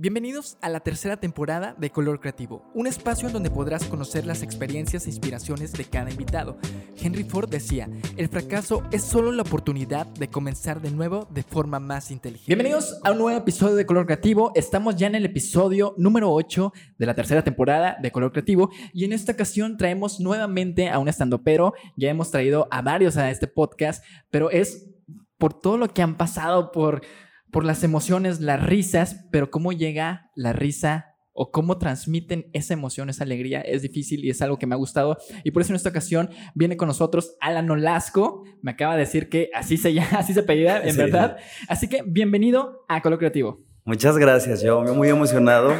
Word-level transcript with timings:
Bienvenidos 0.00 0.58
a 0.62 0.68
la 0.68 0.78
tercera 0.78 1.16
temporada 1.16 1.74
de 1.76 1.90
Color 1.90 2.20
Creativo, 2.20 2.70
un 2.72 2.86
espacio 2.86 3.26
en 3.26 3.32
donde 3.32 3.50
podrás 3.50 3.82
conocer 3.86 4.26
las 4.26 4.44
experiencias 4.44 5.04
e 5.06 5.10
inspiraciones 5.10 5.72
de 5.72 5.86
cada 5.86 6.08
invitado. 6.08 6.56
Henry 6.96 7.24
Ford 7.24 7.48
decía, 7.48 7.90
el 8.16 8.28
fracaso 8.28 8.84
es 8.92 9.02
solo 9.02 9.32
la 9.32 9.42
oportunidad 9.42 10.06
de 10.06 10.30
comenzar 10.30 10.80
de 10.80 10.92
nuevo 10.92 11.26
de 11.32 11.42
forma 11.42 11.80
más 11.80 12.12
inteligente. 12.12 12.46
Bienvenidos 12.46 13.00
a 13.02 13.10
un 13.10 13.18
nuevo 13.18 13.36
episodio 13.36 13.74
de 13.74 13.86
Color 13.86 14.06
Creativo, 14.06 14.52
estamos 14.54 14.94
ya 14.94 15.08
en 15.08 15.16
el 15.16 15.24
episodio 15.24 15.96
número 15.98 16.32
8 16.32 16.72
de 16.96 17.06
la 17.06 17.16
tercera 17.16 17.42
temporada 17.42 17.96
de 18.00 18.12
Color 18.12 18.30
Creativo 18.30 18.70
y 18.92 19.04
en 19.04 19.12
esta 19.12 19.32
ocasión 19.32 19.76
traemos 19.76 20.20
nuevamente 20.20 20.90
a 20.90 21.00
un 21.00 21.10
pero 21.42 21.74
ya 21.96 22.08
hemos 22.08 22.30
traído 22.30 22.68
a 22.70 22.82
varios 22.82 23.16
a 23.16 23.32
este 23.32 23.48
podcast, 23.48 24.04
pero 24.30 24.48
es 24.52 24.94
por 25.38 25.60
todo 25.60 25.76
lo 25.76 25.88
que 25.88 26.02
han 26.02 26.16
pasado, 26.16 26.70
por 26.70 27.02
por 27.50 27.64
las 27.64 27.82
emociones, 27.84 28.40
las 28.40 28.64
risas, 28.64 29.24
pero 29.30 29.50
cómo 29.50 29.72
llega 29.72 30.30
la 30.34 30.52
risa 30.52 31.14
o 31.32 31.52
cómo 31.52 31.78
transmiten 31.78 32.50
esa 32.52 32.74
emoción, 32.74 33.10
esa 33.10 33.22
alegría, 33.22 33.60
es 33.60 33.82
difícil 33.82 34.24
y 34.24 34.30
es 34.30 34.42
algo 34.42 34.58
que 34.58 34.66
me 34.66 34.74
ha 34.74 34.78
gustado. 34.78 35.16
Y 35.44 35.52
por 35.52 35.62
eso 35.62 35.70
en 35.72 35.76
esta 35.76 35.90
ocasión 35.90 36.30
viene 36.54 36.76
con 36.76 36.88
nosotros 36.88 37.36
Alan 37.40 37.70
Olasco. 37.70 38.42
Me 38.60 38.72
acaba 38.72 38.94
de 38.94 39.00
decir 39.00 39.28
que 39.28 39.48
así 39.54 39.76
se 39.76 39.94
llama, 39.94 40.08
así 40.18 40.34
se 40.34 40.40
apellida, 40.40 40.82
en 40.82 40.96
verdad. 40.96 41.36
Así 41.68 41.88
que 41.88 42.02
bienvenido 42.04 42.84
a 42.88 43.00
Color 43.02 43.20
Creativo. 43.20 43.64
Muchas 43.84 44.18
gracias, 44.18 44.62
yo 44.62 44.82
muy 44.94 45.08
emocionado. 45.08 45.72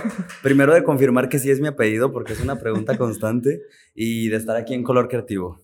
Primero 0.42 0.72
de 0.72 0.82
confirmar 0.82 1.28
que 1.28 1.38
sí 1.38 1.50
es 1.50 1.60
mi 1.60 1.68
apellido, 1.68 2.12
porque 2.12 2.32
es 2.32 2.40
una 2.40 2.58
pregunta 2.58 2.96
constante, 2.96 3.60
y 3.94 4.28
de 4.28 4.36
estar 4.36 4.56
aquí 4.56 4.74
en 4.74 4.82
Color 4.82 5.08
Creativo. 5.08 5.60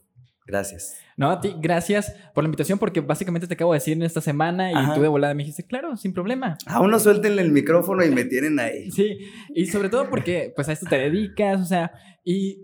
Gracias. 0.47 0.97
No, 1.17 1.31
a 1.31 1.41
ti, 1.41 1.55
gracias 1.59 2.15
por 2.35 2.45
la 2.45 2.49
invitación, 2.49 2.79
porque 2.79 3.01
básicamente 3.01 3.47
te 3.47 3.55
acabo 3.55 3.73
de 3.73 3.79
decir 3.79 3.95
en 3.95 4.03
esta 4.03 4.21
semana 4.21 4.71
y 4.73 4.95
tú 4.95 5.01
de 5.01 5.09
volada 5.09 5.33
me 5.33 5.43
dijiste, 5.43 5.67
claro, 5.67 5.97
sin 5.97 6.13
problema. 6.13 6.59
A 6.67 6.81
uno 6.81 6.99
suéltenle 6.99 7.41
el 7.41 7.51
micrófono 7.51 8.05
y 8.05 8.11
me 8.11 8.25
tienen 8.25 8.59
ahí. 8.59 8.91
Sí, 8.91 9.19
y 9.55 9.67
sobre 9.67 9.89
todo 9.89 10.11
porque 10.11 10.53
pues 10.55 10.69
a 10.69 10.73
esto 10.73 10.87
te 10.87 10.99
dedicas, 10.99 11.61
o 11.63 11.65
sea, 11.65 11.93
y 12.25 12.59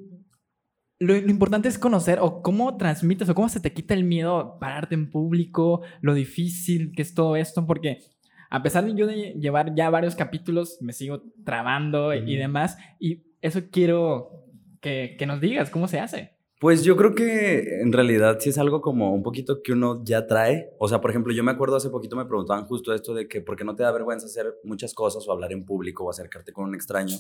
lo, 0.99 1.17
importante 1.17 1.69
es 1.69 1.79
conocer 1.79 2.19
o 2.21 2.43
cómo 2.43 2.77
transmites 2.77 3.29
o 3.31 3.35
cómo 3.35 3.49
se 3.49 3.61
te 3.61 3.73
quita 3.73 3.95
el 3.95 4.05
miedo 4.05 4.59
pararte 4.61 4.95
en 4.95 5.11
público, 5.11 5.81
lo 6.03 6.13
difícil 6.13 6.93
que 6.95 7.03
es 7.03 7.15
todo 7.15 7.37
esto, 7.37 7.67
porque 7.67 8.01
a 8.51 8.63
pesar 8.63 8.85
de 8.85 8.95
yo 8.95 9.07
de 9.07 9.33
llevar 9.39 9.75
ya 9.75 9.89
varios 9.89 10.17
capítulos, 10.17 10.77
me 10.83 10.93
sigo 10.93 11.23
trabando 11.45 12.13
y 12.13 12.37
demás, 12.37 12.77
y 12.99 13.23
eso 13.41 13.63
quiero 13.71 14.45
que, 14.83 15.17
que 15.19 15.25
nos 15.25 15.41
digas, 15.41 15.71
¿cómo 15.71 15.89
se 15.89 16.01
hace? 16.01 16.40
Pues 16.61 16.85
yo 16.85 16.95
creo 16.95 17.15
que 17.15 17.81
en 17.81 17.91
realidad 17.91 18.37
sí 18.39 18.51
es 18.51 18.59
algo 18.59 18.83
como 18.83 19.15
un 19.15 19.23
poquito 19.23 19.63
que 19.63 19.73
uno 19.73 20.03
ya 20.05 20.27
trae. 20.27 20.75
O 20.79 20.89
sea, 20.89 21.01
por 21.01 21.09
ejemplo, 21.09 21.33
yo 21.33 21.43
me 21.43 21.53
acuerdo 21.53 21.77
hace 21.77 21.89
poquito 21.89 22.17
me 22.17 22.27
preguntaban 22.27 22.67
justo 22.67 22.93
esto 22.93 23.15
de 23.15 23.29
que 23.29 23.41
por 23.41 23.57
qué 23.57 23.65
no 23.65 23.75
te 23.75 23.83
da 23.83 23.91
vergüenza 23.91 24.27
hacer 24.27 24.59
muchas 24.63 24.93
cosas 24.93 25.27
o 25.27 25.33
hablar 25.33 25.55
en 25.55 25.65
público 25.65 26.05
o 26.05 26.11
acercarte 26.11 26.53
con 26.53 26.67
un 26.67 26.75
extraño. 26.75 27.17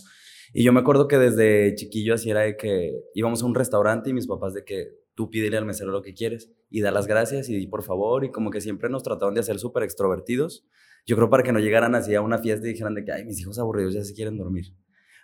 Y 0.52 0.62
yo 0.62 0.74
me 0.74 0.80
acuerdo 0.80 1.08
que 1.08 1.16
desde 1.16 1.74
chiquillo 1.74 2.12
así 2.12 2.28
era 2.28 2.40
de 2.40 2.58
que 2.58 2.92
íbamos 3.14 3.42
a 3.42 3.46
un 3.46 3.54
restaurante 3.54 4.10
y 4.10 4.12
mis 4.12 4.26
papás 4.26 4.52
de 4.52 4.62
que 4.62 4.88
tú 5.14 5.30
pídele 5.30 5.56
al 5.56 5.64
mesero 5.64 5.90
lo 5.90 6.02
que 6.02 6.12
quieres 6.12 6.52
y 6.68 6.82
da 6.82 6.90
las 6.90 7.06
gracias 7.06 7.48
y 7.48 7.56
di 7.56 7.66
por 7.66 7.82
favor 7.82 8.26
y 8.26 8.30
como 8.30 8.50
que 8.50 8.60
siempre 8.60 8.90
nos 8.90 9.02
trataban 9.02 9.32
de 9.32 9.40
hacer 9.40 9.58
súper 9.58 9.84
extrovertidos. 9.84 10.66
Yo 11.06 11.16
creo 11.16 11.30
para 11.30 11.44
que 11.44 11.52
no 11.52 11.60
llegaran 11.60 11.94
así 11.94 12.14
a 12.14 12.20
una 12.20 12.36
fiesta 12.36 12.66
y 12.66 12.72
dijeran 12.72 12.92
de 12.92 13.06
que, 13.06 13.12
ay, 13.12 13.24
mis 13.24 13.40
hijos 13.40 13.58
aburridos 13.58 13.94
ya 13.94 14.04
se 14.04 14.12
quieren 14.12 14.36
dormir. 14.36 14.74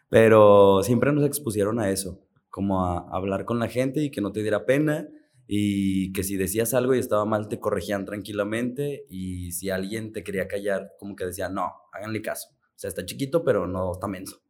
Pero 0.09 0.83
siempre 0.83 1.13
nos 1.13 1.27
expusieron 1.27 1.79
a 1.81 1.91
eso 1.91 2.26
como 2.57 2.87
a 2.87 3.07
hablar 3.15 3.45
con 3.45 3.59
la 3.59 3.69
gente 3.69 4.03
y 4.03 4.11
que 4.11 4.23
no 4.23 4.33
te 4.33 4.41
diera 4.41 4.65
pena 4.65 5.07
y 5.47 6.11
que 6.15 6.23
si 6.23 6.39
decías 6.39 6.73
algo 6.73 6.95
y 6.95 6.99
estaba 6.99 7.27
mal 7.27 7.49
te 7.49 7.61
corregían 7.61 8.07
tranquilamente 8.07 9.05
y 9.11 9.53
si 9.53 9.69
alguien 9.69 10.11
te 10.11 10.25
quería 10.25 10.49
callar 10.49 10.93
como 10.99 11.17
que 11.17 11.27
decía 11.27 11.51
no, 11.51 11.71
háganle 11.93 12.23
caso. 12.23 12.49
O 12.55 12.79
sea, 12.79 12.89
está 12.89 13.05
chiquito 13.05 13.45
pero 13.45 13.67
no 13.67 13.93
está 13.93 14.09
menso. 14.09 14.41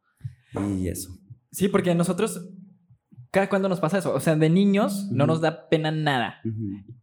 Y 0.53 0.87
eso. 0.87 1.19
Sí, 1.51 1.67
porque 1.67 1.93
nosotros 1.95 2.49
cada 3.29 3.49
cuando 3.49 3.67
nos 3.67 3.81
pasa 3.81 3.97
eso, 3.97 4.13
o 4.13 4.21
sea, 4.21 4.37
de 4.37 4.49
niños 4.49 5.11
no 5.11 5.27
nos 5.27 5.41
da 5.41 5.67
pena 5.67 5.91
nada. 5.91 6.39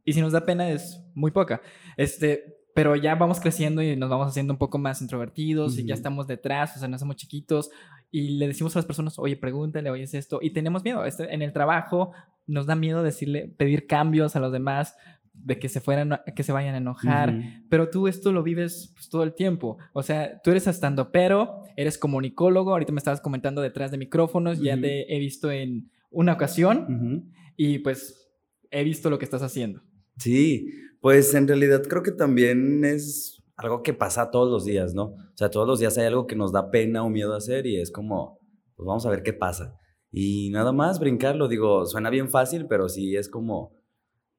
Y 0.06 0.14
si 0.14 0.22
nos 0.22 0.32
da 0.32 0.46
pena 0.46 0.70
es 0.70 1.04
muy 1.12 1.32
poca. 1.32 1.60
Este, 1.98 2.64
pero 2.74 2.96
ya 2.96 3.14
vamos 3.14 3.40
creciendo 3.40 3.82
y 3.82 3.94
nos 3.94 4.08
vamos 4.08 4.28
haciendo 4.28 4.54
un 4.54 4.58
poco 4.58 4.78
más 4.78 5.02
introvertidos 5.02 5.76
y 5.78 5.84
ya 5.84 5.92
estamos 5.92 6.26
detrás, 6.26 6.74
o 6.76 6.78
sea, 6.78 6.88
no 6.88 6.98
somos 6.98 7.16
chiquitos 7.16 7.68
y 8.14 8.28
le 8.38 8.46
decimos 8.46 8.76
a 8.76 8.78
las 8.78 8.86
personas, 8.86 9.18
oye, 9.18 9.36
pregúntale, 9.36 9.90
oye, 9.90 10.04
es 10.04 10.14
esto, 10.14 10.38
y 10.40 10.50
tenemos 10.50 10.84
miedo. 10.84 11.04
Este, 11.04 11.34
en 11.34 11.42
el 11.42 11.52
trabajo 11.52 12.12
nos 12.46 12.64
da 12.64 12.76
miedo 12.76 13.02
decirle, 13.02 13.52
pedir 13.56 13.88
cambios 13.88 14.36
a 14.36 14.40
los 14.40 14.52
demás, 14.52 14.94
de 15.32 15.58
que 15.58 15.68
se 15.68 15.80
fueran, 15.80 16.20
que 16.36 16.44
se 16.44 16.52
vayan 16.52 16.76
a 16.76 16.78
enojar, 16.78 17.34
pero 17.68 17.90
tú 17.90 18.06
esto 18.06 18.30
lo 18.30 18.44
vives 18.44 18.92
pues, 18.94 19.08
todo 19.08 19.24
el 19.24 19.34
tiempo. 19.34 19.78
O 19.92 20.04
sea, 20.04 20.40
tú 20.44 20.52
eres 20.52 20.68
estando 20.68 21.10
pero, 21.10 21.64
eres 21.76 21.98
comunicólogo, 21.98 22.70
ahorita 22.70 22.92
me 22.92 22.98
estabas 22.98 23.20
comentando 23.20 23.60
detrás 23.60 23.90
de 23.90 23.98
micrófonos, 23.98 24.60
ya 24.60 24.80
te 24.80 25.12
he 25.12 25.18
visto 25.18 25.50
en 25.50 25.90
una 26.12 26.34
ocasión 26.34 27.32
y 27.56 27.80
pues 27.80 28.30
he 28.70 28.84
visto 28.84 29.10
lo 29.10 29.18
que 29.18 29.24
estás 29.24 29.42
haciendo. 29.42 29.82
Sí, 30.18 30.70
pues 31.00 31.34
en 31.34 31.48
realidad 31.48 31.82
creo 31.82 32.04
que 32.04 32.12
también 32.12 32.84
es 32.84 33.42
algo 33.56 33.82
que 33.82 33.94
pasa 33.94 34.30
todos 34.30 34.50
los 34.50 34.64
días, 34.64 34.94
¿no? 34.94 35.04
O 35.04 35.36
sea, 35.36 35.50
todos 35.50 35.66
los 35.66 35.78
días 35.78 35.96
hay 35.98 36.06
algo 36.06 36.26
que 36.26 36.36
nos 36.36 36.52
da 36.52 36.70
pena 36.70 37.04
o 37.04 37.10
miedo 37.10 37.34
hacer 37.34 37.66
y 37.66 37.80
es 37.80 37.90
como, 37.90 38.40
pues 38.76 38.86
vamos 38.86 39.06
a 39.06 39.10
ver 39.10 39.22
qué 39.22 39.32
pasa. 39.32 39.78
Y 40.10 40.50
nada 40.50 40.72
más 40.72 41.00
brincarlo, 41.00 41.48
digo, 41.48 41.86
suena 41.86 42.10
bien 42.10 42.28
fácil, 42.28 42.66
pero 42.66 42.88
sí 42.88 43.16
es 43.16 43.28
como 43.28 43.72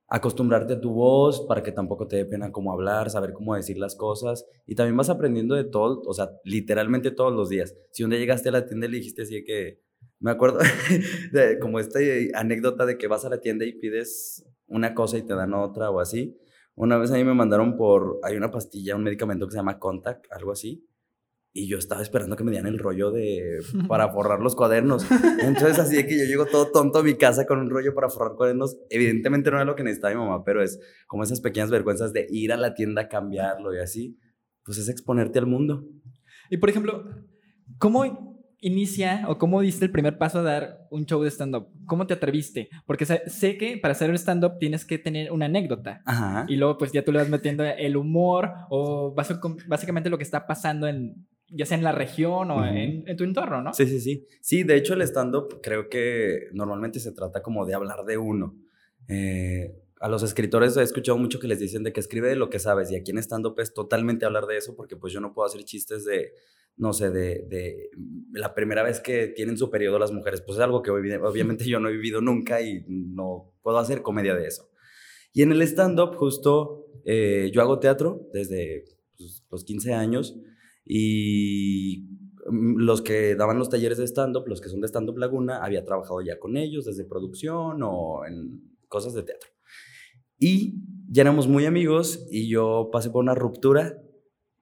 acostumbrarte 0.08 0.74
a 0.74 0.82
tu 0.82 0.92
voz 0.94 1.42
para 1.48 1.64
que 1.64 1.72
tampoco 1.72 2.08
te 2.08 2.18
dé 2.18 2.26
pena 2.26 2.52
cómo 2.52 2.72
hablar, 2.72 3.10
saber 3.10 3.34
cómo 3.34 3.56
decir 3.56 3.78
las 3.78 3.96
cosas 3.96 4.46
y 4.68 4.76
también 4.76 4.96
vas 4.96 5.10
aprendiendo 5.10 5.56
de 5.56 5.64
todo, 5.64 6.02
o 6.06 6.14
sea, 6.14 6.30
literalmente 6.44 7.12
todos 7.12 7.34
los 7.34 7.50
días. 7.50 7.76
Si 7.92 8.04
un 8.04 8.12
día 8.12 8.20
llegaste 8.20 8.50
a 8.50 8.52
la 8.52 8.66
tienda 8.66 8.88
y 8.88 8.92
le 8.92 8.98
dijiste 8.98 9.24
así 9.24 9.44
que, 9.44 9.82
me 10.20 10.32
acuerdo 10.32 10.60
de, 11.32 11.60
como 11.60 11.80
esta 11.80 12.00
anécdota 12.36 12.86
de 12.86 12.98
que 12.98 13.08
vas 13.08 13.26
a 13.26 13.30
la 13.30 13.42
tienda 13.42 13.66
y 13.66 13.74
pides 13.74 14.46
una 14.68 14.94
cosa 14.94 15.18
y 15.18 15.24
te 15.24 15.36
dan 15.36 15.54
otra 15.54 15.90
o 15.90 16.00
así, 16.00 16.38
una 16.76 16.98
vez 16.98 17.12
a 17.12 17.16
mí 17.16 17.24
me 17.24 17.34
mandaron 17.34 17.78
por, 17.78 18.20
hay 18.24 18.36
una 18.36 18.52
pastilla, 18.52 18.96
un 18.96 19.04
medicamento 19.04 19.48
que 19.48 19.52
se 19.52 19.58
llama 19.58 19.80
Contact, 19.80 20.26
algo 20.32 20.52
así. 20.52 20.86
Y 21.54 21.70
yo 21.70 21.78
estaba 21.78 22.02
esperando 22.02 22.36
que 22.36 22.44
me 22.44 22.52
dieran 22.52 22.68
el 22.68 22.80
rollo 22.80 23.12
de, 23.12 23.60
para 23.88 24.12
forrar 24.12 24.42
los 24.42 24.58
cuadernos. 24.58 25.06
Entonces 25.42 25.80
así 25.80 25.96
de 25.96 26.06
que 26.06 26.20
yo 26.20 26.26
llego 26.26 26.46
todo 26.46 26.70
tonto 26.72 27.00
a 27.00 27.04
mi 27.04 27.16
casa 27.16 27.46
con 27.46 27.60
un 27.60 27.70
rollo 27.70 27.96
para 27.96 28.10
forrar 28.10 28.36
cuadernos. 28.36 28.78
Evidentemente 28.90 29.50
no 29.50 29.58
era 29.58 29.66
lo 29.66 29.76
que 29.76 29.84
necesitaba 29.84 30.14
mi 30.14 30.20
mamá, 30.20 30.44
pero 30.44 30.62
es 30.62 30.80
como 31.08 31.24
esas 31.24 31.40
pequeñas 31.40 31.72
vergüenzas 31.72 32.12
de 32.12 32.28
ir 32.30 32.52
a 32.52 32.58
la 32.58 32.74
tienda 32.74 33.04
a 33.04 33.08
cambiarlo 33.08 33.74
y 33.74 33.80
así. 33.80 34.20
Pues 34.66 34.78
es 34.78 34.90
exponerte 34.90 35.40
al 35.40 35.46
mundo. 35.46 35.86
Y 36.50 36.58
por 36.58 36.70
ejemplo, 36.70 37.06
¿cómo 37.78 38.35
inicia 38.60 39.26
o 39.28 39.38
cómo 39.38 39.62
diste 39.62 39.86
el 39.86 39.92
primer 39.92 40.18
paso 40.18 40.40
a 40.40 40.44
dar 40.44 40.88
un 40.90 41.06
show 41.06 41.22
de 41.22 41.30
stand-up? 41.30 41.68
¿Cómo 41.86 42.08
te 42.08 42.14
atreviste? 42.14 42.70
Porque 42.86 43.06
sé, 43.06 43.58
que 43.58 43.78
para 43.78 43.94
hacer 43.94 44.10
un 44.10 44.18
stand-up 44.18 44.58
tienes 44.60 44.86
que 44.86 44.98
tener 44.98 45.32
una 45.32 45.46
anécdota. 45.46 46.02
Ajá. 46.06 46.46
Y 46.48 46.56
luego 46.56 46.78
pues 46.78 46.92
ya 46.92 47.04
tú 47.04 47.12
le 47.12 47.20
vas 47.20 47.30
metiendo 47.30 47.64
el 47.64 47.98
humor 47.98 48.52
o 48.70 49.14
básicamente 49.14 50.10
lo 50.10 50.18
que 50.18 50.24
está 50.24 50.48
pasando 50.48 50.88
en, 50.88 51.28
ya 51.50 51.66
sea 51.66 51.78
en 51.78 51.84
la 51.84 51.92
región 51.92 52.52
o 52.52 52.66
en, 52.66 53.04
tu 53.16 53.24
entorno, 53.24 53.62
¿no? 53.62 53.74
Sí, 53.74 53.86
sí, 53.86 54.00
sí. 54.00 54.26
Sí, 54.42 54.64
de 54.64 54.76
hecho 54.76 54.94
el 54.94 55.02
stand-up 55.04 55.60
creo 55.62 55.90
que 55.90 56.48
normalmente 56.54 57.00
se 57.00 57.12
trata 57.12 57.42
como 57.42 57.66
de 57.66 57.76
hablar 57.76 58.04
de 58.06 58.18
uno. 58.18 58.56
Eh, 59.08 59.76
a 60.00 60.10
los 60.10 60.24
escritores 60.24 60.76
he 60.78 60.84
escuchado 60.84 61.18
mucho 61.18 61.40
que 61.40 61.48
les 61.48 61.60
dicen 61.60 61.84
de 61.84 61.94
que 61.94 62.00
escribe 62.00 62.30
de 62.30 62.36
lo 62.36 62.50
que 62.50 62.60
sabes 62.60 62.92
y 62.92 62.96
aquí 62.96 63.12
en 63.12 63.18
stand-up 63.20 63.60
es 63.60 63.74
totalmente 63.74 64.26
hablar 64.26 64.46
de 64.46 64.58
eso 64.58 64.76
porque 64.76 64.98
pues 64.98 65.14
yo 65.14 65.22
no 65.22 65.34
puedo 65.34 65.46
hacer 65.46 65.64
chistes 65.64 66.04
de 66.06 66.34
no 66.78 66.92
sé, 66.94 67.10
de, 67.10 67.90
la 68.34 68.54
primera 68.54 68.84
vez 68.84 69.00
que 69.00 69.28
tienen 69.28 69.58
su 69.58 69.70
periodo 69.70 69.98
las 69.98 70.12
mujeres, 70.12 70.42
pues 70.42 70.58
es 70.58 70.64
algo 70.64 70.82
que 70.82 70.92
obviamente 70.92 71.66
yo 71.66 71.80
no 71.80 71.90
he 71.90 71.94
vivido 71.94 72.22
nunca 72.22 72.62
y 72.62 72.84
no 72.88 73.54
puedo 73.62 73.78
hacer 73.78 74.02
comedia 74.02 74.36
de 74.36 74.48
eso. 74.48 74.70
Y 75.34 75.42
en 75.42 75.52
el 75.52 75.62
stand-up, 75.62 76.16
justo, 76.16 76.88
eh, 77.06 77.50
yo 77.54 77.62
hago 77.62 77.80
teatro 77.80 78.28
desde 78.34 78.86
pues, 79.18 79.46
los 79.50 79.64
15 79.64 79.94
años 79.94 80.38
y 80.86 82.10
los 82.48 83.02
que 83.02 83.36
daban 83.36 83.58
los 83.58 83.70
talleres 83.70 83.98
de 83.98 84.06
stand-up, 84.06 84.48
los 84.48 84.62
que 84.62 84.70
son 84.70 84.82
de 84.82 84.88
stand-up 84.88 85.18
Laguna, 85.18 85.64
había 85.64 85.86
trabajado 85.86 86.22
ya 86.22 86.40
con 86.40 86.58
ellos 86.58 86.86
desde 86.86 87.06
producción 87.06 87.82
o 87.84 88.26
en 88.26 88.78
cosas 88.88 89.14
de 89.14 89.24
teatro. 89.24 89.55
Y 90.38 90.82
ya 91.10 91.22
éramos 91.22 91.48
muy 91.48 91.66
amigos 91.66 92.26
y 92.30 92.50
yo 92.50 92.90
pasé 92.92 93.10
por 93.10 93.24
una 93.24 93.36
ruptura 93.36 94.02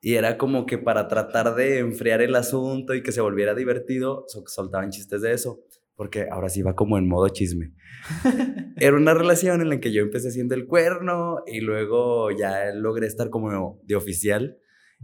y 0.01 0.15
era 0.15 0.37
como 0.37 0.65
que 0.65 0.77
para 0.77 1.07
tratar 1.07 1.55
de 1.55 1.79
enfriar 1.79 2.21
el 2.21 2.35
asunto 2.35 2.93
y 2.93 3.01
que 3.01 3.13
se 3.13 3.21
volviera 3.21 3.55
divertido, 3.55 4.25
soltaban 4.27 4.91
chistes 4.91 5.21
de 5.21 5.31
eso, 5.31 5.61
porque 5.95 6.27
ahora 6.29 6.49
sí 6.49 6.61
va 6.61 6.75
como 6.75 6.97
en 6.97 7.07
modo 7.07 7.29
chisme. 7.29 7.73
Era 8.77 8.97
una 8.97 9.13
relación 9.13 9.61
en 9.61 9.69
la 9.69 9.79
que 9.79 9.93
yo 9.93 10.01
empecé 10.01 10.31
siendo 10.31 10.55
el 10.55 10.67
cuerno 10.67 11.37
y 11.47 11.61
luego 11.61 12.31
ya 12.31 12.73
logré 12.75 13.07
estar 13.07 13.29
como 13.29 13.79
de 13.83 13.95
oficial 13.95 14.57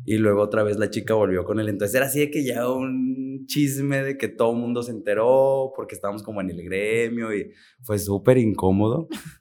y 0.06 0.18
luego 0.18 0.42
otra 0.42 0.64
vez 0.64 0.78
la 0.78 0.90
chica 0.90 1.14
volvió 1.14 1.46
con 1.46 1.60
él. 1.60 1.70
Entonces 1.70 1.96
era 1.96 2.06
así 2.06 2.20
de 2.20 2.32
que 2.32 2.44
ya 2.44 2.70
un 2.70 3.46
chisme 3.48 4.04
de 4.04 4.18
que 4.18 4.28
todo 4.28 4.52
el 4.52 4.58
mundo 4.58 4.84
se 4.84 4.92
enteró 4.92 5.72
porque 5.76 5.96
estábamos 5.96 6.24
como 6.24 6.42
en 6.42 6.50
el 6.50 6.64
gremio 6.64 7.34
y 7.34 7.52
fue 7.82 8.00
súper 8.00 8.38
incómodo, 8.38 9.08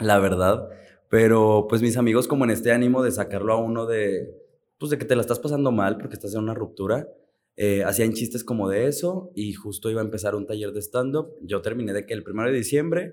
la 0.00 0.18
verdad. 0.18 0.68
Pero 1.08 1.66
pues 1.68 1.82
mis 1.82 1.96
amigos 1.96 2.28
como 2.28 2.44
en 2.44 2.50
este 2.50 2.72
ánimo 2.72 3.02
de 3.02 3.10
sacarlo 3.10 3.52
a 3.52 3.56
uno 3.56 3.86
de 3.86 4.34
pues 4.78 4.90
de 4.90 4.98
que 4.98 5.04
te 5.04 5.14
la 5.14 5.20
estás 5.20 5.38
pasando 5.38 5.72
mal 5.72 5.98
porque 5.98 6.14
estás 6.14 6.34
en 6.34 6.40
una 6.40 6.54
ruptura, 6.54 7.06
eh, 7.56 7.84
hacían 7.84 8.14
chistes 8.14 8.44
como 8.44 8.68
de 8.68 8.86
eso 8.86 9.30
y 9.34 9.52
justo 9.52 9.90
iba 9.90 10.00
a 10.00 10.04
empezar 10.04 10.34
un 10.34 10.46
taller 10.46 10.72
de 10.72 10.80
stand-up. 10.80 11.34
Yo 11.42 11.60
terminé 11.60 11.92
de 11.92 12.06
que 12.06 12.14
el 12.14 12.22
primero 12.22 12.50
de 12.50 12.56
diciembre 12.56 13.12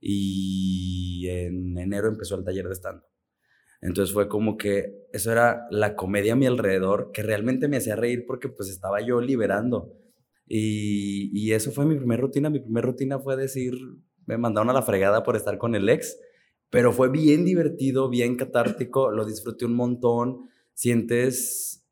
y 0.00 1.26
en 1.28 1.76
enero 1.76 2.08
empezó 2.08 2.36
el 2.36 2.44
taller 2.44 2.68
de 2.68 2.74
stand-up. 2.74 3.08
Entonces 3.80 4.12
fue 4.12 4.28
como 4.28 4.56
que 4.56 5.06
eso 5.12 5.32
era 5.32 5.66
la 5.70 5.96
comedia 5.96 6.34
a 6.34 6.36
mi 6.36 6.46
alrededor 6.46 7.10
que 7.12 7.22
realmente 7.22 7.66
me 7.66 7.78
hacía 7.78 7.96
reír 7.96 8.24
porque 8.26 8.48
pues 8.48 8.68
estaba 8.68 9.00
yo 9.00 9.20
liberando. 9.20 9.94
Y, 10.46 11.30
y 11.32 11.52
eso 11.52 11.72
fue 11.72 11.84
mi 11.84 11.96
primera 11.96 12.20
rutina. 12.20 12.50
Mi 12.50 12.60
primera 12.60 12.86
rutina 12.86 13.18
fue 13.18 13.36
decir, 13.36 13.74
me 14.26 14.38
mandaron 14.38 14.70
a 14.70 14.72
la 14.72 14.82
fregada 14.82 15.22
por 15.22 15.36
estar 15.36 15.58
con 15.58 15.74
el 15.74 15.88
ex, 15.88 16.18
pero 16.70 16.92
fue 16.92 17.10
bien 17.10 17.44
divertido, 17.44 18.08
bien 18.08 18.36
catártico, 18.36 19.10
lo 19.10 19.24
disfruté 19.24 19.64
un 19.64 19.74
montón. 19.74 20.48
Sientes, 20.74 21.86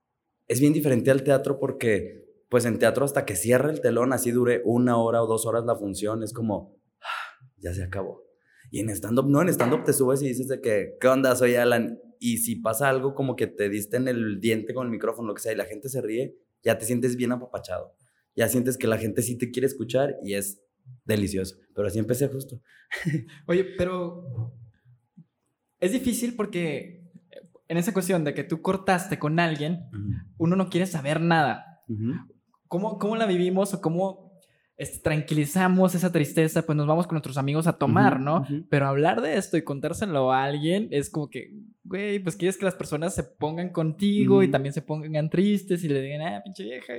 es 0.49 0.61
bien 0.61 0.73
diferente 0.73 1.11
al 1.11 1.25
teatro 1.25 1.59
porque 1.59 2.27
pues 2.49 2.65
en 2.65 2.79
teatro 2.79 3.05
hasta 3.05 3.25
que 3.25 3.37
cierra 3.37 3.71
el 3.71 3.81
telón, 3.81 4.13
así 4.13 4.31
dure 4.31 4.63
una 4.65 4.99
hora 4.99 5.23
o 5.23 5.27
dos 5.27 5.47
horas 5.47 5.65
la 5.65 5.77
función, 5.77 6.23
es 6.23 6.33
como, 6.33 6.79
ah, 7.01 7.47
ya 7.57 7.75
se 7.75 7.83
acabó. 7.83 8.25
Y 8.71 8.81
en 8.81 8.91
stand-up, 8.91 9.29
no, 9.29 9.43
en 9.43 9.49
stand-up 9.49 9.85
te 9.85 9.93
subes 9.93 10.23
y 10.23 10.29
dices 10.29 10.49
de 10.49 10.61
que, 10.61 10.97
¿qué 11.01 11.09
onda? 11.09 11.35
Soy 11.37 11.55
Alan. 11.55 12.01
Y 12.19 12.39
si 12.39 12.57
pasa 12.57 12.89
algo 12.89 13.15
como 13.15 13.37
que 13.37 13.47
te 13.47 13.69
diste 13.69 13.97
en 13.97 14.09
el 14.09 14.41
diente 14.41 14.75
con 14.75 14.87
el 14.87 14.91
micrófono, 14.91 15.29
lo 15.29 15.35
que 15.35 15.43
sea, 15.43 15.53
y 15.53 15.57
la 15.57 15.65
gente 15.65 15.89
se 15.89 16.01
ríe, 16.01 16.37
ya 16.63 16.79
te 16.79 16.85
sientes 16.85 17.17
bien 17.17 17.33
apapachado. 17.33 17.95
Ya 18.35 18.49
sientes 18.49 18.77
que 18.77 18.87
la 18.87 18.99
gente 18.99 19.23
sí 19.23 19.39
te 19.39 19.51
quiere 19.51 19.67
escuchar 19.67 20.17
y 20.23 20.35
es 20.35 20.63
delicioso. 21.05 21.57
Pero 21.75 21.89
así 21.89 21.99
empecé 21.99 22.29
justo. 22.29 22.61
Oye, 23.47 23.65
pero 23.79 24.53
es 25.81 25.93
difícil 25.93 26.35
porque 26.35 27.03
en 27.69 27.77
esa 27.77 27.93
cuestión 27.93 28.25
de 28.25 28.35
que 28.35 28.45
tú 28.45 28.63
cortaste 28.63 29.19
con 29.19 29.39
alguien, 29.39 29.87
uno 30.39 30.57
no 30.57 30.69
quiere 30.69 30.87
saber 30.87 31.21
nada. 31.21 31.83
¿Cómo, 32.69 32.99
¿Cómo 32.99 33.17
la 33.17 33.27
vivimos 33.27 33.75
o 33.75 33.81
cómo 33.81 34.27
este, 34.79 34.99
tranquilizamos 34.99 35.95
esa 35.95 36.13
tristeza, 36.13 36.61
pues 36.67 36.77
nos 36.77 36.87
vamos 36.87 37.07
con 37.07 37.15
nuestros 37.15 37.39
amigos 37.39 37.67
a 37.67 37.79
tomar, 37.79 38.21
¿no? 38.21 38.47
Pero 38.69 38.87
hablar 38.87 39.23
de 39.23 39.39
esto 39.39 39.57
y 39.57 39.63
contárselo 39.63 40.33
a 40.33 40.45
alguien 40.45 40.89
es 40.91 41.09
como 41.09 41.31
que, 41.31 41.51
güey, 41.83 42.19
pues 42.19 42.37
quieres 42.37 42.59
que 42.59 42.67
las 42.67 42.75
personas 42.75 43.15
se 43.15 43.23
pongan 43.25 43.71
contigo 43.71 44.43
y 44.43 44.49
también 44.49 44.75
se 44.75 44.83
pongan 44.83 45.31
tristes 45.31 45.83
y 45.83 45.89
le 45.89 46.03
digan, 46.03 46.21
ah, 46.21 46.43
pinche 46.45 46.65
vieja, 46.65 46.93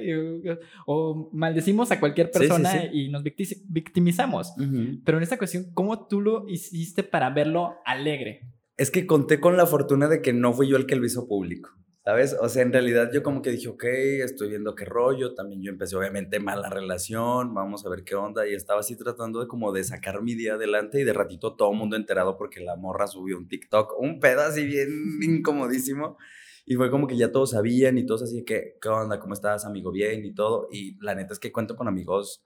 o 0.87 1.29
maldecimos 1.31 1.91
a 1.91 1.99
cualquier 1.99 2.31
persona 2.31 2.85
y 2.91 3.09
nos 3.09 3.23
victimizamos. 3.23 4.55
Pero 5.05 5.17
en 5.17 5.23
esta 5.23 5.37
cuestión, 5.37 5.67
¿cómo 5.75 6.07
tú 6.07 6.19
lo 6.19 6.49
hiciste 6.49 7.03
para 7.03 7.29
verlo 7.29 7.75
alegre? 7.85 8.41
Es 8.77 8.91
que 8.91 9.07
conté 9.07 9.39
con 9.39 9.57
la 9.57 9.65
fortuna 9.65 10.07
de 10.07 10.21
que 10.21 10.33
no 10.33 10.53
fui 10.53 10.67
yo 10.67 10.77
el 10.77 10.85
que 10.85 10.95
lo 10.95 11.05
hizo 11.05 11.27
público. 11.27 11.71
¿Sabes? 12.05 12.37
O 12.39 12.47
sea, 12.47 12.61
en 12.61 12.71
realidad 12.71 13.09
yo 13.11 13.21
como 13.21 13.41
que 13.41 13.49
dije, 13.49 13.67
ok, 13.67 13.83
estoy 13.83 14.49
viendo 14.49 14.75
qué 14.75 14.85
rollo. 14.85 15.33
También 15.33 15.61
yo 15.61 15.71
empecé 15.71 15.97
obviamente 15.97 16.39
mala 16.39 16.69
relación, 16.69 17.53
vamos 17.53 17.85
a 17.85 17.89
ver 17.89 18.03
qué 18.05 18.15
onda. 18.15 18.47
Y 18.47 18.53
estaba 18.53 18.79
así 18.79 18.95
tratando 18.95 19.41
de 19.41 19.47
como 19.47 19.73
de 19.73 19.83
sacar 19.83 20.21
mi 20.21 20.35
día 20.35 20.53
adelante 20.53 21.01
y 21.01 21.03
de 21.03 21.11
ratito 21.11 21.55
todo 21.55 21.71
el 21.71 21.77
mundo 21.77 21.97
enterado 21.97 22.37
porque 22.37 22.61
la 22.61 22.77
morra 22.77 23.07
subió 23.07 23.37
un 23.37 23.49
TikTok, 23.49 23.99
un 23.99 24.19
pedo 24.19 24.41
así 24.41 24.63
bien 24.65 24.89
incomodísimo. 25.21 26.17
Y 26.65 26.75
fue 26.75 26.91
como 26.91 27.07
que 27.07 27.17
ya 27.17 27.31
todos 27.31 27.51
sabían 27.51 27.97
y 27.97 28.05
todos 28.05 28.23
así 28.23 28.45
que, 28.45 28.77
¿qué 28.79 28.89
onda? 28.89 29.19
¿Cómo 29.19 29.33
estás, 29.33 29.65
amigo? 29.65 29.91
Bien 29.91 30.23
y 30.23 30.33
todo. 30.33 30.69
Y 30.71 31.03
la 31.03 31.15
neta 31.15 31.33
es 31.33 31.39
que 31.39 31.51
cuento 31.51 31.75
con 31.75 31.87
amigos 31.87 32.43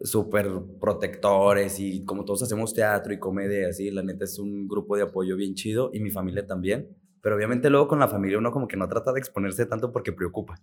súper 0.00 0.50
protectores 0.80 1.78
y 1.78 2.04
como 2.04 2.24
todos 2.24 2.42
hacemos 2.42 2.74
teatro 2.74 3.12
y 3.12 3.18
comedia 3.18 3.68
así, 3.68 3.90
la 3.90 4.02
neta 4.02 4.24
es 4.24 4.38
un 4.38 4.66
grupo 4.66 4.96
de 4.96 5.02
apoyo 5.02 5.36
bien 5.36 5.54
chido 5.54 5.90
y 5.92 6.00
mi 6.00 6.10
familia 6.10 6.46
también 6.46 6.96
pero 7.22 7.36
obviamente 7.36 7.70
luego 7.70 7.88
con 7.88 8.00
la 8.00 8.08
familia 8.08 8.36
uno 8.36 8.50
como 8.50 8.68
que 8.68 8.76
no 8.76 8.88
trata 8.88 9.12
de 9.12 9.20
exponerse 9.20 9.64
tanto 9.64 9.92
porque 9.92 10.12
preocupa. 10.12 10.60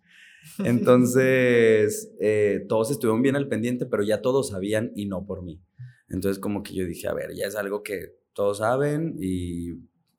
Entonces, 0.63 2.13
eh, 2.19 2.65
todos 2.67 2.91
estuvieron 2.91 3.21
bien 3.21 3.37
al 3.37 3.47
pendiente, 3.47 3.85
pero 3.85 4.03
ya 4.03 4.21
todos 4.21 4.49
sabían 4.49 4.91
y 4.93 5.05
no 5.05 5.25
por 5.25 5.41
mí. 5.41 5.63
Entonces, 6.09 6.39
como 6.39 6.61
que 6.61 6.75
yo 6.75 6.85
dije, 6.85 7.07
a 7.07 7.13
ver, 7.13 7.33
ya 7.33 7.45
es 7.45 7.55
algo 7.55 7.81
que 7.81 8.13
todos 8.33 8.59
saben 8.59 9.15
y, 9.19 9.71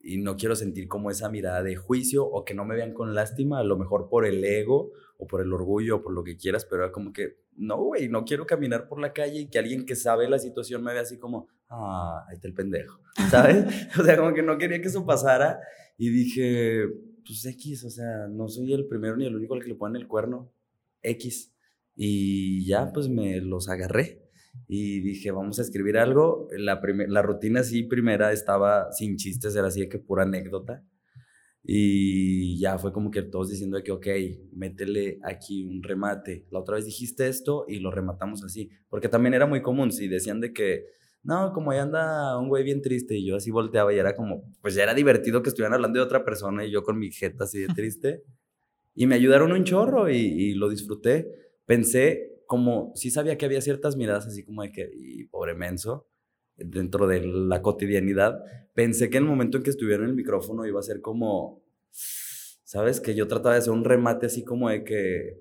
y 0.03 0.19
no 0.19 0.37
quiero 0.37 0.57
sentir 0.57 0.89
como 0.89 1.11
esa 1.11 1.29
mirada 1.29 1.63
de 1.63 1.77
juicio 1.77 2.25
o 2.25 2.45
que 2.45 2.55
no 2.55 2.65
me 2.65 2.75
vean 2.75 2.95
con 2.95 3.15
lástima, 3.15 3.59
a 3.59 3.65
lo 3.65 3.77
mejor 3.77 4.09
por 4.09 4.27
el 4.27 4.43
ego 4.45 4.93
o 5.19 5.27
por 5.27 5.43
el 5.43 5.53
orgullo 5.53 5.97
o 5.97 6.03
por 6.03 6.13
lo 6.13 6.25
que 6.25 6.37
quieras, 6.37 6.65
pero 6.65 6.85
era 6.85 6.93
como 6.93 7.13
que, 7.13 7.39
no, 7.57 7.77
güey, 7.77 8.09
no 8.09 8.25
quiero 8.25 8.47
caminar 8.47 8.89
por 8.89 9.01
la 9.01 9.13
calle 9.13 9.41
y 9.41 9.47
que 9.49 9.59
alguien 9.59 9.85
que 9.85 9.97
sabe 9.97 10.29
la 10.29 10.39
situación 10.39 10.83
me 10.83 10.93
vea 10.93 11.03
así 11.03 11.19
como, 11.19 11.49
ah, 11.69 12.25
ahí 12.29 12.37
está 12.37 12.49
el 12.49 12.55
pendejo, 12.55 13.01
¿sabes? 13.31 13.65
o 13.99 14.05
sea, 14.05 14.17
como 14.17 14.33
que 14.33 14.43
no 14.43 14.57
quería 14.57 14.81
que 14.81 14.89
eso 14.89 15.05
pasara 15.05 15.61
y 15.99 16.09
dije, 16.09 16.87
pues 17.27 17.45
X, 17.45 17.85
o 17.85 17.91
sea, 17.91 18.27
no 18.29 18.49
soy 18.49 18.73
el 18.73 18.87
primero 18.87 19.17
ni 19.17 19.27
el 19.27 19.37
único 19.37 19.55
al 19.55 19.63
que 19.63 19.69
le 19.69 19.75
ponen 19.75 20.01
el 20.01 20.09
cuerno, 20.09 20.51
X. 21.03 21.55
Y 21.95 22.65
ya, 22.67 22.93
pues 22.93 23.09
me 23.11 23.41
los 23.43 23.69
agarré 23.69 24.30
y 24.69 25.01
dije, 25.01 25.31
vamos 25.31 25.59
a 25.59 25.63
escribir 25.63 25.99
algo. 25.99 26.49
La, 26.57 26.81
la 27.09 27.23
rutina 27.23 27.63
sí 27.63 27.83
primera 27.83 28.33
estaba 28.33 28.93
sin 28.93 29.17
chistes, 29.17 29.57
era 29.57 29.69
así 29.69 29.81
de 29.81 29.89
que 29.89 29.99
pura 29.99 30.23
anécdota. 30.25 30.85
Y 31.63 32.59
ya 32.59 32.79
fue 32.79 32.93
como 32.93 33.11
que 33.11 33.23
todos 33.23 33.51
diciendo 33.51 33.83
que, 33.85 33.93
ok, 33.93 34.07
métele 34.53 35.19
aquí 35.23 35.65
un 35.65 35.83
remate. 35.83 36.47
La 36.51 36.61
otra 36.61 36.77
vez 36.77 36.87
dijiste 36.87 37.29
esto 37.29 37.67
y 37.69 37.81
lo 37.81 37.91
rematamos 37.91 38.43
así. 38.45 38.71
Porque 38.89 39.09
también 39.09 39.35
era 39.35 39.47
muy 39.47 39.61
común, 39.61 39.93
si 39.93 40.09
decían 40.09 40.41
de 40.41 40.53
que 40.53 40.87
no, 41.23 41.53
como 41.53 41.71
ahí 41.71 41.79
anda 41.79 42.39
un 42.39 42.49
güey 42.49 42.65
bien 42.65 42.81
triste 42.81 43.15
y 43.15 43.27
yo 43.27 43.37
así 43.37 43.51
volteaba 43.51 43.93
y 43.93 43.99
era 43.99 44.17
como, 44.17 44.51
pues 44.63 44.75
ya 44.75 44.85
era 44.85 44.95
divertido 44.95 45.43
que 45.43 45.51
estuvieran 45.51 45.75
hablando 45.75 45.99
de 45.99 46.05
otra 46.05 46.25
persona 46.25 46.65
y 46.65 46.71
yo 46.71 46.83
con 46.83 46.99
mi 46.99 47.11
jeta 47.11 47.45
así 47.45 47.61
de 47.61 47.69
triste. 47.75 48.25
y 48.95 49.07
me 49.07 49.15
ayudaron 49.17 49.53
un 49.53 49.65
chorro 49.65 50.11
y, 50.11 50.55
lo 50.55 50.69
disfruté. 50.69 51.29
Pensé 51.67 52.40
como, 52.51 52.91
sí 52.97 53.13
sabía 53.13 53.39
que 53.39 53.47
había 53.47 53.61
ciertas 53.61 53.97
miradas 53.97 54.27
así 54.27 54.43
como 54.43 54.63
de 54.63 54.73
que, 54.73 54.91
y 54.93 55.23
pobre 55.29 55.55
menso, 55.55 56.09
dentro 56.57 57.07
de 57.07 57.25
la 57.25 57.63
cotidianidad. 57.63 58.43
Pensé 58.75 59.09
que 59.09 59.19
en 59.19 59.23
el 59.23 59.31
momento 59.31 59.57
en 59.57 59.63
que 59.63 59.71
estuviera 59.71 60.03
en 60.03 60.09
el 60.09 60.17
micrófono 60.17 60.67
iba 60.67 60.81
a 60.81 60.83
ser 60.83 61.01
como, 61.01 61.63
¿sabes? 62.65 63.01
Que 63.01 63.15
yo 63.15 63.29
trataba 63.29 63.55
de 63.55 63.61
hacer 63.61 63.73
un 63.73 63.85
remate 63.85 64.27
así 64.27 64.43
como 64.43 64.69
de 64.69 64.83
que 64.83 65.39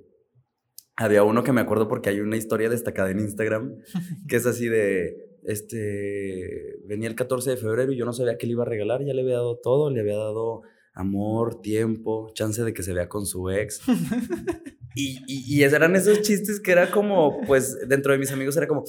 había 0.96 1.24
uno 1.24 1.44
que 1.44 1.52
me 1.52 1.62
acuerdo 1.62 1.88
porque 1.88 2.10
hay 2.10 2.20
una 2.20 2.38
historia 2.38 2.70
destacada 2.70 3.10
en 3.10 3.22
Instagram 3.22 3.82
que 4.28 4.36
es 4.36 4.46
así 4.46 4.68
de 4.68 5.40
este, 5.46 6.78
venía 6.86 7.10
el 7.10 7.16
14 7.16 7.50
de 7.50 7.58
febrero 7.58 7.92
y 7.92 7.98
yo 7.98 8.06
no 8.06 8.14
sabía 8.14 8.38
qué 8.38 8.46
le 8.46 8.54
iba 8.54 8.62
a 8.62 8.68
regalar, 8.68 9.04
ya 9.04 9.16
le 9.16 9.24
había 9.24 9.38
dado 9.38 9.58
todo, 9.58 9.90
le 9.90 10.02
había 10.02 10.18
dado 10.18 10.62
amor, 11.00 11.62
tiempo, 11.62 12.32
chance 12.34 12.64
de 12.64 12.74
que 12.74 12.84
se 12.84 12.94
vea 12.94 13.08
con 13.08 13.26
su 13.26 13.50
ex. 13.50 13.82
y, 14.96 15.20
y, 15.28 15.64
eran 15.64 15.96
esos 15.96 16.22
chistes 16.22 16.60
que 16.60 16.72
era 16.72 16.92
como, 16.92 17.42
pues 17.48 17.78
dentro 17.88 18.12
de 18.12 18.20
mis 18.20 18.32
amigos 18.32 18.58
era 18.58 18.68
como, 18.68 18.84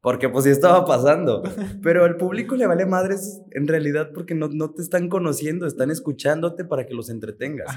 porque 0.00 0.28
pues 0.28 0.44
sí 0.44 0.50
estaba 0.50 0.84
pasando. 0.84 1.42
Pero 1.82 2.04
al 2.04 2.16
público 2.16 2.56
le 2.56 2.66
vale 2.66 2.86
madres 2.86 3.40
en 3.50 3.66
realidad 3.66 4.10
porque 4.14 4.34
no, 4.34 4.48
no 4.48 4.72
te 4.72 4.82
están 4.82 5.08
conociendo, 5.08 5.66
están 5.66 5.90
escuchándote 5.90 6.64
para 6.64 6.86
que 6.86 6.94
los 6.94 7.10
entretengas. 7.10 7.74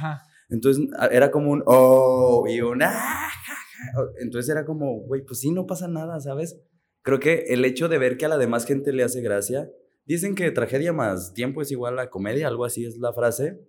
Entonces 0.49 0.87
era 1.11 1.31
como 1.31 1.51
un, 1.51 1.63
oh, 1.65 2.45
y 2.47 2.61
un, 2.61 2.81
ah, 2.83 3.29
entonces 4.19 4.49
era 4.49 4.65
como, 4.65 5.01
güey, 5.01 5.23
pues 5.23 5.39
sí, 5.39 5.51
no 5.51 5.65
pasa 5.65 5.87
nada, 5.87 6.19
¿sabes? 6.19 6.57
creo 7.07 7.21
que 7.21 7.45
el 7.53 7.63
hecho 7.63 7.87
de 7.87 7.97
ver 7.97 8.17
que 8.17 8.25
a 8.25 8.27
la 8.27 8.37
demás 8.37 8.65
gente 8.65 8.91
le 8.91 9.01
hace 9.01 9.21
gracia, 9.21 9.71
dicen 10.15 10.35
que 10.35 10.51
tragedia 10.51 10.93
más 10.93 11.33
tiempo 11.33 11.61
es 11.61 11.71
igual 11.71 11.99
a 11.99 12.09
comedia, 12.09 12.47
algo 12.47 12.65
así 12.65 12.85
es 12.85 12.97
la 12.97 13.13
frase. 13.13 13.59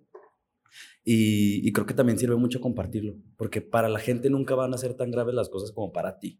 Y, 1.03 1.71
creo 1.71 1.87
que 1.87 1.95
también 1.95 2.19
sirve 2.19 2.35
mucho 2.35 2.61
compartirlo, 2.61 3.15
porque 3.35 3.61
para 3.61 3.89
la 3.89 3.99
gente 3.99 4.29
nunca 4.29 4.53
van 4.53 4.73
a 4.73 4.77
ser 4.77 4.93
tan 4.93 5.09
graves 5.09 5.33
las 5.33 5.49
cosas 5.49 5.71
como 5.71 5.91
para 5.91 6.19
ti. 6.19 6.39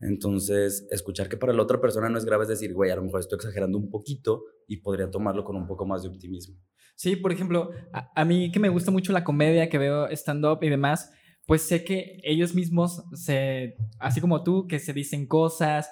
Entonces, 0.00 0.86
escuchar 0.90 1.30
que 1.30 1.38
para 1.38 1.54
la 1.54 1.62
otra 1.62 1.80
persona 1.80 2.10
no 2.10 2.18
es 2.18 2.26
grave 2.26 2.42
es 2.42 2.48
decir, 2.48 2.74
güey, 2.74 2.90
a 2.90 2.96
lo 2.96 3.04
mejor 3.04 3.20
estoy 3.20 3.36
exagerando 3.36 3.78
un 3.78 3.88
poquito 3.88 4.44
y 4.66 4.78
podría 4.78 5.10
tomarlo 5.10 5.44
con 5.44 5.56
un 5.56 5.66
poco 5.66 5.86
más 5.86 6.02
de 6.02 6.10
optimismo. 6.10 6.56
Sí, 6.94 7.16
por 7.16 7.32
ejemplo, 7.32 7.70
a, 7.92 8.10
a 8.14 8.24
mí 8.26 8.50
que 8.50 8.60
me 8.60 8.68
gusta 8.68 8.90
mucho 8.90 9.12
la 9.12 9.24
comedia, 9.24 9.70
que 9.70 9.78
veo 9.78 10.08
stand-up 10.08 10.58
y 10.62 10.68
demás, 10.68 11.10
pues 11.46 11.62
sé 11.62 11.84
que 11.84 12.20
ellos 12.24 12.54
mismos 12.54 13.04
se, 13.12 13.76
así 13.98 14.20
como 14.20 14.42
tú, 14.42 14.66
que 14.66 14.78
se 14.78 14.92
dicen 14.92 15.26
cosas, 15.26 15.90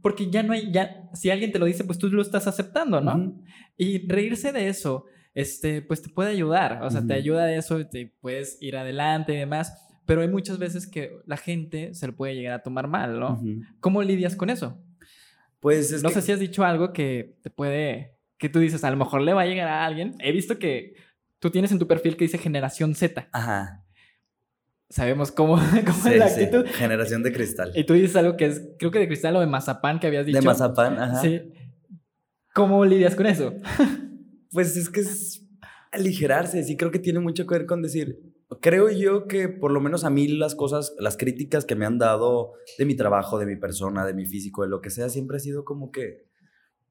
porque 0.00 0.30
ya 0.30 0.42
no 0.42 0.52
hay, 0.52 0.72
ya, 0.72 1.10
si 1.12 1.30
alguien 1.30 1.52
te 1.52 1.58
lo 1.58 1.66
dice, 1.66 1.84
pues 1.84 1.98
tú 1.98 2.08
lo 2.08 2.22
estás 2.22 2.46
aceptando, 2.46 3.00
¿no? 3.00 3.36
Y 3.76 4.06
reírse 4.08 4.52
de 4.52 4.68
eso, 4.68 5.04
este, 5.34 5.82
pues 5.82 6.02
te 6.02 6.08
puede 6.08 6.30
ayudar, 6.30 6.82
o 6.82 6.90
sea, 6.90 7.06
te 7.06 7.14
ayuda 7.14 7.44
de 7.44 7.56
eso, 7.56 7.86
te 7.86 8.14
puedes 8.20 8.58
ir 8.60 8.76
adelante 8.76 9.34
y 9.34 9.36
demás, 9.36 9.98
pero 10.06 10.22
hay 10.22 10.28
muchas 10.28 10.58
veces 10.58 10.86
que 10.86 11.12
la 11.26 11.36
gente 11.36 11.94
se 11.94 12.06
lo 12.06 12.16
puede 12.16 12.34
llegar 12.34 12.54
a 12.54 12.62
tomar 12.62 12.88
mal, 12.88 13.18
¿no? 13.20 13.40
¿Cómo 13.80 14.02
lidias 14.02 14.36
con 14.36 14.50
eso? 14.50 14.80
Pues 15.60 15.92
es 15.92 16.02
No 16.02 16.10
sé 16.10 16.22
si 16.22 16.32
has 16.32 16.40
dicho 16.40 16.64
algo 16.64 16.92
que 16.92 17.36
te 17.42 17.50
puede, 17.50 18.16
que 18.38 18.48
tú 18.48 18.58
dices, 18.58 18.82
a 18.84 18.90
lo 18.90 18.96
mejor 18.96 19.20
le 19.22 19.32
va 19.32 19.42
a 19.42 19.46
llegar 19.46 19.68
a 19.68 19.84
alguien. 19.84 20.16
He 20.18 20.32
visto 20.32 20.58
que 20.58 20.94
tú 21.38 21.50
tienes 21.50 21.70
en 21.70 21.78
tu 21.78 21.86
perfil 21.86 22.16
que 22.16 22.24
dice 22.24 22.38
generación 22.38 22.94
Z. 22.94 23.28
Ajá 23.32 23.81
sabemos 24.92 25.32
cómo, 25.32 25.56
cómo 25.86 26.08
es 26.08 26.16
la 26.16 26.26
actitud. 26.26 26.66
Generación 26.66 27.22
de 27.22 27.32
cristal. 27.32 27.72
Y 27.74 27.84
tú 27.84 27.94
dices 27.94 28.14
algo 28.16 28.36
que 28.36 28.46
es, 28.46 28.62
creo 28.78 28.90
que 28.90 28.98
de 28.98 29.08
cristal 29.08 29.34
o 29.36 29.40
de 29.40 29.46
mazapán 29.46 29.98
que 29.98 30.06
habías 30.06 30.26
dicho. 30.26 30.38
De 30.38 30.44
mazapán, 30.44 30.98
ajá. 30.98 31.20
Sí. 31.20 31.40
¿Cómo 32.54 32.84
lidias 32.84 33.16
con 33.16 33.26
eso? 33.26 33.54
pues 34.52 34.76
es 34.76 34.90
que 34.90 35.00
es 35.00 35.42
aligerarse, 35.90 36.62
sí 36.62 36.76
creo 36.76 36.90
que 36.90 36.98
tiene 36.98 37.20
mucho 37.20 37.46
que 37.46 37.54
ver 37.54 37.66
con 37.66 37.82
decir, 37.82 38.18
creo 38.60 38.90
yo 38.90 39.26
que 39.26 39.48
por 39.48 39.72
lo 39.72 39.80
menos 39.80 40.04
a 40.04 40.10
mí 40.10 40.28
las 40.28 40.54
cosas, 40.54 40.94
las 40.98 41.16
críticas 41.16 41.64
que 41.64 41.74
me 41.74 41.86
han 41.86 41.98
dado 41.98 42.52
de 42.78 42.84
mi 42.84 42.94
trabajo, 42.94 43.38
de 43.38 43.46
mi 43.46 43.56
persona, 43.56 44.04
de 44.06 44.14
mi 44.14 44.26
físico, 44.26 44.62
de 44.62 44.68
lo 44.68 44.80
que 44.80 44.90
sea, 44.90 45.08
siempre 45.08 45.38
ha 45.38 45.40
sido 45.40 45.64
como 45.64 45.90
que, 45.90 46.26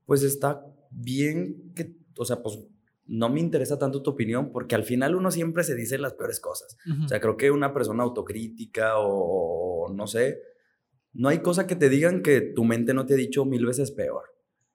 pues 0.05 0.23
está 0.23 0.65
bien 0.89 1.71
que, 1.75 1.95
o 2.17 2.25
sea, 2.25 2.41
pues 2.41 2.59
no 3.07 3.29
me 3.29 3.39
interesa 3.39 3.77
tanto 3.77 4.01
tu 4.01 4.11
opinión 4.11 4.51
porque 4.51 4.75
al 4.75 4.83
final 4.83 5.15
uno 5.15 5.31
siempre 5.31 5.63
se 5.63 5.75
dice 5.75 5.97
las 5.97 6.13
peores 6.13 6.39
cosas. 6.39 6.77
O 7.03 7.07
sea, 7.07 7.19
creo 7.19 7.37
que 7.37 7.51
una 7.51 7.73
persona 7.73 8.03
autocrítica 8.03 8.93
o, 8.97 9.91
no 9.93 10.07
sé, 10.07 10.39
no 11.13 11.29
hay 11.29 11.39
cosa 11.39 11.67
que 11.67 11.75
te 11.75 11.89
digan 11.89 12.21
que 12.21 12.41
tu 12.41 12.63
mente 12.63 12.93
no 12.93 13.05
te 13.05 13.15
ha 13.15 13.17
dicho 13.17 13.45
mil 13.45 13.65
veces 13.65 13.91
peor. 13.91 14.23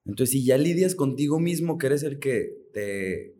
Entonces, 0.04 0.30
si 0.30 0.44
ya 0.44 0.58
lidias 0.58 0.94
contigo 0.94 1.40
mismo, 1.40 1.78
que 1.78 1.86
eres 1.86 2.02
el 2.02 2.18
que 2.18 2.52
te 2.72 3.34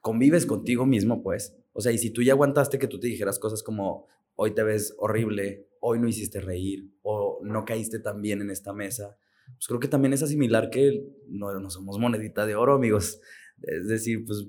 convives 0.00 0.44
contigo 0.44 0.84
mismo, 0.84 1.22
pues, 1.22 1.56
o 1.72 1.80
sea, 1.80 1.92
y 1.92 1.98
si 1.98 2.10
tú 2.10 2.22
ya 2.22 2.32
aguantaste 2.32 2.78
que 2.78 2.88
tú 2.88 2.98
te 3.00 3.06
dijeras 3.06 3.38
cosas 3.38 3.62
como, 3.62 4.08
hoy 4.34 4.54
te 4.54 4.62
ves 4.62 4.94
horrible, 4.98 5.68
hoy 5.80 6.00
no 6.00 6.08
hiciste 6.08 6.40
reír, 6.40 6.90
o 7.02 7.40
no 7.42 7.64
caíste 7.64 7.98
tan 7.98 8.20
bien 8.20 8.42
en 8.42 8.50
esta 8.50 8.72
mesa, 8.72 9.16
pues 9.46 9.66
creo 9.66 9.80
que 9.80 9.88
también 9.88 10.12
es 10.12 10.22
asimilar 10.22 10.70
que 10.70 11.04
no, 11.28 11.58
no 11.58 11.70
somos 11.70 11.98
monedita 11.98 12.46
de 12.46 12.56
oro, 12.56 12.74
amigos. 12.74 13.20
Es 13.62 13.88
decir, 13.88 14.24
pues 14.26 14.46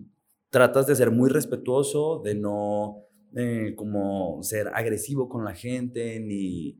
tratas 0.49 0.87
de 0.87 0.95
ser 0.95 1.11
muy 1.11 1.29
respetuoso, 1.29 2.21
de 2.23 2.35
no 2.35 3.03
eh, 3.35 3.73
como 3.75 4.43
ser 4.43 4.67
agresivo 4.73 5.27
con 5.27 5.43
la 5.43 5.55
gente, 5.55 6.19
ni, 6.19 6.77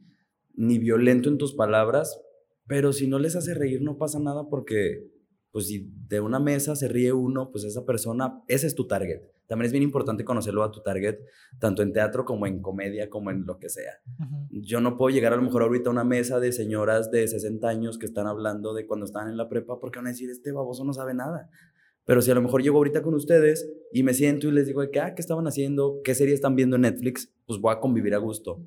ni 0.54 0.78
violento 0.78 1.30
en 1.30 1.38
tus 1.38 1.56
palabras, 1.56 2.22
pero 2.68 2.94
si 2.94 3.08
no 3.08 3.20
les 3.20 3.36
hace 3.36 3.54
reír 3.54 3.82
no 3.82 3.98
pasa 3.98 4.20
nada 4.20 4.48
porque, 4.50 5.10
pues 5.52 5.68
si 5.68 5.92
de 6.08 6.20
una 6.20 6.40
mesa 6.40 6.76
se 6.76 6.88
ríe 6.88 7.12
uno, 7.12 7.50
pues 7.52 7.64
esa 7.64 7.86
persona, 7.86 8.42
ese 8.48 8.68
es 8.68 8.76
tu 8.76 8.88
target. 8.88 9.22
También 9.48 9.66
es 9.66 9.72
bien 9.72 9.84
importante 9.84 10.24
conocerlo 10.24 10.64
a 10.64 10.72
tu 10.72 10.82
target, 10.82 11.20
tanto 11.60 11.82
en 11.82 11.92
teatro 11.92 12.24
como 12.24 12.48
en 12.48 12.62
comedia, 12.62 13.10
como 13.10 13.30
en 13.30 13.46
lo 13.46 13.60
que 13.60 13.70
sea. 13.70 13.94
Yo 14.50 14.80
no 14.80 14.96
puedo 14.96 15.14
llegar 15.14 15.34
a 15.34 15.36
lo 15.36 15.42
mejor 15.42 15.64
ahorita 15.64 15.90
a 15.90 15.94
una 15.94 16.04
mesa 16.04 16.40
de 16.40 16.52
señoras 16.52 17.12
de 17.12 17.28
60 17.28 17.68
años 17.68 17.98
que 17.98 18.06
están 18.06 18.26
hablando 18.26 18.74
de 18.74 18.88
cuando 18.88 19.06
estaban 19.06 19.30
en 19.30 19.38
la 19.38 19.50
prepa, 19.50 19.80
porque 19.80 20.00
van 20.00 20.08
a 20.08 20.12
decir, 20.12 20.30
este 20.30 20.52
baboso 20.52 20.86
no 20.86 20.94
sabe 20.94 21.14
nada. 21.14 21.50
Pero 22.06 22.22
si 22.22 22.32
a 22.32 22.36
lo 22.36 22.42
mejor 22.42 22.62
llego 22.62 22.78
ahorita 22.78 23.02
con 23.02 23.14
ustedes 23.14 23.70
y 23.92 24.04
me 24.04 24.14
siento 24.14 24.48
y 24.48 24.52
les 24.52 24.68
digo, 24.68 24.84
¿qué, 24.92 25.00
ah, 25.00 25.16
¿qué 25.16 25.22
estaban 25.22 25.48
haciendo? 25.48 26.02
¿Qué 26.04 26.16
serie 26.16 26.34
están 26.34 26.56
viendo 26.56 26.76
en 26.76 26.84
Netflix? 26.84 27.32
Pues 27.46 27.60
voy 27.60 27.74
a 27.74 27.80
convivir 27.80 28.14
a 28.14 28.18
gusto. 28.18 28.60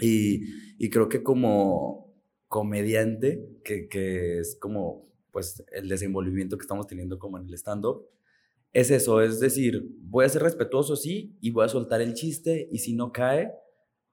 Y, 0.00 0.42
y 0.78 0.88
creo 0.90 1.08
que 1.08 1.22
como 1.22 2.14
comediante, 2.48 3.46
que, 3.64 3.88
que 3.88 4.38
es 4.38 4.56
como 4.56 5.10
pues 5.30 5.64
el 5.72 5.88
desenvolvimiento 5.88 6.56
que 6.56 6.62
estamos 6.62 6.86
teniendo 6.86 7.18
como 7.18 7.38
en 7.38 7.48
el 7.48 7.54
stand-up, 7.54 8.06
es 8.72 8.90
eso, 8.90 9.20
es 9.20 9.40
decir, 9.40 9.86
voy 10.00 10.24
a 10.24 10.28
ser 10.28 10.42
respetuoso, 10.42 10.96
sí, 10.96 11.36
y 11.40 11.50
voy 11.50 11.64
a 11.64 11.68
soltar 11.68 12.00
el 12.00 12.14
chiste, 12.14 12.68
y 12.70 12.78
si 12.78 12.94
no 12.94 13.12
cae, 13.12 13.52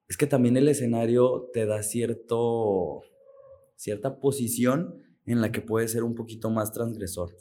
es 0.07 0.17
que 0.17 0.27
también 0.27 0.57
el 0.57 0.67
escenario 0.67 1.49
te 1.53 1.65
da 1.65 1.81
cierto, 1.83 3.01
cierta 3.75 4.19
posición 4.19 4.95
en 5.25 5.39
la 5.39 5.51
que 5.51 5.61
puedes 5.61 5.91
ser 5.91 6.03
un 6.03 6.15
poquito 6.15 6.49
más 6.49 6.73
transgresor. 6.73 7.35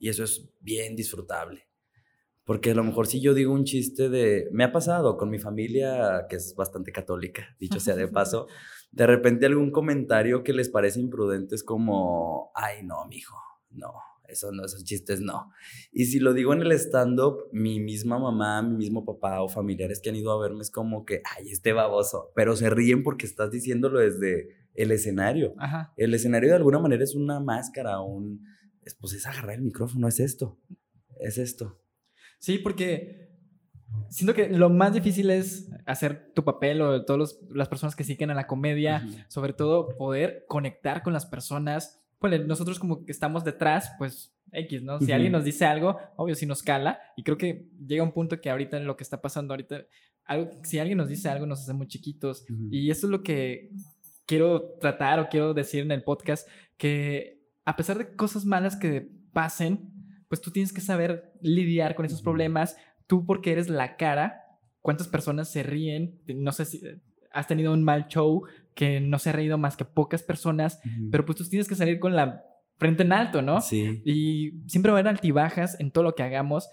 Y 0.00 0.08
eso 0.08 0.24
es 0.24 0.50
bien 0.60 0.96
disfrutable. 0.96 1.68
Porque 2.44 2.72
a 2.72 2.74
lo 2.74 2.82
mejor 2.82 3.06
si 3.06 3.20
yo 3.20 3.34
digo 3.34 3.52
un 3.52 3.64
chiste 3.64 4.08
de... 4.08 4.48
Me 4.50 4.64
ha 4.64 4.72
pasado 4.72 5.16
con 5.16 5.30
mi 5.30 5.38
familia, 5.38 6.26
que 6.28 6.36
es 6.36 6.54
bastante 6.56 6.90
católica, 6.90 7.54
dicho 7.60 7.78
sea 7.78 7.94
de 7.94 8.08
paso, 8.08 8.48
de 8.90 9.06
repente 9.06 9.46
algún 9.46 9.70
comentario 9.70 10.42
que 10.42 10.52
les 10.54 10.68
parece 10.68 10.98
imprudente 10.98 11.54
es 11.54 11.62
como, 11.62 12.50
ay, 12.54 12.82
no, 12.82 13.06
mijo, 13.06 13.36
no, 13.70 13.92
eso 14.26 14.50
no, 14.52 14.64
esos 14.64 14.84
chistes 14.84 15.20
no. 15.20 15.52
Y 15.92 16.06
si 16.06 16.18
lo 16.18 16.32
digo 16.32 16.52
en 16.54 16.62
el 16.62 16.72
stand-up, 16.72 17.48
mi 17.52 17.78
misma 17.78 18.18
mamá, 18.18 18.62
mi 18.62 18.76
mismo 18.76 19.04
papá 19.04 19.42
o 19.42 19.48
familiares 19.48 20.00
que 20.00 20.08
han 20.08 20.16
ido 20.16 20.32
a 20.32 20.40
verme 20.40 20.62
es 20.62 20.70
como 20.70 21.04
que, 21.04 21.22
ay, 21.36 21.50
este 21.50 21.72
baboso, 21.72 22.32
pero 22.34 22.56
se 22.56 22.70
ríen 22.70 23.02
porque 23.02 23.26
estás 23.26 23.50
diciéndolo 23.50 24.00
desde 24.00 24.48
el 24.74 24.90
escenario. 24.92 25.54
El 25.96 26.14
escenario 26.14 26.48
de 26.48 26.56
alguna 26.56 26.78
manera 26.78 27.04
es 27.04 27.14
una 27.14 27.38
máscara, 27.38 28.00
un 28.00 28.42
pues 28.94 29.12
es 29.12 29.26
agarrar 29.26 29.56
el 29.56 29.62
micrófono, 29.62 30.08
es 30.08 30.20
esto, 30.20 30.58
es 31.18 31.38
esto. 31.38 31.80
Sí, 32.38 32.58
porque 32.58 33.30
siento 34.08 34.34
que 34.34 34.48
lo 34.48 34.70
más 34.70 34.92
difícil 34.92 35.30
es 35.30 35.70
hacer 35.86 36.32
tu 36.34 36.44
papel 36.44 36.80
o 36.80 37.04
todas 37.04 37.38
las 37.50 37.68
personas 37.68 37.94
que 37.96 38.04
siguen 38.04 38.30
a 38.30 38.34
la 38.34 38.46
comedia, 38.46 39.06
sobre 39.28 39.52
todo 39.52 39.96
poder 39.96 40.44
conectar 40.48 41.02
con 41.02 41.12
las 41.12 41.26
personas. 41.26 42.02
Pues 42.18 42.46
nosotros 42.46 42.78
como 42.78 43.04
que 43.04 43.12
estamos 43.12 43.44
detrás, 43.44 43.92
pues 43.98 44.34
X, 44.52 44.82
¿no? 44.82 45.00
Si 45.00 45.12
alguien 45.12 45.32
nos 45.32 45.44
dice 45.44 45.64
algo, 45.64 45.98
obvio, 46.16 46.34
si 46.34 46.46
nos 46.46 46.62
cala. 46.62 47.00
Y 47.16 47.22
creo 47.22 47.38
que 47.38 47.68
llega 47.86 48.02
un 48.02 48.12
punto 48.12 48.40
que 48.40 48.50
ahorita 48.50 48.78
lo 48.80 48.96
que 48.96 49.04
está 49.04 49.20
pasando 49.20 49.54
ahorita, 49.54 49.86
algo, 50.24 50.50
si 50.62 50.78
alguien 50.78 50.98
nos 50.98 51.08
dice 51.08 51.28
algo, 51.28 51.46
nos 51.46 51.60
hace 51.60 51.72
muy 51.72 51.86
chiquitos. 51.86 52.44
Y 52.70 52.90
eso 52.90 53.06
es 53.06 53.10
lo 53.10 53.22
que 53.22 53.70
quiero 54.26 54.76
tratar 54.80 55.18
o 55.20 55.28
quiero 55.28 55.54
decir 55.54 55.82
en 55.82 55.92
el 55.92 56.02
podcast, 56.02 56.48
que 56.76 57.39
a 57.70 57.76
pesar 57.76 57.98
de 57.98 58.16
cosas 58.16 58.44
malas 58.44 58.74
que 58.74 59.08
pasen, 59.32 59.92
pues 60.26 60.40
tú 60.40 60.50
tienes 60.50 60.72
que 60.72 60.80
saber 60.80 61.32
lidiar 61.40 61.94
con 61.94 62.04
esos 62.04 62.20
problemas. 62.20 62.76
Tú 63.06 63.24
porque 63.24 63.52
eres 63.52 63.68
la 63.68 63.96
cara, 63.96 64.42
cuántas 64.80 65.06
personas 65.06 65.52
se 65.52 65.62
ríen, 65.62 66.20
no 66.26 66.50
sé 66.50 66.64
si 66.64 66.84
eh, 66.84 67.00
has 67.30 67.46
tenido 67.46 67.72
un 67.72 67.84
mal 67.84 68.08
show 68.08 68.42
que 68.74 69.00
no 69.00 69.20
se 69.20 69.30
ha 69.30 69.34
reído 69.34 69.56
más 69.56 69.76
que 69.76 69.84
pocas 69.84 70.24
personas, 70.24 70.80
pero 71.12 71.24
pues 71.24 71.38
tú 71.38 71.44
tienes 71.44 71.68
que 71.68 71.76
salir 71.76 72.00
con 72.00 72.16
la 72.16 72.42
frente 72.76 73.04
en 73.04 73.12
alto, 73.12 73.40
¿no? 73.40 73.60
Sí. 73.60 74.02
Y 74.04 74.68
siempre 74.68 74.90
va 74.90 74.98
a 74.98 75.00
haber 75.00 75.12
altibajas 75.12 75.78
en 75.78 75.92
todo 75.92 76.02
lo 76.02 76.16
que 76.16 76.24
hagamos. 76.24 76.68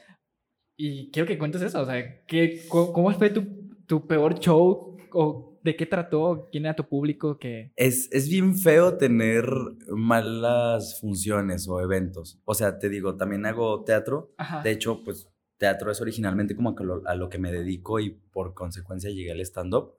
Y 0.77 1.11
quiero 1.11 1.27
que 1.27 1.37
cuentes 1.37 1.61
eso, 1.61 1.81
o 1.81 1.85
sea, 1.85 2.23
¿qué, 2.25 2.65
¿cómo 2.69 3.11
fue 3.11 3.29
tu, 3.29 3.45
tu 3.85 4.07
peor 4.07 4.39
show? 4.39 4.97
¿O 5.13 5.56
¿De 5.67 5.75
qué 5.75 5.85
trató? 5.85 6.47
¿Quién 6.49 6.63
era 6.63 6.77
tu 6.77 6.87
público? 6.87 7.37
que 7.37 7.73
Es, 7.75 8.07
es 8.13 8.29
bien 8.29 8.57
feo 8.57 8.95
tener 8.95 9.45
malas 9.89 10.97
funciones 10.97 11.67
o 11.67 11.81
eventos. 11.81 12.39
O 12.45 12.53
sea, 12.53 12.79
te 12.79 12.87
digo, 12.87 13.17
también 13.17 13.45
hago 13.45 13.83
teatro. 13.83 14.33
De 14.63 14.71
hecho, 14.71 15.03
pues 15.03 15.27
teatro 15.57 15.91
es 15.91 15.99
originalmente 15.99 16.55
como 16.55 16.73
a 17.05 17.15
lo, 17.15 17.27
que 17.27 17.37
me 17.37 17.51
dedico 17.51 17.99
y 17.99 18.11
por 18.11 18.53
consecuencia 18.53 19.09
llegué 19.09 19.33
al 19.33 19.41
stand-up. 19.41 19.95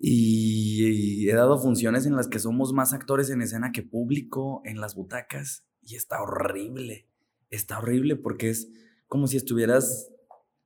Y, 0.00 1.28
he 1.30 1.34
dado 1.34 1.56
funciones 1.56 2.04
en 2.04 2.16
las 2.16 2.26
que 2.26 2.40
somos 2.40 2.72
más 2.72 2.92
actores 2.92 3.30
en 3.30 3.42
escena 3.42 3.70
que 3.70 3.84
público 3.84 4.60
en 4.64 4.80
las 4.80 4.96
butacas 4.96 5.64
y 5.82 5.94
está 5.94 6.20
horrible. 6.20 7.06
Está 7.48 7.78
horrible 7.78 8.16
porque 8.16 8.50
es 8.50 8.72
como 9.06 9.28
si 9.28 9.36
estuvieras 9.36 10.10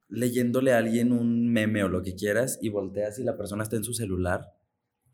leyéndole 0.08 0.72
a 0.72 0.78
alguien 0.78 1.12
un 1.12 1.52
meme 1.52 1.84
o 1.84 1.88
lo 1.88 2.02
que 2.02 2.14
quieras 2.14 2.58
y 2.62 2.70
volteas 2.70 3.18
y 3.18 3.24
la 3.24 3.36
persona 3.36 3.62
está 3.62 3.76
en 3.76 3.84
su 3.84 3.94
celular 3.94 4.54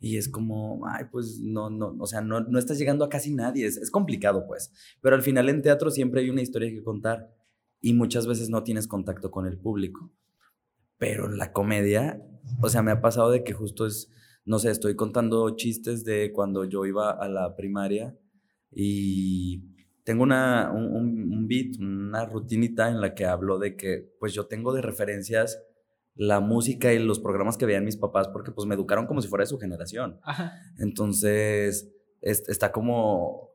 y 0.00 0.18
es 0.18 0.28
como, 0.28 0.86
ay, 0.86 1.04
pues 1.10 1.40
no, 1.40 1.70
no, 1.70 1.96
o 1.98 2.06
sea, 2.06 2.20
no, 2.20 2.40
no 2.40 2.58
estás 2.58 2.78
llegando 2.78 3.04
a 3.04 3.08
casi 3.08 3.32
nadie, 3.32 3.66
es, 3.66 3.76
es 3.76 3.90
complicado 3.90 4.46
pues, 4.46 4.72
pero 5.00 5.16
al 5.16 5.22
final 5.22 5.48
en 5.48 5.62
teatro 5.62 5.90
siempre 5.90 6.20
hay 6.20 6.30
una 6.30 6.42
historia 6.42 6.70
que 6.70 6.82
contar 6.82 7.34
y 7.80 7.92
muchas 7.92 8.26
veces 8.26 8.50
no 8.50 8.62
tienes 8.62 8.86
contacto 8.86 9.30
con 9.30 9.46
el 9.46 9.58
público, 9.58 10.12
pero 10.98 11.26
en 11.26 11.38
la 11.38 11.52
comedia, 11.52 12.22
o 12.62 12.68
sea, 12.68 12.82
me 12.82 12.92
ha 12.92 13.00
pasado 13.00 13.30
de 13.30 13.44
que 13.44 13.52
justo 13.52 13.86
es, 13.86 14.10
no 14.44 14.58
sé, 14.58 14.70
estoy 14.70 14.94
contando 14.94 15.56
chistes 15.56 16.04
de 16.04 16.32
cuando 16.32 16.64
yo 16.64 16.86
iba 16.86 17.10
a 17.10 17.28
la 17.28 17.56
primaria 17.56 18.16
y 18.70 19.73
tengo 20.04 20.22
una, 20.22 20.70
un, 20.70 20.86
un, 21.32 21.48
beat, 21.48 21.78
una 21.80 22.26
rutinita 22.26 22.88
en 22.88 23.00
la 23.00 23.14
que 23.14 23.24
hablo 23.24 23.58
de 23.58 23.76
que 23.76 24.14
pues 24.20 24.32
yo 24.34 24.46
tengo 24.46 24.72
de 24.72 24.82
referencias 24.82 25.62
la 26.14 26.40
música 26.40 26.92
y 26.92 26.98
los 26.98 27.18
programas 27.18 27.56
que 27.56 27.66
veían 27.66 27.84
mis 27.84 27.96
papás 27.96 28.28
porque 28.28 28.52
pues 28.52 28.66
me 28.66 28.74
educaron 28.74 29.06
como 29.06 29.20
si 29.20 29.28
fuera 29.28 29.42
de 29.42 29.48
su 29.48 29.58
generación. 29.58 30.20
Entonces 30.78 31.90
está 32.20 32.70
como 32.70 33.50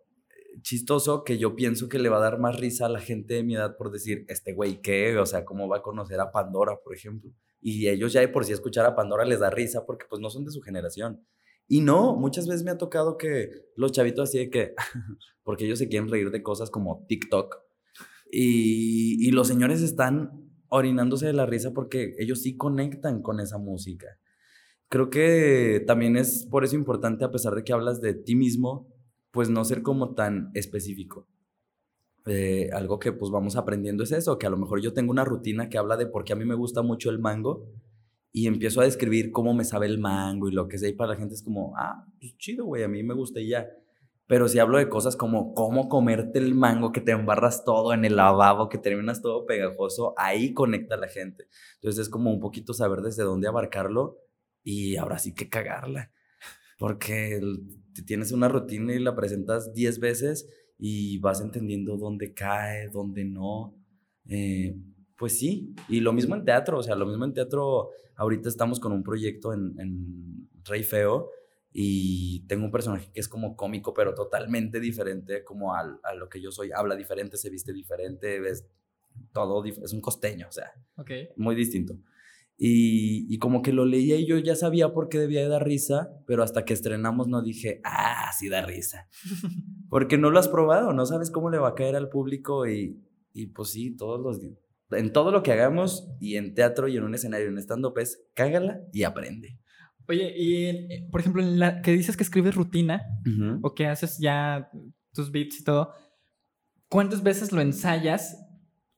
chistoso 0.62 1.24
que 1.24 1.38
yo 1.38 1.56
pienso 1.56 1.88
que 1.88 2.00
le 2.00 2.10
va 2.10 2.18
a 2.18 2.22
dar 2.22 2.40
más 2.40 2.60
risa 2.60 2.88
a 2.88 2.90
la 2.90 3.00
gente 3.00 3.36
de 3.36 3.44
mi 3.44 3.56
edad 3.56 3.78
por 3.78 3.92
decir, 3.92 4.26
este 4.28 4.54
güey, 4.54 4.82
¿qué? 4.82 5.18
O 5.18 5.26
sea, 5.26 5.46
¿cómo 5.46 5.70
va 5.70 5.78
a 5.78 5.82
conocer 5.82 6.20
a 6.20 6.32
Pandora, 6.32 6.80
por 6.84 6.94
ejemplo? 6.94 7.32
Y 7.62 7.88
ellos 7.88 8.12
ya 8.14 8.22
de 8.22 8.28
por 8.28 8.44
sí 8.44 8.54
escuchar 8.54 8.86
a 8.86 8.96
Pandora 8.96 9.26
les 9.26 9.40
da 9.40 9.50
risa 9.50 9.86
porque 9.86 10.06
pues 10.10 10.22
no 10.22 10.30
son 10.30 10.46
de 10.46 10.52
su 10.52 10.62
generación. 10.62 11.26
Y 11.72 11.82
no, 11.82 12.16
muchas 12.16 12.48
veces 12.48 12.64
me 12.64 12.72
ha 12.72 12.80
tocado 12.80 13.16
que 13.16 13.52
los 13.76 13.92
chavitos 13.92 14.28
así 14.28 14.40
de 14.40 14.50
que, 14.50 14.74
porque 15.44 15.66
ellos 15.66 15.78
se 15.78 15.88
quieren 15.88 16.10
reír 16.10 16.32
de 16.32 16.42
cosas 16.42 16.72
como 16.72 17.06
TikTok. 17.08 17.58
Y, 18.32 19.26
y 19.26 19.32
los 19.32 19.48
señores 19.48 19.82
están 19.82 20.50
orinándose 20.68 21.28
de 21.28 21.34
la 21.34 21.46
risa 21.46 21.72
porque 21.72 22.16
ellos 22.18 22.42
sí 22.42 22.58
conectan 22.58 23.22
con 23.22 23.40
esa 23.40 23.60
música. 23.60 24.18
Creo 24.88 25.12
que 25.12 25.84
también 25.86 26.18
es 26.18 26.48
por 26.50 26.64
eso 26.64 26.76
importante, 26.76 27.24
a 27.24 27.32
pesar 27.32 27.54
de 27.54 27.64
que 27.64 27.72
hablas 27.72 28.02
de 28.02 28.16
ti 28.16 28.36
mismo, 28.36 28.88
pues 29.30 29.52
no 29.52 29.64
ser 29.64 29.84
como 29.84 30.16
tan 30.16 30.50
específico. 30.56 31.28
Eh, 32.26 32.72
algo 32.74 32.98
que 32.98 33.12
pues 33.12 33.32
vamos 33.32 33.56
aprendiendo 33.56 34.04
es 34.04 34.12
eso, 34.12 34.40
que 34.40 34.48
a 34.48 34.50
lo 34.50 34.58
mejor 34.58 34.82
yo 34.82 34.94
tengo 34.94 35.12
una 35.12 35.24
rutina 35.24 35.70
que 35.70 35.78
habla 35.78 35.98
de 35.98 36.08
por 36.08 36.24
qué 36.24 36.34
a 36.34 36.36
mí 36.36 36.46
me 36.46 36.56
gusta 36.56 36.82
mucho 36.82 37.12
el 37.12 37.20
mango 37.20 37.68
y 38.32 38.48
empiezo 38.48 38.82
a 38.82 38.86
describir 38.86 39.32
cómo 39.32 39.54
me 39.54 39.64
sabe 39.66 39.88
el 39.88 40.00
mango 40.00 40.48
y 40.48 40.52
lo 40.52 40.68
que 40.68 40.78
sea, 40.78 40.90
y 40.90 40.94
para 40.94 41.14
la 41.14 41.20
gente 41.20 41.36
es 41.36 41.44
como, 41.44 41.74
ah, 41.78 42.06
pues 42.20 42.38
chido, 42.38 42.66
güey, 42.66 42.84
a 42.84 42.88
mí 42.88 43.04
me 43.04 43.14
gusta 43.14 43.40
y 43.40 43.50
ya. 43.50 43.68
pero 44.28 44.48
si 44.48 44.60
hablo 44.60 44.78
de 44.78 44.90
cosas 44.90 45.16
como 45.16 45.54
cómo 45.56 45.90
comerte 45.90 46.40
el 46.40 46.54
mango, 46.56 46.92
que 46.92 47.02
te 47.02 47.12
embarras 47.12 47.64
todo 47.66 47.94
en 47.94 48.06
el 48.06 48.16
lavabo, 48.16 48.70
que 48.70 48.78
terminas 48.78 49.22
todo 49.22 49.46
pegajoso, 49.48 50.14
ahí 50.18 50.54
conecta 50.54 50.98
la 50.98 51.08
gente. 51.08 51.48
Entonces 51.76 52.04
es 52.04 52.10
como 52.10 52.32
un 52.32 52.40
poquito 52.40 52.74
saber 52.74 53.02
desde 53.02 53.24
dónde 53.24 53.48
abarcarlo 53.48 54.20
y 54.64 54.98
ahora 54.98 55.18
sí 55.20 55.34
que 55.34 55.50
cagarla. 55.50 56.12
Porque 56.78 57.42
tienes 58.06 58.32
una 58.32 58.48
rutina 58.48 58.94
y 58.94 59.00
la 59.00 59.16
presentas 59.16 59.74
10 59.74 60.00
veces 60.00 60.48
y 60.78 61.18
vas 61.20 61.42
entendiendo 61.42 61.98
dónde 61.98 62.34
cae, 62.34 62.90
dónde 62.90 63.26
no. 63.26 63.76
Eh, 64.28 64.76
pues 65.20 65.38
sí, 65.38 65.76
y 65.90 66.00
lo 66.00 66.14
mismo 66.14 66.34
en 66.36 66.46
teatro, 66.46 66.80
o 66.80 66.84
sea, 66.84 66.96
lo 66.96 67.06
mismo 67.06 67.26
en 67.26 67.34
teatro, 67.34 67.90
ahorita 68.16 68.48
estamos 68.48 68.80
con 68.80 68.94
un 68.94 69.04
proyecto 69.04 69.54
en, 69.54 69.76
en 69.78 70.50
Rey 70.64 70.84
Feo 70.84 71.30
y 71.72 72.46
tengo 72.48 72.66
un 72.66 72.72
personaje 72.72 73.12
que 73.14 73.20
es 73.20 73.28
como 73.28 73.56
cómico, 73.56 73.94
pero 73.94 74.16
totalmente 74.16 74.80
diferente 74.80 75.44
como 75.44 75.76
a 75.76 75.84
lo 76.18 76.30
que 76.30 76.42
yo 76.42 76.52
soy. 76.52 76.72
Habla 76.74 76.96
diferente, 76.96 77.38
se 77.38 77.50
viste 77.50 77.74
diferente, 77.74 78.40
ves 78.40 78.66
todo, 79.34 79.64
es 79.66 79.94
un 79.94 80.02
costeño, 80.02 80.48
o 80.48 80.52
sea, 80.52 80.72
muy 81.36 81.56
distinto. 81.56 81.96
Y, 82.62 83.34
y, 83.34 83.38
como 83.38 83.62
que 83.62 83.72
lo 83.72 83.86
leía 83.86 84.18
y 84.18 84.26
yo 84.26 84.38
ya 84.38 84.54
sabía 84.54 84.92
por 84.92 85.08
qué 85.08 85.18
debía 85.18 85.42
de 85.42 85.48
dar 85.48 85.66
risa, 85.66 86.12
pero 86.28 86.44
hasta 86.44 86.66
que 86.66 86.74
estrenamos 86.74 87.30
no 87.30 87.42
dije, 87.42 87.80
ah, 87.86 88.32
sí 88.38 88.50
da 88.50 88.66
risa. 88.66 89.08
Porque 89.90 90.18
no 90.18 90.30
lo 90.30 90.40
has 90.40 90.50
probado, 90.50 90.92
no 90.92 91.06
sabes 91.06 91.32
cómo 91.32 91.50
le 91.50 91.58
va 91.58 91.70
a 91.70 91.76
caer 91.76 91.96
al 91.96 92.10
público 92.10 92.68
y, 92.68 93.02
y 93.32 93.48
pues 93.48 93.70
sí, 93.70 93.96
todos 93.96 94.20
los 94.20 94.42
en 94.92 95.14
todo 95.14 95.32
lo 95.32 95.44
que 95.44 95.52
hagamos 95.52 96.08
y 96.20 96.36
en 96.36 96.54
teatro 96.54 96.88
y 96.88 96.98
en 96.98 97.04
un 97.04 97.16
escenario, 97.16 97.48
en 97.48 97.58
stand-up 97.58 97.98
es 98.00 98.22
cágala 98.34 98.82
y 98.92 99.04
aprende. 99.04 99.60
Oye, 100.08 100.34
y 100.36 100.66
eh, 100.66 101.08
por 101.12 101.22
ejemplo, 101.22 101.42
en 101.42 101.60
la 101.60 101.82
que 101.82 101.92
dices 101.92 102.18
que 102.18 102.24
escribes 102.24 102.56
rutina 102.56 103.04
o 103.62 103.76
que 103.76 103.86
haces 103.86 104.18
ya 104.18 104.70
tus 105.14 105.32
beats 105.32 105.60
y 105.60 105.64
todo, 105.64 105.94
¿cuántas 106.88 107.22
veces 107.22 107.52
lo 107.52 107.62
ensayas? 107.62 108.36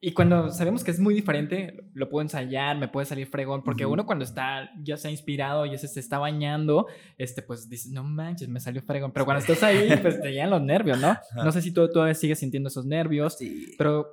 Y 0.04 0.14
cuando 0.14 0.50
sabemos 0.50 0.84
que 0.84 0.90
es 0.90 1.00
muy 1.00 1.14
diferente, 1.14 1.78
lo 1.94 2.10
puedo 2.10 2.24
ensayar, 2.24 2.76
me 2.78 2.88
puede 2.88 3.06
salir 3.06 3.28
fregón, 3.28 3.64
porque 3.64 3.86
uno 3.86 4.08
cuando 4.08 4.26
está, 4.26 4.72
ya 4.82 4.98
se 4.98 5.10
ha 5.10 5.12
inspirado, 5.12 5.66
ya 5.68 5.78
se, 5.78 6.00
está 6.00 6.18
bañando, 6.18 6.88
este, 7.20 7.44
pues 7.44 7.70
dice, 7.70 7.90
no 7.92 8.04
manches, 8.04 8.48
me 8.48 8.60
salió 8.60 8.82
fregón. 8.82 9.12
Pero 9.12 9.26
cuando 9.26 9.42
estás 9.42 9.62
ahí, 9.62 9.96
pues 10.02 10.20
te 10.22 10.32
llegan 10.32 10.50
los 10.50 10.62
nervios, 10.64 11.00
¿no? 11.00 11.16
No 11.36 11.52
sé 11.52 11.62
si 11.62 11.72
tú 11.72 11.88
todavía 11.88 12.16
sigues 12.16 12.40
sintiendo 12.40 12.70
esos 12.70 12.86
nervios, 12.86 13.38
pero 13.78 14.08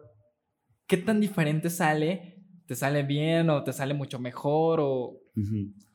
¿qué 0.88 0.97
tan 0.97 1.21
diferente 1.21 1.71
sale? 1.71 2.35
¿Te 2.66 2.75
sale 2.75 3.04
bien 3.04 3.49
o 3.50 3.62
te 3.62 3.73
sale 3.73 3.95
mucho 3.95 4.18
mejor? 4.18 4.80
¿O 4.83 5.23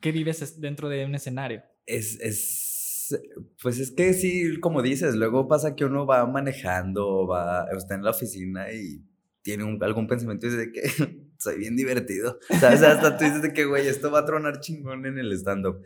qué 0.00 0.12
vives 0.12 0.60
dentro 0.60 0.88
de 0.88 1.04
un 1.04 1.14
escenario? 1.14 1.62
Es, 1.84 2.18
es, 2.20 3.20
pues 3.62 3.78
es 3.78 3.90
que 3.90 4.14
sí, 4.14 4.58
como 4.60 4.80
dices, 4.80 5.14
luego 5.14 5.46
pasa 5.46 5.76
que 5.76 5.84
uno 5.84 6.06
va 6.06 6.26
manejando, 6.26 7.26
va, 7.26 7.66
está 7.76 7.94
en 7.94 8.04
la 8.04 8.10
oficina 8.10 8.72
y 8.72 9.04
tiene 9.42 9.78
algún 9.82 10.06
pensamiento 10.06 10.46
y 10.46 10.50
dice 10.50 10.72
que 10.72 11.28
soy 11.38 11.58
bien 11.58 11.76
divertido. 11.76 12.38
¿Sabes? 12.60 12.82
Hasta 12.82 13.18
tú 13.18 13.24
dices 13.24 13.42
de 13.42 13.52
que, 13.52 13.66
güey, 13.66 13.86
esto 13.86 14.10
va 14.10 14.20
a 14.20 14.24
tronar 14.24 14.60
chingón 14.60 15.04
en 15.06 15.18
el 15.18 15.32
stand-up. 15.32 15.82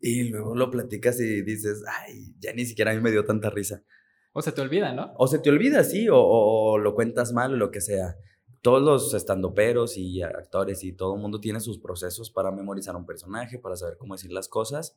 Y 0.00 0.30
luego 0.30 0.56
lo 0.56 0.70
platicas 0.70 1.20
y 1.20 1.42
dices, 1.42 1.84
ay, 1.86 2.34
ya 2.40 2.52
ni 2.52 2.64
siquiera 2.64 2.90
a 2.90 2.94
mí 2.94 3.00
me 3.00 3.12
dio 3.12 3.24
tanta 3.24 3.50
risa. 3.50 3.84
O 4.32 4.40
se 4.42 4.50
te 4.50 4.62
olvida, 4.62 4.92
¿no? 4.92 5.12
O 5.18 5.28
se 5.28 5.38
te 5.38 5.50
olvida, 5.50 5.84
sí, 5.84 6.08
o, 6.08 6.16
o 6.16 6.78
lo 6.78 6.94
cuentas 6.94 7.32
mal 7.32 7.52
o 7.52 7.56
lo 7.56 7.70
que 7.70 7.80
sea 7.80 8.16
todos 8.62 8.80
los 8.80 9.12
estandoperos 9.12 9.98
y 9.98 10.22
actores 10.22 10.84
y 10.84 10.92
todo 10.92 11.16
el 11.16 11.20
mundo 11.20 11.40
tiene 11.40 11.60
sus 11.60 11.78
procesos 11.78 12.30
para 12.30 12.52
memorizar 12.52 12.94
un 12.94 13.04
personaje, 13.04 13.58
para 13.58 13.76
saber 13.76 13.96
cómo 13.98 14.14
decir 14.14 14.32
las 14.32 14.48
cosas. 14.48 14.96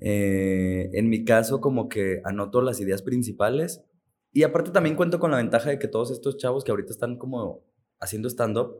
Eh, 0.00 0.90
en 0.92 1.08
mi 1.08 1.24
caso, 1.24 1.60
como 1.60 1.88
que 1.88 2.20
anoto 2.24 2.60
las 2.60 2.80
ideas 2.80 3.02
principales 3.02 3.84
y 4.32 4.42
aparte 4.42 4.72
también 4.72 4.96
cuento 4.96 5.20
con 5.20 5.30
la 5.30 5.38
ventaja 5.38 5.70
de 5.70 5.78
que 5.78 5.88
todos 5.88 6.10
estos 6.10 6.36
chavos 6.36 6.64
que 6.64 6.72
ahorita 6.72 6.92
están 6.92 7.16
como 7.18 7.64
haciendo 8.00 8.28
stand-up, 8.28 8.76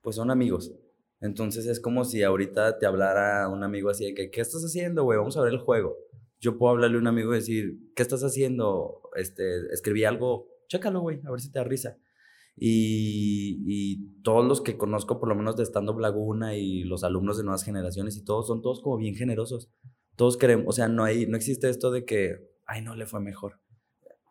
pues 0.00 0.16
son 0.16 0.30
amigos. 0.30 0.74
Entonces 1.20 1.66
es 1.66 1.80
como 1.80 2.04
si 2.04 2.22
ahorita 2.22 2.78
te 2.78 2.86
hablara 2.86 3.48
un 3.48 3.62
amigo 3.62 3.90
así 3.90 4.06
de 4.06 4.14
que, 4.14 4.30
¿qué 4.30 4.40
estás 4.40 4.62
haciendo, 4.62 5.04
güey? 5.04 5.18
Vamos 5.18 5.36
a 5.36 5.42
ver 5.42 5.52
el 5.52 5.58
juego. 5.58 5.96
Yo 6.40 6.58
puedo 6.58 6.72
hablarle 6.72 6.96
a 6.96 7.00
un 7.00 7.06
amigo 7.06 7.32
y 7.32 7.36
decir, 7.36 7.78
¿qué 7.94 8.02
estás 8.02 8.22
haciendo? 8.22 9.02
Este, 9.16 9.66
escribí 9.72 10.04
algo, 10.04 10.48
chécalo, 10.68 11.00
güey, 11.00 11.20
a 11.24 11.30
ver 11.30 11.40
si 11.40 11.50
te 11.50 11.58
da 11.58 11.64
risa. 11.64 11.98
Y, 12.56 14.12
todos 14.22 14.44
los 14.44 14.60
que 14.60 14.76
conozco, 14.76 15.20
por 15.20 15.28
lo 15.28 15.36
menos 15.36 15.56
de 15.56 15.62
Stand 15.62 16.00
Laguna 16.00 16.56
y 16.56 16.82
los 16.82 17.04
alumnos 17.04 17.36
de 17.36 17.44
nuevas 17.44 17.62
generaciones 17.62 18.16
y 18.16 18.24
todos, 18.24 18.48
son 18.48 18.60
todos 18.60 18.80
como 18.80 18.96
bien 18.96 19.14
generosos. 19.14 19.70
Todos 20.16 20.36
queremos, 20.36 20.66
o 20.68 20.72
sea, 20.72 20.88
no, 20.88 21.04
hay, 21.04 21.26
no 21.26 21.36
existe 21.36 21.68
esto 21.68 21.90
de 21.90 22.04
que, 22.04 22.38
ay, 22.66 22.82
no 22.82 22.96
le 22.96 23.06
fue 23.06 23.20
mejor. 23.20 23.60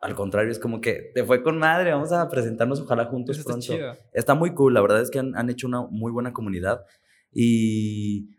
Al 0.02 0.14
contrario, 0.14 0.50
es 0.52 0.58
como 0.58 0.80
que 0.80 1.12
te 1.14 1.24
fue 1.24 1.42
con 1.42 1.58
madre, 1.58 1.92
vamos 1.92 2.12
a 2.12 2.28
presentarnos 2.28 2.80
ojalá 2.80 3.06
juntos 3.06 3.42
pronto. 3.42 3.72
Está, 3.72 3.98
está 4.12 4.34
muy 4.34 4.52
cool, 4.52 4.74
la 4.74 4.82
verdad 4.82 5.00
es 5.00 5.10
que 5.10 5.18
han, 5.18 5.34
han, 5.36 5.48
hecho 5.48 5.66
una 5.66 5.82
muy 5.82 6.12
buena 6.12 6.32
comunidad. 6.32 6.84
Y, 7.32 8.36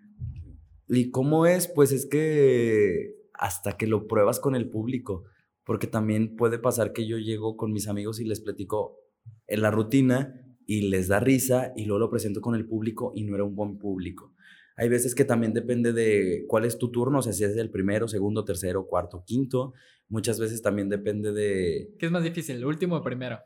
y 0.87 1.09
cómo 1.09 1.47
es, 1.47 1.67
pues 1.67 1.91
es 1.91 2.05
que 2.05 3.15
hasta 3.33 3.77
que 3.77 3.87
lo 3.87 4.07
pruebas 4.07 4.39
con 4.39 4.55
el 4.55 4.69
público, 4.69 5.23
porque 5.63 5.87
también 5.87 6.35
puede 6.35 6.59
pasar 6.59 6.93
que 6.93 7.07
yo 7.07 7.17
llego 7.17 7.57
con 7.57 7.71
mis 7.71 7.87
amigos 7.87 8.19
y 8.19 8.25
les 8.25 8.41
platico, 8.41 8.99
en 9.47 9.61
la 9.61 9.71
rutina 9.71 10.33
y 10.65 10.89
les 10.89 11.07
da 11.07 11.19
risa 11.19 11.71
y 11.75 11.85
luego 11.85 11.99
lo 11.99 12.09
presento 12.09 12.41
con 12.41 12.53
el 12.53 12.67
público 12.67 13.13
y 13.15 13.23
no 13.23 13.35
era 13.35 13.43
un 13.43 13.55
buen 13.55 13.77
público. 13.77 14.33
Hay 14.75 14.89
veces 14.89 15.15
que 15.15 15.25
también 15.25 15.53
depende 15.53 15.91
de 15.91 16.45
cuál 16.47 16.65
es 16.65 16.77
tu 16.77 16.91
turno, 16.91 17.19
o 17.19 17.21
sea, 17.21 17.33
si 17.33 17.43
es 17.43 17.57
el 17.57 17.71
primero, 17.71 18.07
segundo, 18.07 18.45
tercero, 18.45 18.85
cuarto, 18.85 19.23
quinto. 19.25 19.73
Muchas 20.07 20.39
veces 20.39 20.61
también 20.61 20.87
depende 20.87 21.31
de... 21.31 21.89
¿Qué 21.97 22.05
es 22.05 22.11
más 22.11 22.23
difícil, 22.23 22.57
el 22.57 22.65
último 22.65 22.97
o 22.97 23.01
primero? 23.01 23.39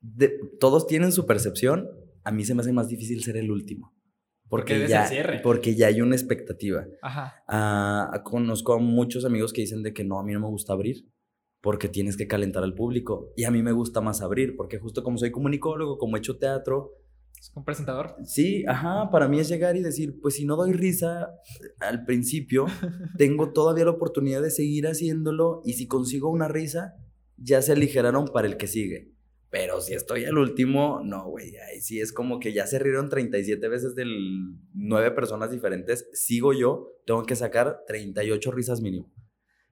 De, 0.00 0.38
todos 0.60 0.86
tienen 0.86 1.12
su 1.12 1.24
percepción. 1.24 1.88
A 2.24 2.30
mí 2.30 2.44
se 2.44 2.54
me 2.54 2.60
hace 2.60 2.72
más 2.72 2.88
difícil 2.88 3.22
ser 3.22 3.38
el 3.38 3.50
último. 3.50 3.94
Porque, 4.50 4.86
ya, 4.86 5.08
porque 5.42 5.74
ya 5.74 5.86
hay 5.86 6.00
una 6.00 6.14
expectativa. 6.14 6.86
Ajá. 7.02 7.42
Ah, 7.48 8.22
conozco 8.24 8.74
a 8.74 8.78
muchos 8.78 9.24
amigos 9.24 9.52
que 9.52 9.62
dicen 9.62 9.82
de 9.82 9.92
que 9.92 10.04
no, 10.04 10.18
a 10.18 10.24
mí 10.24 10.32
no 10.32 10.40
me 10.40 10.48
gusta 10.48 10.74
abrir 10.74 11.06
porque 11.60 11.88
tienes 11.88 12.16
que 12.16 12.26
calentar 12.26 12.62
al 12.62 12.74
público. 12.74 13.32
Y 13.36 13.44
a 13.44 13.50
mí 13.50 13.62
me 13.62 13.72
gusta 13.72 14.00
más 14.00 14.22
abrir, 14.22 14.56
porque 14.56 14.78
justo 14.78 15.02
como 15.02 15.18
soy 15.18 15.30
comunicólogo, 15.30 15.98
como 15.98 16.16
he 16.16 16.20
hecho 16.20 16.38
teatro. 16.38 16.94
¿Es 17.38 17.52
un 17.54 17.64
presentador? 17.64 18.16
Sí, 18.24 18.64
ajá, 18.66 19.10
para 19.10 19.28
mí 19.28 19.38
es 19.38 19.48
llegar 19.48 19.76
y 19.76 19.82
decir, 19.82 20.18
pues 20.20 20.34
si 20.34 20.44
no 20.44 20.56
doy 20.56 20.72
risa 20.72 21.30
al 21.78 22.04
principio, 22.04 22.66
tengo 23.18 23.52
todavía 23.52 23.84
la 23.84 23.92
oportunidad 23.92 24.42
de 24.42 24.50
seguir 24.50 24.86
haciéndolo 24.86 25.62
y 25.64 25.74
si 25.74 25.86
consigo 25.86 26.30
una 26.30 26.48
risa, 26.48 26.96
ya 27.36 27.62
se 27.62 27.72
aligeraron 27.72 28.26
para 28.28 28.48
el 28.48 28.56
que 28.56 28.66
sigue. 28.66 29.12
Pero 29.50 29.80
si 29.80 29.94
estoy 29.94 30.26
al 30.26 30.36
último, 30.36 31.00
no, 31.02 31.30
güey, 31.30 31.56
ahí 31.56 31.80
sí 31.80 32.00
es 32.00 32.12
como 32.12 32.38
que 32.38 32.52
ya 32.52 32.66
se 32.66 32.78
rieron 32.78 33.08
37 33.08 33.66
veces 33.68 33.94
de 33.94 34.04
nueve 34.74 35.10
personas 35.12 35.50
diferentes, 35.50 36.08
sigo 36.12 36.52
yo, 36.52 36.98
tengo 37.06 37.22
que 37.22 37.34
sacar 37.34 37.82
38 37.86 38.50
risas 38.50 38.82
mínimo 38.82 39.10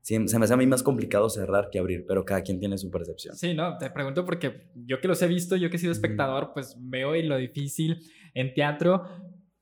se 0.07 0.39
me 0.39 0.45
hace 0.45 0.55
a 0.55 0.57
mí 0.57 0.67
más 0.69 0.85
complicado 0.85 1.29
cerrar 1.29 1.69
que 1.69 1.81
abrir, 1.81 2.05
pero 2.07 2.25
cada 2.25 2.43
quien 2.43 2.61
tiene 2.61 2.79
su 2.79 2.93
percepción. 2.93 3.35
Sí, 3.35 3.55
no, 3.55 3.77
te 3.77 3.91
pregunto 3.91 4.25
porque 4.25 4.71
yo 4.77 5.01
que 5.01 5.09
los 5.09 5.21
he 5.21 5.27
visto, 5.27 5.57
yo 5.57 5.69
que 5.69 5.77
he 5.77 5.81
sido 5.81 5.91
espectador, 5.91 6.53
pues 6.55 6.77
veo 6.79 7.17
y 7.17 7.25
lo 7.25 7.37
difícil 7.37 7.99
en 8.33 8.55
teatro, 8.55 9.03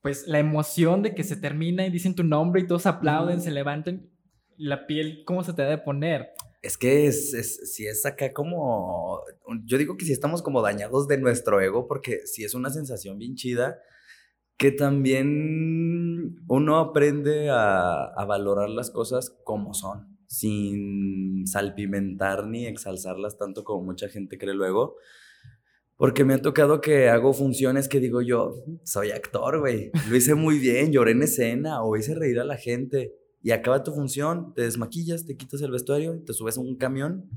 pues 0.01 0.27
la 0.27 0.37
emoción 0.37 1.01
de 1.01 1.15
que 1.15 1.23
se 1.23 1.35
termina 1.35 1.87
y 1.87 1.89
dicen 1.89 2.13
tu 2.13 2.23
nombre 2.23 2.61
y 2.61 2.67
todos 2.67 2.85
aplauden, 2.85 3.41
se 3.41 3.49
levantan, 3.49 4.07
la 4.55 4.85
piel, 4.85 5.23
¿cómo 5.25 5.43
se 5.43 5.53
te 5.53 5.63
debe 5.63 5.79
poner? 5.79 6.29
Es 6.61 6.77
que 6.77 7.07
es, 7.07 7.33
es, 7.33 7.73
si 7.73 7.87
es 7.87 8.05
acá 8.05 8.31
como, 8.31 9.23
yo 9.63 9.79
digo 9.79 9.97
que 9.97 10.05
si 10.05 10.13
estamos 10.13 10.43
como 10.43 10.61
dañados 10.61 11.07
de 11.07 11.17
nuestro 11.17 11.59
ego, 11.59 11.87
porque 11.87 12.19
si 12.25 12.43
es 12.43 12.53
una 12.53 12.69
sensación 12.69 13.17
bien 13.17 13.33
chida, 13.33 13.79
que 14.57 14.71
también 14.71 16.35
uno 16.47 16.77
aprende 16.77 17.49
a, 17.49 18.05
a 18.05 18.25
valorar 18.25 18.69
las 18.69 18.91
cosas 18.91 19.35
como 19.43 19.73
son 19.73 20.14
sin 20.35 21.47
salpimentar 21.47 22.45
ni 22.45 22.65
exalzarlas 22.65 23.37
tanto 23.37 23.63
como 23.63 23.83
mucha 23.85 24.09
gente 24.09 24.37
cree 24.37 24.53
luego. 24.53 24.97
Porque 25.97 26.25
me 26.25 26.33
ha 26.33 26.41
tocado 26.41 26.81
que 26.81 27.07
hago 27.07 27.33
funciones 27.33 27.87
que 27.87 28.01
digo 28.01 28.21
yo, 28.21 28.53
soy 28.83 29.11
actor, 29.11 29.59
güey. 29.61 29.91
Lo 30.09 30.15
hice 30.17 30.35
muy 30.35 30.59
bien, 30.59 30.91
lloré 30.91 31.11
en 31.11 31.23
escena 31.23 31.81
o 31.83 31.95
hice 31.95 32.15
reír 32.15 32.39
a 32.41 32.43
la 32.43 32.57
gente. 32.57 33.13
Y 33.41 33.51
acaba 33.51 33.83
tu 33.83 33.93
función, 33.93 34.53
te 34.53 34.63
desmaquillas, 34.63 35.25
te 35.25 35.37
quitas 35.37 35.61
el 35.61 35.71
vestuario, 35.71 36.21
te 36.25 36.33
subes 36.33 36.57
a 36.57 36.61
un 36.61 36.75
camión 36.75 37.29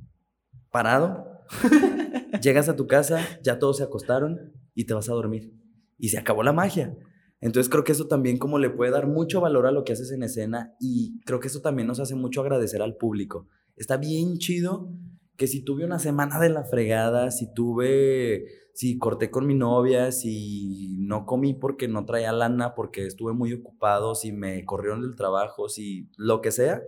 parado, 0.72 1.24
llegas 2.42 2.68
a 2.68 2.74
tu 2.74 2.86
casa, 2.88 3.24
ya 3.42 3.60
todos 3.60 3.76
se 3.76 3.84
acostaron 3.84 4.52
y 4.74 4.86
te 4.86 4.94
vas 4.94 5.08
a 5.08 5.12
dormir. 5.12 5.52
Y 5.98 6.08
se 6.08 6.18
acabó 6.18 6.42
la 6.42 6.52
magia. 6.52 6.96
Entonces 7.40 7.70
creo 7.70 7.84
que 7.84 7.92
eso 7.92 8.08
también 8.08 8.38
como 8.38 8.58
le 8.58 8.70
puede 8.70 8.90
dar 8.90 9.06
mucho 9.06 9.40
valor 9.40 9.66
a 9.66 9.72
lo 9.72 9.84
que 9.84 9.92
haces 9.92 10.10
en 10.10 10.22
escena 10.22 10.74
y 10.80 11.20
creo 11.24 11.38
que 11.38 11.48
eso 11.48 11.60
también 11.60 11.86
nos 11.86 12.00
hace 12.00 12.14
mucho 12.14 12.40
agradecer 12.40 12.82
al 12.82 12.96
público. 12.96 13.46
Está 13.76 13.96
bien 13.96 14.38
chido 14.38 14.90
que 15.36 15.46
si 15.46 15.62
tuve 15.62 15.84
una 15.84 16.00
semana 16.00 16.40
de 16.40 16.50
la 16.50 16.64
fregada, 16.64 17.30
si 17.30 17.54
tuve, 17.54 18.46
si 18.74 18.98
corté 18.98 19.30
con 19.30 19.46
mi 19.46 19.54
novia, 19.54 20.10
si 20.10 20.96
no 20.98 21.26
comí 21.26 21.54
porque 21.54 21.86
no 21.86 22.04
traía 22.04 22.32
lana, 22.32 22.74
porque 22.74 23.06
estuve 23.06 23.32
muy 23.34 23.52
ocupado, 23.52 24.16
si 24.16 24.32
me 24.32 24.64
corrieron 24.64 25.02
del 25.02 25.14
trabajo, 25.14 25.68
si 25.68 26.10
lo 26.16 26.40
que 26.40 26.50
sea, 26.50 26.82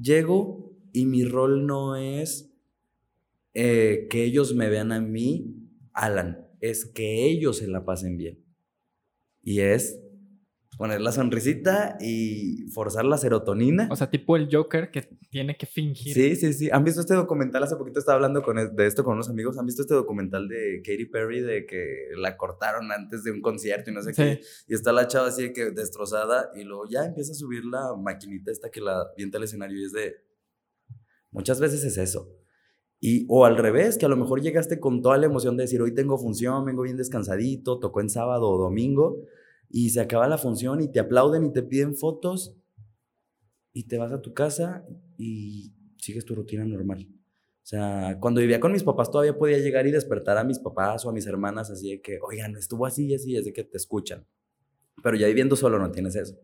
llego 0.00 0.72
y 0.92 1.04
mi 1.04 1.24
rol 1.24 1.66
no 1.66 1.96
es 1.96 2.50
eh, 3.52 4.06
que 4.08 4.24
ellos 4.24 4.54
me 4.54 4.70
vean 4.70 4.90
a 4.90 5.00
mí, 5.02 5.54
Alan, 5.92 6.48
es 6.60 6.86
que 6.86 7.26
ellos 7.26 7.58
se 7.58 7.68
la 7.68 7.84
pasen 7.84 8.16
bien. 8.16 8.41
Y 9.42 9.60
es 9.60 9.98
poner 10.78 11.00
la 11.00 11.12
sonrisita 11.12 11.96
y 12.00 12.66
forzar 12.72 13.04
la 13.04 13.18
serotonina. 13.18 13.88
O 13.90 13.96
sea, 13.96 14.10
tipo 14.10 14.36
el 14.36 14.48
Joker 14.50 14.90
que 14.90 15.02
tiene 15.30 15.56
que 15.56 15.66
fingir. 15.66 16.14
Sí, 16.14 16.34
sí, 16.34 16.52
sí. 16.52 16.70
¿Han 16.72 16.82
visto 16.82 17.00
este 17.00 17.14
documental? 17.14 17.62
Hace 17.62 17.76
poquito 17.76 18.00
estaba 18.00 18.16
hablando 18.16 18.42
con, 18.42 18.58
e, 18.58 18.68
de 18.68 18.86
esto 18.86 19.04
con 19.04 19.14
unos 19.14 19.28
amigos. 19.28 19.58
¿Han 19.58 19.66
visto 19.66 19.82
este 19.82 19.94
documental 19.94 20.48
de 20.48 20.82
Katy 20.84 21.06
Perry 21.06 21.40
de 21.40 21.66
que 21.66 22.08
la 22.16 22.36
cortaron 22.36 22.90
antes 22.90 23.22
de 23.22 23.30
un 23.30 23.40
concierto 23.40 23.90
y 23.90 23.94
no 23.94 24.02
sé 24.02 24.12
qué? 24.12 24.40
Y 24.66 24.74
está 24.74 24.92
la 24.92 25.06
chava 25.06 25.28
así 25.28 25.42
de 25.42 25.52
que 25.52 25.70
destrozada 25.70 26.50
y 26.54 26.64
luego 26.64 26.84
ya 26.88 27.04
empieza 27.04 27.32
a 27.32 27.36
subir 27.36 27.64
la 27.64 27.94
maquinita 27.96 28.50
esta 28.50 28.70
que 28.70 28.80
la 28.80 29.06
vienta 29.16 29.38
al 29.38 29.44
escenario 29.44 29.78
y 29.78 29.84
es 29.84 29.92
de... 29.92 30.16
Muchas 31.30 31.60
veces 31.60 31.84
es 31.84 31.96
eso. 31.96 32.41
Y, 33.04 33.26
o 33.28 33.44
al 33.44 33.56
revés, 33.56 33.98
que 33.98 34.06
a 34.06 34.08
lo 34.08 34.16
mejor 34.16 34.40
llegaste 34.42 34.78
con 34.78 35.02
toda 35.02 35.18
la 35.18 35.26
emoción 35.26 35.56
de 35.56 35.64
decir, 35.64 35.82
hoy 35.82 35.92
tengo 35.92 36.18
función, 36.18 36.64
vengo 36.64 36.82
bien 36.82 36.96
descansadito, 36.96 37.80
tocó 37.80 38.00
en 38.00 38.08
sábado 38.08 38.48
o 38.48 38.56
domingo, 38.56 39.18
y 39.68 39.90
se 39.90 40.00
acaba 40.00 40.28
la 40.28 40.38
función 40.38 40.80
y 40.80 40.86
te 40.86 41.00
aplauden 41.00 41.44
y 41.44 41.52
te 41.52 41.64
piden 41.64 41.96
fotos, 41.96 42.54
y 43.72 43.88
te 43.88 43.98
vas 43.98 44.12
a 44.12 44.22
tu 44.22 44.32
casa 44.34 44.86
y 45.18 45.72
sigues 45.98 46.24
tu 46.24 46.36
rutina 46.36 46.64
normal. 46.64 47.08
O 47.10 47.66
sea, 47.66 48.18
cuando 48.20 48.40
vivía 48.40 48.60
con 48.60 48.70
mis 48.70 48.84
papás 48.84 49.10
todavía 49.10 49.36
podía 49.36 49.58
llegar 49.58 49.84
y 49.88 49.90
despertar 49.90 50.38
a 50.38 50.44
mis 50.44 50.60
papás 50.60 51.04
o 51.04 51.10
a 51.10 51.12
mis 51.12 51.26
hermanas 51.26 51.70
así 51.70 51.90
de 51.90 52.02
que, 52.02 52.20
oigan, 52.20 52.56
estuvo 52.56 52.86
así 52.86 53.06
y 53.06 53.14
así, 53.14 53.36
es 53.36 53.44
de 53.44 53.52
que 53.52 53.64
te 53.64 53.78
escuchan. 53.78 54.24
Pero 55.02 55.16
ya 55.16 55.26
viviendo 55.26 55.56
solo 55.56 55.80
no 55.80 55.90
tienes 55.90 56.14
eso. 56.14 56.36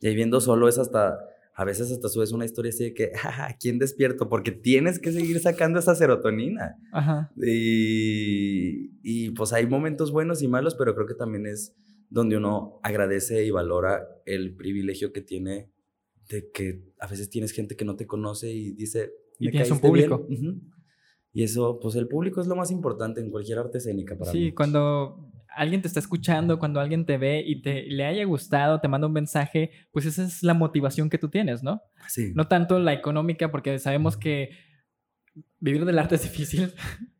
Ya 0.00 0.08
viviendo 0.08 0.40
solo 0.40 0.68
es 0.68 0.78
hasta 0.78 1.18
a 1.54 1.64
veces 1.64 1.92
hasta 1.92 2.08
subes 2.08 2.32
una 2.32 2.44
historia 2.44 2.70
así 2.70 2.84
de 2.84 2.94
que, 2.94 3.12
jaja, 3.14 3.56
¿quién 3.60 3.78
despierto? 3.78 4.28
Porque 4.28 4.52
tienes 4.52 4.98
que 4.98 5.12
seguir 5.12 5.40
sacando 5.40 5.78
esa 5.78 5.94
serotonina. 5.94 6.76
Ajá. 6.92 7.30
Y, 7.36 8.92
y 9.02 9.30
pues 9.30 9.52
hay 9.52 9.66
momentos 9.66 10.12
buenos 10.12 10.42
y 10.42 10.48
malos, 10.48 10.74
pero 10.74 10.94
creo 10.94 11.06
que 11.06 11.14
también 11.14 11.46
es 11.46 11.74
donde 12.08 12.36
uno 12.36 12.78
agradece 12.82 13.44
y 13.44 13.50
valora 13.50 14.06
el 14.26 14.54
privilegio 14.54 15.12
que 15.12 15.22
tiene 15.22 15.70
de 16.28 16.50
que 16.50 16.84
a 17.00 17.06
veces 17.06 17.30
tienes 17.30 17.52
gente 17.52 17.76
que 17.76 17.84
no 17.84 17.96
te 17.96 18.06
conoce 18.06 18.50
y 18.50 18.72
dice, 18.72 19.12
y 19.38 19.50
tienes 19.50 19.70
un 19.70 19.80
público. 19.80 20.26
Y 21.34 21.42
eso, 21.42 21.78
pues 21.80 21.96
el 21.96 22.08
público 22.08 22.40
es 22.40 22.46
lo 22.46 22.56
más 22.56 22.70
importante 22.70 23.20
en 23.20 23.30
cualquier 23.30 23.58
arte 23.58 23.78
escénica 23.78 24.16
para 24.16 24.32
mí. 24.32 24.38
Sí, 24.38 24.52
cuando 24.52 25.32
alguien 25.56 25.82
te 25.82 25.88
está 25.88 26.00
escuchando, 26.00 26.58
cuando 26.58 26.80
alguien 26.80 27.06
te 27.06 27.18
ve 27.18 27.42
y 27.46 27.62
te 27.62 27.82
le 27.82 28.04
haya 28.04 28.24
gustado, 28.24 28.80
te 28.80 28.88
manda 28.88 29.06
un 29.06 29.12
mensaje, 29.12 29.70
pues 29.90 30.06
esa 30.06 30.24
es 30.24 30.42
la 30.42 30.54
motivación 30.54 31.10
que 31.10 31.18
tú 31.18 31.28
tienes, 31.28 31.62
¿no? 31.62 31.82
Sí. 32.08 32.32
No 32.34 32.48
tanto 32.48 32.78
la 32.78 32.92
económica, 32.92 33.50
porque 33.50 33.78
sabemos 33.78 34.16
que 34.16 34.50
vivir 35.60 35.84
del 35.84 35.98
arte 35.98 36.16
es 36.16 36.22
difícil. 36.22 36.72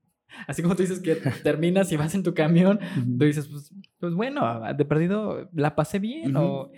Así 0.47 0.63
como 0.63 0.75
tú 0.75 0.83
dices 0.83 1.01
que 1.01 1.15
terminas 1.45 1.93
y 1.93 1.97
vas 1.97 2.15
en 2.15 2.23
tu 2.23 2.35
camión, 2.35 2.81
tú 3.19 3.25
dices, 3.25 3.49
pues, 3.49 3.73
pues, 4.01 4.15
bueno, 4.15 4.63
de 4.75 4.85
perdido 4.85 5.49
la 5.53 5.77
pasé 5.77 5.99
bien 5.99 6.37
o 6.37 6.71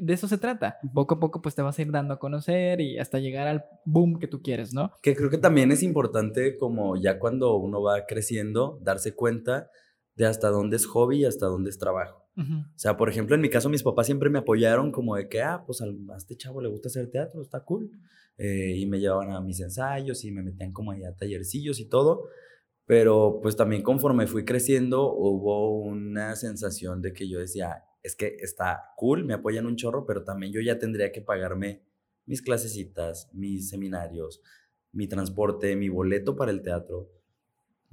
de 0.00 0.12
eso 0.12 0.28
se 0.28 0.38
trata. 0.38 0.78
Poco 0.92 1.14
a 1.14 1.20
poco 1.20 1.40
pues 1.40 1.54
te 1.54 1.62
vas 1.62 1.78
a 1.78 1.82
ir 1.82 1.90
dando 1.90 2.14
a 2.14 2.18
conocer 2.18 2.80
y 2.80 2.98
hasta 2.98 3.18
llegar 3.18 3.46
al 3.48 3.64
boom 3.84 4.18
que 4.18 4.28
tú 4.28 4.42
quieres, 4.42 4.74
¿no? 4.74 4.92
Que 5.02 5.16
creo 5.16 5.30
que 5.30 5.38
también 5.38 5.72
es 5.72 5.82
importante 5.82 6.56
como 6.58 6.96
ya 6.96 7.18
cuando 7.18 7.56
uno 7.56 7.82
va 7.82 8.06
creciendo, 8.06 8.78
darse 8.82 9.14
cuenta 9.14 9.70
de 10.18 10.26
hasta 10.26 10.48
dónde 10.48 10.76
es 10.76 10.84
hobby 10.86 11.20
y 11.20 11.24
hasta 11.24 11.46
dónde 11.46 11.70
es 11.70 11.78
trabajo. 11.78 12.24
O 12.36 12.78
sea, 12.78 12.96
por 12.96 13.08
ejemplo, 13.08 13.34
en 13.34 13.40
mi 13.40 13.50
caso, 13.50 13.68
mis 13.68 13.82
papás 13.82 14.06
siempre 14.06 14.30
me 14.30 14.38
apoyaron 14.38 14.92
como 14.92 15.16
de 15.16 15.28
que, 15.28 15.42
ah, 15.42 15.64
pues 15.66 15.80
a 15.80 15.86
este 16.16 16.36
chavo 16.36 16.60
le 16.60 16.68
gusta 16.68 16.88
hacer 16.88 17.10
teatro, 17.10 17.42
está 17.42 17.64
cool. 17.64 17.90
Eh, 18.36 18.74
y 18.76 18.86
me 18.86 19.00
llevaban 19.00 19.32
a 19.32 19.40
mis 19.40 19.58
ensayos 19.58 20.24
y 20.24 20.30
me 20.30 20.42
metían 20.42 20.72
como 20.72 20.92
allá 20.92 21.08
a 21.08 21.16
tallercillos 21.16 21.80
y 21.80 21.88
todo. 21.88 22.28
Pero 22.84 23.40
pues 23.42 23.56
también 23.56 23.82
conforme 23.82 24.26
fui 24.26 24.44
creciendo, 24.44 25.12
hubo 25.12 25.80
una 25.80 26.36
sensación 26.36 27.02
de 27.02 27.12
que 27.12 27.28
yo 27.28 27.40
decía, 27.40 27.84
es 28.02 28.14
que 28.14 28.36
está 28.40 28.92
cool, 28.96 29.24
me 29.24 29.34
apoyan 29.34 29.66
un 29.66 29.76
chorro, 29.76 30.06
pero 30.06 30.22
también 30.22 30.52
yo 30.52 30.60
ya 30.60 30.78
tendría 30.78 31.10
que 31.10 31.20
pagarme 31.20 31.82
mis 32.24 32.42
clasecitas, 32.42 33.28
mis 33.32 33.68
seminarios, 33.68 34.42
mi 34.92 35.08
transporte, 35.08 35.74
mi 35.76 35.88
boleto 35.88 36.36
para 36.36 36.50
el 36.52 36.62
teatro 36.62 37.17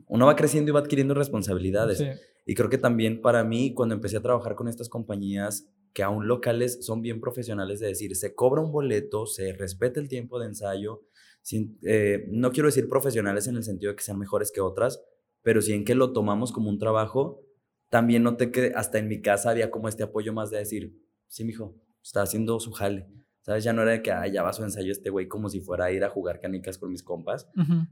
uno 0.08 0.25
va 0.25 0.36
creciendo 0.36 0.69
y 0.69 0.73
va 0.73 0.79
adquiriendo 0.79 1.13
responsabilidades. 1.13 2.03
Y 2.45 2.53
creo 2.53 2.69
que 2.69 2.77
también 2.77 3.21
para 3.21 3.43
mí, 3.43 3.73
cuando 3.73 3.95
empecé 3.95 4.17
a 4.17 4.21
trabajar 4.21 4.55
con 4.55 4.67
estas 4.67 4.89
compañías 4.89 5.67
que 5.93 6.03
aún 6.03 6.27
locales 6.27 6.86
son 6.86 7.01
bien 7.01 7.21
profesionales 7.21 7.79
de 7.79 7.88
decir, 7.88 8.15
se 8.15 8.36
cobra 8.36 8.62
un 8.62 8.71
boleto, 8.71 9.25
se 9.25 9.53
respeta 9.53 9.99
el 9.99 10.10
tiempo 10.10 10.39
de 10.39 10.47
ensayo, 10.47 11.03
sin, 11.41 11.79
eh, 11.84 12.25
no 12.29 12.51
quiero 12.51 12.67
decir 12.67 12.89
profesionales 12.89 13.47
en 13.47 13.55
el 13.55 13.63
sentido 13.63 13.91
de 13.91 13.95
que 13.95 14.03
sean 14.03 14.19
mejores 14.19 14.51
que 14.51 14.62
otras, 14.62 15.01
pero 15.41 15.62
sí 15.62 15.73
en 15.73 15.86
que 15.86 15.95
lo 15.95 16.12
tomamos 16.12 16.51
como 16.51 16.69
un 16.69 16.79
trabajo, 16.79 17.41
también 17.89 18.23
noté 18.23 18.51
que 18.51 18.73
hasta 18.75 18.97
en 18.97 19.08
mi 19.08 19.21
casa 19.21 19.51
había 19.51 19.71
como 19.71 19.88
este 19.88 20.03
apoyo 20.03 20.34
más 20.34 20.51
de 20.51 20.58
decir, 20.58 20.99
sí, 21.27 21.45
mijo, 21.45 21.75
está 22.03 22.23
haciendo 22.23 22.60
su 22.60 22.71
jale. 22.71 23.08
¿Sabes? 23.45 23.63
Ya 23.63 23.73
no 23.73 23.84
era 23.84 23.91
de 23.91 24.01
que, 24.01 24.12
ah, 24.12 24.25
ya 24.25 24.41
va 24.41 24.53
su 24.53 24.63
ensayo 24.63 24.91
este 24.91 25.12
güey 25.12 25.27
como 25.27 25.49
si 25.49 25.62
fuera 25.62 25.86
a 25.86 25.91
ir 25.91 26.03
a 26.03 26.10
jugar 26.10 26.39
canicas 26.39 26.79
con 26.79 26.89
mis 26.89 27.03
compas. 27.03 27.47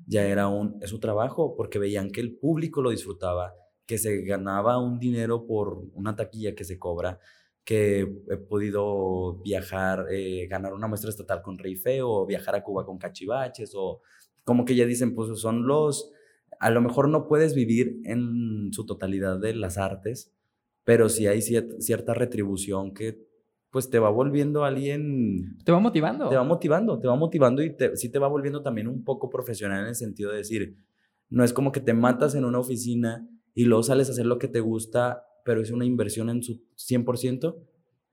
Ya 0.07 0.25
era 0.25 0.47
un, 0.47 0.79
es 0.81 0.89
su 0.89 0.99
trabajo, 0.99 1.55
porque 1.55 1.77
veían 1.77 2.09
que 2.09 2.21
el 2.21 2.35
público 2.35 2.81
lo 2.81 2.89
disfrutaba, 2.89 3.53
que 3.85 3.99
se 3.99 4.23
ganaba 4.23 4.79
un 4.79 4.97
dinero 4.97 5.45
por 5.45 5.83
una 5.93 6.15
taquilla 6.15 6.55
que 6.55 6.63
se 6.63 6.79
cobra, 6.79 7.19
que 7.63 7.99
he 8.31 8.37
podido 8.37 9.43
viajar, 9.43 10.07
eh, 10.09 10.47
ganar 10.47 10.73
una 10.73 10.87
muestra 10.87 11.11
estatal 11.11 11.43
con 11.43 11.59
Rey 11.59 11.75
Feo, 11.75 12.09
o 12.09 12.25
viajar 12.25 12.55
a 12.55 12.63
Cuba 12.63 12.83
con 12.83 12.97
Cachivaches, 12.97 13.73
o 13.75 14.01
como 14.43 14.65
que 14.65 14.73
ya 14.73 14.87
dicen, 14.87 15.13
pues 15.13 15.39
son 15.39 15.67
los, 15.67 16.11
a 16.59 16.71
lo 16.71 16.81
mejor 16.81 17.09
no 17.09 17.27
puedes 17.27 17.53
vivir 17.53 18.01
en 18.05 18.73
su 18.73 18.87
totalidad 18.87 19.39
de 19.39 19.53
las 19.53 19.77
artes, 19.77 20.33
pero 20.83 21.09
sí 21.09 21.27
hay 21.27 21.43
cierta 21.43 22.15
retribución 22.15 22.95
que 22.95 23.31
pues 23.73 23.89
te 23.89 23.97
va 23.97 24.12
volviendo 24.12 24.65
alguien... 24.65 25.57
Te 25.65 25.71
va 25.71 25.79
motivando. 25.79 26.29
Te 26.29 26.36
va 26.36 26.43
motivando, 26.43 26.99
te 26.99 27.07
va 27.07 27.15
motivando 27.15 27.63
y 27.63 27.75
te, 27.75 27.97
sí 27.97 28.07
te 28.09 28.19
va 28.19 28.27
volviendo 28.27 28.62
también 28.62 28.88
un 28.88 29.03
poco 29.03 29.31
profesional 29.31 29.81
en 29.81 29.88
el 29.88 29.95
sentido 29.95 30.29
de 30.29 30.38
decir, 30.38 30.77
no 31.31 31.43
es 31.43 31.53
como 31.53 31.71
que 31.71 31.79
te 31.79 31.95
matas 31.95 32.36
en 32.36 32.45
una 32.45 32.59
oficina 32.59 33.27
y 33.55 33.65
luego 33.65 33.81
sales 33.81 34.09
a 34.09 34.12
hacer 34.12 34.27
lo 34.27 34.38
que 34.38 34.47
te 34.47 34.59
gusta, 34.59 35.25
pero 35.43 35.59
es 35.59 35.71
una 35.71 35.86
inversión 35.86 36.29
en 36.29 36.43
su 36.43 36.62
100%. 36.75 37.55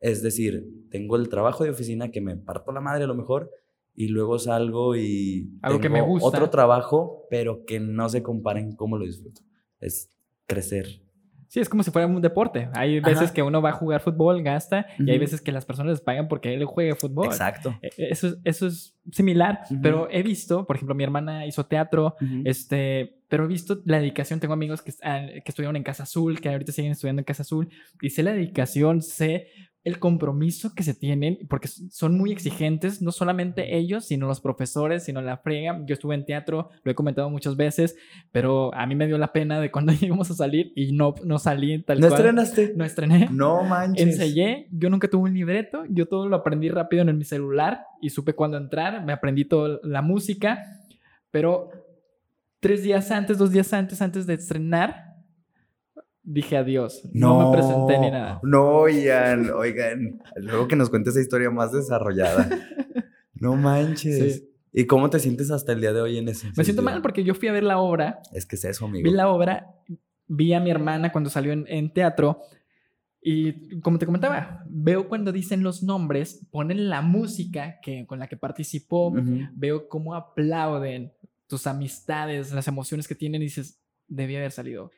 Es 0.00 0.22
decir, 0.22 0.66
tengo 0.90 1.16
el 1.16 1.28
trabajo 1.28 1.62
de 1.62 1.70
oficina 1.70 2.10
que 2.10 2.22
me 2.22 2.38
parto 2.38 2.72
la 2.72 2.80
madre 2.80 3.04
a 3.04 3.08
lo 3.08 3.14
mejor 3.14 3.50
y 3.94 4.08
luego 4.08 4.38
salgo 4.38 4.96
y 4.96 5.58
Algo 5.60 5.78
que 5.78 5.90
me 5.90 6.00
gusta. 6.00 6.26
otro 6.26 6.48
trabajo, 6.48 7.26
pero 7.28 7.66
que 7.66 7.80
no 7.80 8.08
se 8.08 8.22
comparen 8.22 8.74
cómo 8.76 8.96
lo 8.96 9.04
disfruto. 9.04 9.42
Es 9.78 10.08
crecer 10.46 11.02
Sí, 11.50 11.58
es 11.58 11.68
como 11.68 11.82
si 11.82 11.90
fuera 11.90 12.06
un 12.06 12.22
deporte. 12.22 12.68
Hay 12.74 13.00
veces 13.00 13.32
que 13.32 13.42
uno 13.42 13.60
va 13.60 13.70
a 13.70 13.72
jugar 13.72 14.00
fútbol, 14.00 14.40
gasta, 14.40 14.86
y 15.00 15.10
hay 15.10 15.18
veces 15.18 15.40
que 15.40 15.50
las 15.50 15.64
personas 15.64 15.90
les 15.90 16.00
pagan 16.00 16.28
porque 16.28 16.54
él 16.54 16.64
juegue 16.64 16.94
fútbol. 16.94 17.26
Exacto. 17.26 17.76
E, 17.82 17.88
e, 17.96 18.10
eso, 18.12 18.36
eso 18.44 18.68
es 18.68 18.96
similar, 19.10 19.62
pero 19.82 20.06
he 20.12 20.22
visto, 20.22 20.64
por 20.64 20.76
ejemplo, 20.76 20.94
mi 20.94 21.02
hermana 21.02 21.46
hizo 21.46 21.66
teatro, 21.66 22.14
este, 22.44 23.20
pero 23.26 23.46
he 23.46 23.48
visto 23.48 23.82
la 23.84 23.98
dedicación. 23.98 24.38
Tengo 24.38 24.54
amigos 24.54 24.80
que, 24.80 24.92
que 24.92 25.42
estudiaron 25.44 25.74
en 25.74 25.82
Casa 25.82 26.04
Azul, 26.04 26.40
que 26.40 26.50
ahorita 26.50 26.70
siguen 26.70 26.92
estudiando 26.92 27.18
en 27.18 27.24
Casa 27.24 27.42
Azul, 27.42 27.68
y 28.00 28.10
sé 28.10 28.22
la 28.22 28.32
dedicación, 28.32 29.02
sé 29.02 29.48
el 29.82 29.98
compromiso 29.98 30.74
que 30.74 30.82
se 30.82 30.92
tienen, 30.92 31.38
porque 31.48 31.68
son 31.68 32.18
muy 32.18 32.32
exigentes, 32.32 33.00
no 33.00 33.12
solamente 33.12 33.78
ellos, 33.78 34.04
sino 34.04 34.26
los 34.26 34.40
profesores, 34.40 35.04
sino 35.04 35.22
la 35.22 35.38
friega. 35.38 35.80
Yo 35.86 35.94
estuve 35.94 36.14
en 36.14 36.26
teatro, 36.26 36.68
lo 36.82 36.92
he 36.92 36.94
comentado 36.94 37.30
muchas 37.30 37.56
veces, 37.56 37.96
pero 38.30 38.74
a 38.74 38.86
mí 38.86 38.94
me 38.94 39.06
dio 39.06 39.16
la 39.16 39.32
pena 39.32 39.58
de 39.58 39.70
cuando 39.70 39.92
íbamos 40.00 40.30
a 40.30 40.34
salir 40.34 40.72
y 40.76 40.92
no, 40.92 41.14
no 41.24 41.38
salí 41.38 41.82
tal 41.82 41.98
¿No 42.00 42.08
estrenaste? 42.08 42.74
No 42.76 42.84
estrené. 42.84 43.28
No 43.30 43.62
manches. 43.62 44.06
Ensayé, 44.06 44.68
yo 44.70 44.90
nunca 44.90 45.08
tuve 45.08 45.30
un 45.30 45.34
libreto, 45.34 45.84
yo 45.88 46.06
todo 46.06 46.28
lo 46.28 46.36
aprendí 46.36 46.68
rápido 46.68 47.02
en 47.02 47.16
mi 47.16 47.24
celular 47.24 47.84
y 48.02 48.10
supe 48.10 48.34
cuándo 48.34 48.58
entrar, 48.58 49.04
me 49.04 49.14
aprendí 49.14 49.46
toda 49.46 49.80
la 49.82 50.02
música, 50.02 50.62
pero 51.30 51.70
tres 52.60 52.82
días 52.82 53.10
antes, 53.10 53.38
dos 53.38 53.50
días 53.50 53.72
antes, 53.72 54.02
antes 54.02 54.26
de 54.26 54.34
estrenar, 54.34 55.09
dije 56.32 56.56
adiós. 56.56 57.02
No, 57.12 57.50
me 57.50 57.56
presenté 57.56 57.98
ni 57.98 58.10
nada. 58.10 58.40
No, 58.42 58.68
oigan, 58.68 59.50
oigan. 59.50 60.22
Luego 60.36 60.68
que 60.68 60.76
nos 60.76 60.90
cuentes 60.90 61.14
esa 61.14 61.22
historia 61.22 61.50
más 61.50 61.72
desarrollada. 61.72 62.48
no 63.34 63.56
manches. 63.56 64.44
¿Y 64.72 64.86
cómo 64.86 65.10
te 65.10 65.18
sientes 65.18 65.50
hasta 65.50 65.72
el 65.72 65.80
día 65.80 65.92
de 65.92 66.00
hoy 66.00 66.18
en 66.18 66.28
ese? 66.28 66.52
Me 66.56 66.64
siento 66.64 66.82
mal 66.82 67.02
porque 67.02 67.24
yo 67.24 67.34
fui 67.34 67.48
a 67.48 67.52
ver 67.52 67.64
la 67.64 67.78
obra. 67.78 68.20
Es 68.32 68.46
que 68.46 68.54
es 68.56 68.64
eso, 68.64 68.84
amigo. 68.84 69.08
Vi 69.08 69.14
la 69.14 69.28
obra, 69.28 69.74
vi 70.28 70.52
a 70.52 70.60
mi 70.60 70.70
hermana 70.70 71.10
cuando 71.10 71.28
salió 71.28 71.52
en, 71.52 71.92
teatro. 71.92 72.40
Y 73.20 73.80
como 73.80 73.98
te 73.98 74.06
comentaba, 74.06 74.64
veo 74.68 75.08
cuando 75.08 75.32
dicen 75.32 75.62
los 75.62 75.82
nombres, 75.82 76.46
ponen 76.50 76.88
la 76.88 77.02
música 77.02 77.80
que, 77.82 78.06
con 78.06 78.20
la 78.20 78.28
que 78.28 78.36
participó, 78.36 79.12
veo 79.54 79.88
cómo 79.88 80.14
aplauden 80.14 81.12
tus 81.48 81.66
amistades, 81.66 82.52
las 82.52 82.68
emociones 82.68 83.08
que 83.08 83.16
tienen 83.16 83.42
y 83.42 83.46
dices, 83.46 83.80
debía 84.06 84.38
haber 84.38 84.52
salido. 84.52 84.92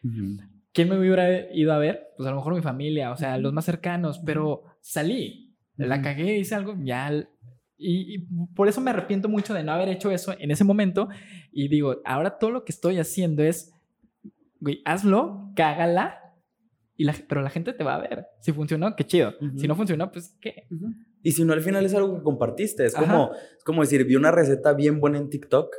¿Quién 0.72 0.88
me 0.88 0.98
hubiera 0.98 1.52
ido 1.54 1.72
a 1.72 1.78
ver? 1.78 2.08
Pues 2.16 2.26
a 2.26 2.30
lo 2.30 2.36
mejor 2.36 2.54
mi 2.54 2.62
familia, 2.62 3.12
o 3.12 3.16
sea, 3.16 3.38
los 3.38 3.52
más 3.52 3.64
cercanos, 3.64 4.20
pero 4.24 4.62
salí, 4.80 5.54
la 5.76 6.02
cagué, 6.02 6.38
hice 6.38 6.54
algo, 6.54 6.76
ya 6.82 7.10
Y, 7.76 8.26
por 8.54 8.68
eso 8.68 8.80
me 8.80 8.90
arrepiento 8.90 9.28
mucho 9.28 9.54
de 9.54 9.64
no 9.64 9.72
haber 9.72 9.88
hecho 9.88 10.10
eso 10.10 10.34
en 10.38 10.50
ese 10.50 10.64
momento. 10.64 11.08
Y 11.50 11.68
digo, 11.68 12.00
ahora 12.04 12.38
todo 12.38 12.50
lo 12.50 12.64
que 12.64 12.72
estoy 12.72 12.98
haciendo 12.98 13.42
es, 13.42 13.72
güey, 14.60 14.82
hazlo, 14.84 15.52
cágala, 15.56 16.18
y 16.96 17.04
la, 17.04 17.14
pero 17.28 17.42
la 17.42 17.50
gente 17.50 17.72
te 17.72 17.84
va 17.84 17.96
a 17.96 18.00
ver. 18.00 18.26
Si 18.40 18.52
funcionó, 18.52 18.94
qué 18.94 19.04
chido. 19.04 19.34
Si 19.56 19.66
no 19.66 19.74
funcionó, 19.74 20.12
pues 20.12 20.36
qué. 20.40 20.68
Y 21.22 21.32
si 21.32 21.44
no, 21.44 21.52
al 21.52 21.62
final 21.62 21.84
es 21.84 21.94
algo 21.94 22.16
que 22.16 22.22
compartiste. 22.22 22.84
Es 22.84 22.94
como, 22.94 23.32
es 23.34 23.64
como 23.64 23.82
decir, 23.82 24.04
vi 24.04 24.14
una 24.14 24.30
receta 24.30 24.72
bien 24.74 25.00
buena 25.00 25.18
en 25.18 25.30
TikTok, 25.30 25.74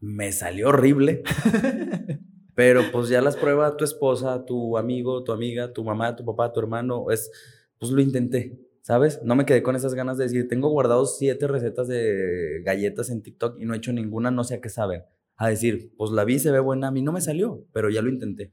me 0.00 0.32
salió 0.32 0.68
horrible. 0.68 1.22
pero 2.54 2.82
pues 2.92 3.08
ya 3.08 3.20
las 3.20 3.36
prueba 3.36 3.76
tu 3.76 3.84
esposa, 3.84 4.44
tu 4.44 4.76
amigo, 4.76 5.22
tu 5.24 5.32
amiga, 5.32 5.72
tu 5.72 5.84
mamá, 5.84 6.16
tu 6.16 6.24
papá, 6.24 6.52
tu 6.52 6.60
hermano. 6.60 7.10
Es, 7.10 7.30
pues 7.78 7.92
lo 7.92 8.00
intenté. 8.00 8.58
¿Sabes? 8.82 9.20
No 9.22 9.36
me 9.36 9.44
quedé 9.44 9.62
con 9.62 9.76
esas 9.76 9.94
ganas 9.94 10.16
de 10.16 10.24
decir, 10.24 10.48
tengo 10.48 10.68
guardados 10.68 11.18
siete 11.18 11.46
recetas 11.46 11.86
de 11.86 12.62
galletas 12.64 13.10
en 13.10 13.22
TikTok 13.22 13.60
y 13.60 13.64
no 13.64 13.74
he 13.74 13.76
hecho 13.76 13.92
ninguna, 13.92 14.30
no 14.30 14.42
sé 14.42 14.56
a 14.56 14.60
qué 14.60 14.68
saben. 14.68 15.04
A 15.36 15.48
decir, 15.48 15.92
pues 15.96 16.10
la 16.10 16.24
vi, 16.24 16.38
se 16.38 16.50
ve 16.50 16.60
buena, 16.60 16.88
a 16.88 16.90
mí 16.90 17.02
no 17.02 17.12
me 17.12 17.20
salió, 17.20 17.64
pero 17.72 17.90
ya 17.90 18.02
lo 18.02 18.08
intenté. 18.08 18.52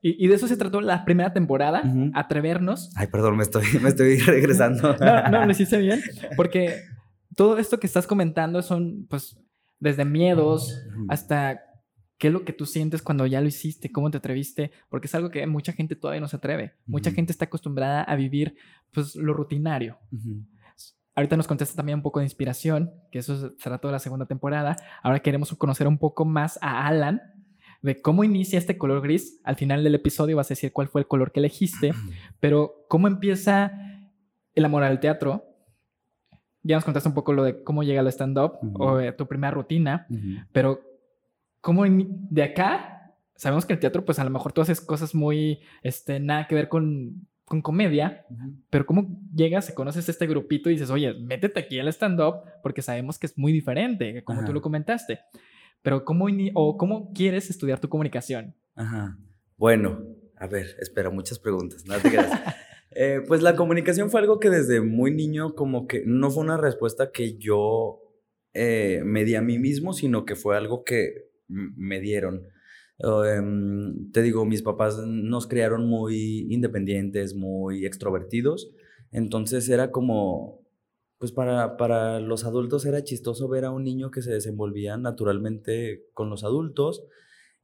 Y, 0.00 0.28
de 0.28 0.34
eso 0.34 0.46
se 0.46 0.56
trató 0.56 0.80
la 0.80 1.04
primera 1.04 1.32
temporada, 1.32 1.82
atrevernos. 2.14 2.90
Ay, 2.94 3.08
perdón, 3.08 3.36
me 3.36 3.42
estoy, 3.42 3.64
me 3.82 3.88
estoy 3.88 4.18
regresando. 4.26 4.96
no, 4.98 5.28
no, 5.30 5.44
lo 5.44 5.50
hiciste 5.50 5.78
bien, 5.78 6.00
porque 6.36 6.82
todo 7.34 7.58
esto 7.58 7.80
que 7.80 7.86
estás 7.86 8.06
comentando 8.06 8.62
son, 8.62 9.06
pues, 9.08 9.36
desde 9.80 10.04
miedos 10.04 10.80
hasta 11.08 11.65
qué 12.18 12.28
es 12.28 12.32
lo 12.32 12.44
que 12.44 12.52
tú 12.52 12.66
sientes 12.66 13.02
cuando 13.02 13.26
ya 13.26 13.40
lo 13.40 13.48
hiciste, 13.48 13.92
cómo 13.92 14.10
te 14.10 14.18
atreviste, 14.18 14.72
porque 14.88 15.06
es 15.06 15.14
algo 15.14 15.30
que 15.30 15.46
mucha 15.46 15.72
gente 15.72 15.96
todavía 15.96 16.20
no 16.20 16.28
se 16.28 16.36
atreve. 16.36 16.74
Mucha 16.86 17.10
gente 17.10 17.32
está 17.32 17.46
acostumbrada 17.46 18.02
a 18.02 18.16
vivir 18.16 18.56
pues 18.92 19.16
lo 19.16 19.34
rutinario. 19.34 19.98
Ahorita 21.14 21.36
nos 21.36 21.46
contesta 21.46 21.76
también 21.76 21.98
un 21.98 22.02
poco 22.02 22.20
de 22.20 22.26
inspiración, 22.26 22.92
que 23.10 23.18
eso 23.18 23.54
será 23.58 23.78
toda 23.78 23.92
la 23.92 23.98
segunda 23.98 24.26
temporada. 24.26 24.76
Ahora 25.02 25.20
queremos 25.20 25.54
conocer 25.54 25.88
un 25.88 25.98
poco 25.98 26.24
más 26.24 26.58
a 26.62 26.86
Alan, 26.86 27.20
de 27.82 28.00
cómo 28.00 28.24
inicia 28.24 28.58
este 28.58 28.78
color 28.78 29.02
gris. 29.02 29.40
Al 29.44 29.56
final 29.56 29.84
del 29.84 29.94
episodio 29.94 30.36
vas 30.36 30.46
a 30.46 30.54
decir 30.54 30.72
cuál 30.72 30.88
fue 30.88 31.02
el 31.02 31.06
color 31.06 31.32
que 31.32 31.40
elegiste, 31.40 31.92
pero 32.40 32.86
cómo 32.88 33.08
empieza 33.08 33.72
el 34.54 34.64
amor 34.64 34.82
al 34.82 35.00
teatro. 35.00 35.44
Ya 36.62 36.76
nos 36.76 36.84
contaste 36.84 37.08
un 37.08 37.14
poco 37.14 37.32
lo 37.32 37.44
de 37.44 37.62
cómo 37.62 37.82
llega 37.82 38.00
al 38.00 38.08
stand-up 38.08 38.58
o 38.74 39.00
tu 39.14 39.26
primera 39.26 39.52
rutina, 39.52 40.06
pero 40.52 40.80
cómo 41.66 41.84
de 41.84 42.44
acá 42.44 43.12
sabemos 43.34 43.66
que 43.66 43.72
el 43.72 43.80
teatro, 43.80 44.04
pues 44.04 44.20
a 44.20 44.24
lo 44.24 44.30
mejor 44.30 44.52
tú 44.52 44.60
haces 44.60 44.80
cosas 44.80 45.16
muy, 45.16 45.58
este, 45.82 46.20
nada 46.20 46.46
que 46.46 46.54
ver 46.54 46.68
con 46.68 47.26
con 47.44 47.62
comedia, 47.62 48.26
pero 48.70 48.84
¿cómo 48.86 49.20
llegas, 49.32 49.70
conoces 49.70 50.08
este 50.08 50.26
grupito 50.26 50.68
y 50.68 50.72
dices, 50.72 50.90
oye, 50.90 51.14
métete 51.14 51.60
aquí 51.60 51.78
al 51.78 51.86
stand-up 51.86 52.42
porque 52.60 52.82
sabemos 52.82 53.20
que 53.20 53.26
es 53.26 53.38
muy 53.38 53.52
diferente, 53.52 54.24
como 54.24 54.44
tú 54.44 54.52
lo 54.52 54.60
comentaste? 54.60 55.20
Pero 55.80 56.04
¿cómo, 56.04 56.26
o 56.54 56.76
¿cómo 56.76 57.12
quieres 57.12 57.48
estudiar 57.48 57.78
tu 57.78 57.88
comunicación? 57.88 58.56
Ajá. 58.74 59.16
Bueno, 59.56 60.02
a 60.34 60.48
ver, 60.48 60.74
espera, 60.80 61.08
muchas 61.10 61.38
preguntas, 61.38 61.86
no 61.86 61.94
te 61.98 62.10
eh, 62.90 63.20
pues 63.28 63.42
la 63.42 63.54
comunicación 63.54 64.10
fue 64.10 64.20
algo 64.22 64.40
que 64.40 64.50
desde 64.50 64.80
muy 64.80 65.12
niño 65.12 65.54
como 65.54 65.86
que 65.86 66.02
no 66.04 66.32
fue 66.32 66.42
una 66.42 66.56
respuesta 66.56 67.12
que 67.12 67.38
yo 67.38 68.00
eh, 68.54 69.02
me 69.04 69.24
di 69.24 69.36
a 69.36 69.40
mí 69.40 69.60
mismo, 69.60 69.92
sino 69.92 70.24
que 70.24 70.34
fue 70.34 70.56
algo 70.56 70.82
que 70.82 71.30
me 71.48 72.00
dieron. 72.00 72.46
Em, 72.98 74.10
te 74.12 74.22
digo, 74.22 74.44
mis 74.46 74.62
papás 74.62 74.98
nos 75.06 75.46
criaron 75.46 75.86
muy 75.86 76.46
independientes, 76.50 77.34
muy 77.34 77.84
extrovertidos. 77.84 78.72
Entonces 79.12 79.68
era 79.68 79.90
como, 79.90 80.62
pues 81.18 81.32
para, 81.32 81.76
para 81.76 82.20
los 82.20 82.44
adultos 82.44 82.86
era 82.86 83.04
chistoso 83.04 83.48
ver 83.48 83.64
a 83.64 83.70
un 83.70 83.84
niño 83.84 84.10
que 84.10 84.22
se 84.22 84.32
desenvolvía 84.32 84.96
naturalmente 84.96 86.06
con 86.14 86.30
los 86.30 86.44
adultos. 86.44 87.04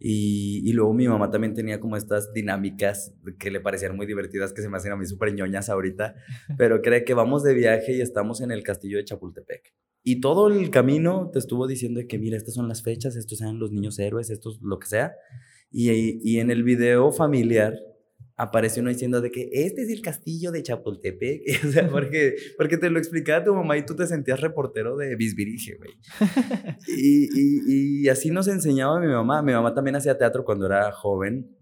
Y, 0.05 0.69
y, 0.69 0.73
luego 0.73 0.93
mi 0.95 1.07
mamá 1.07 1.31
también 1.31 1.55
tenía 1.55 1.79
como 1.79 1.97
estas 1.97 2.33
dinámicas 2.33 3.15
que 3.39 3.53
le 3.53 3.61
parecían 3.61 3.95
muy 3.95 4.05
divertidas, 4.05 4.53
que 4.53 4.61
se 4.61 4.69
me 4.69 4.77
hacen 4.77 4.91
a 4.91 4.97
mí 4.97 5.07
súper 5.07 5.33
ñoñas 5.33 5.69
ahorita, 5.69 6.17
pero 6.59 6.83
cree 6.83 7.05
que 7.05 7.15
vamos 7.15 7.45
de 7.45 7.55
viaje 7.55 7.93
y 7.93 8.01
estamos 8.01 8.41
en 8.41 8.51
el 8.51 8.65
castillo 8.65 8.97
de 8.97 9.05
Chapultepec. 9.05 9.73
Y 10.03 10.21
todo 10.21 10.49
el 10.49 10.71
camino 10.71 11.31
te 11.33 11.39
estuvo 11.39 11.69
diciendo 11.69 12.01
que, 12.09 12.19
mira, 12.19 12.37
estas 12.37 12.55
son 12.55 12.67
las 12.67 12.83
fechas, 12.83 13.15
estos 13.15 13.39
sean 13.39 13.61
los 13.61 13.71
niños 13.71 13.97
héroes, 14.01 14.31
estos 14.31 14.61
lo 14.61 14.81
que 14.81 14.89
sea. 14.89 15.15
Y, 15.71 16.19
y 16.29 16.41
en 16.41 16.51
el 16.51 16.65
video 16.65 17.13
familiar 17.13 17.75
aparece 18.37 18.81
uno 18.81 18.91
diciendo 18.91 19.21
de 19.21 19.31
que 19.31 19.49
este 19.53 19.83
es 19.83 19.91
el 19.91 20.03
castillo 20.03 20.51
de 20.51 20.63
Chapultepec. 20.63 21.43
o 21.69 21.71
sea, 21.71 21.89
porque, 21.89 22.35
porque 22.57 22.77
te 22.79 22.91
lo 22.91 22.99
explicaba 22.99 23.45
tu 23.45 23.55
mamá 23.55 23.77
y 23.77 23.87
tú 23.87 23.95
te 23.95 24.07
sentías 24.07 24.41
reportero 24.41 24.97
de 24.97 25.17
Bisbirige, 25.17 25.77
güey. 25.77 25.91
Y, 26.89 27.25
y, 27.25 28.03
y, 28.05 28.09
así 28.09 28.31
nos 28.31 28.49
enseñaba 28.49 29.01
mi 29.01 29.07
mamá. 29.07 29.43
Mi 29.43 29.53
mamá 29.53 29.75
también 29.75 29.97
hacía 29.97 30.19
teatro 30.19 30.45
cuando 30.45 30.67
era 30.67 30.91
joven. 30.93 31.57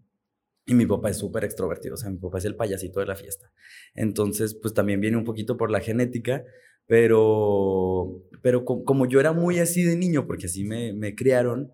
Y 0.66 0.74
mi 0.74 0.86
papá 0.86 1.10
es 1.10 1.16
súper 1.16 1.44
extrovertido, 1.44 1.94
o 1.94 1.96
sea, 1.96 2.10
mi 2.10 2.18
papá 2.18 2.38
es 2.38 2.44
el 2.44 2.54
payasito 2.54 3.00
de 3.00 3.06
la 3.06 3.16
fiesta. 3.16 3.50
Entonces, 3.94 4.54
pues 4.54 4.72
también 4.72 5.00
viene 5.00 5.16
un 5.16 5.24
poquito 5.24 5.56
por 5.56 5.70
la 5.70 5.80
genética, 5.80 6.44
pero, 6.86 8.22
pero 8.40 8.64
como 8.64 9.06
yo 9.06 9.18
era 9.18 9.32
muy 9.32 9.58
así 9.58 9.82
de 9.82 9.96
niño, 9.96 10.26
porque 10.28 10.46
así 10.46 10.62
me, 10.62 10.92
me 10.92 11.16
criaron, 11.16 11.72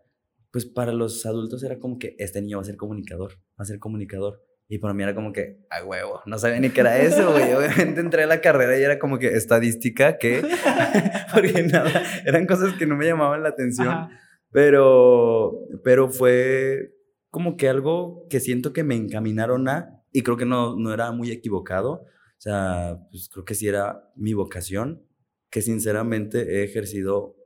pues 0.50 0.64
para 0.64 0.92
los 0.92 1.26
adultos 1.26 1.62
era 1.62 1.78
como 1.78 1.98
que 1.98 2.14
este 2.18 2.40
niño 2.40 2.56
va 2.56 2.62
a 2.62 2.66
ser 2.66 2.76
comunicador, 2.76 3.32
va 3.32 3.62
a 3.62 3.64
ser 3.66 3.78
comunicador. 3.78 4.42
Y 4.68 4.78
para 4.78 4.94
mí 4.94 5.02
era 5.02 5.14
como 5.14 5.32
que, 5.32 5.64
a 5.70 5.84
huevo, 5.84 6.22
no 6.26 6.38
sabía 6.38 6.58
ni 6.58 6.70
qué 6.70 6.80
era 6.80 6.98
eso, 6.98 7.30
güey. 7.30 7.52
Obviamente 7.54 8.00
entré 8.00 8.24
a 8.24 8.26
la 8.26 8.40
carrera 8.40 8.78
y 8.78 8.82
era 8.82 8.98
como 8.98 9.18
que 9.18 9.28
estadística, 9.28 10.18
que, 10.18 10.42
porque 11.32 11.62
nada, 11.62 12.02
eran 12.24 12.46
cosas 12.46 12.74
que 12.74 12.86
no 12.86 12.96
me 12.96 13.06
llamaban 13.06 13.42
la 13.42 13.50
atención. 13.50 14.08
Pero, 14.50 15.60
pero 15.84 16.08
fue 16.08 16.94
como 17.30 17.56
que 17.56 17.68
algo 17.68 18.26
que 18.30 18.40
siento 18.40 18.72
que 18.72 18.82
me 18.82 18.96
encaminaron 18.96 19.68
a, 19.68 20.02
y 20.12 20.22
creo 20.22 20.36
que 20.36 20.46
no, 20.46 20.76
no 20.76 20.92
era 20.92 21.12
muy 21.12 21.30
equivocado. 21.30 21.92
O 21.92 22.40
sea, 22.40 22.98
pues 23.10 23.28
creo 23.32 23.44
que 23.44 23.54
sí 23.54 23.68
era 23.68 24.10
mi 24.16 24.34
vocación 24.34 25.02
que 25.50 25.62
sinceramente 25.62 26.60
he 26.60 26.64
ejercido 26.64 27.36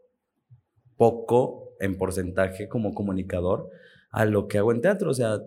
poco 0.96 1.74
en 1.80 1.96
porcentaje 1.96 2.68
como 2.68 2.94
comunicador 2.94 3.70
a 4.10 4.24
lo 4.24 4.48
que 4.48 4.58
hago 4.58 4.72
en 4.72 4.80
teatro. 4.80 5.10
O 5.10 5.14
sea, 5.14 5.40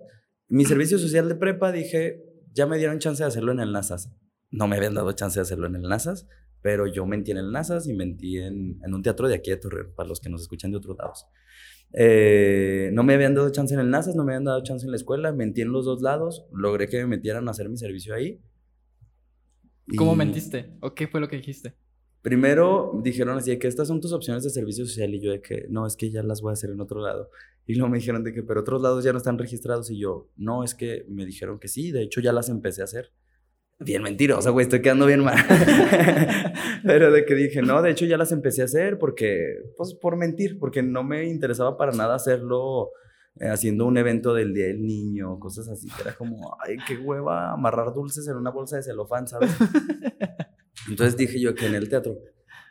mi 0.47 0.65
servicio 0.65 0.97
social 0.97 1.29
de 1.29 1.35
prepa 1.35 1.71
dije, 1.71 2.23
ya 2.53 2.65
me 2.67 2.77
dieron 2.77 2.99
chance 2.99 3.23
de 3.23 3.27
hacerlo 3.27 3.51
en 3.51 3.59
el 3.59 3.71
NASAS. 3.71 4.11
No 4.51 4.67
me 4.67 4.75
habían 4.77 4.93
dado 4.93 5.11
chance 5.13 5.39
de 5.39 5.41
hacerlo 5.41 5.67
en 5.67 5.75
el 5.75 5.83
NASAS, 5.83 6.27
pero 6.61 6.87
yo 6.87 7.05
mentí 7.05 7.31
en 7.31 7.37
el 7.37 7.51
NASAS 7.51 7.87
y 7.87 7.93
mentí 7.93 8.37
en, 8.37 8.79
en 8.83 8.93
un 8.93 9.01
teatro 9.01 9.27
de 9.27 9.35
aquí 9.35 9.49
de 9.49 9.57
Torreón, 9.57 9.93
para 9.95 10.07
los 10.07 10.19
que 10.19 10.29
nos 10.29 10.41
escuchan 10.41 10.71
de 10.71 10.77
otros 10.77 10.97
lados. 10.97 11.25
Eh, 11.93 12.89
no 12.93 13.03
me 13.03 13.13
habían 13.13 13.35
dado 13.35 13.51
chance 13.51 13.73
en 13.73 13.79
el 13.79 13.89
NASAS, 13.89 14.15
no 14.15 14.23
me 14.23 14.33
habían 14.33 14.45
dado 14.45 14.63
chance 14.63 14.85
en 14.85 14.91
la 14.91 14.97
escuela, 14.97 15.31
mentí 15.31 15.61
en 15.61 15.71
los 15.71 15.85
dos 15.85 16.01
lados, 16.01 16.47
logré 16.51 16.87
que 16.87 16.97
me 16.97 17.07
metieran 17.07 17.47
a 17.47 17.51
hacer 17.51 17.69
mi 17.69 17.77
servicio 17.77 18.15
ahí. 18.15 18.41
¿Cómo 19.97 20.15
mentiste? 20.15 20.77
¿O 20.81 20.93
qué 20.95 21.07
fue 21.07 21.19
lo 21.19 21.27
que 21.27 21.35
dijiste? 21.37 21.75
Primero 22.23 23.01
dijeron 23.03 23.37
así 23.37 23.51
de 23.51 23.59
que 23.59 23.67
estas 23.67 23.89
son 23.89 23.99
tus 23.99 24.13
opciones 24.13 24.45
de 24.45 24.49
servicio 24.49 24.85
social 24.85 25.13
y 25.13 25.19
yo 25.19 25.31
de 25.31 25.41
que 25.41 25.67
no, 25.69 25.85
es 25.85 25.97
que 25.97 26.09
ya 26.09 26.23
las 26.23 26.41
voy 26.41 26.51
a 26.51 26.53
hacer 26.53 26.69
en 26.69 26.79
otro 26.79 27.01
lado. 27.01 27.29
Y 27.65 27.75
luego 27.75 27.89
me 27.89 27.97
dijeron 27.97 28.23
de 28.23 28.31
que, 28.31 28.41
pero 28.43 28.61
otros 28.61 28.81
lados 28.81 29.03
ya 29.03 29.11
no 29.11 29.17
están 29.17 29.37
registrados 29.37 29.91
y 29.91 29.99
yo, 29.99 30.29
no, 30.37 30.63
es 30.63 30.73
que 30.73 31.05
me 31.09 31.25
dijeron 31.25 31.59
que 31.59 31.67
sí, 31.67 31.91
de 31.91 32.01
hecho 32.01 32.21
ya 32.21 32.31
las 32.31 32.47
empecé 32.47 32.79
a 32.79 32.85
hacer. 32.85 33.11
Bien 33.77 34.01
mentirosa, 34.01 34.51
güey, 34.51 34.63
estoy 34.63 34.81
quedando 34.81 35.05
bien 35.05 35.21
mal. 35.21 35.35
pero 36.85 37.11
de 37.11 37.25
que 37.25 37.35
dije, 37.35 37.61
no, 37.61 37.81
de 37.81 37.91
hecho 37.91 38.05
ya 38.05 38.15
las 38.15 38.31
empecé 38.31 38.61
a 38.61 38.65
hacer 38.65 38.97
porque, 38.97 39.57
pues 39.75 39.93
por 39.93 40.15
mentir, 40.15 40.57
porque 40.59 40.81
no 40.81 41.03
me 41.03 41.25
interesaba 41.25 41.75
para 41.75 41.91
nada 41.91 42.15
hacerlo 42.15 42.91
eh, 43.37 43.49
haciendo 43.49 43.85
un 43.85 43.97
evento 43.97 44.33
del 44.33 44.53
Día 44.53 44.67
del 44.67 44.81
Niño, 44.81 45.39
cosas 45.39 45.67
así, 45.67 45.89
que 45.89 46.03
era 46.03 46.13
como, 46.13 46.55
ay, 46.65 46.77
qué 46.87 46.97
hueva, 46.97 47.51
amarrar 47.51 47.93
dulces 47.93 48.25
en 48.29 48.37
una 48.37 48.51
bolsa 48.51 48.77
de 48.77 48.83
celofán, 48.83 49.27
¿sabes? 49.27 49.51
Entonces 50.89 51.17
dije 51.17 51.39
yo 51.39 51.55
que 51.55 51.65
en 51.65 51.75
el 51.75 51.89
teatro, 51.89 52.17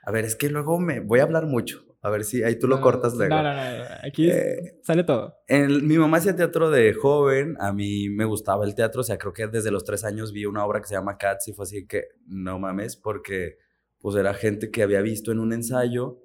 a 0.04 0.10
ver, 0.10 0.24
es 0.24 0.36
que 0.36 0.50
luego 0.50 0.78
me 0.78 1.00
voy 1.00 1.20
a 1.20 1.24
hablar 1.24 1.46
mucho. 1.46 1.84
A 2.04 2.10
ver 2.10 2.24
si 2.24 2.42
ahí 2.42 2.58
tú 2.58 2.66
lo 2.66 2.80
cortas 2.80 3.14
luego. 3.14 3.32
No, 3.32 3.42
no, 3.44 3.54
no, 3.54 3.84
aquí 4.02 4.28
eh, 4.28 4.80
sale 4.82 5.04
todo. 5.04 5.36
mi 5.48 5.96
mamá 5.98 6.16
hacía 6.18 6.34
teatro 6.34 6.68
de 6.68 6.92
joven, 6.94 7.56
a 7.60 7.72
mí 7.72 8.08
me 8.08 8.24
gustaba 8.24 8.64
el 8.64 8.74
teatro, 8.74 9.02
o 9.02 9.04
sea, 9.04 9.18
creo 9.18 9.32
que 9.32 9.46
desde 9.46 9.70
los 9.70 9.84
tres 9.84 10.02
años 10.02 10.32
vi 10.32 10.44
una 10.44 10.64
obra 10.64 10.80
que 10.80 10.88
se 10.88 10.94
llama 10.94 11.16
Cats 11.16 11.46
y 11.46 11.52
fue 11.52 11.62
así 11.62 11.86
que, 11.86 12.08
no 12.26 12.58
mames, 12.58 12.96
porque 12.96 13.58
pues 14.00 14.16
era 14.16 14.34
gente 14.34 14.72
que 14.72 14.82
había 14.82 15.00
visto 15.00 15.30
en 15.30 15.38
un 15.38 15.52
ensayo 15.52 16.18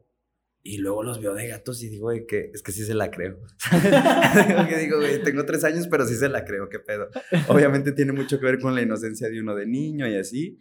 y 0.63 0.79
luego 0.79 1.03
los 1.03 1.21
veo 1.21 1.35
de 1.35 1.47
gatos 1.47 1.83
y 1.83 1.89
digo, 1.89 2.09
que 2.27 2.49
es 2.53 2.63
que 2.63 2.71
sí 2.71 2.83
se 2.83 2.95
la 2.95 3.11
creo. 3.11 3.39
que 4.67 4.77
digo, 4.79 4.97
güey, 4.97 5.21
tengo 5.21 5.45
tres 5.45 5.63
años, 5.63 5.87
pero 5.87 6.07
sí 6.07 6.15
se 6.15 6.27
la 6.27 6.43
creo, 6.43 6.69
qué 6.69 6.79
pedo. 6.79 7.07
Obviamente 7.49 7.91
tiene 7.91 8.13
mucho 8.13 8.39
que 8.39 8.47
ver 8.47 8.59
con 8.59 8.73
la 8.73 8.81
inocencia 8.81 9.29
de 9.29 9.39
uno 9.39 9.53
de 9.55 9.67
niño 9.67 10.07
y 10.07 10.15
así. 10.15 10.57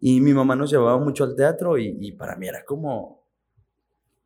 Y 0.00 0.20
mi 0.22 0.32
mamá 0.32 0.56
nos 0.56 0.70
llevaba 0.70 0.98
mucho 0.98 1.24
al 1.24 1.36
teatro 1.36 1.76
y, 1.78 2.12
para 2.12 2.34
mí 2.36 2.48
era 2.48 2.64
como, 2.64 3.28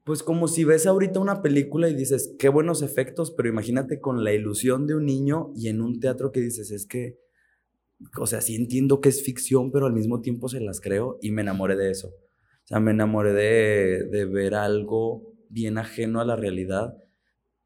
pues 0.05 0.23
como 0.23 0.47
si 0.47 0.63
ves 0.65 0.87
ahorita 0.87 1.19
una 1.19 1.43
película 1.43 1.89
y 1.89 1.95
dices, 1.95 2.37
qué 2.39 2.49
buenos 2.49 2.81
efectos, 2.81 3.33
pero 3.33 3.49
imagínate 3.49 4.01
con 4.01 4.23
la 4.23 4.33
ilusión 4.33 4.87
de 4.87 4.95
un 4.95 5.05
niño 5.05 5.53
y 5.57 5.69
en 5.69 5.81
un 5.81 5.99
teatro 5.99 6.31
que 6.31 6.41
dices, 6.41 6.71
es 6.71 6.87
que, 6.87 7.19
o 8.19 8.27
sea, 8.27 8.41
sí 8.41 8.55
entiendo 8.55 9.01
que 9.01 9.09
es 9.09 9.25
ficción, 9.25 9.73
pero 9.73 9.87
al 9.87 9.93
mismo 9.93 10.21
tiempo 10.21 10.49
se 10.49 10.61
las 10.61 10.81
creo 10.81 11.19
y 11.21 11.33
me 11.33 11.43
enamoré 11.43 11.77
de 11.77 11.91
eso. 11.91 12.09
O 12.09 12.67
sea, 12.67 12.79
me 12.79 12.93
enamoré 12.93 13.33
de, 13.33 14.05
de 14.05 14.25
ver 14.27 14.55
algo 14.55 15.35
bien 15.49 15.77
ajeno 15.79 16.21
a 16.21 16.25
la 16.25 16.37
realidad 16.37 17.04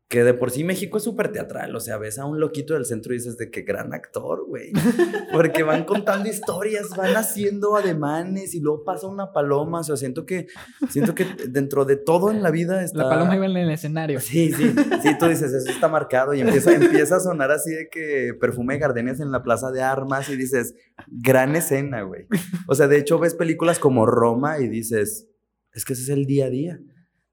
que 0.08 0.24
de 0.24 0.32
por 0.32 0.50
sí 0.50 0.64
México 0.64 0.96
es 0.96 1.04
súper 1.04 1.30
teatral, 1.32 1.76
o 1.76 1.80
sea, 1.80 1.98
ves 1.98 2.18
a 2.18 2.24
un 2.24 2.40
loquito 2.40 2.72
del 2.72 2.86
centro 2.86 3.12
y 3.12 3.18
dices 3.18 3.36
de 3.36 3.50
qué 3.50 3.60
gran 3.60 3.92
actor, 3.92 4.46
güey, 4.46 4.72
porque 5.32 5.62
van 5.62 5.84
contando 5.84 6.30
historias, 6.30 6.88
van 6.96 7.14
haciendo 7.14 7.76
ademanes 7.76 8.54
y 8.54 8.60
luego 8.60 8.84
pasa 8.84 9.06
una 9.06 9.32
paloma, 9.32 9.80
o 9.80 9.84
sea, 9.84 9.98
siento 9.98 10.24
que, 10.24 10.46
siento 10.88 11.14
que 11.14 11.26
dentro 11.50 11.84
de 11.84 11.96
todo 11.96 12.30
en 12.30 12.42
la 12.42 12.50
vida 12.50 12.82
está... 12.82 13.02
La 13.02 13.08
paloma 13.10 13.36
iba 13.36 13.44
en 13.44 13.56
el 13.58 13.70
escenario. 13.70 14.18
Sí, 14.20 14.50
sí, 14.50 14.74
sí, 15.02 15.18
tú 15.18 15.26
dices, 15.26 15.52
eso 15.52 15.70
está 15.70 15.88
marcado 15.88 16.32
y 16.32 16.40
empieza, 16.40 16.72
empieza 16.72 17.16
a 17.16 17.20
sonar 17.20 17.50
así 17.50 17.70
de 17.70 17.90
que 17.90 18.32
perfume 18.40 18.74
de 18.74 18.80
gardenias 18.80 19.20
en 19.20 19.30
la 19.30 19.42
plaza 19.42 19.70
de 19.70 19.82
armas 19.82 20.30
y 20.30 20.36
dices, 20.36 20.74
gran 21.06 21.54
escena, 21.54 22.00
güey. 22.00 22.26
O 22.66 22.74
sea, 22.74 22.88
de 22.88 22.96
hecho 22.96 23.18
ves 23.18 23.34
películas 23.34 23.78
como 23.78 24.06
Roma 24.06 24.58
y 24.58 24.68
dices, 24.68 25.28
es 25.74 25.84
que 25.84 25.92
ese 25.92 26.02
es 26.04 26.08
el 26.08 26.24
día 26.24 26.46
a 26.46 26.50
día. 26.50 26.80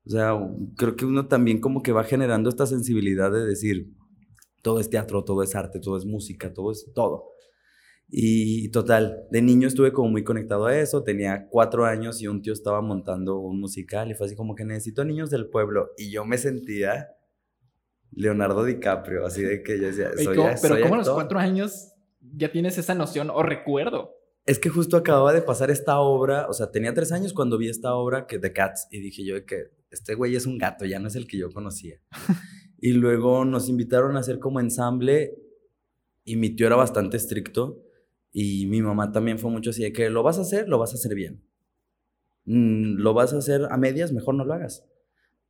O 0.06 0.10
sea, 0.10 0.34
creo 0.78 0.96
que 0.96 1.06
uno 1.06 1.28
también 1.28 1.60
como 1.60 1.82
que 1.82 1.92
va 1.92 2.04
generando 2.04 2.50
esta 2.50 2.68
sensibilidad 2.68 3.32
de 3.32 3.46
decir, 3.46 3.92
todo 4.62 4.80
es 4.80 4.90
teatro, 4.90 5.24
todo 5.24 5.44
es 5.44 5.56
arte, 5.56 5.80
todo 5.80 5.98
es 5.98 6.06
música, 6.06 6.54
todo 6.54 6.72
es 6.72 6.92
todo. 6.94 7.36
Y 8.08 8.70
total, 8.70 9.26
de 9.32 9.42
niño 9.42 9.68
estuve 9.68 9.92
como 9.92 10.10
muy 10.10 10.24
conectado 10.24 10.68
a 10.68 10.78
eso, 10.78 11.04
tenía 11.04 11.48
cuatro 11.50 11.86
años 11.86 12.22
y 12.22 12.28
un 12.28 12.42
tío 12.42 12.54
estaba 12.54 12.82
montando 12.82 13.40
un 13.40 13.60
musical 13.60 14.12
y 14.12 14.14
fue 14.14 14.28
así 14.28 14.36
como 14.36 14.54
que 14.54 14.64
necesito 14.64 15.04
niños 15.04 15.32
del 15.32 15.50
pueblo 15.50 15.90
y 15.98 16.12
yo 16.12 16.24
me 16.24 16.38
sentía 16.38 17.08
Leonardo 18.12 18.64
DiCaprio, 18.64 19.26
así 19.26 19.42
de 19.42 19.64
que 19.64 19.80
yo 19.80 19.88
decía, 19.88 20.12
soy, 20.24 20.36
¿cómo, 20.36 20.50
Pero 20.62 20.82
¿cómo 20.82 20.94
a 20.94 20.98
los 20.98 21.10
cuatro 21.10 21.40
años 21.40 21.94
ya 22.22 22.52
tienes 22.52 22.78
esa 22.78 22.94
noción 22.94 23.32
o 23.32 23.42
recuerdo? 23.42 24.12
Es 24.46 24.60
que 24.60 24.70
justo 24.70 24.98
acababa 24.98 25.34
de 25.34 25.42
pasar 25.42 25.72
esta 25.72 26.00
obra, 26.00 26.48
o 26.48 26.54
sea, 26.54 26.70
tenía 26.70 26.94
tres 26.94 27.12
años 27.12 27.34
cuando 27.34 27.58
vi 27.58 27.70
esta 27.70 27.96
obra 27.96 28.28
que 28.28 28.38
The 28.38 28.54
Cats 28.54 28.88
y 28.92 29.00
dije 29.00 29.26
yo 29.26 29.44
que 29.46 29.72
este 29.96 30.14
güey 30.14 30.36
es 30.36 30.46
un 30.46 30.58
gato, 30.58 30.86
ya 30.86 31.00
no 31.00 31.08
es 31.08 31.16
el 31.16 31.28
que 31.28 31.38
yo 31.38 31.52
conocía. 31.52 32.00
y 32.78 32.94
luego 32.94 33.46
nos 33.46 33.70
invitaron 33.70 34.16
a 34.16 34.20
hacer 34.20 34.40
como 34.40 34.60
ensamble 34.60 35.36
y 36.24 36.36
mi 36.36 36.50
tío 36.50 36.68
era 36.68 36.76
bastante 36.76 37.18
estricto 37.18 37.82
y 38.32 38.66
mi 38.68 38.82
mamá 38.82 39.12
también 39.12 39.40
fue 39.40 39.50
mucho 39.50 39.70
así 39.70 39.84
de 39.84 39.94
que 39.94 40.10
lo 40.10 40.22
vas 40.22 40.38
a 40.38 40.42
hacer, 40.42 40.68
lo 40.68 40.78
vas 40.78 40.92
a 40.92 40.96
hacer 40.96 41.16
bien. 41.16 41.42
Mm, 42.46 42.98
lo 42.98 43.14
vas 43.14 43.34
a 43.34 43.38
hacer 43.38 43.68
a 43.70 43.78
medias, 43.78 44.12
mejor 44.12 44.36
no 44.36 44.46
lo 44.46 44.54
hagas. 44.54 44.86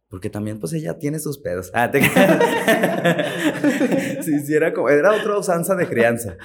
Porque 0.08 0.30
también, 0.30 0.60
pues 0.60 0.74
ella 0.74 1.00
tiene 1.00 1.20
sus 1.20 1.40
pedos. 1.40 1.72
Ah, 1.74 1.90
te... 1.90 2.02
sí, 4.22 4.40
sí, 4.40 4.54
era 4.54 4.74
como, 4.74 4.90
era 4.90 5.14
otra 5.14 5.38
usanza 5.38 5.76
de 5.76 5.88
crianza. 5.88 6.38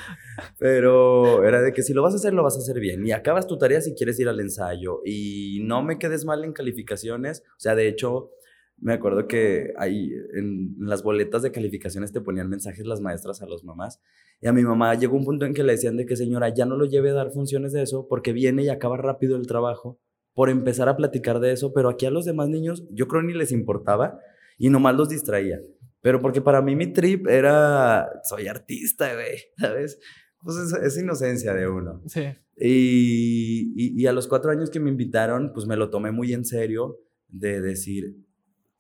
Pero 0.59 1.45
era 1.45 1.61
de 1.61 1.73
que 1.73 1.83
si 1.83 1.93
lo 1.93 2.03
vas 2.03 2.15
a 2.15 2.17
hacer, 2.17 2.33
lo 2.33 2.43
vas 2.43 2.57
a 2.57 2.61
hacer 2.61 2.81
bien. 2.81 3.07
Y 3.07 3.13
acabas 3.13 3.47
tu 3.47 3.59
tarea 3.59 3.83
si 3.83 3.95
quieres 3.95 4.19
ir 4.19 4.29
al 4.29 4.41
ensayo. 4.41 5.03
Y 5.05 5.61
no 5.65 5.83
me 5.83 5.99
quedes 5.99 6.25
mal 6.25 6.43
en 6.45 6.53
calificaciones. 6.53 7.43
O 7.49 7.61
sea, 7.61 7.75
de 7.75 7.87
hecho, 7.87 8.31
me 8.79 8.95
acuerdo 8.95 9.29
que 9.29 9.75
ahí 9.77 10.11
en 10.35 10.77
las 10.79 11.03
boletas 11.03 11.43
de 11.43 11.53
calificaciones 11.53 12.13
te 12.13 12.23
ponían 12.23 12.49
mensajes 12.49 12.87
las 12.87 13.03
maestras 13.03 13.43
a 13.43 13.47
las 13.47 13.63
mamás. 13.63 14.01
Y 14.41 14.47
a 14.47 14.55
mi 14.55 14.63
mamá 14.63 14.95
llegó 14.95 15.17
un 15.17 15.25
punto 15.25 15.45
en 15.45 15.53
que 15.53 15.65
le 15.65 15.73
decían 15.73 15.99
de 15.99 16.07
que 16.07 16.17
señora, 16.17 16.49
ya 16.49 16.65
no 16.65 16.77
lo 16.77 16.87
lleve 16.87 17.11
a 17.11 17.15
dar 17.15 17.31
funciones 17.31 17.73
de 17.73 17.83
eso 17.83 18.07
porque 18.09 18.33
viene 18.33 18.63
y 18.63 18.71
acaba 18.71 18.97
rápido 18.97 19.37
el 19.37 19.47
trabajo 19.47 20.01
por 20.41 20.49
empezar 20.49 20.89
a 20.89 20.97
platicar 20.97 21.39
de 21.39 21.53
eso, 21.53 21.75
pero 21.75 21.91
aquí 21.91 22.07
a 22.07 22.11
los 22.11 22.25
demás 22.25 22.49
niños 22.49 22.87
yo 22.91 23.09
creo 23.09 23.21
ni 23.21 23.35
les 23.35 23.53
importaba 23.53 24.19
y 24.57 24.71
nomás 24.71 24.97
los 24.97 25.11
distraía. 25.11 25.61
Pero 26.01 26.23
porque 26.23 26.41
para 26.41 26.63
mí 26.63 26.75
mi 26.75 26.95
trip 26.95 27.29
era, 27.29 28.09
soy 28.25 28.49
artista, 28.49 29.13
güey, 29.13 29.37
¿sabes? 29.59 30.01
Pues 30.43 30.57
es, 30.83 30.97
inocencia 30.97 31.53
de 31.53 31.69
uno. 31.69 32.01
Sí. 32.07 32.23
Y, 32.57 34.01
y, 34.03 34.07
a 34.07 34.15
los 34.15 34.29
cuatro 34.29 34.51
años 34.51 34.71
que 34.71 34.81
me 34.81 34.89
invitaron, 34.89 35.53
pues 35.53 35.67
me 35.67 35.77
lo 35.77 35.91
tomé 35.91 36.11
muy 36.11 36.33
en 36.33 36.47
serio 36.47 36.97
de 37.29 37.61
decir, 37.61 38.17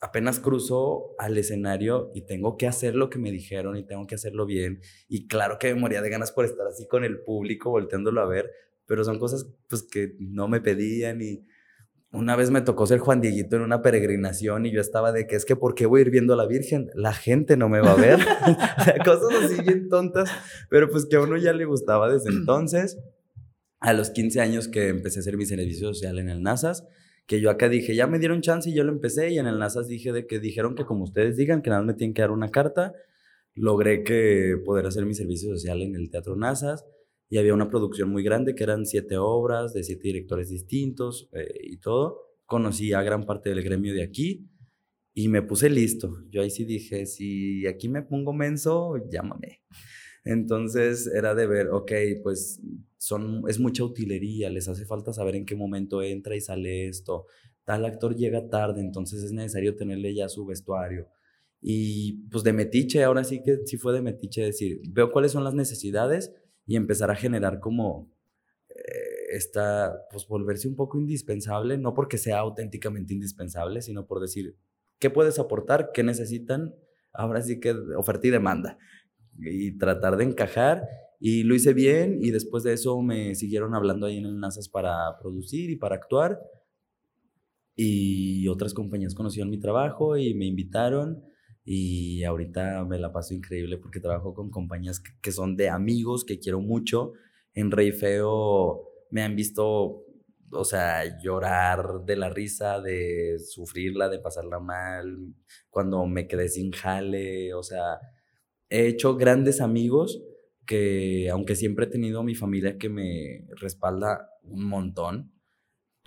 apenas 0.00 0.40
cruzo 0.40 1.14
al 1.18 1.36
escenario 1.36 2.10
y 2.14 2.22
tengo 2.22 2.56
que 2.56 2.68
hacer 2.68 2.94
lo 2.94 3.10
que 3.10 3.18
me 3.18 3.30
dijeron 3.32 3.76
y 3.76 3.84
tengo 3.84 4.06
que 4.06 4.14
hacerlo 4.14 4.46
bien. 4.46 4.80
Y 5.10 5.28
claro 5.28 5.58
que 5.58 5.74
me 5.74 5.78
moría 5.78 6.00
de 6.00 6.08
ganas 6.08 6.32
por 6.32 6.46
estar 6.46 6.66
así 6.66 6.88
con 6.88 7.04
el 7.04 7.20
público, 7.20 7.68
volteándolo 7.68 8.22
a 8.22 8.26
ver, 8.26 8.50
pero 8.86 9.04
son 9.04 9.18
cosas 9.18 9.46
pues 9.68 9.82
que 9.82 10.16
no 10.18 10.48
me 10.48 10.60
pedían 10.60 11.20
y 11.20 11.44
una 12.12 12.34
vez 12.34 12.50
me 12.50 12.60
tocó 12.60 12.86
ser 12.86 12.98
Juan 12.98 13.20
Dieguito 13.20 13.56
en 13.56 13.62
una 13.62 13.82
peregrinación 13.82 14.66
y 14.66 14.72
yo 14.72 14.80
estaba 14.80 15.12
de 15.12 15.26
que 15.26 15.36
es 15.36 15.44
que 15.44 15.54
¿por 15.54 15.74
qué 15.74 15.86
voy 15.86 16.00
a 16.00 16.02
ir 16.02 16.10
viendo 16.10 16.34
a 16.34 16.36
la 16.36 16.46
Virgen? 16.46 16.90
La 16.94 17.12
gente 17.12 17.56
no 17.56 17.68
me 17.68 17.80
va 17.80 17.92
a 17.92 17.96
ver. 17.96 18.18
cosas 19.04 19.44
así 19.44 19.62
bien 19.62 19.88
tontas, 19.88 20.28
pero 20.68 20.90
pues 20.90 21.06
que 21.06 21.16
a 21.16 21.20
uno 21.20 21.36
ya 21.36 21.52
le 21.52 21.64
gustaba 21.66 22.12
desde 22.12 22.30
entonces. 22.30 22.98
A 23.78 23.92
los 23.92 24.10
15 24.10 24.40
años 24.40 24.68
que 24.68 24.88
empecé 24.88 25.18
a 25.18 25.20
hacer 25.20 25.36
mi 25.36 25.46
servicio 25.46 25.94
social 25.94 26.18
en 26.18 26.28
el 26.28 26.42
NASAS, 26.42 26.86
que 27.26 27.40
yo 27.40 27.48
acá 27.48 27.68
dije, 27.68 27.94
ya 27.94 28.06
me 28.06 28.18
dieron 28.18 28.42
chance 28.42 28.68
y 28.68 28.74
yo 28.74 28.84
lo 28.84 28.92
empecé 28.92 29.30
y 29.30 29.38
en 29.38 29.46
el 29.46 29.58
NASAS 29.58 29.86
dije 29.86 30.12
de 30.12 30.26
que 30.26 30.38
dijeron 30.38 30.74
que 30.74 30.84
como 30.84 31.04
ustedes 31.04 31.36
digan, 31.36 31.62
que 31.62 31.70
nada 31.70 31.82
me 31.82 31.94
tienen 31.94 32.12
que 32.12 32.22
dar 32.22 32.30
una 32.32 32.50
carta, 32.50 32.92
logré 33.54 34.02
que 34.02 34.56
poder 34.66 34.86
hacer 34.86 35.06
mi 35.06 35.14
servicio 35.14 35.50
social 35.54 35.80
en 35.80 35.94
el 35.94 36.10
Teatro 36.10 36.36
NASAS 36.36 36.84
y 37.30 37.38
había 37.38 37.54
una 37.54 37.70
producción 37.70 38.10
muy 38.10 38.24
grande 38.24 38.56
que 38.56 38.64
eran 38.64 38.84
siete 38.84 39.16
obras 39.16 39.72
de 39.72 39.84
siete 39.84 40.02
directores 40.02 40.50
distintos 40.50 41.30
eh, 41.32 41.60
y 41.62 41.76
todo. 41.76 42.18
Conocí 42.44 42.92
a 42.92 43.02
gran 43.02 43.24
parte 43.24 43.50
del 43.50 43.62
gremio 43.62 43.94
de 43.94 44.02
aquí 44.02 44.50
y 45.14 45.28
me 45.28 45.40
puse 45.40 45.70
listo. 45.70 46.24
Yo 46.28 46.42
ahí 46.42 46.50
sí 46.50 46.64
dije, 46.64 47.06
si 47.06 47.68
aquí 47.68 47.88
me 47.88 48.02
pongo 48.02 48.32
menso, 48.32 48.96
llámame. 49.08 49.62
Entonces 50.24 51.06
era 51.06 51.36
de 51.36 51.46
ver, 51.46 51.68
ok, 51.68 51.92
pues 52.24 52.60
son, 52.98 53.44
es 53.48 53.60
mucha 53.60 53.84
utilería, 53.84 54.50
les 54.50 54.68
hace 54.68 54.84
falta 54.84 55.12
saber 55.12 55.36
en 55.36 55.46
qué 55.46 55.54
momento 55.54 56.02
entra 56.02 56.34
y 56.34 56.40
sale 56.40 56.88
esto. 56.88 57.26
Tal 57.64 57.84
actor 57.84 58.16
llega 58.16 58.48
tarde, 58.48 58.80
entonces 58.80 59.22
es 59.22 59.30
necesario 59.30 59.76
tenerle 59.76 60.12
ya 60.16 60.28
su 60.28 60.44
vestuario. 60.44 61.06
Y 61.62 62.24
pues 62.28 62.42
de 62.42 62.52
metiche, 62.52 63.04
ahora 63.04 63.22
sí 63.22 63.40
que 63.40 63.58
sí 63.66 63.76
fue 63.76 63.92
de 63.92 64.02
metiche 64.02 64.42
decir, 64.42 64.80
veo 64.88 65.12
cuáles 65.12 65.30
son 65.30 65.44
las 65.44 65.54
necesidades 65.54 66.32
y 66.66 66.76
empezar 66.76 67.10
a 67.10 67.16
generar 67.16 67.60
como 67.60 68.12
eh, 68.68 69.36
esta, 69.36 70.06
pues 70.10 70.26
volverse 70.26 70.68
un 70.68 70.76
poco 70.76 70.98
indispensable, 70.98 71.78
no 71.78 71.94
porque 71.94 72.18
sea 72.18 72.38
auténticamente 72.38 73.14
indispensable, 73.14 73.82
sino 73.82 74.06
por 74.06 74.20
decir, 74.20 74.56
¿qué 74.98 75.10
puedes 75.10 75.38
aportar? 75.38 75.90
¿Qué 75.92 76.02
necesitan? 76.02 76.74
Ahora 77.12 77.42
sí 77.42 77.60
que 77.60 77.72
oferta 77.96 78.26
y 78.26 78.30
demanda. 78.30 78.78
Y 79.38 79.78
tratar 79.78 80.16
de 80.16 80.24
encajar. 80.24 80.86
Y 81.18 81.42
lo 81.42 81.54
hice 81.54 81.74
bien 81.74 82.18
y 82.22 82.30
después 82.30 82.62
de 82.62 82.72
eso 82.72 83.00
me 83.02 83.34
siguieron 83.34 83.74
hablando 83.74 84.06
ahí 84.06 84.18
en 84.18 84.26
el 84.26 84.40
NASAS 84.40 84.68
para 84.68 85.18
producir 85.18 85.70
y 85.70 85.76
para 85.76 85.96
actuar. 85.96 86.40
Y 87.76 88.48
otras 88.48 88.72
compañías 88.74 89.14
conocieron 89.14 89.50
mi 89.50 89.58
trabajo 89.58 90.16
y 90.16 90.34
me 90.34 90.46
invitaron 90.46 91.22
y 91.64 92.24
ahorita 92.24 92.84
me 92.84 92.98
la 92.98 93.12
paso 93.12 93.34
increíble 93.34 93.78
porque 93.78 94.00
trabajo 94.00 94.34
con 94.34 94.50
compañías 94.50 95.00
que, 95.00 95.32
son 95.32 95.56
de 95.56 95.68
amigos 95.68 96.24
que 96.24 96.38
quiero 96.38 96.60
mucho. 96.60 97.12
En 97.54 97.70
Rey 97.70 97.92
Feo 97.92 98.88
me 99.10 99.22
han 99.22 99.36
visto, 99.36 100.04
o 100.52 100.64
sea, 100.64 101.18
llorar 101.20 102.04
de 102.06 102.16
la 102.16 102.30
risa, 102.30 102.80
de 102.80 103.38
sufrirla, 103.38 104.08
de 104.08 104.20
pasarla 104.20 104.60
mal, 104.60 105.34
cuando 105.68 106.06
me 106.06 106.26
quedé 106.26 106.48
sin 106.48 106.72
jale, 106.72 107.54
o 107.54 107.62
sea, 107.62 107.98
he 108.68 108.86
hecho 108.86 109.16
grandes 109.16 109.60
amigos 109.60 110.22
que 110.66 111.28
aunque 111.30 111.56
siempre 111.56 111.86
he 111.86 111.88
tenido 111.88 112.22
mi 112.22 112.34
familia 112.34 112.78
que 112.78 112.88
me 112.88 113.46
respalda 113.56 114.30
un 114.42 114.64
montón, 114.64 115.32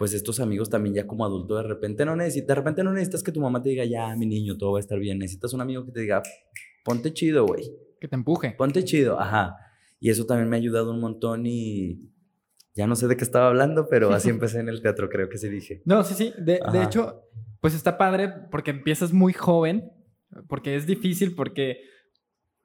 pues 0.04 0.14
estos 0.14 0.42
amigos 0.42 0.70
también 0.70 0.94
ya 0.94 1.08
como 1.08 1.24
adulto 1.24 1.56
de 1.56 1.64
repente 1.64 2.04
no 2.04 2.14
necesitas, 2.14 2.48
de 2.50 2.56
repente 2.56 2.84
no 2.84 2.92
necesitas 2.92 3.24
que 3.24 3.32
tu 3.32 3.40
mamá 3.40 3.64
te 3.64 3.70
diga, 3.70 3.86
ya, 3.86 4.14
mi 4.18 4.26
niño, 4.26 4.58
todo 4.58 4.74
va 4.74 4.80
a 4.80 4.82
estar 4.82 5.00
bien. 5.00 5.18
Necesitas 5.18 5.54
un 5.54 5.62
amigo 5.62 5.86
que 5.86 5.94
te 5.94 6.02
diga, 6.02 6.22
ponte 6.84 7.14
chido, 7.14 7.46
güey. 7.46 7.72
Que 8.02 8.10
te 8.10 8.16
empuje. 8.16 8.52
Ponte 8.52 8.84
chido, 8.84 9.18
ajá. 9.18 9.56
Y 10.02 10.10
eso 10.10 10.26
también 10.26 10.50
me 10.50 10.58
ha 10.58 10.60
ayudado 10.60 10.92
un 10.92 11.00
montón 11.00 11.46
y 11.46 12.12
ya 12.76 12.86
no 12.86 12.98
sé 12.98 13.08
de 13.08 13.16
qué 13.16 13.24
estaba 13.24 13.48
hablando, 13.48 13.88
pero 13.88 14.10
así 14.10 14.28
empecé 14.30 14.60
en 14.60 14.68
el 14.68 14.82
teatro, 14.82 15.08
creo 15.08 15.30
que 15.30 15.38
sí 15.38 15.48
dije. 15.48 15.82
No, 15.86 16.04
sí, 16.04 16.16
sí. 16.16 16.34
De, 16.38 16.60
de 16.70 16.84
hecho, 16.84 17.22
pues 17.62 17.74
está 17.74 17.98
padre 17.98 18.28
porque 18.52 18.72
empiezas 18.72 19.14
muy 19.14 19.32
joven, 19.32 19.90
porque 20.50 20.76
es 20.76 20.86
difícil, 20.86 21.34
porque 21.34 21.78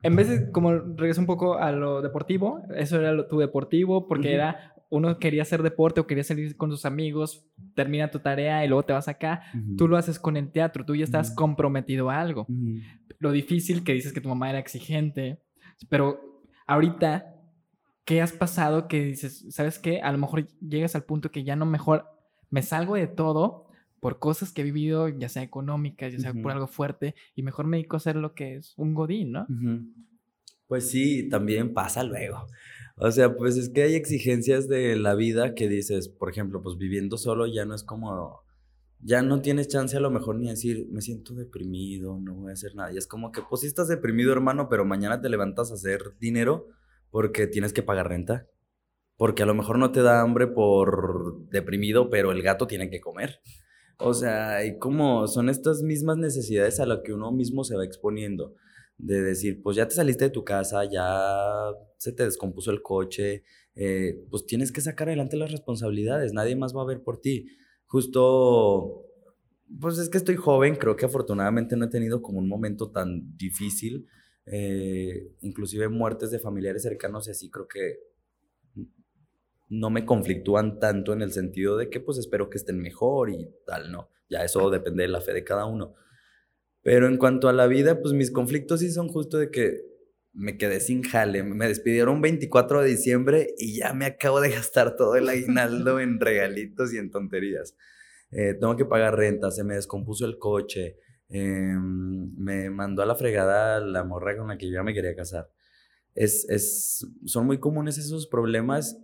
en 0.03 0.16
vez 0.16 0.29
de, 0.29 0.51
como 0.51 0.72
regreso 0.77 1.20
un 1.20 1.29
poco 1.29 1.57
a 1.57 1.70
lo 1.70 2.03
deportivo, 2.03 2.62
eso 2.74 2.99
era 2.99 3.12
lo, 3.12 3.28
tu 3.28 3.39
deportivo, 3.39 4.09
porque 4.09 4.34
era 4.34 4.74
uno 4.91 5.18
quería 5.18 5.43
hacer 5.43 5.62
deporte 5.62 6.01
o 6.01 6.07
quería 6.07 6.24
salir 6.24 6.57
con 6.57 6.70
sus 6.70 6.84
amigos, 6.84 7.45
termina 7.74 8.11
tu 8.11 8.20
tarea 8.20 8.64
y 8.64 8.68
luego 8.68 8.84
te 8.84 8.93
vas 8.93 9.09
acá, 9.09 9.43
tú 9.76 9.86
lo 9.89 9.97
haces 9.97 10.18
con 10.18 10.36
el 10.36 10.51
teatro, 10.51 10.84
tú 10.84 10.95
ya 10.97 11.05
estás 11.05 11.30
comprometido 11.34 12.11
a 12.11 12.20
algo. 12.20 12.47
Lo 13.18 13.32
difícil 13.32 13.84
que 13.84 13.93
dices 13.93 14.12
que 14.12 14.20
tu 14.20 14.28
mamá 14.28 14.51
era 14.51 14.59
exigente, 14.59 15.41
pero 15.89 16.43
ahorita, 16.66 17.34
¿qué 18.05 18.22
has 18.22 18.32
pasado 18.32 18.89
que 18.89 19.05
dices, 19.05 19.47
sabes 19.51 19.78
qué? 19.78 20.01
A 20.01 20.12
lo 20.12 20.18
mejor 20.18 20.47
llegas 20.61 20.95
al 20.95 21.05
punto 21.05 21.30
que 21.30 21.45
ya 21.45 21.57
no 21.57 21.66
mejor 21.66 22.07
me 22.51 22.62
salgo 22.62 22.95
de 22.95 23.07
todo 23.07 23.66
por 24.01 24.18
cosas 24.18 24.53
que 24.53 24.62
he 24.62 24.64
vivido, 24.64 25.09
ya 25.09 25.28
sea 25.28 25.43
económicas, 25.43 26.12
ya 26.12 26.20
sea 26.20 26.32
por 26.32 26.53
algo 26.53 26.66
fuerte, 26.66 27.14
y 27.34 27.43
mejor 27.43 27.66
me 27.66 27.76
dedico 27.76 27.97
a 27.97 27.99
hacer 27.99 28.16
lo 28.16 28.32
que 28.32 28.57
es 28.57 28.74
un 28.76 28.95
godín, 28.95 29.32
¿no? 29.32 29.47
Pues 30.66 30.91
sí, 30.91 31.28
también 31.28 31.74
pasa 31.74 32.05
luego. 32.05 32.47
O 33.01 33.11
sea, 33.12 33.36
pues 33.36 33.57
es 33.57 33.70
que 33.70 33.82
hay 33.82 33.94
exigencias 33.94 34.68
de 34.68 34.96
la 34.96 35.14
vida 35.14 35.55
que 35.55 35.68
dices, 35.68 36.09
por 36.09 36.30
ejemplo, 36.30 36.62
pues 36.62 36.76
viviendo 36.76 37.16
solo 37.16 37.46
ya 37.46 37.64
no 37.64 37.74
es 37.74 37.84
como, 37.84 38.42
ya 39.01 39.22
no 39.22 39.40
tienes 39.40 39.68
chance 39.68 39.96
a 39.96 40.01
lo 40.01 40.11
mejor 40.11 40.36
ni 40.36 40.49
decir, 40.49 40.88
me 40.90 41.01
siento 41.01 41.34
deprimido, 41.34 42.18
no 42.18 42.34
voy 42.34 42.51
a 42.51 42.55
hacer 42.55 42.74
nada. 42.74 42.92
Y 42.92 42.96
es 42.96 43.07
como 43.07 43.30
que, 43.30 43.40
pues 43.49 43.61
sí 43.61 43.68
estás 43.68 43.86
deprimido, 43.86 44.32
hermano, 44.32 44.68
pero 44.68 44.84
mañana 44.84 45.20
te 45.20 45.28
levantas 45.28 45.70
a 45.70 45.74
hacer 45.74 46.16
dinero 46.18 46.66
porque 47.11 47.46
tienes 47.46 47.72
que 47.72 47.84
pagar 47.84 48.09
renta. 48.09 48.49
Porque 49.16 49.42
a 49.42 49.46
lo 49.46 49.55
mejor 49.55 49.78
no 49.78 49.92
te 49.92 50.03
da 50.03 50.20
hambre 50.20 50.46
por 50.49 51.49
deprimido, 51.51 52.11
pero 52.11 52.32
el 52.32 52.42
gato 52.42 52.66
tiene 52.66 52.90
que 52.90 53.01
comer. 53.01 53.40
O 53.99 54.14
sea, 54.14 54.64
y 54.64 54.78
como 54.78 55.26
son 55.26 55.49
estas 55.49 55.82
mismas 55.82 56.18
necesidades 56.18 56.78
a 56.78 56.86
las 56.86 57.01
que 57.05 57.12
uno 57.12 57.32
mismo 57.32 57.64
se 57.64 57.76
va 57.76 57.84
exponiendo 57.84 58.55
de 58.99 59.22
decir, 59.22 59.62
pues 59.62 59.76
ya 59.76 59.86
te 59.88 59.94
saliste 59.94 60.24
de 60.24 60.30
tu 60.30 60.44
casa, 60.44 60.84
ya 60.84 61.72
se 61.96 62.12
te 62.12 62.24
descompuso 62.24 62.70
el 62.70 62.82
coche, 62.82 63.44
eh, 63.74 64.24
pues 64.30 64.44
tienes 64.44 64.72
que 64.72 64.80
sacar 64.80 65.09
adelante 65.09 65.36
las 65.36 65.53
responsabilidades, 65.53 66.32
nadie 66.32 66.57
más 66.57 66.76
va 66.76 66.82
a 66.82 66.86
ver 66.86 67.03
por 67.03 67.20
ti. 67.20 67.46
Justo, 67.86 69.07
pues 69.80 69.99
es 69.99 70.09
que 70.11 70.18
estoy 70.18 70.36
joven, 70.36 70.76
creo 70.76 70.96
que 70.96 71.07
afortunadamente 71.07 71.76
no 71.76 71.86
he 71.86 71.88
tenido 71.88 72.20
como 72.22 72.38
un 72.38 72.49
momento 72.49 72.90
tan 72.90 73.36
difícil, 73.36 74.07
eh, 74.46 75.32
inclusive 75.42 75.88
muertes 75.88 76.30
de 76.30 76.38
familiares 76.38 76.82
cercanos 76.82 77.28
y 77.28 77.30
así 77.30 77.51
creo 77.51 77.68
que 77.68 77.99
no 79.68 79.90
me 79.90 80.07
conflictúan 80.07 80.78
tanto 80.78 81.12
en 81.12 81.22
el 81.22 81.32
sentido 81.32 81.76
de 81.76 81.90
que 81.90 82.01
pues 82.01 82.18
espero 82.18 82.49
que 82.49 82.59
estén 82.59 82.78
mejor 82.78 83.30
y 83.30 83.49
tal, 83.66 83.92
¿no? 83.92 84.09
Ya 84.30 84.42
eso 84.42 84.70
depende 84.70 85.03
de 85.03 85.09
la 85.09 85.20
fe 85.20 85.32
de 85.34 85.44
cada 85.44 85.66
uno. 85.66 85.94
Pero 86.89 87.07
en 87.07 87.18
cuanto 87.18 87.51
a 87.51 87.53
la 87.53 87.66
vida, 87.66 88.01
pues 88.01 88.14
mis 88.14 88.30
conflictos 88.30 88.80
sí 88.80 88.91
son 88.91 89.09
justo 89.09 89.36
de 89.36 89.51
que 89.51 89.82
me 90.32 90.57
quedé 90.57 90.80
sin 90.80 91.03
jale. 91.03 91.43
Me 91.43 91.68
despidieron 91.68 92.22
24 92.22 92.80
de 92.80 92.89
diciembre 92.89 93.49
y 93.59 93.76
ya 93.76 93.93
me 93.93 94.07
acabo 94.07 94.41
de 94.41 94.49
gastar 94.49 94.97
todo 94.97 95.14
el 95.14 95.28
aguinaldo 95.28 96.01
en 96.01 96.18
regalitos 96.18 96.95
y 96.95 96.97
en 96.97 97.11
tonterías. 97.11 97.76
Eh, 98.30 98.55
tengo 98.55 98.74
que 98.74 98.86
pagar 98.86 99.18
renta, 99.18 99.51
se 99.51 99.64
me 99.64 99.74
descompuso 99.74 100.24
el 100.24 100.39
coche, 100.39 100.97
em, 101.28 102.34
me 102.39 102.70
mandó 102.70 103.03
a 103.03 103.07
la 103.07 103.16
fregada 103.16 103.80
la 103.80 104.03
morra 104.05 104.39
con 104.39 104.49
la 104.49 104.57
que 104.57 104.68
yo 104.68 104.72
ya 104.72 104.82
me 104.82 104.95
quería 104.95 105.14
casar. 105.14 105.51
Es, 106.14 106.49
es, 106.49 107.07
son 107.26 107.45
muy 107.45 107.61
comunes 107.61 107.99
esos 107.99 108.26
problemas, 108.26 108.99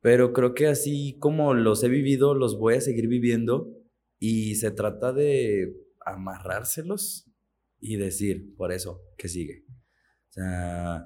pero 0.00 0.32
creo 0.32 0.54
que 0.54 0.66
así 0.66 1.16
como 1.20 1.54
los 1.54 1.84
he 1.84 1.88
vivido, 1.88 2.34
los 2.34 2.58
voy 2.58 2.74
a 2.74 2.80
seguir 2.80 3.06
viviendo 3.06 3.72
y 4.18 4.56
se 4.56 4.72
trata 4.72 5.12
de 5.12 5.85
amarrárselos 6.06 7.30
y 7.80 7.96
decir, 7.96 8.54
por 8.56 8.72
eso, 8.72 9.02
que 9.18 9.28
sigue. 9.28 9.64
O 10.30 10.32
sea, 10.32 11.04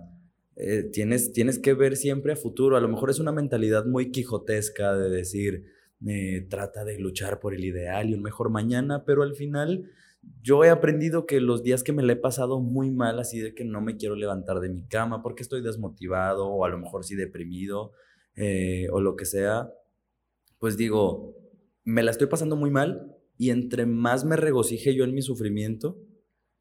eh, 0.56 0.84
tienes, 0.92 1.32
tienes 1.32 1.58
que 1.58 1.74
ver 1.74 1.96
siempre 1.96 2.32
a 2.32 2.36
futuro. 2.36 2.76
A 2.76 2.80
lo 2.80 2.88
mejor 2.88 3.10
es 3.10 3.18
una 3.18 3.32
mentalidad 3.32 3.86
muy 3.86 4.12
quijotesca 4.12 4.94
de 4.94 5.10
decir, 5.10 5.64
eh, 6.06 6.46
trata 6.48 6.84
de 6.84 6.98
luchar 6.98 7.40
por 7.40 7.54
el 7.54 7.64
ideal 7.64 8.10
y 8.10 8.14
un 8.14 8.22
mejor 8.22 8.50
mañana, 8.50 9.04
pero 9.04 9.22
al 9.22 9.34
final 9.34 9.90
yo 10.42 10.64
he 10.64 10.70
aprendido 10.70 11.26
que 11.26 11.40
los 11.40 11.62
días 11.62 11.82
que 11.82 11.92
me 11.92 12.02
le 12.02 12.14
he 12.14 12.16
pasado 12.16 12.60
muy 12.60 12.90
mal, 12.90 13.18
así 13.18 13.40
de 13.40 13.54
que 13.54 13.64
no 13.64 13.80
me 13.80 13.96
quiero 13.96 14.16
levantar 14.16 14.60
de 14.60 14.68
mi 14.68 14.86
cama 14.86 15.22
porque 15.22 15.42
estoy 15.42 15.62
desmotivado 15.62 16.48
o 16.48 16.64
a 16.64 16.68
lo 16.68 16.78
mejor 16.78 17.04
sí 17.04 17.16
deprimido 17.16 17.92
eh, 18.36 18.88
o 18.92 19.00
lo 19.00 19.16
que 19.16 19.24
sea, 19.24 19.72
pues 20.58 20.76
digo, 20.76 21.36
me 21.84 22.02
la 22.02 22.10
estoy 22.10 22.26
pasando 22.26 22.56
muy 22.56 22.70
mal, 22.70 23.16
y 23.40 23.48
entre 23.48 23.86
más 23.86 24.26
me 24.26 24.36
regocije 24.36 24.94
yo 24.94 25.02
en 25.04 25.14
mi 25.14 25.22
sufrimiento, 25.22 25.96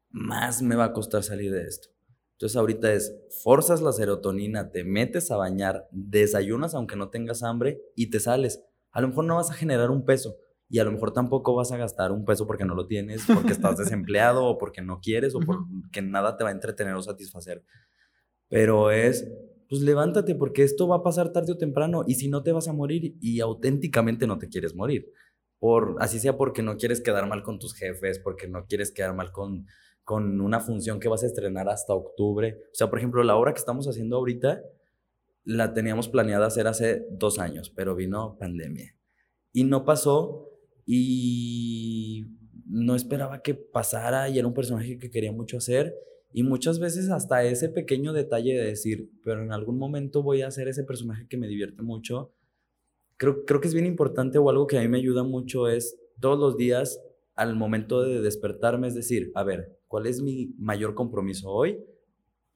más 0.08 0.62
me 0.62 0.76
va 0.76 0.86
a 0.86 0.92
costar 0.94 1.22
salir 1.22 1.52
de 1.52 1.64
esto. 1.64 1.90
Entonces 2.32 2.56
ahorita 2.56 2.90
es, 2.94 3.14
forzas 3.44 3.82
la 3.82 3.92
serotonina, 3.92 4.70
te 4.70 4.82
metes 4.82 5.30
a 5.30 5.36
bañar, 5.36 5.86
desayunas 5.90 6.74
aunque 6.74 6.96
no 6.96 7.10
tengas 7.10 7.42
hambre 7.42 7.82
y 7.96 8.08
te 8.08 8.18
sales. 8.18 8.64
A 8.92 9.02
lo 9.02 9.08
mejor 9.08 9.26
no 9.26 9.36
vas 9.36 9.50
a 9.50 9.54
generar 9.54 9.90
un 9.90 10.06
peso 10.06 10.38
y 10.70 10.78
a 10.78 10.84
lo 10.84 10.92
mejor 10.92 11.12
tampoco 11.12 11.54
vas 11.54 11.70
a 11.70 11.76
gastar 11.76 12.12
un 12.12 12.24
peso 12.24 12.46
porque 12.46 12.64
no 12.64 12.74
lo 12.74 12.86
tienes, 12.86 13.26
porque 13.26 13.52
estás 13.52 13.76
desempleado 13.76 14.46
o 14.46 14.56
porque 14.56 14.80
no 14.80 15.00
quieres 15.00 15.34
o 15.34 15.40
porque 15.40 16.00
nada 16.00 16.38
te 16.38 16.44
va 16.44 16.48
a 16.48 16.54
entretener 16.54 16.94
o 16.94 17.02
satisfacer. 17.02 17.62
Pero 18.48 18.90
es, 18.90 19.30
pues 19.68 19.82
levántate 19.82 20.34
porque 20.34 20.62
esto 20.62 20.88
va 20.88 20.96
a 20.96 21.02
pasar 21.02 21.30
tarde 21.30 21.52
o 21.52 21.58
temprano 21.58 22.04
y 22.06 22.14
si 22.14 22.28
no 22.28 22.42
te 22.42 22.52
vas 22.52 22.68
a 22.68 22.72
morir 22.72 23.18
y 23.20 23.40
auténticamente 23.40 24.26
no 24.26 24.38
te 24.38 24.48
quieres 24.48 24.74
morir 24.74 25.12
por, 25.60 25.96
así 26.00 26.18
sea 26.18 26.36
porque 26.36 26.62
no 26.62 26.76
quieres 26.76 27.00
quedar 27.00 27.28
mal 27.28 27.42
con 27.44 27.58
tus 27.58 27.74
jefes, 27.74 28.18
porque 28.18 28.48
no 28.48 28.66
quieres 28.66 28.90
quedar 28.90 29.14
mal 29.14 29.30
con, 29.30 29.66
con 30.02 30.40
una 30.40 30.58
función 30.58 30.98
que 30.98 31.08
vas 31.08 31.22
a 31.22 31.26
estrenar 31.26 31.68
hasta 31.68 31.94
octubre. 31.94 32.58
O 32.64 32.74
sea, 32.74 32.88
por 32.90 32.98
ejemplo, 32.98 33.22
la 33.22 33.36
obra 33.36 33.52
que 33.52 33.60
estamos 33.60 33.86
haciendo 33.86 34.16
ahorita 34.16 34.62
la 35.44 35.72
teníamos 35.72 36.08
planeada 36.08 36.46
hacer 36.46 36.66
hace 36.66 37.06
dos 37.10 37.38
años, 37.38 37.70
pero 37.70 37.94
vino 37.94 38.36
pandemia. 38.38 38.96
Y 39.52 39.64
no 39.64 39.84
pasó 39.84 40.48
y 40.86 42.26
no 42.66 42.94
esperaba 42.94 43.42
que 43.42 43.54
pasara 43.54 44.28
y 44.28 44.38
era 44.38 44.48
un 44.48 44.54
personaje 44.54 44.98
que 44.98 45.10
quería 45.10 45.32
mucho 45.32 45.58
hacer. 45.58 45.94
Y 46.32 46.42
muchas 46.42 46.78
veces 46.78 47.10
hasta 47.10 47.44
ese 47.44 47.68
pequeño 47.68 48.12
detalle 48.12 48.54
de 48.54 48.64
decir, 48.64 49.10
pero 49.22 49.42
en 49.42 49.52
algún 49.52 49.78
momento 49.78 50.22
voy 50.22 50.42
a 50.42 50.46
hacer 50.46 50.68
ese 50.68 50.84
personaje 50.84 51.26
que 51.28 51.36
me 51.36 51.48
divierte 51.48 51.82
mucho, 51.82 52.32
creo, 53.20 53.44
creo 53.44 53.60
que 53.60 53.68
es 53.68 53.74
bien 53.74 53.86
importante 53.86 54.38
o 54.38 54.48
algo 54.48 54.66
que 54.66 54.78
a 54.78 54.80
mí 54.80 54.88
me 54.88 54.96
ayuda 54.96 55.22
mucho 55.22 55.68
es 55.68 56.00
todos 56.20 56.38
los 56.38 56.56
días 56.56 57.00
al 57.34 57.54
momento 57.54 58.02
de 58.02 58.22
despertarme, 58.22 58.88
es 58.88 58.94
decir, 58.94 59.30
a 59.34 59.44
ver, 59.44 59.78
¿cuál 59.88 60.06
es 60.06 60.22
mi 60.22 60.54
mayor 60.58 60.94
compromiso 60.94 61.50
hoy? 61.50 61.78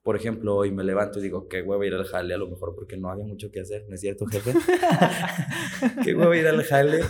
Por 0.02 0.16
ejemplo, 0.16 0.56
hoy 0.56 0.72
me 0.72 0.82
levanto 0.82 1.18
y 1.18 1.22
digo, 1.22 1.48
qué 1.48 1.60
huevo 1.60 1.84
ir 1.84 1.92
al 1.92 2.04
jale, 2.04 2.32
a 2.32 2.38
lo 2.38 2.48
mejor 2.48 2.74
porque 2.74 2.96
no 2.96 3.10
había 3.10 3.26
mucho 3.26 3.50
que 3.50 3.60
hacer, 3.60 3.84
¿no 3.88 3.94
es 3.94 4.00
cierto, 4.00 4.24
jefe? 4.26 4.52
qué 6.04 6.14
huevo 6.14 6.34
ir 6.34 6.46
al 6.46 6.62
jale, 6.62 7.00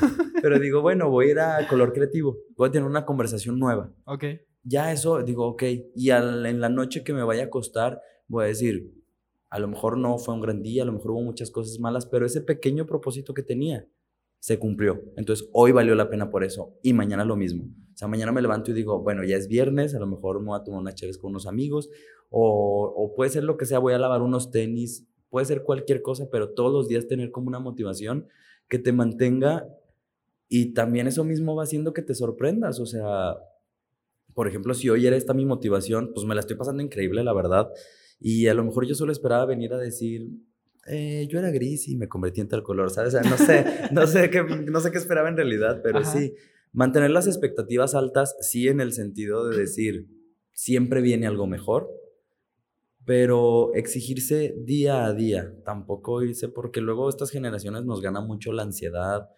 pero 0.43 0.59
digo, 0.59 0.83
bueno, 0.83 1.09
voy 1.09 1.29
a 1.29 1.31
ir 1.31 1.39
a 1.39 1.69
color 1.69 1.93
creativo, 1.93 2.37
voy 2.57 2.69
a 2.69 2.73
tener 2.73 2.89
una 2.89 3.05
conversación 3.05 3.61
nueva. 3.61 3.93
Ok. 4.05 4.25
Ya 4.65 4.91
eso, 4.91 5.23
digo, 5.23 5.47
ok, 5.47 5.63
y 5.95 6.11
en 6.11 6.61
la 6.61 6.69
noche 6.69 7.05
que 7.05 7.13
me 7.13 7.23
vaya 7.23 7.45
a 7.45 7.47
acostar, 7.47 8.01
voy 8.27 8.45
a 8.45 8.49
decir, 8.49 8.94
a 9.55 9.61
lo 9.61 9.69
mejor 9.69 9.97
no 9.97 10.19
fue 10.19 10.35
un 10.35 10.41
gran 10.41 10.63
día, 10.63 10.83
a 10.83 10.87
lo 10.87 10.91
mejor 10.91 11.13
hubo 11.13 11.23
muchas 11.23 11.53
cosas 11.53 11.79
malas, 11.79 12.07
pero 12.07 12.27
ese 12.27 12.41
pequeño 12.41 12.87
propósito 12.87 13.35
que 13.35 13.45
tenía 13.45 13.87
se 14.41 14.59
cumplió. 14.59 15.01
Entonces 15.17 15.49
hoy 15.53 15.71
valió 15.71 15.95
la 15.95 16.11
pena 16.11 16.29
por 16.29 16.43
eso 16.43 16.77
y 16.83 16.93
mañana 16.93 17.25
lo 17.25 17.37
mismo. 17.37 17.63
O 17.63 17.97
sea, 17.97 18.09
mañana 18.09 18.33
me 18.33 18.43
levanto 18.43 18.73
y 18.73 18.75
digo, 18.75 19.01
bueno, 19.01 19.23
ya 19.23 19.37
es 19.37 19.47
viernes, 19.47 19.95
a 19.95 20.01
lo 20.01 20.09
mejor 20.09 20.41
me 20.41 20.47
voy 20.47 20.59
a 20.59 20.65
tomar 20.65 20.81
unas 20.81 20.97
chaves 20.97 21.19
con 21.19 21.31
unos 21.31 21.47
amigos 21.47 21.89
o, 22.31 22.93
o 22.97 23.15
puede 23.15 23.31
ser 23.31 23.45
lo 23.45 23.57
que 23.57 23.65
sea, 23.65 23.79
voy 23.79 23.93
a 23.93 23.99
lavar 23.99 24.23
unos 24.23 24.51
tenis, 24.51 25.07
puede 25.29 25.47
ser 25.47 25.63
cualquier 25.63 26.03
cosa, 26.03 26.29
pero 26.33 26.51
todos 26.51 26.73
los 26.73 26.89
días 26.89 27.07
tener 27.07 27.31
como 27.31 27.47
una 27.47 27.61
motivación 27.61 28.27
que 28.69 28.81
te 28.81 28.93
mantenga 28.93 29.69
y 30.49 30.75
también 30.75 31.07
eso 31.07 31.23
mismo 31.23 31.55
va 31.55 31.63
haciendo 31.63 31.93
que 31.93 32.03
te 32.03 32.17
sorprendas. 32.17 32.81
O 32.81 32.87
sea, 32.87 33.37
por 34.35 34.49
ejemplo, 34.49 34.75
si 34.75 34.91
hoy 34.91 35.07
era 35.07 35.15
esta 35.15 35.33
mi 35.33 35.47
motivación, 35.47 36.11
pues 36.13 36.27
me 36.27 36.35
la 36.35 36.41
estoy 36.41 36.57
pasando 36.57 36.83
increíble, 36.83 37.23
la 37.23 37.33
verdad. 37.33 37.71
Y 38.21 38.47
a 38.47 38.55
lo 38.55 38.65
mejor 38.65 38.87
yo 38.87 38.95
solo 38.95 39.13
esperaba 39.13 39.47
venir 39.47 39.73
a 39.73 39.79
decir, 39.79 40.29
eh, 40.87 41.27
yo 41.31 41.39
era 41.39 41.51
gris 41.51 41.89
y 41.89 41.97
me 41.97 42.09
convertí 42.09 42.41
en 42.41 42.49
tal 42.49 42.63
color, 42.63 42.91
¿sabes? 42.91 43.15
no 43.29 43.37
sé, 43.39 43.65
no 43.93 44.07
sé 44.07 44.31
qué, 44.31 44.43
no 44.43 44.81
sé 44.81 44.91
qué 44.91 44.99
esperaba 44.99 45.29
en 45.29 45.37
realidad, 45.37 45.81
pero 45.83 46.05
sí, 46.05 46.35
mantener 46.73 47.11
las 47.11 47.27
expectativas 47.27 47.95
altas, 47.95 48.37
sí 48.41 48.69
en 48.69 48.81
el 48.81 48.93
sentido 48.93 49.49
de 49.49 49.57
decir, 49.57 50.09
siempre 50.53 51.01
viene 51.01 51.27
algo 51.27 51.47
mejor, 51.47 51.89
pero 53.05 53.75
exigirse 53.75 54.55
día 54.59 55.05
a 55.05 55.13
día, 55.13 55.55
tampoco 55.65 56.23
irse, 56.23 56.49
porque 56.49 56.81
luego 56.81 57.09
estas 57.09 57.31
generaciones 57.31 57.85
nos 57.85 58.01
gana 58.01 58.21
mucho 58.21 58.53
la 58.53 58.63
ansiedad, 58.63 59.29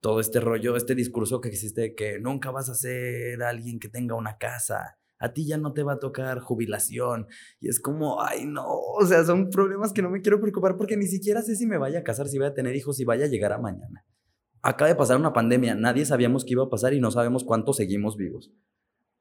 todo 0.00 0.20
este 0.20 0.40
rollo, 0.40 0.76
este 0.76 0.94
discurso 0.94 1.40
que 1.40 1.48
existe 1.48 1.80
de 1.80 1.94
que 1.94 2.18
nunca 2.20 2.50
vas 2.50 2.68
a 2.68 2.74
ser 2.74 3.42
alguien 3.42 3.78
que 3.78 3.88
tenga 3.88 4.14
una 4.14 4.38
casa, 4.38 4.98
a 5.18 5.32
ti 5.32 5.46
ya 5.46 5.56
no 5.58 5.72
te 5.72 5.82
va 5.82 5.94
a 5.94 5.98
tocar 5.98 6.40
jubilación. 6.40 7.26
Y 7.60 7.68
es 7.68 7.80
como, 7.80 8.22
ay, 8.22 8.46
no, 8.46 8.64
o 8.66 9.04
sea, 9.06 9.24
son 9.24 9.50
problemas 9.50 9.92
que 9.92 10.02
no 10.02 10.10
me 10.10 10.20
quiero 10.20 10.40
preocupar 10.40 10.76
porque 10.76 10.96
ni 10.96 11.06
siquiera 11.06 11.42
sé 11.42 11.56
si 11.56 11.66
me 11.66 11.78
vaya 11.78 12.00
a 12.00 12.04
casar, 12.04 12.28
si 12.28 12.38
voy 12.38 12.46
a 12.46 12.54
tener 12.54 12.76
hijos, 12.76 12.96
si 12.96 13.04
vaya 13.04 13.24
a 13.24 13.28
llegar 13.28 13.52
a 13.52 13.58
mañana. 13.58 14.04
Acaba 14.62 14.88
de 14.88 14.96
pasar 14.96 15.16
una 15.16 15.32
pandemia, 15.32 15.74
nadie 15.74 16.04
sabíamos 16.04 16.44
qué 16.44 16.52
iba 16.52 16.64
a 16.64 16.70
pasar 16.70 16.92
y 16.92 17.00
no 17.00 17.10
sabemos 17.10 17.44
cuánto 17.44 17.72
seguimos 17.72 18.16
vivos. 18.16 18.52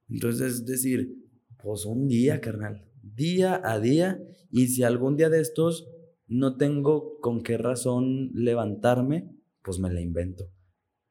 Entonces, 0.10 0.54
es 0.54 0.66
decir, 0.66 1.16
pues 1.62 1.86
un 1.86 2.08
día, 2.08 2.42
carnal, 2.42 2.86
día 3.02 3.62
a 3.64 3.80
día, 3.80 4.20
y 4.50 4.68
si 4.68 4.84
algún 4.84 5.18
día 5.18 5.30
de 5.30 5.42
estos 5.42 5.88
no 6.28 6.58
tengo 6.58 7.20
con 7.20 7.44
qué 7.44 7.58
razón 7.58 8.32
levantarme, 8.34 9.30
pues 9.64 9.80
me 9.80 9.92
la 9.92 10.02
invento. 10.02 10.50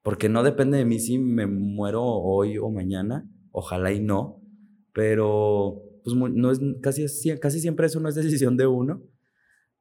Porque 0.02 0.28
no 0.28 0.42
depende 0.42 0.78
de 0.78 0.84
mí 0.84 0.98
si 0.98 1.18
me 1.18 1.46
muero 1.46 2.02
hoy 2.04 2.58
o 2.58 2.70
mañana, 2.70 3.28
ojalá 3.52 3.92
y 3.92 4.00
no, 4.00 4.43
pero 4.94 5.82
pues 6.04 6.16
no 6.16 6.50
es, 6.50 6.60
casi, 6.80 7.04
casi 7.38 7.60
siempre 7.60 7.86
eso 7.86 8.00
no 8.00 8.08
es 8.08 8.14
decisión 8.14 8.56
de 8.56 8.66
uno. 8.66 9.02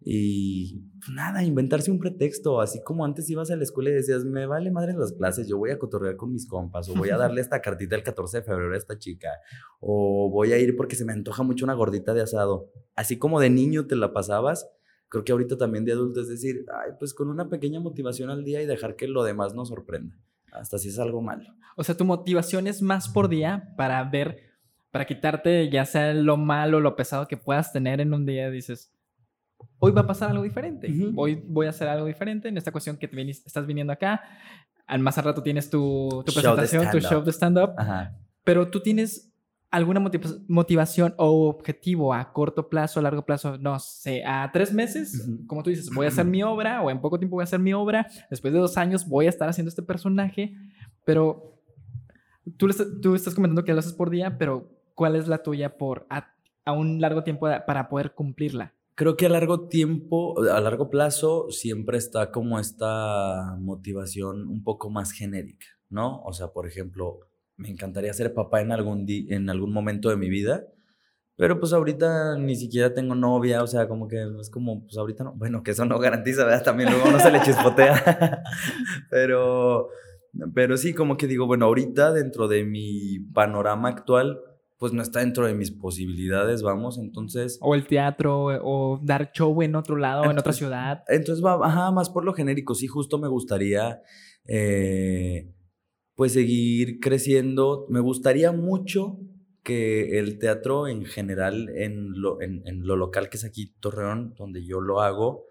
Y 0.05 0.81
pues, 0.99 1.11
nada, 1.15 1.43
inventarse 1.43 1.89
un 1.89 1.99
pretexto, 1.99 2.59
así 2.59 2.83
como 2.83 3.05
antes 3.05 3.29
ibas 3.29 3.51
a 3.51 3.55
la 3.55 3.63
escuela 3.63 3.89
y 3.89 3.93
decías, 3.93 4.25
me 4.25 4.45
vale 4.45 4.69
madre 4.69 4.93
las 4.93 5.13
clases, 5.13 5.47
yo 5.47 5.57
voy 5.57 5.71
a 5.71 5.79
cotorrear 5.79 6.17
con 6.17 6.33
mis 6.33 6.45
compas, 6.45 6.89
o 6.89 6.95
voy 6.95 7.09
a 7.09 7.17
darle 7.17 7.39
esta 7.39 7.61
cartita 7.61 7.95
el 7.95 8.03
14 8.03 8.39
de 8.39 8.43
febrero 8.43 8.73
a 8.73 8.77
esta 8.77 8.97
chica, 8.97 9.29
o 9.79 10.29
voy 10.29 10.51
a 10.51 10.57
ir 10.57 10.75
porque 10.75 10.97
se 10.97 11.05
me 11.05 11.13
antoja 11.13 11.43
mucho 11.43 11.63
una 11.63 11.73
gordita 11.73 12.13
de 12.13 12.21
asado. 12.21 12.69
Así 12.95 13.17
como 13.17 13.39
de 13.39 13.49
niño 13.49 13.87
te 13.87 13.95
la 13.95 14.11
pasabas, 14.11 14.67
creo 15.07 15.23
que 15.23 15.31
ahorita 15.31 15.57
también 15.57 15.85
de 15.85 15.93
adulto 15.93 16.19
es 16.19 16.27
decir, 16.27 16.65
ay, 16.83 16.93
pues 16.99 17.13
con 17.13 17.29
una 17.29 17.47
pequeña 17.47 17.79
motivación 17.79 18.29
al 18.29 18.43
día 18.43 18.61
y 18.61 18.65
dejar 18.65 18.97
que 18.97 19.07
lo 19.07 19.23
demás 19.23 19.53
nos 19.53 19.69
sorprenda, 19.69 20.17
hasta 20.51 20.79
si 20.79 20.89
es 20.89 20.99
algo 20.99 21.21
malo. 21.21 21.49
O 21.77 21.83
sea, 21.83 21.95
tu 21.95 22.03
motivación 22.03 22.67
es 22.67 22.81
más 22.81 23.07
por 23.07 23.29
día 23.29 23.73
para 23.77 24.03
ver, 24.03 24.52
para 24.93 25.05
quitarte 25.05 25.71
ya 25.71 25.85
sea 25.85 26.13
lo 26.13 26.37
malo, 26.37 26.79
lo 26.79 26.95
pesado 26.95 27.27
que 27.27 27.35
puedas 27.35 27.73
tener 27.73 27.99
en 27.99 28.13
un 28.13 28.27
día, 28.27 28.51
dices, 28.51 28.93
hoy 29.79 29.91
va 29.91 30.01
a 30.01 30.05
pasar 30.05 30.29
algo 30.29 30.43
diferente, 30.43 30.87
hoy 31.15 31.43
voy 31.47 31.65
a 31.65 31.71
hacer 31.71 31.87
algo 31.87 32.05
diferente 32.05 32.47
en 32.47 32.57
esta 32.57 32.71
cuestión 32.71 32.97
que 32.97 33.07
te 33.07 33.31
estás 33.31 33.65
viniendo 33.65 33.91
acá, 33.91 34.21
al 34.85 34.99
más 34.99 35.17
al 35.17 35.23
rato 35.23 35.41
tienes 35.41 35.71
tu, 35.71 36.23
tu 36.23 36.31
presentación, 36.31 36.91
tu 36.91 36.99
show 36.99 37.23
de 37.23 37.31
stand-up, 37.31 37.71
pero 38.43 38.69
tú 38.69 38.81
tienes 38.81 39.33
alguna 39.71 39.99
motivación 40.47 41.15
o 41.17 41.49
objetivo 41.49 42.13
a 42.13 42.31
corto 42.31 42.69
plazo, 42.69 42.99
a 42.99 43.03
largo 43.03 43.25
plazo, 43.25 43.57
no 43.57 43.79
sé, 43.79 44.23
a 44.23 44.51
tres 44.53 44.71
meses, 44.71 45.27
como 45.47 45.63
tú 45.63 45.71
dices, 45.71 45.89
voy 45.89 46.05
a 46.05 46.09
hacer 46.09 46.25
mi 46.25 46.43
obra 46.43 46.83
o 46.83 46.91
en 46.91 47.01
poco 47.01 47.17
tiempo 47.17 47.37
voy 47.37 47.41
a 47.41 47.45
hacer 47.45 47.59
mi 47.59 47.73
obra, 47.73 48.05
después 48.29 48.53
de 48.53 48.59
dos 48.59 48.77
años 48.77 49.07
voy 49.07 49.25
a 49.25 49.29
estar 49.29 49.49
haciendo 49.49 49.69
este 49.69 49.81
personaje, 49.81 50.53
pero 51.03 51.59
tú, 52.57 52.67
tú 53.01 53.15
estás 53.15 53.33
comentando 53.33 53.63
que 53.63 53.73
lo 53.73 53.79
haces 53.79 53.93
por 53.93 54.11
día, 54.11 54.37
pero 54.37 54.72
¿cuál 54.95 55.15
es 55.15 55.27
la 55.27 55.43
tuya 55.43 55.77
por 55.77 56.05
a, 56.09 56.33
un 56.71 57.01
largo 57.01 57.23
tiempo 57.23 57.47
para 57.65 57.89
poder 57.89 58.13
cumplirla? 58.13 58.73
Creo 58.95 59.17
que 59.17 59.25
a 59.25 59.29
largo 59.29 59.67
tiempo, 59.67 60.39
a 60.43 60.61
largo 60.61 60.89
plazo, 60.89 61.47
siempre 61.49 61.97
está 61.97 62.31
como 62.31 62.59
esta 62.59 63.55
motivación 63.59 64.47
un 64.47 64.63
poco 64.63 64.89
más 64.89 65.11
genérica, 65.11 65.65
¿no? 65.89 66.21
O 66.21 66.31
sea, 66.31 66.49
por 66.49 66.67
ejemplo, 66.67 67.21
me 67.57 67.69
encantaría 67.69 68.13
ser 68.13 68.33
papá 68.33 68.61
en 68.61 68.71
algún, 68.71 69.05
en 69.07 69.49
algún 69.49 69.73
momento 69.73 70.09
de 70.09 70.17
mi 70.17 70.29
vida, 70.29 70.67
pero 71.35 71.59
pues 71.59 71.73
ahorita 71.73 72.37
ni 72.37 72.55
siquiera 72.55 72.93
tengo 72.93 73.15
novia, 73.15 73.63
o 73.63 73.67
sea, 73.67 73.87
como 73.87 74.07
que 74.07 74.23
es 74.39 74.49
como, 74.51 74.83
pues 74.83 74.97
ahorita 74.97 75.23
no, 75.23 75.33
bueno, 75.33 75.63
que 75.63 75.71
eso 75.71 75.85
no 75.85 75.97
garantiza, 75.97 76.45
¿verdad? 76.45 76.63
También 76.63 76.91
luego 76.91 77.09
no 77.09 77.19
se 77.19 77.31
le 77.31 77.41
chispotea, 77.41 78.43
pero, 79.09 79.89
pero 80.53 80.77
sí, 80.77 80.93
como 80.93 81.17
que 81.17 81.25
digo, 81.25 81.47
bueno, 81.47 81.65
ahorita 81.65 82.13
dentro 82.13 82.47
de 82.47 82.63
mi 82.63 83.19
panorama 83.33 83.89
actual, 83.89 84.39
pues 84.83 84.91
no 84.91 85.01
está 85.01 85.21
dentro 85.21 85.47
de 85.47 85.53
mis 85.53 85.71
posibilidades, 85.71 86.61
vamos, 86.61 86.97
entonces... 86.97 87.57
O 87.61 87.73
el 87.73 87.87
teatro, 87.87 88.47
o 88.61 88.99
dar 89.01 89.31
show 89.31 89.61
en 89.61 89.77
otro 89.77 89.95
lado, 89.95 90.29
en 90.29 90.37
otra 90.37 90.51
ciudad. 90.51 91.05
Entonces 91.07 91.41
va, 91.41 91.57
ajá, 91.65 91.89
más 91.91 92.09
por 92.09 92.25
lo 92.25 92.33
genérico, 92.33 92.75
sí, 92.75 92.87
justo 92.87 93.17
me 93.17 93.29
gustaría... 93.29 94.01
Eh, 94.45 95.53
pues 96.15 96.33
seguir 96.33 96.99
creciendo. 96.99 97.85
Me 97.87 98.01
gustaría 98.01 98.51
mucho 98.51 99.19
que 99.63 100.19
el 100.19 100.37
teatro 100.37 100.89
en 100.89 101.05
general, 101.05 101.69
en 101.69 102.19
lo, 102.19 102.41
en, 102.41 102.61
lo 102.85 102.97
local 102.97 103.29
que 103.29 103.37
es 103.37 103.45
aquí 103.45 103.73
Torreón, 103.79 104.35
donde 104.37 104.65
yo 104.65 104.81
lo 104.81 104.99
hago, 104.99 105.45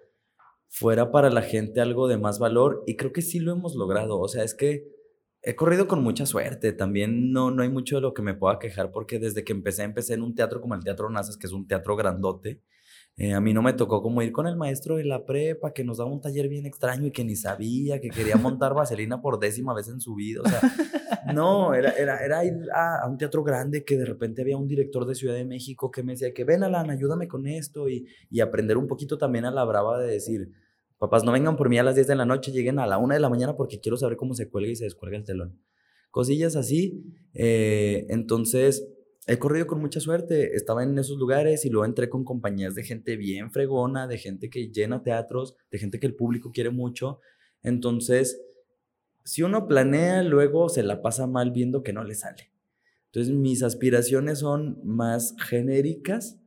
fuera 0.68 1.10
para 1.10 1.30
la 1.30 1.40
gente 1.40 1.80
algo 1.80 2.06
de 2.06 2.18
más 2.18 2.38
valor 2.38 2.84
y 2.86 2.96
creo 2.96 3.14
que 3.14 3.22
sí 3.22 3.38
lo 3.40 3.52
hemos 3.52 3.76
logrado. 3.76 4.20
O 4.20 4.28
sea, 4.28 4.44
es 4.44 4.54
que 4.54 4.84
he 5.42 5.56
corrido 5.56 5.88
con 5.88 6.02
mucha 6.02 6.26
suerte. 6.26 6.72
También 6.72 7.32
no, 7.32 7.50
no 7.50 7.62
hay 7.62 7.68
mucho 7.68 7.96
de 7.96 8.02
lo 8.02 8.14
que 8.14 8.22
me 8.22 8.34
pueda 8.34 8.58
quejar 8.58 8.90
porque 8.92 9.18
desde 9.18 9.44
que 9.44 9.52
empecé, 9.52 9.82
empecé 9.82 10.14
en 10.14 10.22
un 10.22 10.34
teatro 10.34 10.60
como 10.60 10.74
el 10.74 10.84
Teatro 10.84 11.10
Nazas, 11.10 11.36
que 11.36 11.46
es 11.46 11.52
un 11.52 11.66
teatro 11.66 11.96
grandote. 11.96 12.60
Eh, 13.18 13.34
a 13.34 13.40
mí 13.42 13.52
no 13.52 13.60
me 13.60 13.74
tocó 13.74 14.00
como 14.00 14.22
ir 14.22 14.32
con 14.32 14.46
el 14.46 14.56
maestro 14.56 14.96
de 14.96 15.04
la 15.04 15.26
prepa 15.26 15.74
que 15.74 15.84
nos 15.84 15.98
daba 15.98 16.10
un 16.10 16.22
taller 16.22 16.48
bien 16.48 16.64
extraño 16.64 17.06
y 17.06 17.10
que 17.10 17.24
ni 17.24 17.36
sabía, 17.36 18.00
que 18.00 18.08
quería 18.08 18.36
montar 18.36 18.72
vaselina 18.74 19.20
por 19.20 19.38
décima 19.38 19.74
vez 19.74 19.88
en 19.88 20.00
su 20.00 20.14
vida. 20.14 20.40
O 20.42 20.48
sea, 20.48 20.60
no, 21.34 21.74
era, 21.74 21.90
era, 21.90 22.24
era 22.24 22.44
ir 22.44 22.54
a, 22.74 23.06
un 23.06 23.18
teatro 23.18 23.42
grande 23.42 23.84
que 23.84 23.98
de 23.98 24.06
repente 24.06 24.40
había 24.40 24.56
un 24.56 24.66
director 24.66 25.04
de 25.04 25.14
Ciudad 25.14 25.34
de 25.34 25.44
México 25.44 25.90
que 25.90 26.02
me 26.02 26.12
decía 26.12 26.32
que 26.32 26.44
ven 26.44 26.62
Alan, 26.62 26.88
ayúdame 26.88 27.28
con 27.28 27.46
esto 27.46 27.88
y, 27.90 28.06
y 28.30 28.40
aprender 28.40 28.78
un 28.78 28.86
poquito 28.86 29.18
también 29.18 29.44
a 29.44 29.50
la 29.50 29.64
brava 29.64 30.00
de 30.00 30.10
decir, 30.10 30.50
papás, 31.02 31.24
no 31.24 31.32
vengan 31.32 31.56
por 31.56 31.68
mí 31.68 31.78
a 31.78 31.82
las 31.82 31.96
10 31.96 32.06
de 32.06 32.14
la 32.14 32.24
noche, 32.24 32.52
lleguen 32.52 32.78
a 32.78 32.86
la 32.86 32.96
1 32.96 33.14
de 33.14 33.20
la 33.20 33.28
mañana 33.28 33.56
porque 33.56 33.80
quiero 33.80 33.96
saber 33.96 34.16
cómo 34.16 34.34
se 34.34 34.48
cuelga 34.48 34.70
y 34.70 34.76
se 34.76 34.84
descuelga 34.84 35.18
el 35.18 35.24
telón. 35.24 35.60
Cosillas 36.12 36.54
así. 36.54 37.02
Eh, 37.34 38.06
entonces, 38.08 38.88
he 39.26 39.36
corrido 39.36 39.66
con 39.66 39.80
mucha 39.80 39.98
suerte. 39.98 40.54
Estaba 40.54 40.84
en 40.84 40.96
esos 40.96 41.18
lugares 41.18 41.64
y 41.64 41.70
luego 41.70 41.86
entré 41.86 42.08
con 42.08 42.24
compañías 42.24 42.76
de 42.76 42.84
gente 42.84 43.16
bien 43.16 43.50
fregona, 43.50 44.06
de 44.06 44.16
gente 44.16 44.48
que 44.48 44.68
llena 44.68 45.02
teatros, 45.02 45.56
de 45.72 45.78
gente 45.78 45.98
que 45.98 46.06
el 46.06 46.14
público 46.14 46.52
quiere 46.52 46.70
mucho. 46.70 47.18
Entonces, 47.64 48.40
si 49.24 49.42
uno 49.42 49.66
planea, 49.66 50.22
luego 50.22 50.68
se 50.68 50.84
la 50.84 51.02
pasa 51.02 51.26
mal 51.26 51.50
viendo 51.50 51.82
que 51.82 51.92
no 51.92 52.04
le 52.04 52.14
sale. 52.14 52.52
Entonces, 53.06 53.34
mis 53.34 53.64
aspiraciones 53.64 54.38
son 54.38 54.78
más 54.84 55.34
genéricas, 55.48 56.38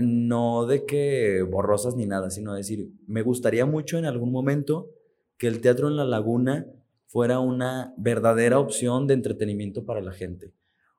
no 0.00 0.66
de 0.66 0.84
que 0.84 1.42
borrosas 1.42 1.96
ni 1.96 2.06
nada, 2.06 2.30
sino 2.30 2.54
decir, 2.54 2.90
me 3.06 3.22
gustaría 3.22 3.66
mucho 3.66 3.98
en 3.98 4.04
algún 4.04 4.32
momento 4.32 4.90
que 5.38 5.46
el 5.46 5.60
teatro 5.60 5.88
en 5.88 5.96
la 5.96 6.04
laguna 6.04 6.66
fuera 7.06 7.40
una 7.40 7.94
verdadera 7.96 8.58
opción 8.58 9.06
de 9.06 9.14
entretenimiento 9.14 9.84
para 9.84 10.00
la 10.00 10.12
gente 10.12 10.52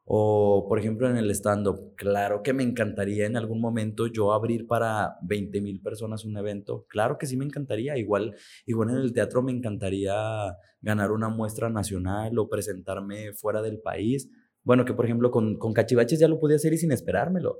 o, 0.10 0.66
por 0.70 0.80
ejemplo, 0.80 1.10
en 1.10 1.18
el 1.18 1.30
stand-up, 1.32 1.94
claro 1.98 2.42
que 2.42 2.54
me 2.54 2.64
encantaría 2.64 3.26
en 3.26 3.36
algún 3.36 3.60
momento 3.60 4.08
yo 4.08 4.32
abrir 4.32 4.66
para 4.66 5.18
20 5.24 5.60
mil 5.60 5.82
personas 5.82 6.24
un 6.24 6.38
evento. 6.38 6.86
Claro 6.88 7.18
que 7.18 7.26
sí 7.26 7.36
me 7.36 7.44
encantaría. 7.44 7.98
Igual, 7.98 8.34
igual 8.66 8.92
en 8.92 8.96
el 9.00 9.12
teatro 9.12 9.44
me 9.44 9.52
encantaría 9.52 10.16
ganar 10.82 11.12
una 11.12 11.28
muestra 11.28 11.70
nacional 11.70 12.40
o 12.40 12.48
presentarme 12.48 13.34
fuera 13.34 13.62
del 13.62 13.82
país. 13.82 14.32
Bueno, 14.64 14.86
que 14.86 14.94
por 14.94 15.04
ejemplo 15.04 15.30
con, 15.30 15.58
con 15.58 15.74
Cachivaches 15.74 16.20
ya 16.20 16.30
lo 16.30 16.40
podía 16.40 16.56
hacer 16.56 16.72
y 16.72 16.78
sin 16.78 16.94
esperármelo. 16.94 17.60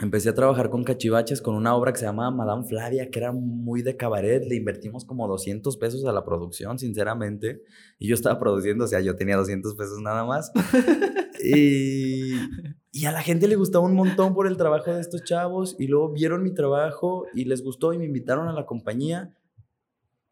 Empecé 0.00 0.28
a 0.28 0.34
trabajar 0.34 0.70
con 0.70 0.84
Cachivaches 0.84 1.42
con 1.42 1.56
una 1.56 1.74
obra 1.74 1.92
que 1.92 1.98
se 1.98 2.04
llama 2.04 2.30
Madame 2.30 2.62
Flavia, 2.62 3.10
que 3.10 3.18
era 3.18 3.32
muy 3.32 3.82
de 3.82 3.96
cabaret. 3.96 4.44
Le 4.46 4.54
invertimos 4.54 5.04
como 5.04 5.26
200 5.26 5.76
pesos 5.76 6.04
a 6.04 6.12
la 6.12 6.24
producción, 6.24 6.78
sinceramente. 6.78 7.62
Y 7.98 8.06
yo 8.06 8.14
estaba 8.14 8.38
produciendo, 8.38 8.84
o 8.84 8.86
sea, 8.86 9.00
yo 9.00 9.16
tenía 9.16 9.36
200 9.36 9.74
pesos 9.74 10.00
nada 10.00 10.24
más. 10.24 10.52
Y, 11.40 12.34
y, 12.90 13.04
a 13.04 13.12
la 13.12 13.22
gente 13.22 13.46
le 13.46 13.54
gustaba 13.54 13.84
un 13.84 13.94
montón 13.94 14.34
por 14.34 14.48
el 14.48 14.56
trabajo 14.56 14.92
de 14.92 15.00
estos 15.00 15.22
chavos 15.22 15.76
y 15.78 15.86
luego 15.86 16.10
vieron 16.10 16.42
mi 16.42 16.52
trabajo 16.52 17.26
y 17.32 17.44
les 17.44 17.62
gustó 17.62 17.92
y 17.92 17.98
me 17.98 18.06
invitaron 18.06 18.48
a 18.48 18.52
la 18.52 18.66
compañía. 18.66 19.32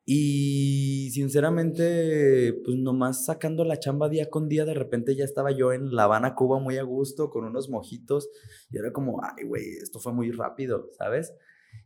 Y 0.09 1.11
sinceramente, 1.11 2.55
pues 2.65 2.77
nomás 2.77 3.25
sacando 3.25 3.65
la 3.65 3.81
chamba 3.81 4.09
día 4.09 4.31
con 4.31 4.49
día, 4.49 4.65
de 4.65 4.75
repente 4.75 5.17
ya 5.17 5.25
estaba 5.25 5.51
yo 5.51 5.73
en 5.73 5.97
La 5.97 6.05
Habana, 6.05 6.37
Cuba, 6.37 6.61
muy 6.61 6.79
a 6.79 6.85
gusto, 6.85 7.29
con 7.29 7.45
unos 7.45 7.69
mojitos. 7.69 8.29
Y 8.71 8.79
era 8.79 8.93
como, 8.93 9.21
ay, 9.25 9.45
güey, 9.45 9.65
esto 9.83 9.99
fue 9.99 10.13
muy 10.13 10.31
rápido, 10.31 10.91
¿sabes? 10.97 11.35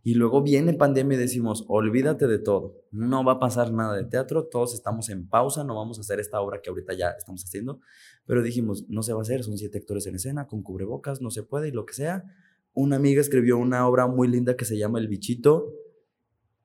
Y 0.02 0.14
luego 0.14 0.42
viene 0.42 0.74
pandemia 0.74 1.16
y 1.16 1.20
decimos, 1.20 1.64
olvídate 1.66 2.26
de 2.26 2.38
todo, 2.38 2.84
no 2.90 3.24
va 3.24 3.32
a 3.32 3.38
pasar 3.38 3.72
nada 3.72 3.96
de 3.96 4.04
teatro, 4.04 4.46
todos 4.46 4.74
estamos 4.74 5.08
en 5.08 5.26
pausa, 5.28 5.64
no 5.64 5.74
vamos 5.74 5.98
a 5.98 6.02
hacer 6.02 6.20
esta 6.20 6.40
obra 6.40 6.60
que 6.62 6.70
ahorita 6.70 6.94
ya 6.94 7.10
estamos 7.10 7.42
haciendo, 7.42 7.80
pero 8.26 8.42
dijimos, 8.42 8.84
no 8.88 9.02
se 9.02 9.12
va 9.14 9.20
a 9.20 9.22
hacer, 9.22 9.42
son 9.42 9.58
siete 9.58 9.78
actores 9.78 10.06
en 10.06 10.14
escena, 10.14 10.46
con 10.46 10.62
cubrebocas, 10.62 11.20
no 11.20 11.30
se 11.30 11.42
puede 11.42 11.68
y 11.68 11.72
lo 11.72 11.86
que 11.86 11.94
sea. 11.94 12.24
Una 12.72 12.96
amiga 12.96 13.20
escribió 13.20 13.58
una 13.58 13.88
obra 13.88 14.06
muy 14.06 14.28
linda 14.28 14.56
que 14.56 14.64
se 14.64 14.78
llama 14.78 15.00
El 15.00 15.08
Bichito, 15.08 15.74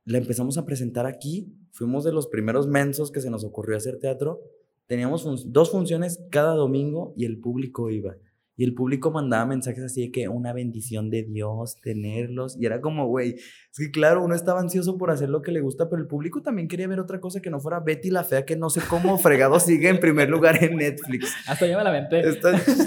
la 0.05 0.19
empezamos 0.19 0.57
a 0.57 0.65
presentar 0.65 1.05
aquí, 1.07 1.51
fuimos 1.71 2.03
de 2.03 2.13
los 2.13 2.27
primeros 2.27 2.67
mensos 2.67 3.11
que 3.11 3.21
se 3.21 3.29
nos 3.29 3.43
ocurrió 3.43 3.75
hacer 3.75 3.97
teatro, 3.97 4.41
teníamos 4.87 5.51
dos 5.51 5.71
funciones 5.71 6.23
cada 6.29 6.53
domingo 6.53 7.13
y 7.17 7.25
el 7.25 7.39
público 7.39 7.89
iba. 7.89 8.15
Y 8.57 8.63
el 8.63 8.73
público 8.73 9.11
mandaba 9.11 9.45
mensajes 9.45 9.83
así 9.83 10.01
de 10.05 10.11
que 10.11 10.29
una 10.29 10.53
bendición 10.53 11.09
de 11.09 11.23
Dios 11.23 11.77
tenerlos. 11.81 12.57
Y 12.59 12.65
era 12.65 12.79
como, 12.79 13.07
güey, 13.07 13.35
es 13.35 13.77
que 13.77 13.91
claro, 13.91 14.23
uno 14.23 14.33
estaba 14.33 14.61
ansioso 14.61 14.97
por 14.97 15.11
hacer 15.11 15.29
lo 15.29 15.41
que 15.41 15.51
le 15.51 15.59
gusta, 15.59 15.89
pero 15.89 16.01
el 16.01 16.07
público 16.07 16.41
también 16.41 16.69
quería 16.69 16.87
ver 16.87 17.01
otra 17.01 17.19
cosa 17.19 17.41
que 17.41 17.49
no 17.49 17.59
fuera 17.59 17.81
Betty 17.81 18.11
la 18.11 18.23
Fea, 18.23 18.45
que 18.45 18.55
no 18.55 18.69
sé 18.69 18.81
cómo 18.89 19.17
fregado 19.17 19.59
sigue 19.59 19.89
en 19.89 19.99
primer 19.99 20.29
lugar 20.29 20.63
en 20.63 20.77
Netflix. 20.77 21.33
Hasta 21.47 21.67
ya 21.67 21.77
me 21.77 21.83
la 21.83 21.91
venté. 21.91 22.23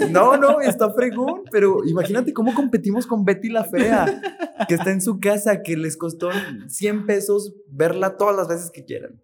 no, 0.09 0.37
no, 0.37 0.59
está 0.61 0.91
fregón, 0.91 1.43
pero 1.51 1.85
imagínate 1.85 2.33
cómo 2.33 2.55
competimos 2.55 3.05
con 3.05 3.23
Betty 3.23 3.49
la 3.49 3.63
Fea, 3.63 4.21
que 4.67 4.73
está 4.73 4.91
en 4.91 5.01
su 5.01 5.19
casa, 5.19 5.61
que 5.61 5.77
les 5.77 5.97
costó 5.97 6.29
100 6.67 7.05
pesos 7.05 7.55
verla 7.67 8.17
todas 8.17 8.35
las 8.35 8.47
veces 8.47 8.71
que 8.71 8.85
quieran. 8.85 9.21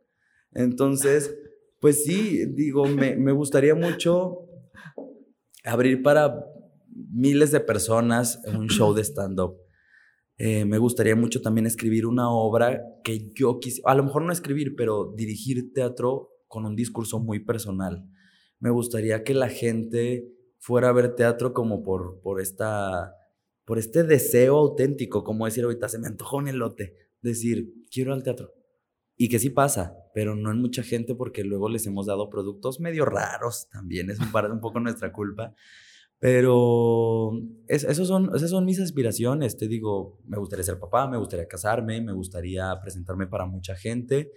Entonces, 0.53 1.35
pues 1.79 2.03
sí, 2.03 2.45
digo, 2.53 2.85
me, 2.85 3.15
me 3.15 3.31
gustaría 3.31 3.73
mucho 3.73 4.45
abrir 5.65 6.01
para 6.01 6.45
miles 7.11 7.51
de 7.51 7.59
personas 7.59 8.41
un 8.47 8.67
show 8.67 8.93
de 8.93 9.03
stand-up. 9.03 9.57
Eh, 10.37 10.65
me 10.65 10.77
gustaría 10.77 11.15
mucho 11.15 11.41
también 11.41 11.65
escribir 11.65 12.05
una 12.05 12.29
obra 12.29 12.81
que 13.03 13.31
yo 13.33 13.59
quisiera, 13.59 13.91
a 13.91 13.95
lo 13.95 14.03
mejor 14.03 14.23
no 14.23 14.33
escribir, 14.33 14.75
pero 14.75 15.13
dirigir 15.15 15.73
teatro 15.73 16.29
con 16.47 16.65
un 16.65 16.75
discurso 16.75 17.19
muy 17.19 17.39
personal. 17.39 18.05
Me 18.59 18.69
gustaría 18.69 19.23
que 19.23 19.33
la 19.33 19.49
gente 19.49 20.27
fuera 20.59 20.89
a 20.89 20.93
ver 20.93 21.15
teatro 21.15 21.53
como 21.53 21.83
por, 21.83 22.19
por, 22.21 22.41
esta, 22.41 23.13
por 23.65 23.79
este 23.79 24.03
deseo 24.03 24.57
auténtico, 24.57 25.23
como 25.23 25.45
decir 25.45 25.63
ahorita, 25.63 25.87
se 25.87 25.99
me 25.99 26.07
antojó 26.07 26.37
un 26.37 26.47
elote, 26.47 26.95
decir, 27.21 27.73
quiero 27.89 28.13
al 28.13 28.23
teatro. 28.23 28.51
Y 29.17 29.29
que 29.29 29.39
sí 29.39 29.49
pasa, 29.49 29.95
pero 30.13 30.35
no 30.35 30.51
en 30.51 30.61
mucha 30.61 30.83
gente 30.83 31.15
porque 31.15 31.43
luego 31.43 31.69
les 31.69 31.87
hemos 31.87 32.05
dado 32.05 32.29
productos 32.29 32.79
medio 32.79 33.05
raros 33.05 33.69
también, 33.69 34.09
es 34.09 34.19
un, 34.19 34.27
un 34.51 34.59
poco 34.59 34.79
nuestra 34.79 35.13
culpa. 35.13 35.53
Pero 36.19 37.33
esos 37.67 38.07
son, 38.07 38.31
esas 38.35 38.49
son 38.49 38.65
mis 38.65 38.79
aspiraciones. 38.79 39.57
Te 39.57 39.67
digo, 39.67 40.19
me 40.25 40.37
gustaría 40.37 40.63
ser 40.63 40.79
papá, 40.79 41.07
me 41.07 41.17
gustaría 41.17 41.47
casarme, 41.47 42.01
me 42.01 42.13
gustaría 42.13 42.73
presentarme 42.81 43.27
para 43.27 43.45
mucha 43.45 43.75
gente. 43.75 44.31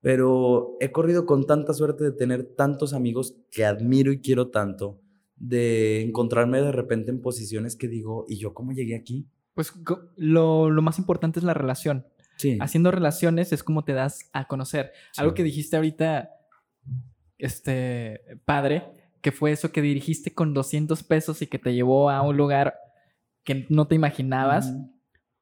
Pero 0.00 0.76
he 0.80 0.90
corrido 0.90 1.26
con 1.26 1.46
tanta 1.46 1.74
suerte 1.74 2.02
de 2.02 2.12
tener 2.12 2.54
tantos 2.56 2.92
amigos 2.92 3.36
que 3.50 3.64
admiro 3.64 4.10
y 4.10 4.20
quiero 4.20 4.48
tanto, 4.50 5.00
de 5.36 6.02
encontrarme 6.02 6.60
de 6.60 6.72
repente 6.72 7.10
en 7.10 7.20
posiciones 7.20 7.76
que 7.76 7.88
digo, 7.88 8.24
¿y 8.26 8.38
yo 8.38 8.52
cómo 8.52 8.72
llegué 8.72 8.96
aquí? 8.96 9.28
Pues 9.54 9.72
lo, 10.16 10.70
lo 10.70 10.82
más 10.82 10.98
importante 10.98 11.38
es 11.38 11.44
la 11.44 11.54
relación. 11.54 12.06
Sí. 12.36 12.58
Haciendo 12.60 12.90
relaciones 12.90 13.52
es 13.52 13.62
como 13.62 13.84
te 13.84 13.92
das 13.92 14.30
a 14.32 14.46
conocer. 14.46 14.92
Algo 15.16 15.34
que 15.34 15.42
dijiste 15.42 15.76
ahorita, 15.76 16.30
este, 17.38 18.20
padre, 18.44 18.84
que 19.20 19.32
fue 19.32 19.52
eso 19.52 19.72
que 19.72 19.82
dirigiste 19.82 20.34
con 20.34 20.54
200 20.54 21.02
pesos 21.04 21.42
y 21.42 21.46
que 21.46 21.58
te 21.58 21.74
llevó 21.74 22.10
a 22.10 22.22
un 22.22 22.36
lugar 22.36 22.76
que 23.44 23.66
no 23.68 23.86
te 23.86 23.94
imaginabas. 23.94 24.74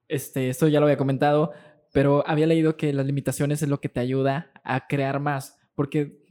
Este, 0.08 0.48
esto 0.48 0.68
ya 0.68 0.80
lo 0.80 0.86
había 0.86 0.96
comentado, 0.96 1.52
pero 1.92 2.26
había 2.26 2.46
leído 2.46 2.76
que 2.76 2.92
las 2.92 3.06
limitaciones 3.06 3.62
es 3.62 3.68
lo 3.68 3.80
que 3.80 3.88
te 3.88 4.00
ayuda 4.00 4.50
a 4.64 4.86
crear 4.86 5.20
más. 5.20 5.58
Porque, 5.74 6.24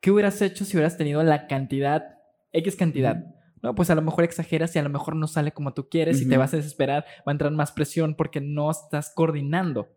¿qué 0.00 0.10
hubieras 0.10 0.40
hecho 0.40 0.64
si 0.64 0.76
hubieras 0.76 0.96
tenido 0.96 1.22
la 1.22 1.46
cantidad, 1.46 2.18
X 2.52 2.76
cantidad? 2.76 3.37
No, 3.62 3.74
pues 3.74 3.90
a 3.90 3.94
lo 3.94 4.02
mejor 4.02 4.24
exageras 4.24 4.74
y 4.74 4.78
a 4.78 4.82
lo 4.82 4.90
mejor 4.90 5.16
no 5.16 5.26
sale 5.26 5.52
como 5.52 5.74
tú 5.74 5.88
quieres 5.88 6.20
y 6.20 6.28
te 6.28 6.36
vas 6.36 6.54
a 6.54 6.58
desesperar, 6.58 7.04
va 7.26 7.30
a 7.30 7.32
entrar 7.32 7.52
más 7.52 7.72
presión 7.72 8.14
porque 8.14 8.40
no 8.40 8.70
estás 8.70 9.12
coordinando. 9.14 9.88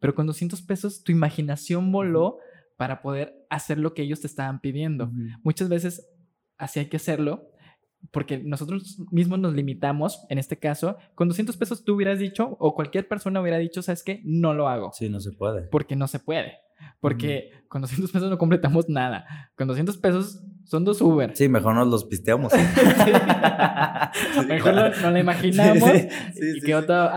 Pero 0.00 0.14
con 0.14 0.26
200 0.26 0.62
pesos 0.62 1.02
tu 1.02 1.12
imaginación 1.12 1.90
voló 1.92 2.38
para 2.76 3.02
poder 3.02 3.46
hacer 3.50 3.78
lo 3.78 3.94
que 3.94 4.02
ellos 4.02 4.20
te 4.20 4.26
estaban 4.26 4.60
pidiendo. 4.60 5.10
Muchas 5.42 5.68
veces 5.68 6.08
así 6.58 6.80
hay 6.80 6.86
que 6.86 6.96
hacerlo, 6.96 7.48
porque 8.10 8.38
nosotros 8.38 8.98
mismos 9.10 9.38
nos 9.38 9.54
limitamos, 9.54 10.24
en 10.28 10.38
este 10.38 10.58
caso, 10.58 10.96
con 11.14 11.28
200 11.28 11.56
pesos 11.56 11.84
tú 11.84 11.94
hubieras 11.94 12.18
dicho, 12.18 12.56
o 12.58 12.74
cualquier 12.74 13.06
persona 13.06 13.40
hubiera 13.40 13.58
dicho, 13.58 13.82
¿sabes 13.82 14.02
qué? 14.02 14.20
No 14.24 14.54
lo 14.54 14.68
hago. 14.68 14.90
Sí, 14.92 15.08
no 15.08 15.20
se 15.20 15.32
puede. 15.32 15.62
Porque 15.68 15.94
no 15.94 16.08
se 16.08 16.18
puede. 16.18 16.58
Porque 17.00 17.50
con 17.68 17.80
200 17.82 18.10
pesos 18.12 18.30
no 18.30 18.38
completamos 18.38 18.88
nada. 18.88 19.24
Con 19.56 19.68
200 19.68 19.96
pesos 19.98 20.42
son 20.64 20.84
dos 20.84 21.00
Uber. 21.00 21.36
Sí, 21.36 21.48
mejor 21.48 21.74
nos 21.74 21.88
los 21.88 22.04
pisteamos. 22.04 22.52
mejor 24.48 24.74
no, 24.74 25.10
lo 25.10 25.18
imaginamos. 25.18 25.90
y 26.34 26.60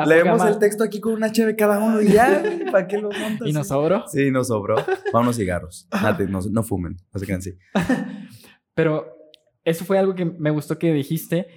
Leemos 0.08 0.46
el 0.46 0.58
texto 0.60 0.84
aquí 0.84 1.00
con 1.00 1.14
una 1.14 1.28
HB 1.28 1.56
cada 1.58 1.80
uno 1.80 2.02
y 2.02 2.10
ya, 2.10 2.44
¿para 2.72 2.88
qué 2.88 2.98
lo 2.98 3.12
montas? 3.12 3.48
¿Y 3.48 3.54
nos 3.54 3.68
sobró? 3.68 4.06
Sí, 4.08 4.32
nos 4.32 4.48
sobró. 4.48 4.76
Vámonos 5.14 5.36
cigarros. 5.36 5.88
no, 6.30 6.42
no 6.52 6.64
fumen, 6.64 6.98
no 7.14 7.20
se 7.20 7.26
queden 7.26 7.40
así. 7.40 7.58
Pero 8.74 9.25
eso 9.66 9.84
fue 9.84 9.98
algo 9.98 10.14
que 10.14 10.26
me 10.26 10.52
gustó 10.52 10.78
que 10.78 10.94
dijiste. 10.94 11.48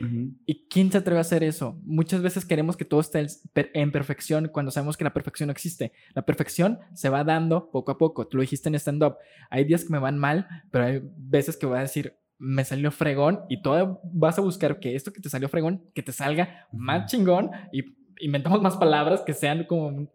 ¿Y 0.47 0.67
quién 0.69 0.91
se 0.91 0.99
atreve 0.99 1.19
a 1.19 1.21
hacer 1.21 1.45
eso? 1.45 1.79
Muchas 1.85 2.23
veces 2.23 2.47
queremos 2.47 2.77
que 2.77 2.87
todo 2.87 3.01
esté 3.01 3.27
en 3.55 3.93
perfección 3.93 4.49
cuando 4.49 4.73
sabemos 4.73 4.97
que 4.97 5.05
la 5.05 5.13
perfección 5.13 5.49
no 5.49 5.53
existe. 5.53 5.93
La 6.15 6.23
perfección 6.23 6.79
se 6.95 7.11
va 7.11 7.23
dando 7.23 7.71
poco 7.71 7.93
a 7.93 7.99
poco. 7.99 8.27
Tú 8.27 8.39
lo 8.39 8.41
dijiste 8.41 8.71
en 8.71 8.77
stand-up. 8.77 9.17
Hay 9.51 9.65
días 9.65 9.85
que 9.85 9.93
me 9.93 9.99
van 9.99 10.19
mal, 10.19 10.49
pero 10.71 10.87
hay 10.87 11.03
veces 11.19 11.59
que 11.59 11.67
voy 11.67 11.77
a 11.77 11.83
decir, 11.83 12.17
me 12.39 12.65
salió 12.65 12.91
fregón 12.91 13.41
y 13.51 13.61
todo 13.61 14.01
vas 14.05 14.39
a 14.39 14.43
buscar 14.43 14.81
que 14.81 14.95
esto 14.95 15.13
que 15.13 15.21
te 15.21 15.29
salió 15.29 15.49
fregón, 15.51 15.85
que 15.95 16.03
te 16.03 16.13
salga 16.13 16.67
más 16.73 17.11
chingón 17.11 17.51
y 17.73 17.83
inventamos 18.21 18.63
más 18.63 18.77
palabras 18.77 19.21
que 19.21 19.35
sean 19.35 19.65
como 19.65 20.11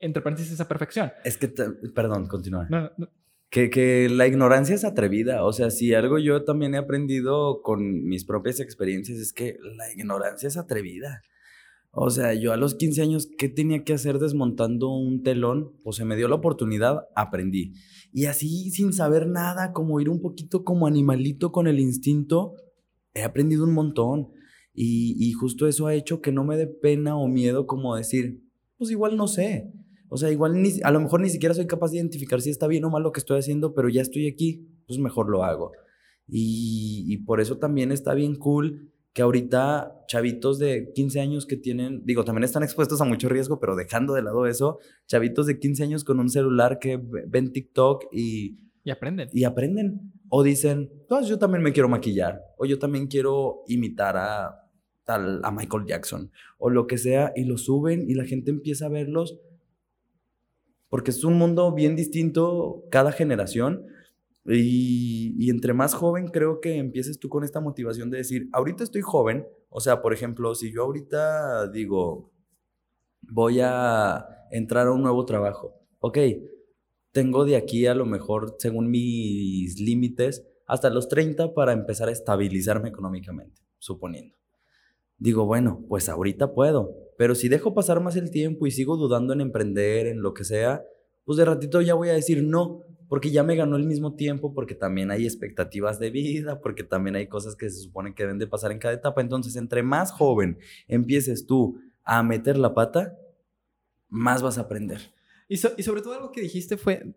entre 0.00 0.22
paréntesis 0.22 0.52
esa 0.52 0.68
perfección. 0.68 1.12
Es 1.24 1.38
que, 1.38 1.48
perdón, 1.94 2.28
continúa. 2.28 2.66
no, 2.68 2.90
que, 3.50 4.08
la 4.10 4.26
ignorancia 4.26 4.74
es 4.74 4.84
atrevida. 4.84 5.44
O 5.44 5.52
sea, 5.52 5.70
si 5.70 5.94
algo 5.94 6.18
yo 6.18 6.44
también 6.44 6.74
he 6.74 6.78
aprendido 6.78 7.62
con 7.62 8.04
mis 8.04 8.24
propias 8.24 8.60
experiencias 8.60 9.18
es 9.18 9.32
que 9.32 9.56
la 9.76 9.92
ignorancia 9.92 10.48
es 10.48 10.56
atrevida. 10.56 11.22
O 11.90 12.10
sea, 12.10 12.34
yo 12.34 12.52
a 12.52 12.56
los 12.56 12.74
15 12.74 13.02
años, 13.02 13.28
¿qué 13.38 13.48
tenía 13.48 13.82
que 13.82 13.94
hacer 13.94 14.18
desmontando 14.18 14.90
un 14.90 15.22
telón? 15.22 15.72
Pues 15.82 15.96
se 15.96 16.04
me 16.04 16.16
dio 16.16 16.28
la 16.28 16.36
oportunidad, 16.36 17.06
aprendí. 17.16 17.72
Y 18.12 18.26
así, 18.26 18.70
sin 18.70 18.92
saber 18.92 19.26
nada, 19.26 19.72
como 19.72 20.00
ir 20.00 20.08
un 20.08 20.20
poquito 20.20 20.64
como 20.64 20.86
animalito 20.86 21.50
con 21.50 21.66
el 21.66 21.80
instinto, 21.80 22.54
he 23.14 23.22
aprendido 23.22 23.64
un 23.64 23.72
montón. 23.72 24.28
Y, 24.74 25.16
y 25.18 25.32
justo 25.32 25.66
eso 25.66 25.86
ha 25.86 25.94
hecho 25.94 26.20
que 26.20 26.30
no 26.30 26.44
me 26.44 26.56
dé 26.56 26.66
pena 26.66 27.16
o 27.16 27.26
miedo 27.26 27.66
como 27.66 27.96
decir, 27.96 28.44
pues 28.76 28.90
igual 28.90 29.16
no 29.16 29.26
sé. 29.26 29.72
O 30.08 30.16
sea, 30.16 30.30
igual 30.30 30.60
ni, 30.62 30.72
a 30.82 30.90
lo 30.90 31.00
mejor 31.00 31.20
ni 31.20 31.28
siquiera 31.28 31.54
soy 31.54 31.66
capaz 31.66 31.90
de 31.90 31.98
identificar 31.98 32.40
si 32.40 32.50
está 32.50 32.66
bien 32.66 32.84
o 32.84 32.90
mal 32.90 33.02
lo 33.02 33.12
que 33.12 33.20
estoy 33.20 33.38
haciendo, 33.38 33.74
pero 33.74 33.88
ya 33.88 34.02
estoy 34.02 34.26
aquí, 34.26 34.66
pues 34.86 34.98
mejor 34.98 35.28
lo 35.28 35.44
hago. 35.44 35.72
Y, 36.26 37.04
y 37.06 37.18
por 37.18 37.40
eso 37.40 37.58
también 37.58 37.92
está 37.92 38.14
bien 38.14 38.36
cool 38.36 38.92
que 39.18 39.22
ahorita 39.22 40.04
chavitos 40.06 40.60
de 40.60 40.92
15 40.94 41.20
años 41.20 41.44
que 41.44 41.56
tienen, 41.56 42.02
digo, 42.04 42.24
también 42.24 42.44
están 42.44 42.62
expuestos 42.62 43.00
a 43.00 43.04
mucho 43.04 43.28
riesgo, 43.28 43.58
pero 43.58 43.74
dejando 43.74 44.14
de 44.14 44.22
lado 44.22 44.46
eso, 44.46 44.78
chavitos 45.08 45.46
de 45.46 45.58
15 45.58 45.82
años 45.82 46.04
con 46.04 46.20
un 46.20 46.30
celular 46.30 46.78
que 46.78 47.00
ven 47.26 47.52
TikTok 47.52 48.04
y... 48.12 48.68
Y 48.84 48.90
aprenden. 48.90 49.28
Y 49.32 49.42
aprenden. 49.42 50.12
O 50.28 50.44
dicen, 50.44 50.92
pues 51.08 51.26
yo 51.26 51.36
también 51.36 51.64
me 51.64 51.72
quiero 51.72 51.88
maquillar, 51.88 52.42
o 52.58 52.64
yo 52.64 52.78
también 52.78 53.08
quiero 53.08 53.64
imitar 53.66 54.16
a 54.16 54.70
tal, 55.04 55.40
a 55.42 55.50
Michael 55.50 55.86
Jackson, 55.86 56.30
o 56.58 56.70
lo 56.70 56.86
que 56.86 56.96
sea, 56.96 57.32
y 57.34 57.44
lo 57.44 57.58
suben 57.58 58.08
y 58.08 58.14
la 58.14 58.24
gente 58.24 58.52
empieza 58.52 58.86
a 58.86 58.90
verlos 58.90 59.40
porque 60.88 61.10
es 61.10 61.24
un 61.24 61.34
mundo 61.34 61.72
bien 61.72 61.96
distinto 61.96 62.84
cada 62.90 63.12
generación. 63.12 63.86
Y, 64.44 65.50
entre 65.50 65.74
más 65.74 65.94
joven 65.94 66.28
creo 66.28 66.60
que 66.60 66.76
empieces 66.76 67.18
tú 67.18 67.28
con 67.28 67.44
esta 67.44 67.60
motivación 67.60 68.10
de 68.10 68.18
decir, 68.18 68.48
ahorita 68.52 68.82
estoy 68.82 69.02
joven, 69.02 69.46
o 69.68 69.80
sea, 69.80 70.00
por 70.00 70.14
ejemplo, 70.14 70.54
si 70.54 70.72
yo 70.72 70.84
ahorita 70.84 71.68
digo, 71.68 72.30
voy 73.20 73.60
a 73.62 74.26
entrar 74.50 74.86
a 74.86 74.92
un 74.92 75.02
nuevo 75.02 75.26
trabajo, 75.26 75.74
ok, 76.00 76.18
tengo 77.12 77.44
de 77.44 77.56
aquí 77.56 77.86
a 77.86 77.94
lo 77.94 78.06
mejor, 78.06 78.56
según 78.58 78.90
mis 78.90 79.78
límites, 79.78 80.46
hasta 80.66 80.88
los 80.88 81.08
30 81.08 81.52
para 81.52 81.72
empezar 81.72 82.08
a 82.08 82.12
estabilizarme 82.12 82.88
económicamente, 82.88 83.60
suponiendo. 83.78 84.36
Digo, 85.18 85.44
bueno, 85.44 85.84
pues 85.88 86.08
ahorita 86.08 86.54
puedo, 86.54 86.94
pero 87.18 87.34
si 87.34 87.48
dejo 87.48 87.74
pasar 87.74 88.00
más 88.00 88.14
el 88.14 88.30
tiempo 88.30 88.68
y 88.68 88.70
sigo 88.70 88.96
dudando 88.96 89.32
en 89.32 89.40
emprender, 89.40 90.06
en 90.06 90.22
lo 90.22 90.34
que 90.34 90.44
sea, 90.44 90.84
pues 91.24 91.36
de 91.36 91.44
ratito 91.44 91.80
ya 91.80 91.94
voy 91.94 92.10
a 92.10 92.12
decir 92.12 92.44
no, 92.44 92.84
porque 93.08 93.32
ya 93.32 93.42
me 93.42 93.56
ganó 93.56 93.74
el 93.74 93.82
mismo 93.82 94.14
tiempo, 94.14 94.54
porque 94.54 94.76
también 94.76 95.10
hay 95.10 95.24
expectativas 95.24 95.98
de 95.98 96.10
vida, 96.10 96.60
porque 96.60 96.84
también 96.84 97.16
hay 97.16 97.26
cosas 97.26 97.56
que 97.56 97.68
se 97.70 97.80
supone 97.80 98.14
que 98.14 98.22
deben 98.22 98.38
de 98.38 98.46
pasar 98.46 98.70
en 98.70 98.78
cada 98.78 98.94
etapa. 98.94 99.20
Entonces, 99.20 99.56
entre 99.56 99.82
más 99.82 100.12
joven 100.12 100.58
empieces 100.86 101.44
tú 101.44 101.80
a 102.04 102.22
meter 102.22 102.56
la 102.56 102.72
pata, 102.72 103.18
más 104.08 104.40
vas 104.40 104.56
a 104.56 104.62
aprender. 104.62 105.12
Y, 105.48 105.54
y 105.54 105.82
sobre 105.82 106.02
todo 106.02 106.14
algo 106.14 106.30
que 106.30 106.42
dijiste 106.42 106.76
fue, 106.76 107.16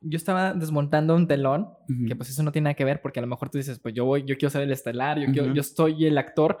yo 0.00 0.16
estaba 0.16 0.54
desmontando 0.54 1.14
un 1.14 1.28
telón, 1.28 1.68
que 2.08 2.16
pues 2.16 2.30
eso 2.30 2.42
no 2.42 2.52
tiene 2.52 2.64
nada 2.64 2.74
que 2.74 2.86
ver, 2.86 3.02
porque 3.02 3.18
a 3.18 3.22
lo 3.22 3.28
mejor 3.28 3.50
tú 3.50 3.58
dices, 3.58 3.78
pues 3.78 3.94
yo 3.94 4.06
voy, 4.06 4.24
yo 4.24 4.38
quiero 4.38 4.48
ser 4.48 4.62
el 4.62 4.72
estelar, 4.72 5.18
yo, 5.30 5.52
yo 5.52 5.60
estoy 5.60 6.06
el 6.06 6.16
actor, 6.16 6.56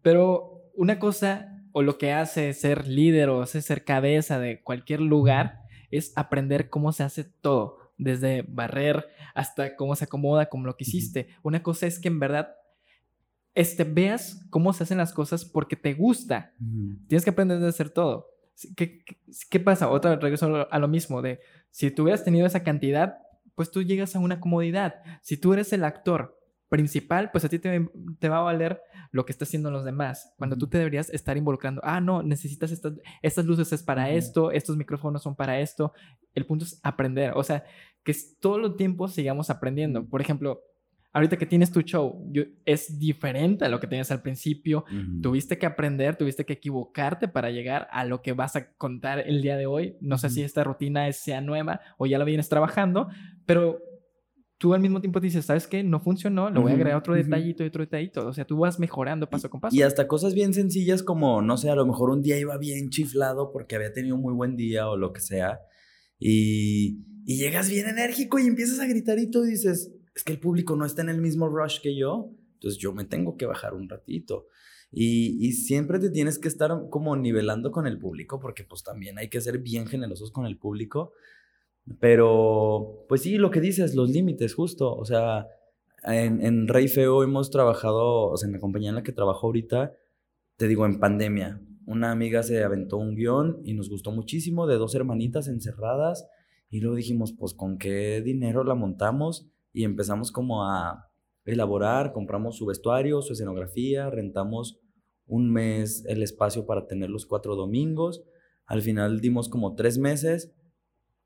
pero 0.00 0.70
una 0.76 1.00
cosa 1.00 1.55
o 1.78 1.82
lo 1.82 1.98
que 1.98 2.10
hace 2.10 2.54
ser 2.54 2.88
líder 2.88 3.28
o 3.28 3.42
hace 3.42 3.60
ser 3.60 3.84
cabeza 3.84 4.38
de 4.38 4.62
cualquier 4.62 5.02
lugar 5.02 5.60
es 5.90 6.10
aprender 6.16 6.70
cómo 6.70 6.90
se 6.90 7.02
hace 7.02 7.24
todo, 7.24 7.92
desde 7.98 8.46
barrer 8.48 9.06
hasta 9.34 9.76
cómo 9.76 9.94
se 9.94 10.04
acomoda, 10.04 10.46
como 10.46 10.64
lo 10.64 10.74
que 10.78 10.84
hiciste. 10.84 11.28
Una 11.42 11.62
cosa 11.62 11.86
es 11.86 11.98
que 11.98 12.08
en 12.08 12.18
verdad 12.18 12.48
este, 13.52 13.84
veas 13.84 14.42
cómo 14.48 14.72
se 14.72 14.84
hacen 14.84 14.96
las 14.96 15.12
cosas 15.12 15.44
porque 15.44 15.76
te 15.76 15.92
gusta. 15.92 16.54
Tienes 17.08 17.24
que 17.24 17.30
aprender 17.30 17.62
a 17.62 17.68
hacer 17.68 17.90
todo. 17.90 18.30
¿Qué, 18.74 19.04
qué, 19.50 19.60
pasa? 19.60 19.90
Otra 19.90 20.12
vez 20.12 20.20
regreso 20.22 20.66
a 20.70 20.78
lo 20.78 20.88
mismo 20.88 21.20
de 21.20 21.40
si 21.70 21.90
tú 21.90 22.04
hubieras 22.04 22.24
tenido 22.24 22.46
esa 22.46 22.62
cantidad, 22.64 23.18
pues 23.54 23.70
tú 23.70 23.82
llegas 23.82 24.16
a 24.16 24.18
una 24.18 24.40
comodidad. 24.40 25.02
Si 25.20 25.36
tú 25.36 25.52
eres 25.52 25.74
el 25.74 25.84
actor 25.84 26.40
principal, 26.68 27.30
pues 27.30 27.44
a 27.44 27.48
ti 27.48 27.58
te, 27.58 27.86
te, 28.18 28.28
va 28.28 28.38
a 28.38 28.42
valer 28.42 28.80
lo 29.16 29.24
que 29.24 29.32
está 29.32 29.44
haciendo 29.44 29.70
los 29.70 29.84
demás. 29.84 30.34
Cuando 30.36 30.56
tú 30.56 30.68
te 30.68 30.76
deberías 30.76 31.08
estar 31.10 31.36
involucrando, 31.36 31.80
ah, 31.84 32.00
no, 32.00 32.22
necesitas 32.22 32.70
estas, 32.70 32.92
estas 33.22 33.46
luces 33.46 33.72
es 33.72 33.82
para 33.82 34.10
esto, 34.10 34.50
estos 34.50 34.76
micrófonos 34.76 35.22
son 35.22 35.34
para 35.34 35.58
esto. 35.58 35.92
El 36.34 36.44
punto 36.44 36.66
es 36.66 36.78
aprender, 36.82 37.32
o 37.34 37.42
sea, 37.42 37.64
que 38.04 38.14
todo 38.40 38.66
el 38.66 38.76
tiempo 38.76 39.08
sigamos 39.08 39.48
aprendiendo. 39.48 40.06
Por 40.06 40.20
ejemplo, 40.20 40.60
ahorita 41.14 41.38
que 41.38 41.46
tienes 41.46 41.72
tu 41.72 41.80
show, 41.80 42.30
es 42.66 42.98
diferente 42.98 43.64
a 43.64 43.70
lo 43.70 43.80
que 43.80 43.86
tenías 43.86 44.10
al 44.10 44.20
principio. 44.20 44.84
Tuviste 45.22 45.56
que 45.56 45.64
aprender, 45.64 46.16
tuviste 46.16 46.44
que 46.44 46.52
equivocarte 46.52 47.26
para 47.26 47.50
llegar 47.50 47.88
a 47.90 48.04
lo 48.04 48.20
que 48.20 48.34
vas 48.34 48.54
a 48.54 48.72
contar 48.74 49.20
el 49.20 49.40
día 49.40 49.56
de 49.56 49.64
hoy. 49.64 49.96
No 50.02 50.18
sé 50.18 50.28
si 50.28 50.42
esta 50.42 50.62
rutina 50.62 51.10
sea 51.12 51.40
nueva 51.40 51.80
o 51.96 52.04
ya 52.04 52.18
la 52.18 52.26
vienes 52.26 52.50
trabajando, 52.50 53.08
pero 53.46 53.78
tú 54.58 54.72
al 54.72 54.80
mismo 54.80 55.00
tiempo 55.00 55.20
dices, 55.20 55.44
¿sabes 55.44 55.66
qué? 55.66 55.82
No 55.82 56.00
funcionó, 56.00 56.50
le 56.50 56.60
voy 56.60 56.72
a 56.72 56.74
agregar 56.74 56.96
otro 56.96 57.14
detallito 57.14 57.62
y 57.62 57.66
otro 57.66 57.82
detallito. 57.82 58.26
O 58.26 58.32
sea, 58.32 58.46
tú 58.46 58.58
vas 58.58 58.78
mejorando 58.78 59.28
paso 59.28 59.50
con 59.50 59.60
paso. 59.60 59.76
Y 59.76 59.82
hasta 59.82 60.08
cosas 60.08 60.34
bien 60.34 60.54
sencillas 60.54 61.02
como, 61.02 61.42
no 61.42 61.56
sé, 61.56 61.70
a 61.70 61.74
lo 61.74 61.86
mejor 61.86 62.10
un 62.10 62.22
día 62.22 62.38
iba 62.38 62.56
bien 62.56 62.88
chiflado 62.90 63.52
porque 63.52 63.76
había 63.76 63.92
tenido 63.92 64.16
un 64.16 64.22
muy 64.22 64.34
buen 64.34 64.56
día 64.56 64.88
o 64.88 64.96
lo 64.96 65.12
que 65.12 65.20
sea. 65.20 65.60
Y, 66.18 67.04
llegas 67.24 67.68
bien 67.68 67.88
enérgico 67.88 68.38
y 68.38 68.46
empiezas 68.46 68.80
a 68.80 68.86
gritar 68.86 69.18
y 69.18 69.30
tú 69.30 69.42
dices, 69.42 69.92
es 70.14 70.24
que 70.24 70.32
el 70.32 70.38
público 70.38 70.76
no 70.76 70.86
está 70.86 71.02
en 71.02 71.10
el 71.10 71.20
mismo 71.20 71.48
rush 71.48 71.80
que 71.80 71.96
yo. 71.96 72.30
Entonces 72.54 72.80
yo 72.80 72.92
me 72.94 73.04
tengo 73.04 73.36
que 73.36 73.46
bajar 73.46 73.74
un 73.74 73.88
ratito. 73.88 74.46
Y, 74.90 75.36
y, 75.46 75.52
siempre 75.52 75.98
te 75.98 76.08
tienes 76.08 76.38
que 76.38 76.48
estar 76.48 76.70
como 76.88 77.14
nivelando 77.16 77.72
con 77.72 77.86
el 77.86 77.98
público, 77.98 78.40
porque 78.40 78.64
pues 78.64 78.82
también 78.82 79.18
hay 79.18 79.28
que 79.28 79.40
ser 79.40 79.58
bien 79.58 79.86
generosos 79.86 80.30
con 80.30 80.46
el 80.46 80.56
público. 80.56 81.12
Pero, 82.00 83.04
pues 83.08 83.22
sí, 83.22 83.36
lo 83.36 83.50
que 83.50 83.60
dices, 83.60 83.94
los 83.94 84.10
límites, 84.10 84.54
justo. 84.54 84.94
O 84.94 85.04
sea, 85.04 85.46
en, 86.02 86.44
en 86.44 86.68
Rey 86.68 86.88
Feo 86.88 87.22
hemos 87.22 87.50
trabajado, 87.50 88.30
o 88.30 88.36
sea, 88.36 88.48
en 88.48 88.54
la 88.54 88.60
compañía 88.60 88.90
en 88.90 88.96
la 88.96 89.02
que 89.02 89.12
trabajo 89.12 89.46
ahorita, 89.46 89.92
te 90.56 90.68
digo, 90.68 90.84
en 90.86 90.98
pandemia. 90.98 91.60
Una 91.86 92.10
amiga 92.10 92.42
se 92.42 92.64
aventó 92.64 92.96
un 92.96 93.14
guion 93.14 93.60
y 93.64 93.74
nos 93.74 93.88
gustó 93.88 94.10
muchísimo 94.10 94.66
de 94.66 94.76
dos 94.76 94.94
hermanitas 94.94 95.46
encerradas. 95.46 96.26
Y 96.68 96.80
luego 96.80 96.96
dijimos, 96.96 97.32
pues, 97.32 97.54
¿con 97.54 97.78
qué 97.78 98.20
dinero 98.22 98.64
la 98.64 98.74
montamos? 98.74 99.46
Y 99.72 99.84
empezamos 99.84 100.32
como 100.32 100.64
a 100.64 101.08
elaborar, 101.44 102.12
compramos 102.12 102.56
su 102.56 102.66
vestuario, 102.66 103.22
su 103.22 103.34
escenografía, 103.34 104.10
rentamos 104.10 104.80
un 105.26 105.52
mes 105.52 106.04
el 106.06 106.22
espacio 106.22 106.66
para 106.66 106.86
tener 106.86 107.10
los 107.10 107.26
cuatro 107.26 107.54
domingos. 107.54 108.24
Al 108.64 108.82
final 108.82 109.20
dimos 109.20 109.48
como 109.48 109.76
tres 109.76 109.98
meses 109.98 110.52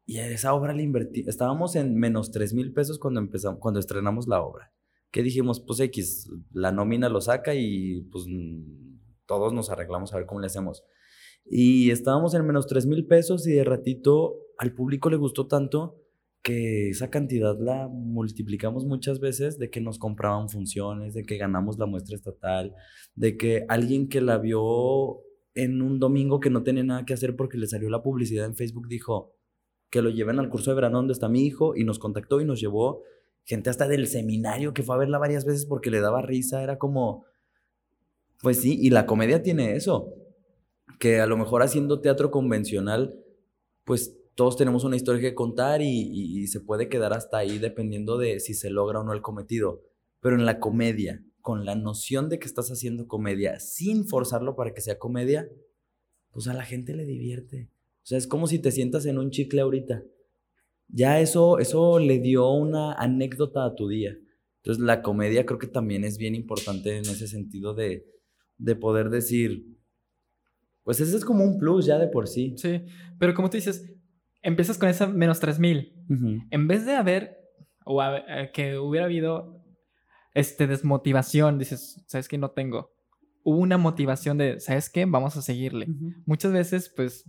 y 0.06 0.18
a 0.18 0.28
esa 0.28 0.54
obra 0.54 0.72
le 0.72 0.82
invertí. 0.82 1.24
Estábamos 1.26 1.76
en 1.76 1.94
menos 1.94 2.30
tres 2.30 2.52
mil 2.54 2.72
pesos 2.72 2.98
cuando, 2.98 3.20
empezamos, 3.20 3.60
cuando 3.60 3.80
estrenamos 3.80 4.26
la 4.26 4.42
obra. 4.42 4.72
¿Qué 5.10 5.22
dijimos? 5.22 5.60
Pues 5.60 5.80
X, 5.80 6.30
la 6.52 6.72
nómina 6.72 7.08
lo 7.08 7.20
saca 7.20 7.54
y 7.54 8.02
pues 8.12 8.26
todos 9.26 9.52
nos 9.52 9.70
arreglamos 9.70 10.12
a 10.12 10.16
ver 10.16 10.26
cómo 10.26 10.40
le 10.40 10.46
hacemos. 10.46 10.84
Y 11.44 11.90
estábamos 11.90 12.34
en 12.34 12.46
menos 12.46 12.66
tres 12.66 12.86
mil 12.86 13.06
pesos 13.06 13.46
y 13.46 13.52
de 13.52 13.64
ratito 13.64 14.36
al 14.58 14.74
público 14.74 15.10
le 15.10 15.16
gustó 15.16 15.46
tanto 15.46 15.96
que 16.42 16.88
esa 16.88 17.10
cantidad 17.10 17.56
la 17.58 17.88
multiplicamos 17.88 18.86
muchas 18.86 19.20
veces 19.20 19.58
de 19.58 19.70
que 19.70 19.80
nos 19.80 19.98
compraban 19.98 20.48
funciones, 20.48 21.14
de 21.14 21.24
que 21.24 21.36
ganamos 21.36 21.78
la 21.78 21.86
muestra 21.86 22.16
estatal, 22.16 22.74
de 23.14 23.36
que 23.36 23.64
alguien 23.68 24.08
que 24.08 24.20
la 24.20 24.38
vio 24.38 25.20
en 25.54 25.82
un 25.82 25.98
domingo 25.98 26.40
que 26.40 26.50
no 26.50 26.62
tenía 26.62 26.84
nada 26.84 27.04
que 27.04 27.14
hacer 27.14 27.36
porque 27.36 27.58
le 27.58 27.66
salió 27.66 27.90
la 27.90 28.02
publicidad 28.02 28.46
en 28.46 28.54
Facebook 28.54 28.88
dijo 28.88 29.34
que 29.90 30.02
lo 30.02 30.10
lleven 30.10 30.38
al 30.38 30.48
curso 30.48 30.70
de 30.70 30.76
verano 30.76 30.98
donde 30.98 31.12
está 31.12 31.28
mi 31.28 31.44
hijo 31.44 31.76
y 31.76 31.84
nos 31.84 31.98
contactó 31.98 32.40
y 32.40 32.44
nos 32.44 32.60
llevó 32.60 33.02
gente 33.44 33.70
hasta 33.70 33.88
del 33.88 34.06
seminario 34.06 34.72
que 34.72 34.82
fue 34.82 34.94
a 34.94 34.98
verla 34.98 35.18
varias 35.18 35.44
veces 35.44 35.66
porque 35.66 35.90
le 35.90 36.00
daba 36.00 36.22
risa, 36.22 36.62
era 36.62 36.78
como, 36.78 37.24
pues 38.40 38.60
sí, 38.60 38.78
y 38.80 38.90
la 38.90 39.06
comedia 39.06 39.42
tiene 39.42 39.74
eso, 39.74 40.14
que 40.98 41.20
a 41.20 41.26
lo 41.26 41.36
mejor 41.36 41.62
haciendo 41.62 42.00
teatro 42.00 42.30
convencional, 42.30 43.16
pues 43.84 44.16
todos 44.34 44.56
tenemos 44.56 44.84
una 44.84 44.96
historia 44.96 45.20
que 45.20 45.34
contar 45.34 45.82
y, 45.82 46.46
se 46.46 46.60
puede 46.60 46.88
quedar 46.88 47.12
hasta 47.12 47.38
ahí 47.38 47.58
dependiendo 47.58 48.16
de 48.16 48.40
si 48.40 48.54
se 48.54 48.70
logra 48.70 49.00
o 49.00 49.04
no 49.04 49.12
el 49.12 49.20
cometido. 49.20 49.82
Pero 50.20 50.36
en 50.36 50.46
la 50.46 50.60
comedia, 50.60 51.22
con 51.40 51.64
la 51.64 51.74
noción 51.74 52.28
de 52.28 52.38
que 52.38 52.46
estás 52.46 52.70
haciendo 52.70 53.06
comedia 53.06 53.60
sin 53.60 54.06
forzarlo 54.06 54.56
para 54.56 54.72
que 54.72 54.80
sea 54.80 54.98
comedia, 54.98 55.48
pues 56.30 56.48
a 56.48 56.54
la 56.54 56.64
gente 56.64 56.94
le 56.94 57.04
divierte. 57.04 57.68
O 58.10 58.12
sea, 58.12 58.18
es 58.18 58.26
como 58.26 58.48
si 58.48 58.58
te 58.58 58.72
sientas 58.72 59.06
en 59.06 59.18
un 59.18 59.30
chicle 59.30 59.60
ahorita. 59.60 60.02
Ya 60.88 61.20
eso, 61.20 61.60
eso 61.60 62.00
le 62.00 62.18
dio 62.18 62.50
una 62.50 62.92
anécdota 62.94 63.64
a 63.64 63.76
tu 63.76 63.86
día. 63.86 64.16
Entonces 64.56 64.82
la 64.82 65.00
comedia 65.00 65.46
creo 65.46 65.60
que 65.60 65.68
también 65.68 66.02
es 66.02 66.18
bien 66.18 66.34
importante 66.34 66.96
en 66.96 67.02
ese 67.02 67.28
sentido 67.28 67.72
de, 67.72 68.04
de 68.58 68.74
poder 68.74 69.10
decir, 69.10 69.78
pues 70.82 70.98
ese 70.98 71.16
es 71.16 71.24
como 71.24 71.44
un 71.44 71.56
plus 71.56 71.86
ya 71.86 72.00
de 72.00 72.08
por 72.08 72.26
sí. 72.26 72.54
Sí, 72.56 72.82
pero 73.20 73.32
como 73.32 73.48
tú 73.48 73.58
dices, 73.58 73.94
empiezas 74.42 74.76
con 74.76 74.88
esa 74.88 75.06
menos 75.06 75.38
3000. 75.38 75.94
En 76.50 76.66
vez 76.66 76.84
de 76.86 76.96
haber, 76.96 77.38
o 77.84 78.02
eh, 78.02 78.50
que 78.52 78.76
hubiera 78.76 79.06
habido 79.06 79.64
este, 80.34 80.66
desmotivación, 80.66 81.60
dices, 81.60 82.02
¿sabes 82.08 82.26
qué? 82.26 82.38
No 82.38 82.50
tengo. 82.50 82.90
Hubo 83.44 83.58
una 83.58 83.78
motivación 83.78 84.36
de, 84.36 84.58
¿sabes 84.58 84.90
qué? 84.90 85.04
Vamos 85.04 85.36
a 85.36 85.42
seguirle. 85.42 85.86
Muchas 86.26 86.52
veces, 86.52 86.92
pues, 86.96 87.24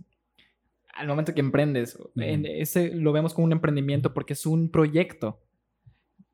al 0.92 1.06
momento 1.06 1.34
que 1.34 1.40
emprendes, 1.40 1.98
ese 2.16 2.94
lo 2.94 3.12
vemos 3.12 3.34
como 3.34 3.46
un 3.46 3.52
emprendimiento 3.52 4.12
porque 4.12 4.34
es 4.34 4.46
un 4.46 4.70
proyecto 4.70 5.40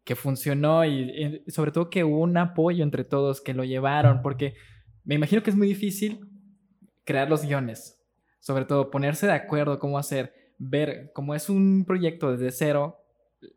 que 0.04 0.16
funcionó 0.16 0.84
y, 0.84 1.42
y, 1.46 1.50
sobre 1.50 1.70
todo 1.70 1.90
que 1.90 2.04
hubo 2.04 2.20
un 2.20 2.36
apoyo 2.36 2.82
entre 2.82 3.04
todos 3.04 3.40
que 3.40 3.54
lo 3.54 3.64
llevaron, 3.64 4.22
porque 4.22 4.54
me 5.04 5.14
imagino 5.14 5.42
que 5.42 5.50
es 5.50 5.56
muy 5.56 5.68
difícil 5.68 6.20
crear 7.04 7.28
los 7.28 7.44
guiones, 7.44 8.02
sobre 8.40 8.64
todo 8.64 8.90
ponerse 8.90 9.26
de 9.26 9.32
acuerdo 9.32 9.78
cómo 9.78 9.98
hacer 9.98 10.34
ver, 10.58 11.12
como 11.14 11.34
es 11.34 11.48
un 11.48 11.84
proyecto 11.86 12.32
desde 12.32 12.50
cero, 12.50 12.98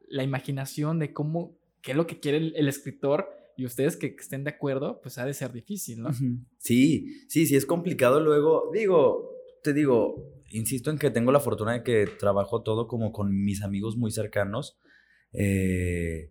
la 0.08 0.24
imaginación 0.24 0.99
de 0.99 1.14
cómo, 1.14 1.58
qué 1.82 1.91
es 1.91 1.97
lo 1.97 2.08
que 2.08 2.20
quiere 2.20 2.38
el, 2.38 2.68
escritor 2.68 3.28
y 3.58 3.66
ustedes 3.66 3.97
que 3.97 4.16
estén 4.18 4.43
de 4.43 4.52
acuerdo, 4.52 5.02
pues 5.02 5.18
ha 5.18 5.26
de 5.26 5.34
ser 5.34 5.52
difícil, 5.52 6.02
¿no? 6.02 6.12
Sí, 6.58 7.26
sí, 7.28 7.45
sí, 7.45 7.56
es 7.56 7.66
complicado 7.66 8.20
luego. 8.20 8.72
Digo, 8.74 9.32
te 9.64 9.74
digo, 9.74 10.32
insisto 10.52 10.89
en 10.89 10.97
que 10.97 11.12
tengo 11.12 11.32
la 11.32 11.39
fortuna 11.39 11.74
de 11.74 11.84
que 11.84 12.08
trabajo 12.20 12.62
todo 12.62 12.88
como 12.88 13.12
con 13.12 13.43
mis 13.43 13.64
amigos 13.64 13.97
muy 13.97 14.12
cercanos. 14.12 14.78
Eh, 15.34 16.30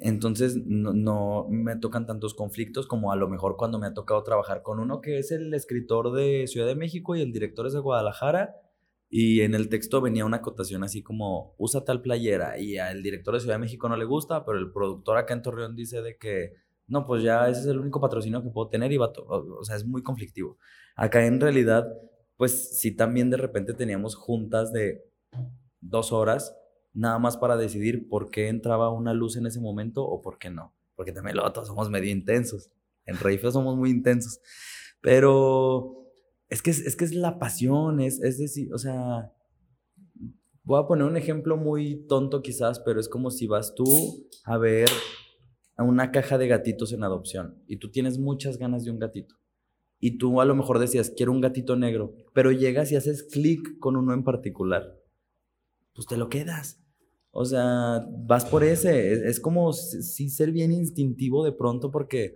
entonces 0.00 0.56
no, 0.66 0.92
no, 0.92 1.46
me 1.48 1.76
tocan 1.76 2.06
tantos 2.06 2.34
conflictos 2.34 2.86
como 2.86 3.12
a 3.12 3.16
lo 3.16 3.28
mejor 3.28 3.56
cuando 3.56 3.78
me 3.78 3.86
ha 3.86 3.94
tocado 3.94 4.22
trabajar 4.22 4.62
con 4.62 4.78
uno 4.78 5.00
que 5.00 5.18
es 5.18 5.32
el 5.32 5.54
escritor 5.54 6.12
de 6.12 6.46
Ciudad 6.46 6.66
de 6.66 6.74
México 6.74 7.16
y 7.16 7.22
el 7.22 7.32
director 7.32 7.66
es 7.66 7.72
de 7.72 7.80
Guadalajara 7.80 8.54
y 9.08 9.42
en 9.42 9.54
el 9.54 9.68
texto 9.68 10.00
venía 10.00 10.24
una 10.24 10.38
acotación 10.38 10.82
así 10.82 11.02
como, 11.02 11.54
usa 11.58 11.84
tal 11.84 12.02
playera. 12.02 12.58
Y 12.58 12.78
al 12.78 13.02
director 13.02 13.34
de 13.34 13.40
Ciudad 13.40 13.54
de 13.54 13.60
México 13.60 13.88
no 13.88 13.96
le 13.96 14.04
gusta, 14.04 14.44
pero 14.44 14.58
el 14.58 14.72
productor 14.72 15.16
acá 15.16 15.34
en 15.34 15.42
Torreón 15.42 15.76
dice 15.76 16.02
de 16.02 16.16
que, 16.16 16.54
no, 16.88 17.06
pues 17.06 17.22
ya 17.22 17.48
ese 17.48 17.60
es 17.60 17.66
el 17.66 17.78
único 17.78 18.00
patrocinio 18.00 18.42
que 18.42 18.50
puedo 18.50 18.68
tener 18.68 18.92
y 18.92 18.96
va, 18.96 19.12
o 19.16 19.64
sea, 19.64 19.76
es 19.76 19.84
muy 19.84 20.02
conflictivo. 20.02 20.58
Acá 20.96 21.24
en 21.24 21.40
realidad, 21.40 21.86
pues 22.36 22.78
sí 22.78 22.94
también 22.94 23.30
de 23.30 23.36
repente 23.36 23.74
teníamos 23.74 24.14
juntas 24.14 24.72
de 24.72 25.04
dos 25.80 26.12
horas, 26.12 26.56
nada 26.92 27.18
más 27.18 27.36
para 27.36 27.56
decidir 27.56 28.08
por 28.08 28.30
qué 28.30 28.48
entraba 28.48 28.90
una 28.90 29.14
luz 29.14 29.36
en 29.36 29.46
ese 29.46 29.60
momento 29.60 30.04
o 30.04 30.20
por 30.20 30.38
qué 30.38 30.50
no. 30.50 30.74
Porque 30.94 31.12
también 31.12 31.36
somos 31.64 31.90
medio 31.90 32.10
intensos. 32.10 32.70
En 33.04 33.18
Reife 33.18 33.50
somos 33.52 33.76
muy 33.76 33.90
intensos. 33.90 34.40
Pero 35.00 36.06
es 36.48 36.62
que 36.62 36.70
es, 36.70 36.96
que 36.96 37.04
es 37.04 37.14
la 37.14 37.38
pasión, 37.38 38.00
es, 38.00 38.20
es 38.22 38.38
decir, 38.38 38.72
o 38.72 38.78
sea, 38.78 39.32
voy 40.62 40.82
a 40.82 40.86
poner 40.86 41.06
un 41.06 41.16
ejemplo 41.16 41.56
muy 41.56 42.06
tonto 42.06 42.42
quizás, 42.42 42.80
pero 42.80 42.98
es 42.98 43.08
como 43.08 43.30
si 43.30 43.46
vas 43.46 43.74
tú 43.74 43.84
a 44.44 44.56
ver 44.58 44.88
a 45.76 45.84
una 45.84 46.10
caja 46.10 46.38
de 46.38 46.48
gatitos 46.48 46.92
en 46.92 47.04
adopción 47.04 47.62
y 47.66 47.76
tú 47.76 47.90
tienes 47.90 48.18
muchas 48.18 48.58
ganas 48.58 48.84
de 48.84 48.90
un 48.90 48.98
gatito. 48.98 49.36
Y 49.98 50.18
tú 50.18 50.40
a 50.40 50.44
lo 50.44 50.54
mejor 50.54 50.78
decías, 50.78 51.12
quiero 51.16 51.32
un 51.32 51.40
gatito 51.40 51.76
negro, 51.76 52.14
pero 52.34 52.52
llegas 52.52 52.92
y 52.92 52.96
haces 52.96 53.22
clic 53.22 53.78
con 53.78 53.96
uno 53.96 54.12
en 54.12 54.24
particular. 54.24 54.94
Pues 55.94 56.06
te 56.06 56.16
lo 56.16 56.28
quedas. 56.28 56.82
O 57.30 57.44
sea, 57.44 58.06
vas 58.26 58.44
por 58.44 58.64
ese. 58.64 59.28
Es, 59.28 59.40
como 59.40 59.72
si 59.72 60.28
ser 60.30 60.52
bien 60.52 60.72
instintivo 60.72 61.44
de 61.44 61.52
pronto 61.52 61.90
porque 61.90 62.34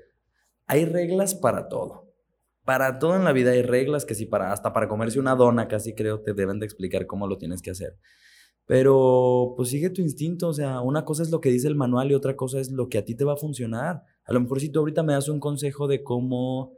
hay 0.66 0.84
reglas 0.84 1.34
para 1.34 1.68
todo 1.68 2.10
para 2.70 3.00
todo 3.00 3.16
en 3.16 3.24
la 3.24 3.32
vida 3.32 3.50
hay 3.50 3.62
reglas 3.62 4.04
que 4.04 4.14
si 4.14 4.26
para 4.26 4.52
hasta 4.52 4.72
para 4.72 4.86
comerse 4.86 5.18
una 5.18 5.34
dona 5.34 5.66
casi 5.66 5.92
creo 5.92 6.20
te 6.20 6.34
deben 6.34 6.60
de 6.60 6.66
explicar 6.66 7.06
cómo 7.06 7.26
lo 7.26 7.36
tienes 7.36 7.62
que 7.62 7.72
hacer. 7.72 7.98
Pero 8.64 9.54
pues 9.56 9.70
sigue 9.70 9.90
tu 9.90 10.00
instinto, 10.00 10.46
o 10.46 10.52
sea, 10.52 10.80
una 10.80 11.04
cosa 11.04 11.24
es 11.24 11.30
lo 11.30 11.40
que 11.40 11.50
dice 11.50 11.66
el 11.66 11.74
manual 11.74 12.12
y 12.12 12.14
otra 12.14 12.36
cosa 12.36 12.60
es 12.60 12.70
lo 12.70 12.88
que 12.88 12.98
a 12.98 13.04
ti 13.04 13.16
te 13.16 13.24
va 13.24 13.32
a 13.32 13.36
funcionar. 13.36 14.04
A 14.24 14.32
lo 14.32 14.40
mejor 14.40 14.60
si 14.60 14.68
tú 14.68 14.78
ahorita 14.78 15.02
me 15.02 15.14
das 15.14 15.28
un 15.28 15.40
consejo 15.40 15.88
de 15.88 16.04
cómo 16.04 16.76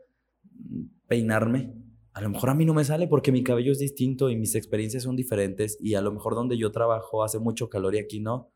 peinarme, 1.07 1.75
a 2.13 2.21
lo 2.21 2.31
mejor 2.31 2.51
a 2.51 2.55
mí 2.55 2.65
no 2.65 2.75
me 2.75 2.85
sale 2.85 3.09
porque 3.09 3.33
mi 3.33 3.43
cabello 3.43 3.73
es 3.73 3.79
distinto 3.79 4.31
y 4.31 4.37
mis 4.37 4.55
experiencias 4.55 5.05
son 5.05 5.17
diferentes 5.17 5.79
y 5.81 5.95
a 5.95 6.03
lo 6.03 6.13
mejor 6.13 6.35
donde 6.35 6.59
yo 6.59 6.71
trabajo 6.71 7.25
hace 7.25 7.39
mucho 7.39 7.69
calor 7.69 7.95
y 7.95 7.99
aquí 7.99 8.21
no 8.21 8.53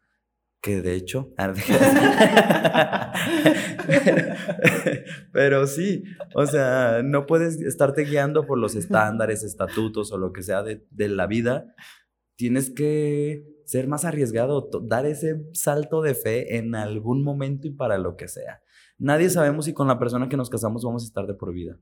que 0.66 0.82
de 0.82 0.94
hecho, 0.94 1.32
pero, 5.32 5.66
sí, 5.68 6.02
o 6.34 6.44
sea, 6.44 7.02
no 7.04 7.24
puedes 7.26 7.60
estarte 7.60 8.04
guiando 8.04 8.44
por 8.46 8.58
los 8.58 8.74
estándares, 8.74 9.44
estatutos 9.44 10.10
o 10.10 10.18
lo 10.18 10.32
que 10.32 10.42
sea 10.42 10.64
de, 10.64 11.08
la 11.08 11.28
vida. 11.28 11.72
Tienes 12.34 12.70
que 12.70 13.46
ser 13.64 13.86
más 13.86 14.04
arriesgado, 14.04 14.68
dar 14.82 15.06
ese 15.06 15.46
salto 15.52 16.02
de 16.02 16.14
fe 16.14 16.56
en 16.56 16.74
algún 16.74 17.22
momento 17.22 17.68
y 17.68 17.70
para 17.70 17.96
lo 17.96 18.16
que 18.16 18.26
sea. 18.26 18.60
Nadie 18.98 19.30
sabemos 19.30 19.66
si 19.66 19.72
con 19.72 19.86
la 19.86 20.00
persona 20.00 20.28
que 20.28 20.36
nos 20.36 20.50
casamos 20.50 20.84
vamos 20.84 21.04
a 21.04 21.06
estar 21.06 21.28
de 21.28 21.34
por 21.34 21.52
vida. 21.52 21.78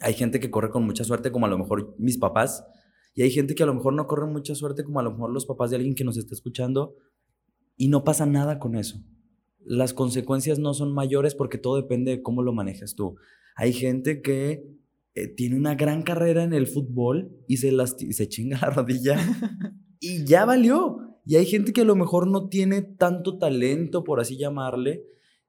Hay 0.00 0.14
gente 0.14 0.40
que 0.40 0.50
corre 0.50 0.70
con 0.70 0.84
mucha 0.84 1.04
suerte, 1.04 1.30
como 1.30 1.46
a 1.46 1.48
lo 1.48 1.58
mejor 1.58 1.94
mis 1.98 2.18
papás, 2.18 2.64
y 3.14 3.22
hay 3.22 3.30
gente 3.30 3.54
que 3.54 3.62
a 3.62 3.66
lo 3.66 3.74
mejor 3.74 3.94
no 3.94 4.06
corre 4.06 4.26
mucha 4.26 4.54
suerte, 4.54 4.84
como 4.84 5.00
a 5.00 5.02
lo 5.02 5.12
mejor 5.12 5.30
los 5.30 5.46
papás 5.46 5.70
de 5.70 5.76
alguien 5.76 5.94
que 5.94 6.04
nos 6.04 6.18
está 6.18 6.34
escuchando, 6.34 6.96
y 7.76 7.88
no 7.88 8.04
pasa 8.04 8.26
nada 8.26 8.58
con 8.58 8.76
eso. 8.76 9.02
Las 9.64 9.94
consecuencias 9.94 10.58
no 10.58 10.74
son 10.74 10.92
mayores 10.92 11.34
porque 11.34 11.58
todo 11.58 11.76
depende 11.76 12.12
de 12.12 12.22
cómo 12.22 12.42
lo 12.42 12.52
manejas 12.52 12.94
tú. 12.94 13.16
Hay 13.56 13.72
gente 13.72 14.22
que 14.22 14.64
eh, 15.14 15.28
tiene 15.28 15.56
una 15.56 15.74
gran 15.74 16.02
carrera 16.02 16.44
en 16.44 16.52
el 16.52 16.66
fútbol 16.66 17.30
y 17.48 17.56
se, 17.56 17.72
se 17.86 18.28
chinga 18.28 18.58
la 18.60 18.70
rodilla 18.70 19.18
y 20.00 20.24
ya 20.24 20.44
valió. 20.44 20.98
Y 21.24 21.36
hay 21.36 21.46
gente 21.46 21.72
que 21.72 21.80
a 21.80 21.84
lo 21.86 21.96
mejor 21.96 22.28
no 22.28 22.48
tiene 22.48 22.82
tanto 22.82 23.38
talento, 23.38 24.04
por 24.04 24.20
así 24.20 24.36
llamarle, 24.36 25.02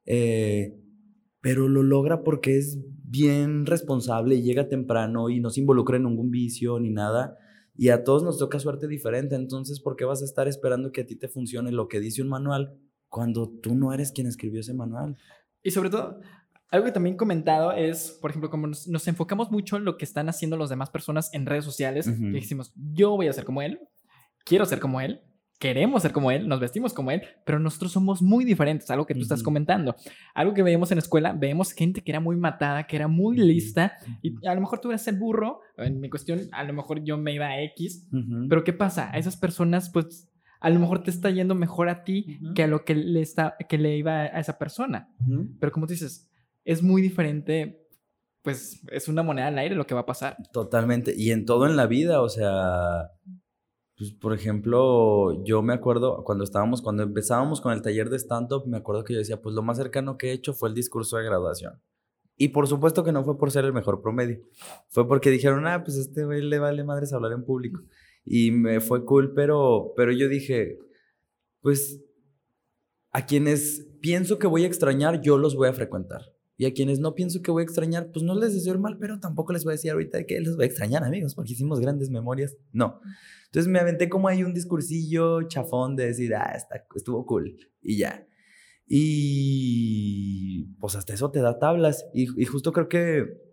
eh, 0.05 0.73
pero 1.47 1.69
lo 1.69 1.81
logra 1.81 2.25
porque 2.25 2.57
es 2.57 2.77
bien 3.05 3.65
responsable 3.65 4.35
y 4.35 4.41
llega 4.41 4.67
temprano 4.67 5.29
y 5.29 5.39
no 5.39 5.49
se 5.49 5.61
involucra 5.61 5.95
en 5.95 6.03
ningún 6.03 6.29
vicio 6.29 6.77
ni 6.77 6.89
nada. 6.89 7.37
Y 7.73 7.87
a 7.87 8.03
todos 8.03 8.21
nos 8.21 8.37
toca 8.37 8.59
suerte 8.59 8.85
diferente, 8.85 9.35
entonces, 9.35 9.79
¿por 9.79 9.95
qué 9.95 10.03
vas 10.03 10.21
a 10.21 10.25
estar 10.25 10.49
esperando 10.49 10.91
que 10.91 10.99
a 10.99 11.05
ti 11.05 11.15
te 11.15 11.29
funcione 11.29 11.71
lo 11.71 11.87
que 11.87 12.01
dice 12.01 12.21
un 12.21 12.27
manual 12.27 12.77
cuando 13.07 13.49
tú 13.49 13.75
no 13.75 13.93
eres 13.93 14.11
quien 14.11 14.27
escribió 14.27 14.59
ese 14.59 14.73
manual? 14.73 15.15
Y 15.63 15.71
sobre 15.71 15.89
todo, 15.89 16.19
algo 16.69 16.85
que 16.85 16.91
también 16.91 17.13
he 17.13 17.17
comentado 17.17 17.71
es, 17.71 18.11
por 18.21 18.31
ejemplo, 18.31 18.49
como 18.49 18.67
nos, 18.67 19.07
enfocamos 19.07 19.49
mucho 19.49 19.77
en 19.77 19.85
lo 19.85 19.95
que 19.95 20.03
están 20.03 20.27
haciendo 20.27 20.57
las 20.57 20.67
demás 20.67 20.89
personas 20.89 21.33
en 21.33 21.45
redes 21.45 21.63
sociales, 21.63 22.09
que 22.09 22.41
decimos, 22.41 22.73
yo 22.75 23.11
voy 23.11 23.29
a 23.29 23.33
ser 23.33 23.45
como 23.45 23.61
él, 23.61 23.79
quiero 24.43 24.65
ser 24.65 24.81
como 24.81 24.99
él, 24.99 25.21
queremos 25.59 26.03
ser 26.03 26.11
como 26.11 26.31
él, 26.31 26.47
nos 26.47 26.59
vestimos 26.59 26.93
como 26.93 27.11
él, 27.11 27.21
pero 27.45 27.59
nosotros 27.59 27.91
somos 27.91 28.21
muy 28.21 28.45
diferentes, 28.45 28.89
algo 28.91 29.05
que 29.05 29.15
tú 29.15 29.21
estás 29.21 29.41
comentando. 29.41 29.95
Algo 30.33 30.53
que 30.53 30.63
veíamos 30.63 30.91
en 30.91 30.97
la 30.97 31.01
escuela, 31.01 31.33
vemos 31.33 31.71
gente 31.71 32.01
que 32.01 32.11
era 32.11 32.19
muy 32.19 32.35
matada, 32.35 32.85
que 32.85 32.95
era 32.95 33.07
muy 33.07 33.37
lista, 33.37 33.93
y 34.21 34.35
a 34.47 34.53
lo 34.53 34.61
mejor 34.61 34.79
tú 34.79 34.89
eras 34.89 35.07
el 35.07 35.17
burro, 35.17 35.61
en 35.77 35.99
mi 35.99 36.09
cuestión, 36.09 36.41
a 36.51 36.63
lo 36.63 36.73
mejor 36.73 37.03
yo 37.03 37.17
me 37.17 37.33
iba 37.33 37.47
a 37.47 37.61
X, 37.63 38.07
pero 38.49 38.63
¿qué 38.63 38.73
pasa? 38.73 39.09
A 39.11 39.17
esas 39.17 39.37
personas, 39.37 39.89
pues, 39.89 40.29
a 40.59 40.69
lo 40.69 40.79
mejor 40.79 41.03
te 41.03 41.11
está 41.11 41.29
yendo 41.29 41.55
mejor 41.55 41.89
a 41.89 42.03
ti 42.03 42.39
que 42.55 42.63
a 42.63 42.67
lo 42.67 42.83
que 42.83 42.95
le, 42.95 43.21
está, 43.21 43.55
que 43.69 43.77
le 43.77 43.97
iba 43.97 44.21
a 44.21 44.39
esa 44.39 44.57
persona. 44.57 45.09
Pero 45.59 45.71
como 45.71 45.85
tú 45.87 45.93
dices, 45.93 46.31
es 46.65 46.81
muy 46.81 47.01
diferente 47.01 47.83
pues 48.47 48.81
es 48.91 49.09
una 49.09 49.23
moneda 49.23 49.47
al 49.47 49.57
aire 49.57 49.75
lo 49.75 49.85
que 49.85 49.93
va 49.93 50.01
a 50.01 50.05
pasar. 50.05 50.37
Totalmente. 50.53 51.13
Y 51.17 51.31
en 51.31 51.45
todo 51.45 51.67
en 51.67 51.75
la 51.75 51.85
vida, 51.85 52.21
o 52.21 52.29
sea, 52.29 53.11
pues, 53.97 54.11
por 54.11 54.33
ejemplo, 54.33 55.43
yo 55.43 55.63
me 55.63 55.73
acuerdo 55.73 56.23
cuando 56.23 56.43
estábamos, 56.43 56.83
cuando 56.83 57.01
empezábamos 57.01 57.61
con 57.61 57.73
el 57.73 57.81
taller 57.81 58.09
de 58.11 58.19
stand-up, 58.19 58.67
me 58.67 58.77
acuerdo 58.77 59.03
que 59.03 59.13
yo 59.13 59.19
decía, 59.19 59.41
pues 59.41 59.55
lo 59.55 59.63
más 59.63 59.77
cercano 59.77 60.17
que 60.17 60.29
he 60.29 60.33
hecho 60.33 60.53
fue 60.53 60.69
el 60.69 60.75
discurso 60.75 61.17
de 61.17 61.23
graduación. 61.23 61.81
Y 62.37 62.49
por 62.49 62.67
supuesto 62.67 63.03
que 63.03 63.11
no 63.11 63.23
fue 63.23 63.39
por 63.39 63.49
ser 63.49 63.65
el 63.65 63.73
mejor 63.73 64.03
promedio. 64.03 64.39
Fue 64.89 65.07
porque 65.07 65.31
dijeron, 65.31 65.65
ah, 65.65 65.83
pues 65.83 65.97
este 65.97 66.25
güey 66.25 66.43
le 66.43 66.59
vale 66.59 66.83
madres 66.83 67.11
hablar 67.11 67.31
en 67.31 67.43
público. 67.43 67.81
Y 68.23 68.51
me 68.51 68.79
fue 68.81 69.03
cool, 69.03 69.33
pero, 69.33 69.93
pero 69.95 70.11
yo 70.11 70.29
dije, 70.29 70.77
pues 71.61 71.99
a 73.11 73.25
quienes 73.25 73.87
pienso 73.99 74.37
que 74.37 74.45
voy 74.45 74.63
a 74.63 74.67
extrañar, 74.67 75.21
yo 75.21 75.39
los 75.39 75.55
voy 75.55 75.69
a 75.69 75.73
frecuentar. 75.73 76.21
Y 76.57 76.65
a 76.65 76.73
quienes 76.73 76.99
no 76.99 77.13
pienso 77.13 77.41
que 77.41 77.51
voy 77.51 77.61
a 77.61 77.63
extrañar, 77.63 78.11
pues 78.11 78.23
no 78.23 78.33
les 78.33 78.53
deseo 78.53 78.73
el 78.73 78.79
mal, 78.79 78.97
pero 78.99 79.19
tampoco 79.19 79.53
les 79.53 79.63
voy 79.63 79.71
a 79.71 79.75
decir 79.75 79.91
ahorita 79.91 80.25
que 80.25 80.41
los 80.41 80.55
voy 80.55 80.63
a 80.63 80.67
extrañar, 80.67 81.03
amigos, 81.03 81.35
porque 81.35 81.53
hicimos 81.53 81.79
grandes 81.79 82.09
memorias. 82.09 82.57
No. 82.73 82.99
Entonces 83.45 83.71
me 83.71 83.79
aventé 83.79 84.09
como 84.09 84.27
ahí 84.27 84.43
un 84.43 84.53
discursillo 84.53 85.43
chafón 85.43 85.95
de 85.95 86.07
decir, 86.07 86.33
ah, 86.35 86.53
está, 86.55 86.83
estuvo 86.95 87.25
cool. 87.25 87.55
Y 87.81 87.97
ya. 87.97 88.27
Y 88.87 90.65
pues 90.79 90.95
hasta 90.95 91.13
eso 91.13 91.29
te 91.31 91.41
da 91.41 91.59
tablas. 91.59 92.05
Y, 92.13 92.41
y 92.41 92.45
justo 92.45 92.73
creo 92.73 92.89
que 92.89 93.47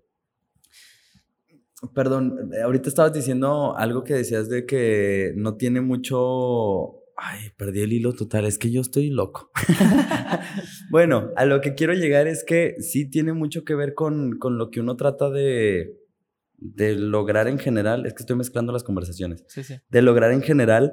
Perdón, 1.92 2.50
ahorita 2.62 2.88
estabas 2.88 3.12
diciendo 3.12 3.76
algo 3.76 4.05
que 4.05 4.14
decías 4.14 4.48
de 4.48 4.64
que 4.64 5.32
no 5.36 5.57
tiene 5.57 5.80
mucho. 5.80 7.00
Ay, 7.16 7.50
perdí 7.56 7.82
el 7.82 7.92
hilo 7.92 8.12
total, 8.12 8.44
es 8.44 8.58
que 8.58 8.70
yo 8.70 8.80
estoy 8.80 9.10
loco. 9.10 9.50
bueno, 10.90 11.30
a 11.36 11.44
lo 11.44 11.60
que 11.60 11.74
quiero 11.74 11.94
llegar 11.94 12.26
es 12.26 12.44
que 12.44 12.76
sí 12.80 13.08
tiene 13.08 13.32
mucho 13.32 13.64
que 13.64 13.74
ver 13.74 13.94
con, 13.94 14.38
con 14.38 14.58
lo 14.58 14.70
que 14.70 14.80
uno 14.80 14.96
trata 14.96 15.30
de, 15.30 15.96
de 16.58 16.96
lograr 16.96 17.46
en 17.46 17.58
general, 17.58 18.06
es 18.06 18.14
que 18.14 18.22
estoy 18.22 18.36
mezclando 18.36 18.72
las 18.72 18.84
conversaciones, 18.84 19.44
sí, 19.46 19.62
sí. 19.62 19.76
de 19.88 20.02
lograr 20.02 20.32
en 20.32 20.42
general, 20.42 20.92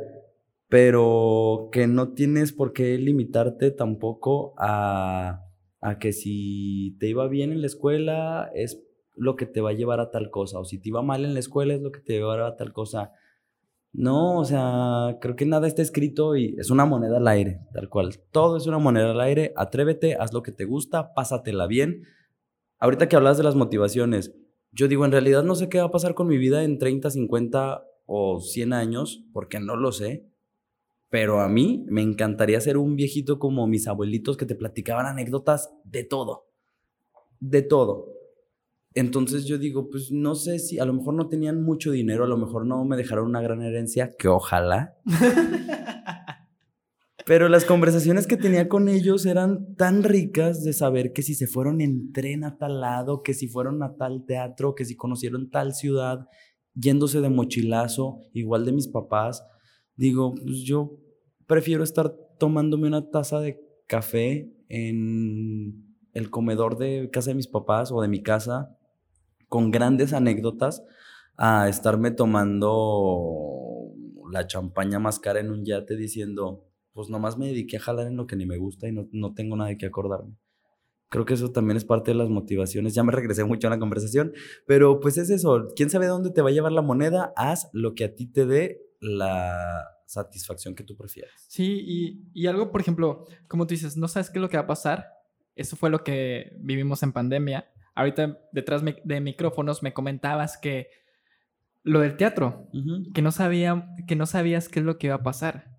pero 0.70 1.70
que 1.72 1.88
no 1.88 2.14
tienes 2.14 2.54
por 2.54 2.74
qué 2.74 2.98
limitarte 2.98 3.72
tampoco 3.72 4.54
a, 4.58 5.46
a 5.82 5.98
que 5.98 6.14
si 6.14 6.96
te 7.00 7.08
iba 7.08 7.28
bien 7.28 7.52
en 7.52 7.62
la 7.62 7.68
escuela 7.68 8.52
es 8.54 8.82
lo 9.16 9.36
que 9.36 9.46
te 9.46 9.62
va 9.62 9.72
a 9.72 9.74
llevar 9.74 10.00
a 10.00 10.12
tal 10.12 10.30
cosa, 10.30 10.60
o 10.60 10.66
si 10.66 10.78
te 10.78 10.90
iba 10.90 11.02
mal 11.02 11.26
en 11.26 11.34
la 11.34 11.40
escuela 11.40 11.74
es 11.74 11.82
lo 11.82 11.92
que 11.92 12.00
te 12.00 12.14
llevará 12.14 12.48
a 12.48 12.56
tal 12.56 12.74
cosa. 12.74 13.12
No, 13.94 14.40
o 14.40 14.46
sea, 14.46 15.18
creo 15.20 15.36
que 15.36 15.46
nada 15.46 15.68
está 15.68 15.82
escrito 15.82 16.36
y 16.38 16.56
es 16.58 16.70
una 16.70 16.86
moneda 16.86 17.18
al 17.18 17.28
aire, 17.28 17.60
tal 17.74 17.90
cual. 17.90 18.20
Todo 18.32 18.56
es 18.56 18.66
una 18.66 18.78
moneda 18.78 19.12
al 19.12 19.20
aire. 19.20 19.54
Atrévete, 19.58 20.16
haz 20.16 20.34
lo 20.34 20.44
que 20.44 20.54
te 20.54 20.66
gusta, 20.66 21.14
pásatela 21.14 21.68
bien. 21.68 22.04
Ahorita 22.80 23.10
que 23.10 23.18
hablas 23.18 23.38
de 23.38 23.44
las 23.44 23.56
motivaciones, 23.56 24.34
yo 24.72 24.88
digo, 24.88 25.04
en 25.04 25.12
realidad 25.12 25.44
no 25.44 25.56
sé 25.56 25.68
qué 25.68 25.80
va 25.80 25.86
a 25.86 25.92
pasar 25.92 26.16
con 26.16 26.28
mi 26.28 26.38
vida 26.38 26.64
en 26.64 26.80
30, 26.80 27.12
50 27.12 27.84
o 28.06 28.40
100 28.40 28.74
años, 28.74 29.26
porque 29.34 29.60
no 29.60 29.76
lo 29.76 29.92
sé. 29.92 30.26
Pero 31.10 31.42
a 31.42 31.50
mí 31.50 31.86
me 31.90 32.02
encantaría 32.02 32.62
ser 32.62 32.78
un 32.78 32.96
viejito 32.96 33.38
como 33.38 33.68
mis 33.68 33.88
abuelitos 33.88 34.38
que 34.38 34.46
te 34.46 34.56
platicaban 34.56 35.06
anécdotas 35.06 35.74
de 35.84 36.06
todo. 36.06 36.46
De 37.42 37.62
todo. 37.62 38.21
Entonces 38.94 39.46
yo 39.46 39.58
digo, 39.58 39.90
pues 39.90 40.12
no 40.12 40.36
sé 40.36 40.60
si 40.60 40.80
a 40.80 40.86
lo 40.86 40.94
mejor 40.94 41.14
no 41.14 41.30
tenían 41.30 41.64
mucho 41.64 41.92
dinero, 41.92 42.26
a 42.26 42.28
lo 42.28 42.38
mejor 42.38 42.66
no 42.66 42.84
me 42.84 42.98
dejaron 42.98 43.28
una 43.28 43.42
gran 43.42 43.62
herencia, 43.62 44.12
que 44.18 44.28
ojalá. 44.28 44.96
Pero 47.26 47.48
las 47.48 47.64
conversaciones 47.64 48.28
que 48.28 48.36
tenía 48.36 48.68
con 48.68 48.90
ellos 48.90 49.26
eran 49.26 49.76
tan 49.76 50.04
ricas 50.04 50.64
de 50.64 50.74
saber 50.74 51.14
que 51.14 51.22
si 51.22 51.36
se 51.36 51.48
fueron 51.48 51.80
en 51.80 52.12
tren 52.12 52.44
a 52.44 52.58
tal 52.58 52.82
lado, 52.82 53.22
que 53.22 53.34
si 53.34 53.48
fueron 53.48 53.82
a 53.84 53.96
tal 53.96 54.26
teatro, 54.26 54.76
que 54.76 54.84
si 54.84 54.98
conocieron 54.98 55.50
tal 55.50 55.74
ciudad, 55.74 56.28
yéndose 56.74 57.22
de 57.22 57.30
mochilazo, 57.30 58.20
igual 58.34 58.66
de 58.66 58.74
mis 58.74 58.88
papás. 58.88 59.46
Digo, 59.96 60.34
pues 60.34 60.64
yo 60.64 60.98
prefiero 61.48 61.84
estar 61.84 62.14
tomándome 62.40 62.88
una 62.88 63.10
taza 63.10 63.40
de 63.40 63.62
café 63.88 64.52
en 64.68 65.96
el 66.14 66.30
comedor 66.30 66.78
de 66.78 67.10
casa 67.12 67.30
de 67.30 67.36
mis 67.36 67.48
papás 67.48 67.92
o 67.92 68.02
de 68.02 68.08
mi 68.08 68.22
casa 68.22 68.78
con 69.52 69.70
grandes 69.70 70.14
anécdotas 70.14 70.82
a 71.36 71.68
estarme 71.68 72.12
tomando 72.12 73.92
la 74.32 74.48
champaña 74.48 74.98
más 74.98 75.20
cara 75.20 75.42
en 75.42 75.52
un 75.52 75.66
yate 75.66 75.98
diciendo, 75.98 76.64
pues 76.94 77.10
nomás 77.10 77.38
me 77.38 77.48
dediqué 77.48 77.76
a 77.76 77.82
jalar 77.82 78.08
en 78.08 78.16
lo 78.16 78.28
que 78.28 78.38
ni 78.38 78.46
me 78.46 78.56
gusta 78.56 78.88
y 78.88 78.94
no, 78.94 79.10
no 79.12 79.34
tengo 79.34 79.58
nada 79.58 79.70
de 79.70 79.78
qué 79.78 79.88
acordarme. 79.88 80.38
Creo 81.10 81.26
que 81.26 81.34
eso 81.34 81.52
también 81.52 81.76
es 81.76 81.84
parte 81.84 82.12
de 82.12 82.16
las 82.16 82.30
motivaciones. 82.30 82.94
Ya 82.94 83.04
me 83.04 83.12
regresé 83.12 83.44
mucho 83.44 83.68
a 83.68 83.72
la 83.72 83.78
conversación, 83.78 84.32
pero 84.68 85.02
pues 85.02 85.18
es 85.18 85.30
eso. 85.30 85.68
¿Quién 85.76 85.90
sabe 85.90 86.06
dónde 86.08 86.32
te 86.32 86.42
va 86.42 86.48
a 86.48 86.54
llevar 86.54 86.72
la 86.72 86.82
moneda? 86.82 87.34
Haz 87.36 87.70
lo 87.74 87.94
que 87.94 88.06
a 88.06 88.16
ti 88.16 88.28
te 88.28 88.46
dé 88.46 88.80
la 89.02 89.86
satisfacción 90.06 90.76
que 90.76 90.86
tú 90.86 90.96
prefieras. 90.96 91.34
Sí, 91.50 91.84
y, 91.86 92.24
y 92.34 92.48
algo, 92.48 92.72
por 92.72 92.80
ejemplo, 92.80 93.26
como 93.50 93.68
tú 93.68 93.74
dices, 93.74 93.98
no 93.98 94.08
sabes 94.08 94.30
qué 94.30 94.40
es 94.40 94.42
lo 94.44 94.48
que 94.48 94.56
va 94.56 94.64
a 94.64 94.68
pasar. 94.68 95.08
Eso 95.56 95.76
fue 95.76 95.90
lo 95.90 96.06
que 96.06 96.54
vivimos 96.62 97.04
en 97.04 97.12
pandemia. 97.12 97.68
Ahorita 97.96 98.40
detrás 98.52 98.84
de 98.84 99.22
micrófonos 99.22 99.84
me 99.84 99.94
comentabas 99.94 100.58
que 100.58 100.90
lo 101.84 102.00
del 102.00 102.16
teatro, 102.16 102.70
que, 103.14 103.22
no 103.22 103.32
sabía, 103.32 103.88
que 104.08 104.16
no 104.16 104.26
sabías 104.26 104.70
qué 104.70 104.80
es 104.80 104.86
lo 104.86 104.98
que 104.98 105.08
iba 105.08 105.16
a 105.16 105.24
pasar 105.24 105.72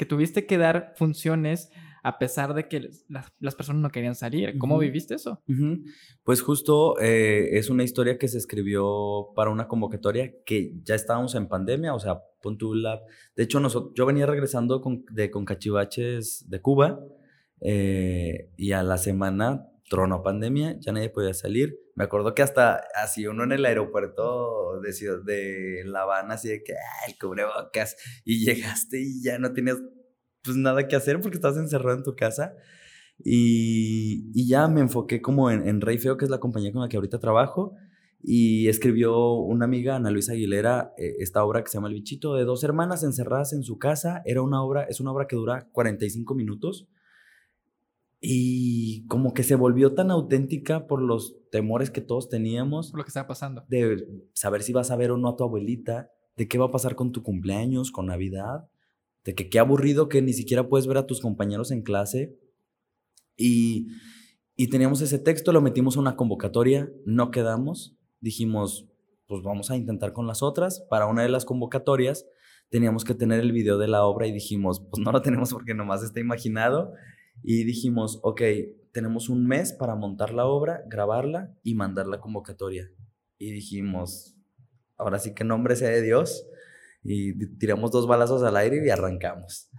que 0.00 0.06
tuviste 0.06 0.46
que 0.46 0.56
dar 0.56 0.94
funciones 0.96 1.70
a 2.02 2.18
pesar 2.18 2.54
de 2.54 2.68
que 2.68 2.88
las, 3.10 3.54
personas 3.54 3.82
no 3.82 3.90
querían 3.90 4.14
salir. 4.14 4.56
¿Cómo 4.56 4.78
viviste 4.78 5.14
eso? 5.14 5.42
Pues 6.24 6.40
justo 6.40 6.98
eh, 6.98 7.58
es 7.58 7.68
una 7.68 7.82
historia 7.82 8.16
que 8.16 8.26
se 8.26 8.38
escribió 8.38 9.28
para 9.36 9.50
una 9.50 9.68
convocatoria 9.68 10.32
que 10.46 10.72
ya 10.84 10.94
estábamos 10.94 11.34
en 11.34 11.48
pandemia, 11.48 11.92
o 11.92 12.00
sea, 12.00 12.22
Lab. 12.42 13.00
De 13.36 13.42
hecho, 13.42 13.60
nosotros, 13.60 13.92
yo 13.94 14.06
venía 14.06 14.24
regresando 14.24 14.80
con, 14.80 15.04
de 15.10 15.30
con 15.30 15.44
cachivaches 15.44 16.48
de 16.48 16.62
Cuba 16.62 16.98
eh, 17.60 18.48
y 18.56 18.72
a 18.72 18.82
la 18.82 18.96
semana 18.96 19.66
trono 19.90 20.22
pandemia, 20.22 20.78
ya 20.78 20.92
nadie 20.92 21.10
podía 21.10 21.34
salir. 21.34 21.76
Me 21.96 22.04
acuerdo 22.04 22.32
que 22.32 22.42
hasta 22.42 22.80
así 22.94 23.26
uno 23.26 23.42
en 23.42 23.52
el 23.52 23.66
aeropuerto 23.66 24.80
de, 24.80 24.92
de 25.24 25.82
La 25.84 26.02
Habana, 26.02 26.34
así 26.34 26.48
de 26.48 26.62
que, 26.62 26.74
el 27.08 27.18
cubrebocas, 27.18 27.96
y 28.24 28.38
llegaste 28.46 29.02
y 29.02 29.22
ya 29.22 29.38
no 29.38 29.52
tenías 29.52 29.78
pues 30.42 30.56
nada 30.56 30.88
que 30.88 30.96
hacer 30.96 31.20
porque 31.20 31.36
estabas 31.36 31.58
encerrado 31.58 31.98
en 31.98 32.04
tu 32.04 32.14
casa. 32.14 32.54
Y, 33.18 34.30
y 34.32 34.48
ya 34.48 34.68
me 34.68 34.80
enfoqué 34.80 35.20
como 35.20 35.50
en, 35.50 35.68
en 35.68 35.82
Rey 35.82 35.98
Feo, 35.98 36.16
que 36.16 36.24
es 36.24 36.30
la 36.30 36.38
compañía 36.38 36.72
con 36.72 36.80
la 36.80 36.88
que 36.88 36.96
ahorita 36.96 37.18
trabajo. 37.18 37.74
Y 38.22 38.68
escribió 38.68 39.32
una 39.34 39.64
amiga, 39.64 39.96
Ana 39.96 40.10
Luisa 40.10 40.32
Aguilera, 40.32 40.92
eh, 40.98 41.16
esta 41.18 41.44
obra 41.44 41.62
que 41.62 41.68
se 41.68 41.78
llama 41.78 41.88
El 41.88 41.94
Bichito, 41.94 42.36
de 42.36 42.44
dos 42.44 42.62
hermanas 42.62 43.02
encerradas 43.02 43.52
en 43.52 43.64
su 43.64 43.78
casa. 43.78 44.22
Era 44.24 44.40
una 44.40 44.62
obra, 44.62 44.84
es 44.84 45.00
una 45.00 45.10
obra 45.10 45.26
que 45.26 45.36
dura 45.36 45.68
45 45.72 46.34
minutos 46.34 46.88
y 48.20 49.06
como 49.06 49.32
que 49.32 49.42
se 49.42 49.54
volvió 49.54 49.94
tan 49.94 50.10
auténtica 50.10 50.86
por 50.86 51.00
los 51.00 51.36
temores 51.50 51.90
que 51.90 52.02
todos 52.02 52.28
teníamos. 52.28 52.90
Por 52.90 52.98
lo 52.98 53.04
que 53.04 53.08
estaba 53.08 53.26
pasando. 53.26 53.64
De 53.68 54.06
saber 54.34 54.62
si 54.62 54.74
vas 54.74 54.90
a 54.90 54.96
ver 54.96 55.10
o 55.10 55.16
no 55.16 55.30
a 55.30 55.36
tu 55.36 55.44
abuelita, 55.44 56.10
de 56.36 56.46
qué 56.46 56.58
va 56.58 56.66
a 56.66 56.70
pasar 56.70 56.96
con 56.96 57.12
tu 57.12 57.22
cumpleaños, 57.22 57.90
con 57.90 58.06
Navidad, 58.06 58.68
de 59.24 59.34
que 59.34 59.48
qué 59.48 59.58
aburrido 59.58 60.08
que 60.08 60.20
ni 60.20 60.34
siquiera 60.34 60.68
puedes 60.68 60.86
ver 60.86 60.98
a 60.98 61.06
tus 61.06 61.20
compañeros 61.20 61.70
en 61.70 61.82
clase. 61.82 62.38
Y, 63.38 63.88
y 64.54 64.68
teníamos 64.68 65.00
ese 65.00 65.18
texto, 65.18 65.52
lo 65.52 65.62
metimos 65.62 65.96
a 65.96 66.00
una 66.00 66.16
convocatoria, 66.16 66.92
no 67.06 67.30
quedamos, 67.30 67.96
dijimos, 68.20 68.86
pues 69.26 69.42
vamos 69.42 69.70
a 69.70 69.76
intentar 69.78 70.12
con 70.12 70.26
las 70.26 70.42
otras. 70.42 70.80
Para 70.90 71.06
una 71.06 71.22
de 71.22 71.30
las 71.30 71.46
convocatorias 71.46 72.26
teníamos 72.68 73.04
que 73.04 73.14
tener 73.14 73.40
el 73.40 73.52
video 73.52 73.78
de 73.78 73.88
la 73.88 74.04
obra 74.04 74.26
y 74.26 74.32
dijimos, 74.32 74.86
pues 74.90 75.02
no 75.02 75.10
lo 75.10 75.22
tenemos 75.22 75.52
porque 75.54 75.72
nomás 75.72 76.02
está 76.02 76.20
imaginado 76.20 76.92
y 77.42 77.64
dijimos, 77.64 78.20
ok, 78.22 78.42
tenemos 78.92 79.28
un 79.28 79.46
mes 79.46 79.72
para 79.72 79.94
montar 79.94 80.32
la 80.32 80.46
obra, 80.46 80.82
grabarla 80.86 81.56
y 81.62 81.74
mandar 81.74 82.06
la 82.06 82.20
convocatoria. 82.20 82.90
Y 83.38 83.52
dijimos, 83.52 84.36
ahora 84.96 85.18
sí 85.18 85.34
que 85.34 85.44
nombre 85.44 85.76
sea 85.76 85.90
de 85.90 86.02
Dios. 86.02 86.46
Y 87.02 87.56
tiramos 87.56 87.90
dos 87.90 88.06
balazos 88.06 88.42
al 88.42 88.56
aire 88.56 88.84
y 88.84 88.90
arrancamos. 88.90 89.70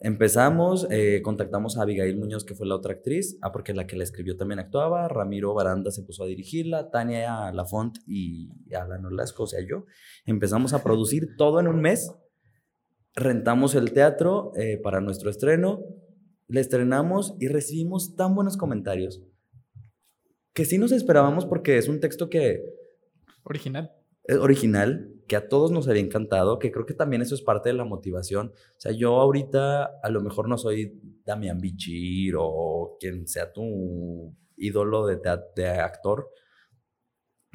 Empezamos, 0.00 0.86
eh, 0.90 1.22
contactamos 1.22 1.78
a 1.78 1.82
Abigail 1.82 2.18
Muñoz, 2.18 2.44
que 2.44 2.54
fue 2.54 2.66
la 2.66 2.74
otra 2.74 2.92
actriz, 2.92 3.38
ah, 3.42 3.52
porque 3.52 3.72
la 3.72 3.86
que 3.86 3.96
la 3.96 4.04
escribió 4.04 4.36
también 4.36 4.58
actuaba, 4.58 5.08
Ramiro 5.08 5.54
Baranda 5.54 5.90
se 5.90 6.02
puso 6.02 6.24
a 6.24 6.26
dirigirla, 6.26 6.90
Tania 6.90 7.50
Lafont 7.52 7.96
y 8.06 8.50
Alan 8.74 9.06
Olasco, 9.06 9.44
o 9.44 9.46
sea, 9.46 9.60
yo. 9.66 9.86
Empezamos 10.26 10.74
a 10.74 10.82
producir 10.82 11.36
todo 11.38 11.60
en 11.60 11.68
un 11.68 11.80
mes, 11.80 12.12
rentamos 13.14 13.74
el 13.74 13.92
teatro 13.92 14.52
eh, 14.56 14.78
para 14.82 15.00
nuestro 15.00 15.30
estreno, 15.30 15.80
le 16.48 16.60
estrenamos 16.60 17.34
y 17.40 17.48
recibimos 17.48 18.16
tan 18.16 18.34
buenos 18.34 18.56
comentarios 18.56 19.22
que 20.54 20.64
sí 20.64 20.78
nos 20.78 20.92
esperábamos 20.92 21.44
porque 21.44 21.76
es 21.76 21.88
un 21.88 22.00
texto 22.00 22.30
que... 22.30 22.64
Original. 23.42 23.92
Es 24.22 24.38
original, 24.38 25.12
que 25.26 25.36
a 25.36 25.48
todos 25.48 25.70
nos 25.70 25.86
había 25.88 26.00
encantado, 26.00 26.58
que 26.58 26.70
creo 26.70 26.86
que 26.86 26.94
también 26.94 27.20
eso 27.20 27.34
es 27.34 27.42
parte 27.42 27.68
de 27.68 27.74
la 27.74 27.84
motivación. 27.84 28.52
O 28.54 28.80
sea, 28.80 28.92
yo 28.92 29.20
ahorita 29.20 29.84
a 30.02 30.10
lo 30.10 30.22
mejor 30.22 30.48
no 30.48 30.56
soy 30.56 30.98
Damián 31.26 31.58
Bichir 31.58 32.36
o 32.38 32.96
quien 33.00 33.26
sea 33.26 33.52
tu 33.52 34.32
ídolo 34.56 35.06
de, 35.06 35.20
de 35.56 35.68
actor, 35.68 36.30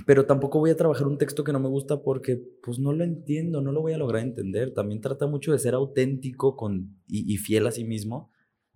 pero 0.06 0.26
tampoco 0.26 0.60
voy 0.60 0.70
a 0.70 0.78
trabajar 0.78 1.08
un 1.08 1.18
texto 1.18 1.44
que 1.44 1.54
no 1.54 1.60
me 1.60 1.70
gusta 1.70 2.04
porque 2.04 2.40
pues 2.62 2.80
no 2.80 2.94
lo 2.94 3.04
entiendo, 3.04 3.62
no 3.62 3.72
lo 3.72 3.82
voy 3.82 3.94
a 3.94 3.98
lograr 3.98 4.22
entender. 4.22 4.74
También 4.74 5.02
trata 5.02 5.26
mucho 5.26 5.54
de 5.54 5.60
ser 5.60 5.74
auténtico 5.74 6.56
con, 6.56 7.02
y, 7.08 7.34
y 7.34 7.38
fiel 7.38 7.66
a 7.66 7.72
sí 7.72 7.86
mismo. 7.86 8.30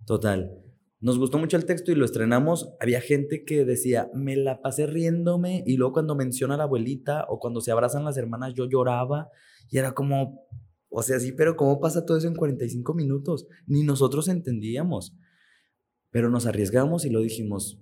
Total. 0.06 0.60
Nos 1.00 1.18
gustó 1.18 1.38
mucho 1.38 1.56
el 1.56 1.66
texto 1.66 1.92
y 1.92 1.94
lo 1.94 2.04
estrenamos. 2.04 2.74
Había 2.80 3.00
gente 3.00 3.44
que 3.44 3.64
decía, 3.64 4.10
me 4.14 4.36
la 4.36 4.62
pasé 4.62 4.86
riéndome 4.86 5.62
y 5.66 5.76
luego 5.76 5.92
cuando 5.92 6.14
menciona 6.14 6.54
a 6.54 6.56
la 6.56 6.64
abuelita 6.64 7.26
o 7.28 7.38
cuando 7.38 7.60
se 7.60 7.72
abrazan 7.72 8.04
las 8.04 8.16
hermanas 8.16 8.54
yo 8.54 8.66
lloraba 8.66 9.28
y 9.70 9.78
era 9.78 9.92
como, 9.92 10.46
o 10.88 11.02
sea, 11.02 11.18
sí, 11.20 11.32
pero 11.32 11.56
¿cómo 11.56 11.80
pasa 11.80 12.06
todo 12.06 12.16
eso 12.16 12.28
en 12.28 12.34
45 12.34 12.94
minutos? 12.94 13.46
Ni 13.66 13.82
nosotros 13.82 14.28
entendíamos. 14.28 15.16
Pero 16.10 16.30
nos 16.30 16.46
arriesgamos 16.46 17.04
y 17.04 17.10
lo 17.10 17.20
dijimos, 17.20 17.80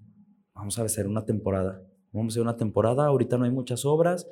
vamos 0.54 0.78
a 0.78 0.82
hacer 0.82 1.06
una 1.06 1.24
temporada. 1.24 1.82
Vamos 2.12 2.32
a 2.32 2.34
hacer 2.34 2.42
una 2.42 2.56
temporada, 2.56 3.06
ahorita 3.06 3.38
no 3.38 3.44
hay 3.44 3.50
muchas 3.50 3.84
obras, 3.84 4.26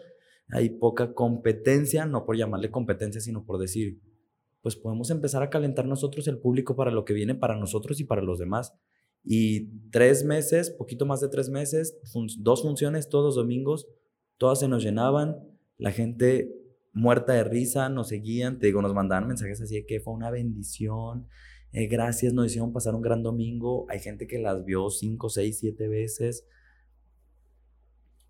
hay 0.48 0.70
poca 0.70 1.14
competencia, 1.14 2.06
no 2.06 2.24
por 2.24 2.36
llamarle 2.36 2.70
competencia, 2.70 3.20
sino 3.20 3.44
por 3.44 3.58
decir, 3.58 4.00
pues 4.62 4.76
podemos 4.76 5.10
empezar 5.10 5.42
a 5.42 5.50
calentar 5.50 5.86
nosotros 5.86 6.28
el 6.28 6.38
público 6.38 6.76
para 6.76 6.90
lo 6.90 7.04
que 7.04 7.14
viene 7.14 7.34
para 7.34 7.56
nosotros 7.56 8.00
y 8.00 8.04
para 8.04 8.22
los 8.22 8.38
demás. 8.38 8.74
Y 9.22 9.68
tres 9.90 10.24
meses, 10.24 10.70
poquito 10.70 11.06
más 11.06 11.20
de 11.20 11.28
tres 11.28 11.50
meses, 11.50 12.00
dos 12.38 12.62
funciones 12.62 13.08
todos 13.08 13.34
domingos, 13.34 13.88
todas 14.38 14.60
se 14.60 14.68
nos 14.68 14.82
llenaban, 14.82 15.36
la 15.76 15.92
gente 15.92 16.54
muerta 16.92 17.34
de 17.34 17.44
risa, 17.44 17.88
nos 17.88 18.08
seguían, 18.08 18.58
te 18.58 18.66
digo, 18.66 18.82
nos 18.82 18.94
mandaban 18.94 19.28
mensajes 19.28 19.60
así 19.60 19.76
de 19.76 19.86
que 19.86 20.00
fue 20.00 20.14
una 20.14 20.30
bendición, 20.30 21.28
eh, 21.72 21.86
gracias, 21.86 22.32
nos 22.32 22.46
hicieron 22.46 22.72
pasar 22.72 22.94
un 22.94 23.02
gran 23.02 23.22
domingo, 23.22 23.86
hay 23.88 24.00
gente 24.00 24.26
que 24.26 24.38
las 24.38 24.64
vio 24.64 24.90
cinco, 24.90 25.28
seis, 25.28 25.58
siete 25.58 25.88
veces. 25.88 26.46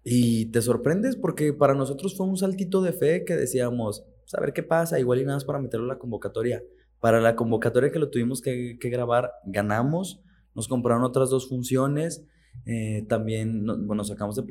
Y 0.02 0.46
te 0.46 0.62
sorprendes 0.62 1.16
porque 1.16 1.52
para 1.52 1.74
nosotros 1.74 2.16
fue 2.16 2.26
un 2.26 2.36
saltito 2.36 2.82
de 2.82 2.92
fe 2.92 3.24
que 3.24 3.36
decíamos, 3.36 4.04
a 4.34 4.40
ver 4.40 4.52
qué 4.52 4.62
pasa, 4.62 4.98
igual 4.98 5.20
y 5.20 5.24
nada 5.24 5.36
más 5.36 5.44
para 5.44 5.58
meterlo 5.58 5.86
en 5.86 5.90
la 5.90 5.98
convocatoria. 5.98 6.62
Para 7.00 7.20
la 7.20 7.36
convocatoria 7.36 7.90
que 7.90 7.98
lo 7.98 8.10
tuvimos 8.10 8.42
que, 8.42 8.76
grabar, 8.82 9.32
ganamos, 9.44 10.22
nos 10.54 10.68
compraron 10.68 11.04
otras 11.04 11.30
dos 11.30 11.48
funciones, 11.48 12.26
eh, 12.66 13.06
también, 13.08 13.64
bueno, 13.86 14.04
sacamos 14.04 14.36
de 14.36 14.44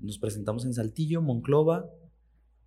nos 0.00 0.18
presentamos 0.18 0.64
en 0.64 0.74
Saltillo, 0.74 1.22
Monclova, 1.22 1.90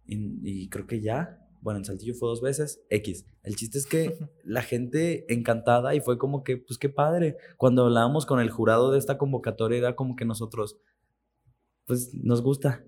y, 0.05 0.69
creo 0.69 0.87
que 0.87 1.01
ya, 1.01 1.45
bueno, 1.61 1.79
en 1.79 1.85
Saltillo 1.85 2.13
fue 2.13 2.29
dos 2.29 2.41
veces, 2.41 2.81
X. 2.89 3.25
El 3.43 3.55
chiste 3.55 3.77
es 3.77 3.85
que 3.85 4.17
la 4.43 4.61
gente 4.61 5.31
encantada 5.33 5.95
y 5.95 6.01
fue 6.01 6.17
como 6.17 6.43
que, 6.43 6.57
pues 6.57 6.77
qué 6.79 6.89
padre. 6.89 7.37
Cuando 7.57 7.85
hablábamos 7.85 8.25
con 8.25 8.39
el 8.39 8.49
jurado 8.49 8.91
de 8.91 8.99
esta 8.99 9.17
convocatoria 9.17 9.77
era 9.77 9.95
como 9.95 10.15
que 10.15 10.25
nosotros, 10.25 10.77
pues 11.85 12.13
nos 12.13 12.41
gusta. 12.41 12.85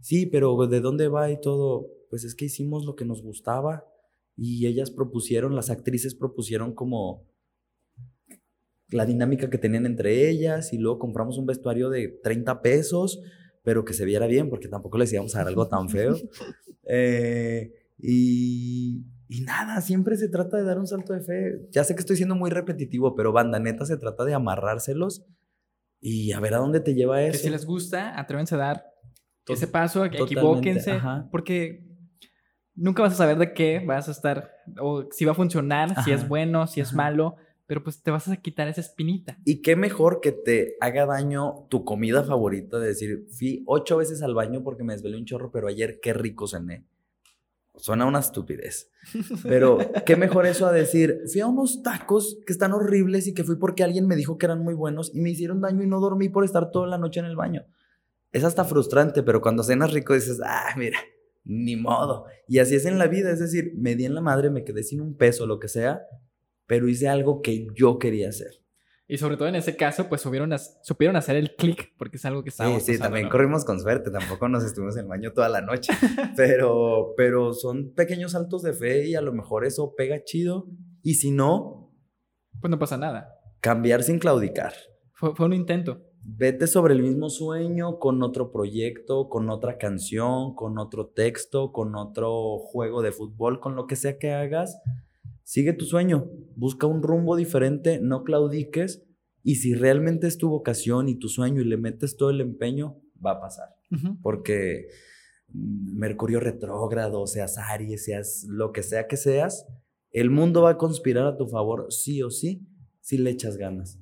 Sí, 0.00 0.26
pero 0.26 0.56
¿de 0.66 0.80
dónde 0.80 1.08
va 1.08 1.30
y 1.30 1.40
todo? 1.40 1.86
Pues 2.10 2.24
es 2.24 2.34
que 2.34 2.46
hicimos 2.46 2.84
lo 2.84 2.96
que 2.96 3.04
nos 3.04 3.22
gustaba 3.22 3.86
y 4.36 4.66
ellas 4.66 4.90
propusieron, 4.90 5.54
las 5.54 5.70
actrices 5.70 6.14
propusieron 6.14 6.74
como 6.74 7.24
la 8.88 9.06
dinámica 9.06 9.48
que 9.48 9.58
tenían 9.58 9.86
entre 9.86 10.28
ellas 10.28 10.72
y 10.72 10.78
luego 10.78 10.98
compramos 10.98 11.38
un 11.38 11.46
vestuario 11.46 11.88
de 11.88 12.08
30 12.08 12.60
pesos, 12.60 13.20
pero 13.62 13.84
que 13.84 13.94
se 13.94 14.04
viera 14.04 14.26
bien 14.26 14.50
porque 14.50 14.68
tampoco 14.68 14.98
les 14.98 15.12
íbamos 15.12 15.34
a 15.34 15.38
dar 15.38 15.48
algo 15.48 15.68
tan 15.68 15.88
feo. 15.88 16.16
Eh, 16.92 17.72
y, 17.98 19.04
y 19.28 19.42
nada, 19.42 19.80
siempre 19.80 20.16
se 20.16 20.28
trata 20.28 20.56
de 20.56 20.64
dar 20.64 20.80
un 20.80 20.88
salto 20.88 21.12
de 21.12 21.20
fe. 21.20 21.68
Ya 21.70 21.84
sé 21.84 21.94
que 21.94 22.00
estoy 22.00 22.16
siendo 22.16 22.34
muy 22.34 22.50
repetitivo, 22.50 23.14
pero 23.14 23.30
banda 23.30 23.60
neta 23.60 23.86
se 23.86 23.96
trata 23.96 24.24
de 24.24 24.34
amarrárselos 24.34 25.24
y 26.00 26.32
a 26.32 26.40
ver 26.40 26.54
a 26.54 26.58
dónde 26.58 26.80
te 26.80 26.94
lleva 26.94 27.22
eso. 27.22 27.32
Que 27.32 27.38
si 27.38 27.50
les 27.50 27.64
gusta, 27.64 28.18
atrévense 28.18 28.56
a 28.56 28.58
dar 28.58 28.86
ese 29.46 29.68
paso, 29.68 30.04
equivóquense, 30.04 31.00
porque 31.30 31.89
nunca 32.80 33.02
vas 33.02 33.12
a 33.12 33.16
saber 33.16 33.38
de 33.38 33.52
qué 33.52 33.82
vas 33.86 34.08
a 34.08 34.10
estar, 34.10 34.50
o 34.80 35.04
si 35.12 35.24
va 35.24 35.32
a 35.32 35.34
funcionar, 35.34 36.02
si 36.02 36.12
es 36.12 36.26
bueno, 36.26 36.66
si 36.66 36.80
es 36.80 36.92
malo, 36.94 37.36
pero 37.66 37.84
pues 37.84 38.02
te 38.02 38.10
vas 38.10 38.26
a 38.26 38.36
quitar 38.36 38.66
esa 38.68 38.80
espinita. 38.80 39.38
Y 39.44 39.62
qué 39.62 39.76
mejor 39.76 40.20
que 40.20 40.32
te 40.32 40.76
haga 40.80 41.06
daño 41.06 41.66
tu 41.68 41.84
comida 41.84 42.24
favorita, 42.24 42.78
de 42.78 42.88
decir, 42.88 43.26
fui 43.30 43.62
ocho 43.66 43.98
veces 43.98 44.22
al 44.22 44.34
baño 44.34 44.62
porque 44.64 44.82
me 44.82 44.94
desvelé 44.94 45.18
un 45.18 45.26
chorro, 45.26 45.52
pero 45.52 45.68
ayer 45.68 46.00
qué 46.00 46.12
rico 46.12 46.48
cené. 46.48 46.84
Suena 47.76 48.06
una 48.06 48.18
estupidez. 48.18 48.90
Pero 49.42 49.78
qué 50.04 50.16
mejor 50.16 50.46
eso 50.46 50.66
a 50.66 50.72
decir, 50.72 51.20
fui 51.30 51.40
a 51.40 51.46
unos 51.46 51.82
tacos 51.82 52.38
que 52.44 52.52
están 52.52 52.72
horribles 52.72 53.26
y 53.26 53.34
que 53.34 53.44
fui 53.44 53.56
porque 53.56 53.84
alguien 53.84 54.06
me 54.06 54.16
dijo 54.16 54.36
que 54.36 54.46
eran 54.46 54.62
muy 54.64 54.74
buenos 54.74 55.14
y 55.14 55.20
me 55.20 55.30
hicieron 55.30 55.60
daño 55.60 55.82
y 55.82 55.86
no 55.86 56.00
dormí 56.00 56.28
por 56.28 56.44
estar 56.44 56.70
toda 56.70 56.86
la 56.86 56.98
noche 56.98 57.20
en 57.20 57.26
el 57.26 57.36
baño. 57.36 57.64
Es 58.32 58.44
hasta 58.44 58.64
frustrante, 58.64 59.22
pero 59.22 59.40
cuando 59.40 59.62
cenas 59.62 59.92
rico 59.92 60.14
dices, 60.14 60.40
ah, 60.44 60.74
mira, 60.76 60.98
ni 61.50 61.74
modo. 61.74 62.26
Y 62.46 62.60
así 62.60 62.76
es 62.76 62.86
en 62.86 62.96
la 62.98 63.08
vida, 63.08 63.30
es 63.30 63.40
decir, 63.40 63.72
me 63.76 63.96
di 63.96 64.04
en 64.04 64.14
la 64.14 64.20
madre, 64.20 64.50
me 64.50 64.62
quedé 64.62 64.84
sin 64.84 65.00
un 65.00 65.16
peso, 65.16 65.46
lo 65.46 65.58
que 65.58 65.66
sea, 65.66 66.00
pero 66.66 66.88
hice 66.88 67.08
algo 67.08 67.42
que 67.42 67.66
yo 67.74 67.98
quería 67.98 68.28
hacer. 68.28 68.62
Y 69.08 69.18
sobre 69.18 69.36
todo 69.36 69.48
en 69.48 69.56
ese 69.56 69.76
caso, 69.76 70.08
pues 70.08 70.20
supieron, 70.20 70.52
supieron 70.82 71.16
hacer 71.16 71.34
el 71.34 71.56
clic, 71.56 71.92
porque 71.98 72.18
es 72.18 72.24
algo 72.24 72.44
que 72.44 72.50
estábamos 72.50 72.84
Sí, 72.84 72.94
sí, 72.94 73.00
también 73.00 73.28
corrimos 73.28 73.64
con 73.64 73.80
suerte, 73.80 74.12
tampoco 74.12 74.48
nos 74.48 74.62
estuvimos 74.62 74.94
en 74.96 75.02
el 75.02 75.08
baño 75.08 75.32
toda 75.32 75.48
la 75.48 75.60
noche, 75.60 75.92
pero, 76.36 77.14
pero 77.16 77.52
son 77.52 77.92
pequeños 77.94 78.32
saltos 78.32 78.62
de 78.62 78.72
fe 78.72 79.08
y 79.08 79.16
a 79.16 79.20
lo 79.20 79.32
mejor 79.32 79.64
eso 79.64 79.94
pega 79.96 80.22
chido, 80.22 80.68
y 81.02 81.14
si 81.14 81.32
no... 81.32 81.92
Pues 82.60 82.70
no 82.70 82.78
pasa 82.78 82.96
nada. 82.96 83.34
Cambiar 83.60 84.04
sin 84.04 84.20
claudicar. 84.20 84.74
Fue, 85.14 85.34
fue 85.34 85.46
un 85.46 85.54
intento 85.54 86.09
vete 86.36 86.66
sobre 86.66 86.94
el 86.94 87.02
mismo 87.02 87.28
sueño 87.28 87.98
con 87.98 88.22
otro 88.22 88.52
proyecto, 88.52 89.28
con 89.28 89.50
otra 89.50 89.78
canción, 89.78 90.54
con 90.54 90.78
otro 90.78 91.06
texto, 91.08 91.72
con 91.72 91.94
otro 91.96 92.58
juego 92.58 93.02
de 93.02 93.12
fútbol, 93.12 93.60
con 93.60 93.76
lo 93.76 93.86
que 93.86 93.96
sea 93.96 94.18
que 94.18 94.32
hagas. 94.32 94.80
Sigue 95.42 95.72
tu 95.72 95.84
sueño, 95.84 96.30
busca 96.56 96.86
un 96.86 97.02
rumbo 97.02 97.36
diferente, 97.36 98.00
no 98.00 98.22
claudiques 98.22 99.02
y 99.42 99.56
si 99.56 99.74
realmente 99.74 100.26
es 100.26 100.38
tu 100.38 100.48
vocación 100.48 101.08
y 101.08 101.16
tu 101.16 101.28
sueño 101.28 101.62
y 101.62 101.64
le 101.64 101.76
metes 101.76 102.16
todo 102.16 102.30
el 102.30 102.40
empeño, 102.40 103.00
va 103.24 103.32
a 103.32 103.40
pasar. 103.40 103.68
Porque 104.22 104.86
Mercurio 105.48 106.38
retrógrado, 106.38 107.26
seas 107.26 107.58
Aries, 107.58 108.04
seas 108.04 108.44
lo 108.48 108.70
que 108.70 108.82
sea 108.82 109.08
que 109.08 109.16
seas, 109.16 109.66
el 110.12 110.30
mundo 110.30 110.62
va 110.62 110.70
a 110.70 110.78
conspirar 110.78 111.26
a 111.26 111.36
tu 111.36 111.48
favor 111.48 111.86
sí 111.90 112.22
o 112.22 112.30
sí 112.30 112.66
si 113.00 113.18
le 113.18 113.30
echas 113.30 113.56
ganas 113.56 113.99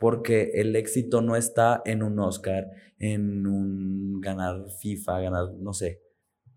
porque 0.00 0.52
el 0.54 0.74
éxito 0.76 1.20
no 1.20 1.36
está 1.36 1.82
en 1.84 2.02
un 2.02 2.18
Oscar, 2.18 2.70
en 2.98 3.46
un 3.46 4.18
ganar 4.22 4.64
FIFA, 4.80 5.20
ganar, 5.20 5.52
no 5.60 5.74
sé. 5.74 6.02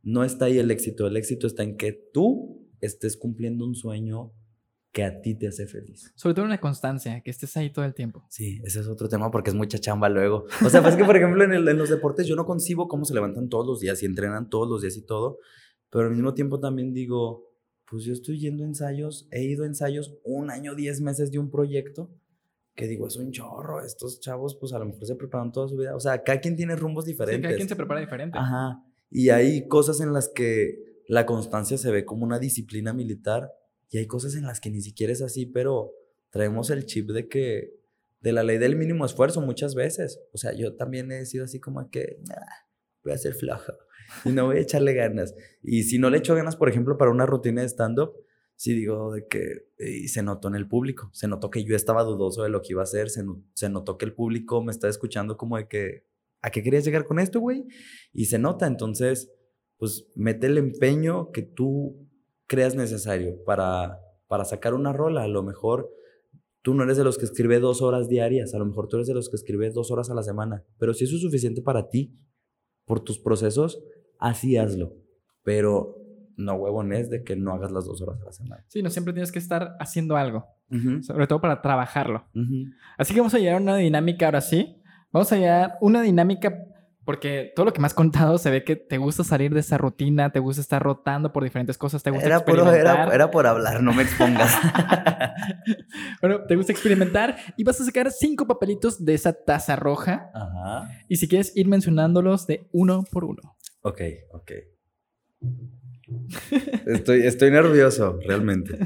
No 0.01 0.23
está 0.23 0.45
ahí 0.45 0.59
el 0.59 0.71
éxito, 0.71 1.07
el 1.07 1.17
éxito 1.17 1.45
está 1.45 1.61
en 1.61 1.75
que 1.75 1.91
tú 2.13 2.69
estés 2.79 3.17
cumpliendo 3.17 3.65
un 3.65 3.75
sueño 3.75 4.31
que 4.93 5.03
a 5.03 5.19
ti 5.19 5.35
te 5.35 5.49
hace 5.49 5.67
feliz. 5.67 6.13
Sobre 6.15 6.35
todo 6.35 6.45
una 6.45 6.61
constancia, 6.61 7.19
que 7.21 7.31
estés 7.31 7.57
ahí 7.57 7.69
todo 7.69 7.83
el 7.83 7.93
tiempo. 7.93 8.25
Sí, 8.29 8.61
ese 8.63 8.79
es 8.79 8.87
otro 8.87 9.09
tema 9.09 9.29
porque 9.29 9.49
es 9.49 9.55
mucha 9.55 9.77
chamba 9.77 10.07
luego. 10.07 10.45
O 10.65 10.69
sea, 10.69 10.81
pues 10.81 10.95
que, 10.95 11.03
por 11.03 11.17
ejemplo, 11.17 11.43
en, 11.43 11.51
en, 11.51 11.77
los 11.77 11.89
deportes 11.89 12.25
yo 12.25 12.37
no 12.37 12.45
concibo 12.45 12.87
cómo 12.87 13.03
se 13.03 13.13
levantan 13.13 13.49
todos 13.49 13.67
los 13.67 13.81
días 13.81 14.01
y 14.03 14.05
entrenan 14.05 14.49
todos 14.49 14.69
los 14.69 14.83
días 14.83 14.95
y 14.95 15.05
todo, 15.05 15.39
pero 15.89 16.05
al 16.05 16.11
mismo 16.11 16.33
tiempo 16.33 16.61
también 16.61 16.93
digo, 16.93 17.49
pues 17.89 18.05
yo 18.05 18.13
estoy 18.13 18.39
yendo 18.39 18.63
a 18.63 18.67
ensayos, 18.67 19.27
he 19.31 19.43
ido 19.43 19.63
a 19.63 19.67
ensayos 19.67 20.15
un 20.23 20.49
año, 20.49 20.75
diez 20.75 21.01
meses 21.01 21.29
de 21.29 21.39
un 21.39 21.51
proyecto 21.51 22.09
que 22.75 22.87
digo, 22.87 23.07
es 23.07 23.17
un 23.17 23.31
chorro, 23.31 23.83
estos 23.83 24.19
chavos 24.19 24.57
pues 24.59 24.73
a 24.73 24.79
lo 24.79 24.85
mejor 24.85 25.05
se 25.05 25.15
preparan 25.15 25.51
toda 25.51 25.67
su 25.67 25.77
vida, 25.77 25.95
o 25.95 25.99
sea, 25.99 26.23
cada 26.23 26.39
quien 26.39 26.55
tiene 26.55 26.75
rumbos 26.75 27.05
diferentes. 27.05 27.41
cada 27.41 27.55
quien 27.55 27.69
se 27.69 27.75
prepara 27.75 27.99
diferente. 27.99 28.37
Ajá, 28.37 28.83
y 29.09 29.29
hay 29.29 29.67
cosas 29.67 30.01
en 30.01 30.11
las 30.11 30.29
que 30.29 31.01
la 31.07 31.25
constancia 31.25 31.77
se 31.77 31.91
ve 31.91 32.03
como 32.03 32.23
una 32.23 32.39
disciplina 32.39 32.93
militar 32.93 33.51
y 33.89 33.99
hay 33.99 34.07
cosas 34.07 34.35
en 34.35 34.43
las 34.43 34.59
que 34.59 34.71
ni 34.71 34.81
siquiera 34.81 35.13
es 35.13 35.21
así, 35.21 35.45
pero 35.45 35.91
traemos 36.31 36.71
el 36.71 36.87
chip 36.87 37.11
de 37.11 37.27
que 37.27 37.75
de 38.21 38.31
la 38.31 38.41
ley 38.41 38.57
del 38.57 38.75
mínimo 38.75 39.05
esfuerzo 39.05 39.39
muchas 39.41 39.75
veces. 39.75 40.19
O 40.33 40.37
sea, 40.37 40.53
yo 40.53 40.75
también 40.75 41.11
he 41.11 41.25
sido 41.27 41.45
así 41.45 41.59
como 41.59 41.91
que, 41.91 42.17
voy 43.03 43.13
a 43.13 43.17
ser 43.17 43.35
flojo 43.35 43.73
y 44.25 44.29
no 44.29 44.47
voy 44.47 44.57
a 44.57 44.61
echarle 44.61 44.95
ganas. 44.95 45.35
Y 45.61 45.83
si 45.83 45.99
no 45.99 46.09
le 46.09 46.17
echo 46.17 46.33
ganas, 46.33 46.55
por 46.55 46.69
ejemplo, 46.69 46.97
para 46.97 47.11
una 47.11 47.27
rutina 47.27 47.61
de 47.61 47.69
stand-up, 47.69 48.13
sí 48.55 48.73
digo 48.73 49.13
de 49.13 49.27
que 49.27 49.67
y 49.79 50.07
se 50.07 50.23
notó 50.23 50.47
en 50.47 50.55
el 50.55 50.67
público, 50.67 51.09
se 51.13 51.27
notó 51.27 51.49
que 51.49 51.63
yo 51.63 51.75
estaba 51.75 52.03
dudoso 52.03 52.43
de 52.43 52.49
lo 52.49 52.61
que 52.61 52.69
iba 52.71 52.81
a 52.81 52.83
hacer, 52.83 53.09
se, 53.09 53.23
se 53.53 53.69
notó 53.69 53.97
que 53.97 54.05
el 54.05 54.13
público 54.13 54.63
me 54.63 54.71
estaba 54.71 54.89
escuchando 54.91 55.37
como 55.37 55.57
de 55.57 55.67
que, 55.67 56.05
¿a 56.41 56.49
qué 56.49 56.63
querías 56.63 56.85
llegar 56.85 57.05
con 57.05 57.19
esto, 57.19 57.39
güey? 57.39 57.65
Y 58.11 58.25
se 58.25 58.39
nota, 58.39 58.67
entonces, 58.67 59.31
pues 59.77 60.07
mete 60.15 60.47
el 60.47 60.57
empeño 60.57 61.31
que 61.31 61.41
tú 61.41 62.07
creas 62.47 62.75
necesario 62.75 63.43
para, 63.43 63.99
para 64.27 64.45
sacar 64.45 64.73
una 64.73 64.93
rola. 64.93 65.23
A 65.23 65.27
lo 65.27 65.43
mejor 65.43 65.89
tú 66.61 66.73
no 66.73 66.83
eres 66.83 66.97
de 66.97 67.03
los 67.03 67.17
que 67.17 67.25
escribe 67.25 67.59
dos 67.59 67.81
horas 67.81 68.07
diarias, 68.07 68.53
a 68.53 68.59
lo 68.59 68.65
mejor 68.65 68.87
tú 68.87 68.97
eres 68.97 69.07
de 69.07 69.13
los 69.13 69.29
que 69.29 69.35
escribe 69.35 69.69
dos 69.71 69.91
horas 69.91 70.09
a 70.09 70.15
la 70.15 70.23
semana, 70.23 70.65
pero 70.77 70.93
si 70.93 71.03
eso 71.03 71.15
es 71.15 71.21
suficiente 71.21 71.61
para 71.61 71.89
ti, 71.89 72.17
por 72.85 73.01
tus 73.01 73.19
procesos, 73.19 73.83
así 74.19 74.57
hazlo. 74.57 74.95
Pero 75.43 76.02
no 76.37 76.55
huevones 76.55 77.09
de 77.09 77.23
que 77.23 77.35
no 77.35 77.53
hagas 77.53 77.71
las 77.71 77.85
dos 77.85 78.01
horas 78.01 78.21
a 78.21 78.25
la 78.25 78.31
semana. 78.31 78.63
Sí, 78.67 78.81
no 78.81 78.89
siempre 78.89 79.13
tienes 79.13 79.31
que 79.31 79.39
estar 79.39 79.75
haciendo 79.79 80.17
algo, 80.17 80.47
sobre 81.01 81.27
todo 81.27 81.41
para 81.41 81.61
trabajarlo. 81.61 82.25
Así 82.97 83.13
que 83.13 83.19
vamos 83.19 83.33
a 83.33 83.39
llegar 83.39 83.55
a 83.55 83.61
una 83.61 83.75
dinámica 83.77 84.25
ahora 84.25 84.41
sí. 84.41 84.77
Vamos 85.11 85.31
a 85.31 85.37
llegar 85.37 85.71
a 85.71 85.77
una 85.81 86.01
dinámica 86.01 86.57
porque 87.05 87.51
todo 87.55 87.65
lo 87.65 87.73
que 87.73 87.81
me 87.81 87.87
has 87.87 87.93
contado 87.93 88.37
se 88.37 88.49
ve 88.49 88.63
que 88.63 88.75
te 88.75 88.97
gusta 88.97 89.23
salir 89.23 89.53
de 89.53 89.59
esa 89.59 89.77
rutina, 89.77 90.31
te 90.31 90.39
gusta 90.39 90.61
estar 90.61 90.81
rotando 90.81 91.33
por 91.33 91.43
diferentes 91.43 91.77
cosas, 91.77 92.01
te 92.01 92.11
gusta 92.11 92.25
era 92.25 92.37
experimentar. 92.37 93.13
era, 93.13 93.29
por 93.29 93.45
hablar, 93.45 93.83
no 93.83 93.93
me 93.93 94.03
expongas. 94.03 94.55
bueno, 96.21 96.43
te 96.47 96.55
gusta 96.55 96.71
experimentar 96.71 97.35
y 97.57 97.63
vas 97.63 97.79
a 97.81 97.85
sacar 97.85 98.09
cinco 98.11 98.47
papelitos 98.47 99.03
de 99.03 99.13
esa 99.13 99.33
taza 99.33 99.75
roja. 99.75 100.31
Ajá. 100.33 100.89
Y 101.09 101.17
si 101.17 101.27
quieres 101.27 101.55
ir 101.57 101.67
mencionándolos 101.67 102.47
de 102.47 102.67
uno 102.71 103.03
por 103.11 103.25
uno. 103.25 103.57
Ok, 103.81 104.01
ok. 104.31 104.51
Estoy, 106.85 107.25
estoy 107.25 107.51
nervioso, 107.51 108.19
realmente. 108.25 108.77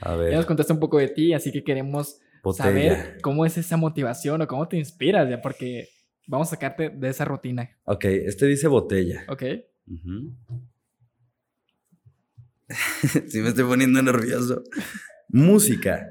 A 0.00 0.16
ver. 0.16 0.30
Ya 0.32 0.36
nos 0.36 0.46
contaste 0.46 0.72
un 0.72 0.80
poco 0.80 0.98
de 0.98 1.08
ti, 1.08 1.32
así 1.32 1.52
que 1.52 1.64
queremos 1.64 2.18
saber 2.54 3.18
cómo 3.22 3.46
es 3.46 3.56
esa 3.56 3.76
motivación 3.76 4.42
o 4.42 4.46
cómo 4.46 4.68
te 4.68 4.76
inspiras, 4.76 5.28
ya 5.28 5.40
porque 5.40 5.88
vamos 6.26 6.48
a 6.48 6.50
sacarte 6.50 6.90
de 6.90 7.08
esa 7.08 7.24
rutina. 7.24 7.70
Ok, 7.84 8.04
este 8.04 8.46
dice 8.46 8.68
botella. 8.68 9.24
Ok. 9.28 9.42
sí, 13.28 13.40
me 13.40 13.48
estoy 13.48 13.64
poniendo 13.64 14.02
nervioso. 14.02 14.62
Música. 15.28 16.08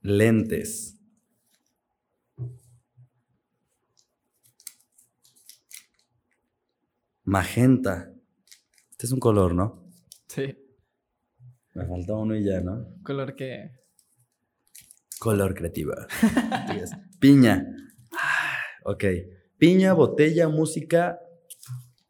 Lentes. 0.00 0.96
Magenta. 7.32 8.12
Este 8.90 9.06
es 9.06 9.12
un 9.12 9.18
color, 9.18 9.54
¿no? 9.54 9.90
Sí. 10.28 10.54
Me 11.72 11.86
falta 11.86 12.12
uno 12.12 12.36
y 12.36 12.44
ya, 12.44 12.60
¿no? 12.60 12.86
¿Color 13.02 13.34
qué? 13.34 13.70
Color 15.18 15.54
creativa. 15.54 16.06
Piña. 17.20 17.66
Ok. 18.84 19.04
Piña, 19.56 19.94
botella, 19.94 20.50
música, 20.50 21.20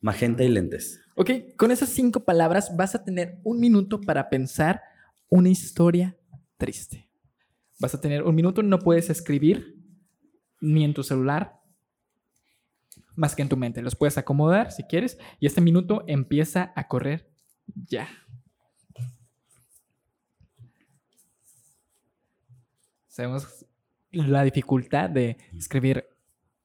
magenta 0.00 0.42
y 0.42 0.48
lentes. 0.48 1.00
Ok, 1.14 1.30
con 1.56 1.70
esas 1.70 1.90
cinco 1.90 2.24
palabras 2.24 2.76
vas 2.76 2.96
a 2.96 3.04
tener 3.04 3.38
un 3.44 3.60
minuto 3.60 4.00
para 4.00 4.28
pensar 4.28 4.82
una 5.28 5.50
historia 5.50 6.16
triste. 6.56 7.08
Vas 7.78 7.94
a 7.94 8.00
tener 8.00 8.24
un 8.24 8.34
minuto, 8.34 8.64
no 8.64 8.80
puedes 8.80 9.08
escribir 9.08 9.76
ni 10.60 10.82
en 10.82 10.94
tu 10.94 11.04
celular, 11.04 11.60
más 13.14 13.34
que 13.34 13.42
en 13.42 13.48
tu 13.48 13.56
mente. 13.56 13.82
Los 13.82 13.96
puedes 13.96 14.18
acomodar 14.18 14.72
si 14.72 14.84
quieres 14.84 15.18
y 15.40 15.46
este 15.46 15.60
minuto 15.60 16.04
empieza 16.06 16.72
a 16.76 16.88
correr 16.88 17.30
ya. 17.74 18.08
Sabemos 23.08 23.66
la 24.10 24.42
dificultad 24.42 25.10
de 25.10 25.36
escribir 25.56 26.06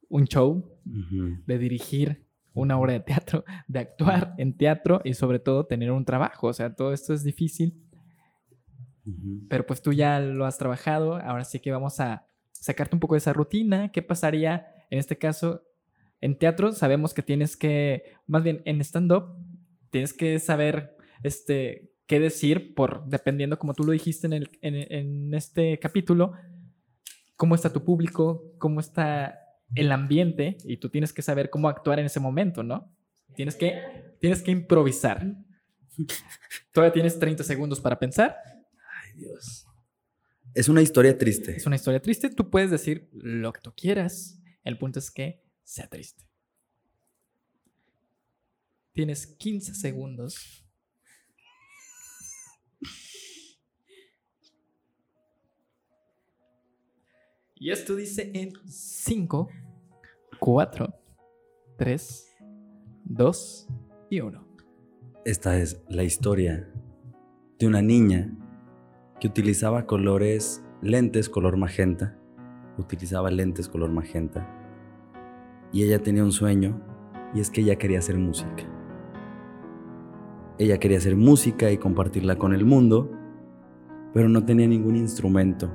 un 0.10 0.26
show, 0.26 0.80
de 0.86 1.58
dirigir 1.58 2.26
una 2.54 2.80
obra 2.80 2.94
de 2.94 3.00
teatro, 3.02 3.44
de 3.68 3.80
actuar 3.80 4.34
en 4.38 4.56
teatro 4.56 5.02
y 5.04 5.14
sobre 5.14 5.40
todo 5.40 5.66
tener 5.66 5.92
un 5.92 6.06
trabajo. 6.06 6.48
O 6.48 6.54
sea, 6.54 6.74
todo 6.74 6.94
esto 6.94 7.14
es 7.14 7.24
difícil. 7.24 7.84
Pero 9.50 9.66
pues 9.66 9.82
tú 9.82 9.94
ya 9.94 10.20
lo 10.20 10.46
has 10.46 10.58
trabajado, 10.58 11.16
ahora 11.16 11.46
sí 11.46 11.60
que 11.60 11.72
vamos 11.72 12.00
a 12.00 12.26
sacarte 12.52 12.96
un 12.96 13.00
poco 13.00 13.16
de 13.16 13.20
esa 13.20 13.32
rutina. 13.32 13.92
¿Qué 13.92 14.02
pasaría 14.02 14.68
en 14.90 15.00
este 15.00 15.18
caso 15.18 15.67
en 16.22 16.38
teatro 16.38 16.72
sabemos 16.74 17.14
que 17.14 17.22
tienes 17.22 17.56
que, 17.56 18.16
más 18.26 18.44
bien 18.44 18.62
en 18.66 18.82
stand-up, 18.82 19.36
tienes 19.90 20.14
que 20.14 20.40
saber 20.40 20.98
este, 21.24 21.92
qué 22.08 22.20
decir 22.20 22.74
por, 22.74 23.06
dependiendo, 23.06 23.60
como 23.60 23.74
tú 23.74 23.84
lo 23.84 23.92
dijiste 23.92 24.28
en, 24.28 24.34
el, 24.34 24.50
en, 24.62 25.34
este 25.34 25.78
capítulo, 25.80 26.34
cómo 27.36 27.54
está 27.54 27.72
tu 27.72 27.84
público, 27.84 28.56
cómo 28.58 28.80
está 28.80 29.40
el 29.76 29.92
ambiente 29.92 30.58
y 30.64 30.78
tú 30.78 30.90
tienes 30.90 31.14
que 31.14 31.22
saber 31.22 31.50
cómo 31.50 31.70
actuar 31.70 32.00
en 32.00 32.06
ese 32.06 32.20
momento, 32.20 32.64
¿no? 32.64 32.92
Tienes 33.36 33.56
que, 33.56 33.80
tienes 34.20 34.42
que 34.42 34.52
improvisar. 34.52 35.36
Todavía 36.72 36.94
tienes 36.94 37.20
30 37.20 37.44
segundos 37.44 37.80
para 37.80 38.00
pensar. 38.00 38.36
Ay, 39.04 39.20
Dios. 39.20 39.68
Es 40.54 40.70
una 40.70 40.82
historia 40.82 41.16
triste. 41.18 41.56
Es 41.56 41.66
una 41.68 41.76
historia 41.76 42.02
triste. 42.02 42.30
Tú 42.30 42.50
puedes 42.50 42.72
decir 42.72 43.10
lo 43.12 43.54
que 43.54 43.62
tú 43.62 43.74
quieras. 43.76 44.42
El 44.64 44.78
punto 44.78 44.98
es 44.98 45.12
que 45.12 45.47
sea 45.68 45.88
triste. 45.88 46.24
Tienes 48.94 49.28
15 49.28 49.76
segundos. 49.76 50.66
Y 57.56 57.72
esto 57.72 57.96
dice 57.96 58.32
en 58.34 58.54
5, 58.66 59.50
4, 60.40 60.94
3, 61.78 62.36
2 63.04 63.68
y 64.10 64.22
1. 64.22 64.48
Esta 65.26 65.58
es 65.58 65.82
la 65.90 66.04
historia 66.04 66.72
de 67.60 67.68
una 67.68 67.82
niña 67.82 68.32
que 69.20 69.28
utilizaba 69.28 69.86
colores, 69.86 70.64
lentes 70.82 71.28
color 71.28 71.58
magenta, 71.58 72.18
utilizaba 72.78 73.30
lentes 73.32 73.68
color 73.68 73.92
magenta 73.92 74.57
y 75.72 75.84
ella 75.84 76.02
tenía 76.02 76.24
un 76.24 76.32
sueño 76.32 76.82
y 77.34 77.40
es 77.40 77.50
que 77.50 77.62
ella 77.62 77.78
quería 77.78 78.00
hacer 78.00 78.18
música. 78.18 78.64
Ella 80.58 80.80
quería 80.80 80.98
hacer 80.98 81.16
música 81.16 81.70
y 81.72 81.78
compartirla 81.78 82.38
con 82.38 82.54
el 82.54 82.66
mundo, 82.66 83.12
pero 84.14 84.28
no 84.28 84.44
tenía 84.44 84.68
ningún 84.68 84.96
instrumento. 84.96 85.70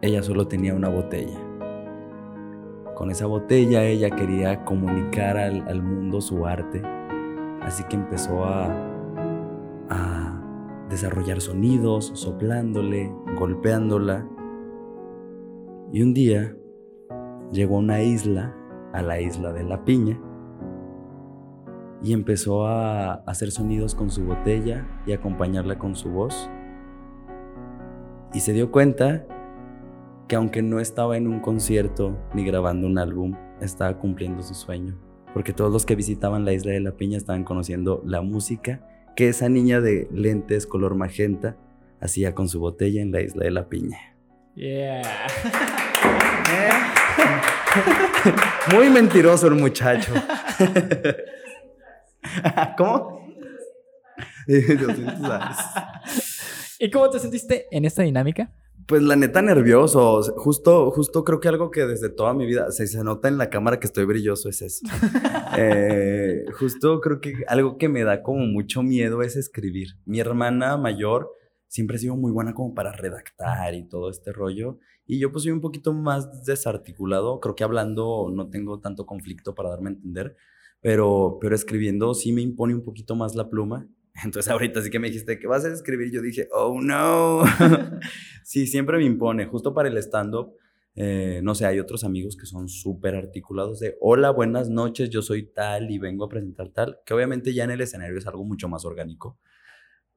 Ella 0.00 0.22
solo 0.22 0.48
tenía 0.48 0.74
una 0.74 0.88
botella. 0.88 1.38
Con 2.94 3.10
esa 3.10 3.26
botella 3.26 3.84
ella 3.84 4.10
quería 4.10 4.64
comunicar 4.64 5.36
al, 5.36 5.82
mundo 5.82 6.20
su 6.20 6.46
arte, 6.46 6.80
así 7.60 7.82
que 7.84 7.96
empezó 7.96 8.44
a, 8.44 8.68
a 9.90 10.86
desarrollar 10.88 11.40
sonidos, 11.40 12.12
soplándole, 12.14 13.12
golpeándola. 13.36 14.26
Y 15.92 16.02
un 16.02 16.14
día 16.14 16.56
llegó 17.52 17.76
a 17.76 17.80
una 17.80 18.00
isla 18.00 18.54
a 18.94 19.02
la 19.02 19.20
isla 19.20 19.52
de 19.52 19.64
la 19.64 19.84
piña 19.84 20.18
y 22.02 22.12
empezó 22.12 22.66
a 22.66 23.14
hacer 23.26 23.50
sonidos 23.50 23.94
con 23.94 24.10
su 24.10 24.24
botella 24.24 24.86
y 25.06 25.12
acompañarla 25.12 25.78
con 25.78 25.96
su 25.96 26.10
voz. 26.10 26.50
Y 28.34 28.40
se 28.40 28.52
dio 28.52 28.70
cuenta 28.70 29.26
que 30.28 30.36
aunque 30.36 30.62
no 30.62 30.80
estaba 30.80 31.16
en 31.16 31.26
un 31.26 31.40
concierto 31.40 32.16
ni 32.34 32.44
grabando 32.44 32.86
un 32.86 32.98
álbum, 32.98 33.34
estaba 33.60 33.98
cumpliendo 33.98 34.42
su 34.42 34.54
sueño. 34.54 34.98
Porque 35.32 35.52
todos 35.52 35.72
los 35.72 35.86
que 35.86 35.96
visitaban 35.96 36.44
la 36.44 36.52
isla 36.52 36.72
de 36.72 36.80
la 36.80 36.92
piña 36.92 37.16
estaban 37.16 37.42
conociendo 37.42 38.02
la 38.04 38.20
música 38.20 38.86
que 39.16 39.28
esa 39.28 39.48
niña 39.48 39.80
de 39.80 40.08
lentes 40.12 40.66
color 40.66 40.94
magenta 40.94 41.56
hacía 42.00 42.34
con 42.34 42.48
su 42.48 42.60
botella 42.60 43.00
en 43.00 43.12
la 43.12 43.22
isla 43.22 43.44
de 43.44 43.50
la 43.50 43.68
piña. 43.68 43.98
Yeah. 44.54 45.02
Muy 48.72 48.90
mentiroso 48.90 49.46
el 49.46 49.54
muchacho. 49.54 50.12
¿Cómo? 52.76 53.24
¿Y 56.78 56.90
cómo 56.90 57.10
te 57.10 57.18
sentiste 57.18 57.66
en 57.70 57.84
esta 57.84 58.02
dinámica? 58.02 58.52
Pues 58.86 59.02
la 59.02 59.16
neta 59.16 59.40
nervioso. 59.40 60.22
Justo, 60.36 60.90
justo 60.90 61.24
creo 61.24 61.40
que 61.40 61.48
algo 61.48 61.70
que 61.70 61.86
desde 61.86 62.10
toda 62.10 62.34
mi 62.34 62.46
vida 62.46 62.70
se, 62.70 62.86
se 62.86 63.02
nota 63.02 63.28
en 63.28 63.38
la 63.38 63.48
cámara 63.48 63.80
que 63.80 63.86
estoy 63.86 64.04
brilloso 64.04 64.48
es 64.48 64.62
eso. 64.62 64.86
Eh, 65.56 66.46
justo 66.58 67.00
creo 67.00 67.20
que 67.20 67.44
algo 67.46 67.78
que 67.78 67.88
me 67.88 68.02
da 68.02 68.24
como 68.24 68.44
mucho 68.44 68.82
miedo 68.82 69.22
es 69.22 69.36
escribir. 69.36 69.90
Mi 70.04 70.18
hermana 70.18 70.76
mayor 70.76 71.30
siempre 71.68 71.94
ha 71.94 72.00
sido 72.00 72.16
muy 72.16 72.32
buena 72.32 72.54
como 72.54 72.74
para 72.74 72.90
redactar 72.90 73.72
y 73.74 73.88
todo 73.88 74.10
este 74.10 74.32
rollo. 74.32 74.80
Y 75.06 75.18
yo 75.18 75.30
pues 75.30 75.44
soy 75.44 75.52
un 75.52 75.60
poquito 75.60 75.92
más 75.92 76.44
desarticulado. 76.44 77.40
Creo 77.40 77.54
que 77.54 77.64
hablando 77.64 78.30
no 78.32 78.48
tengo 78.48 78.80
tanto 78.80 79.06
conflicto 79.06 79.54
para 79.54 79.70
darme 79.70 79.90
a 79.90 79.92
entender. 79.94 80.36
Pero, 80.80 81.38
pero 81.40 81.54
escribiendo 81.54 82.14
sí 82.14 82.32
me 82.32 82.42
impone 82.42 82.74
un 82.74 82.84
poquito 82.84 83.16
más 83.16 83.34
la 83.34 83.48
pluma. 83.50 83.88
Entonces 84.24 84.50
ahorita 84.50 84.82
sí 84.82 84.90
que 84.90 84.98
me 84.98 85.08
dijiste 85.08 85.38
que 85.38 85.46
vas 85.46 85.64
a 85.64 85.72
escribir, 85.72 86.10
yo 86.12 86.22
dije, 86.22 86.48
oh 86.52 86.80
no. 86.80 87.42
sí, 88.44 88.66
siempre 88.66 88.98
me 88.98 89.04
impone, 89.04 89.46
justo 89.46 89.74
para 89.74 89.88
el 89.88 89.96
stand-up. 89.98 90.54
Eh, 90.96 91.40
no 91.42 91.56
sé, 91.56 91.66
hay 91.66 91.80
otros 91.80 92.04
amigos 92.04 92.36
que 92.36 92.46
son 92.46 92.68
súper 92.68 93.16
articulados 93.16 93.80
de, 93.80 93.96
hola, 94.00 94.30
buenas 94.30 94.70
noches, 94.70 95.10
yo 95.10 95.22
soy 95.22 95.42
tal 95.42 95.90
y 95.90 95.98
vengo 95.98 96.24
a 96.24 96.28
presentar 96.28 96.68
tal, 96.68 97.00
que 97.04 97.12
obviamente 97.12 97.52
ya 97.52 97.64
en 97.64 97.72
el 97.72 97.80
escenario 97.80 98.16
es 98.16 98.28
algo 98.28 98.44
mucho 98.44 98.68
más 98.68 98.84
orgánico, 98.84 99.36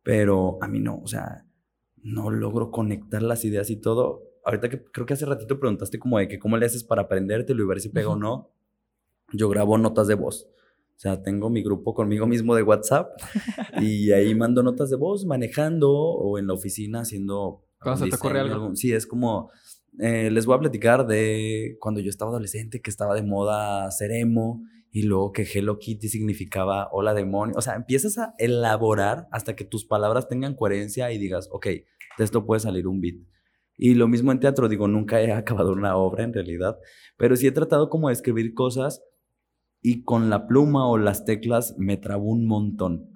pero 0.04 0.60
a 0.62 0.68
mí 0.68 0.80
no, 0.80 1.00
o 1.00 1.08
sea, 1.08 1.48
no 1.96 2.30
logro 2.30 2.70
conectar 2.70 3.24
las 3.24 3.44
ideas 3.44 3.70
y 3.70 3.78
todo. 3.78 4.27
Ahorita 4.48 4.70
que 4.70 4.82
creo 4.82 5.06
que 5.06 5.14
hace 5.14 5.26
ratito 5.26 5.60
preguntaste 5.60 6.00
como 6.00 6.20
de 6.20 6.30
que 6.30 6.40
cómo 6.40 6.56
le 6.56 6.66
haces 6.66 6.82
para 6.82 7.02
aprendértelo 7.02 7.62
y 7.62 7.68
ver 7.68 7.82
si 7.82 7.90
pega 7.90 8.08
o 8.08 8.16
no, 8.16 8.50
yo 9.34 9.50
grabo 9.50 9.78
notas 9.78 10.08
de 10.08 10.16
voz. 10.16 10.48
O 10.96 11.00
sea, 11.00 11.22
tengo 11.22 11.50
mi 11.50 11.62
grupo 11.62 11.94
conmigo 11.94 12.28
mismo 12.28 12.56
de 12.56 12.64
WhatsApp 12.64 13.12
y 13.82 14.14
ahí 14.14 14.34
mando 14.36 14.64
notas 14.64 14.90
de 14.90 14.96
voz 14.96 15.26
manejando 15.26 15.92
o 15.92 16.40
en 16.40 16.48
la 16.48 16.54
oficina 16.54 17.02
haciendo... 17.02 17.66
Cuando 17.82 18.06
se 18.06 18.10
te 18.10 18.16
ocurre 18.16 18.40
algo. 18.40 18.74
Sí, 18.74 18.94
es 18.94 19.06
como... 19.06 19.52
Eh, 20.00 20.32
les 20.32 20.46
voy 20.46 20.56
a 20.56 20.60
platicar 20.60 21.06
de 21.06 21.76
cuando 21.82 22.00
yo 22.00 22.10
estaba 22.10 22.32
adolescente, 22.32 22.82
que 22.82 22.90
estaba 22.90 23.16
de 23.16 23.24
moda 23.24 23.92
ser 23.92 24.12
emo 24.14 24.64
y 24.92 25.04
luego 25.04 25.34
que 25.34 25.44
Hello 25.44 25.78
Kitty 25.78 26.08
significaba 26.08 26.88
hola 26.94 27.14
demonio. 27.14 27.54
O 27.58 27.62
sea, 27.62 27.76
empiezas 27.76 28.18
a 28.18 28.34
elaborar 28.38 29.28
hasta 29.34 29.58
que 29.58 29.66
tus 29.66 29.84
palabras 29.84 30.30
tengan 30.30 30.56
coherencia 30.56 31.12
y 31.12 31.18
digas, 31.18 31.50
ok, 31.52 31.66
de 31.66 31.84
esto 32.24 32.46
puede 32.46 32.62
salir 32.62 32.88
un 32.88 33.02
beat. 33.02 33.18
Y 33.78 33.94
lo 33.94 34.08
mismo 34.08 34.32
en 34.32 34.40
teatro, 34.40 34.68
digo, 34.68 34.88
nunca 34.88 35.22
he 35.22 35.32
acabado 35.34 35.72
una 35.72 35.96
obra 35.96 36.24
en 36.24 36.34
realidad, 36.34 36.78
pero 37.16 37.36
sí 37.36 37.48
he 37.48 37.52
tratado 37.52 37.90
como 37.90 38.10
de 38.10 38.14
escribir 38.14 38.54
cosas 38.54 39.04
y 39.82 40.04
con 40.04 40.30
la 40.30 40.48
pluma 40.48 40.90
o 40.90 40.98
las 40.98 41.24
teclas 41.24 41.76
me 41.78 41.98
trabó 41.98 42.32
un 42.32 42.48
montón. 42.48 43.10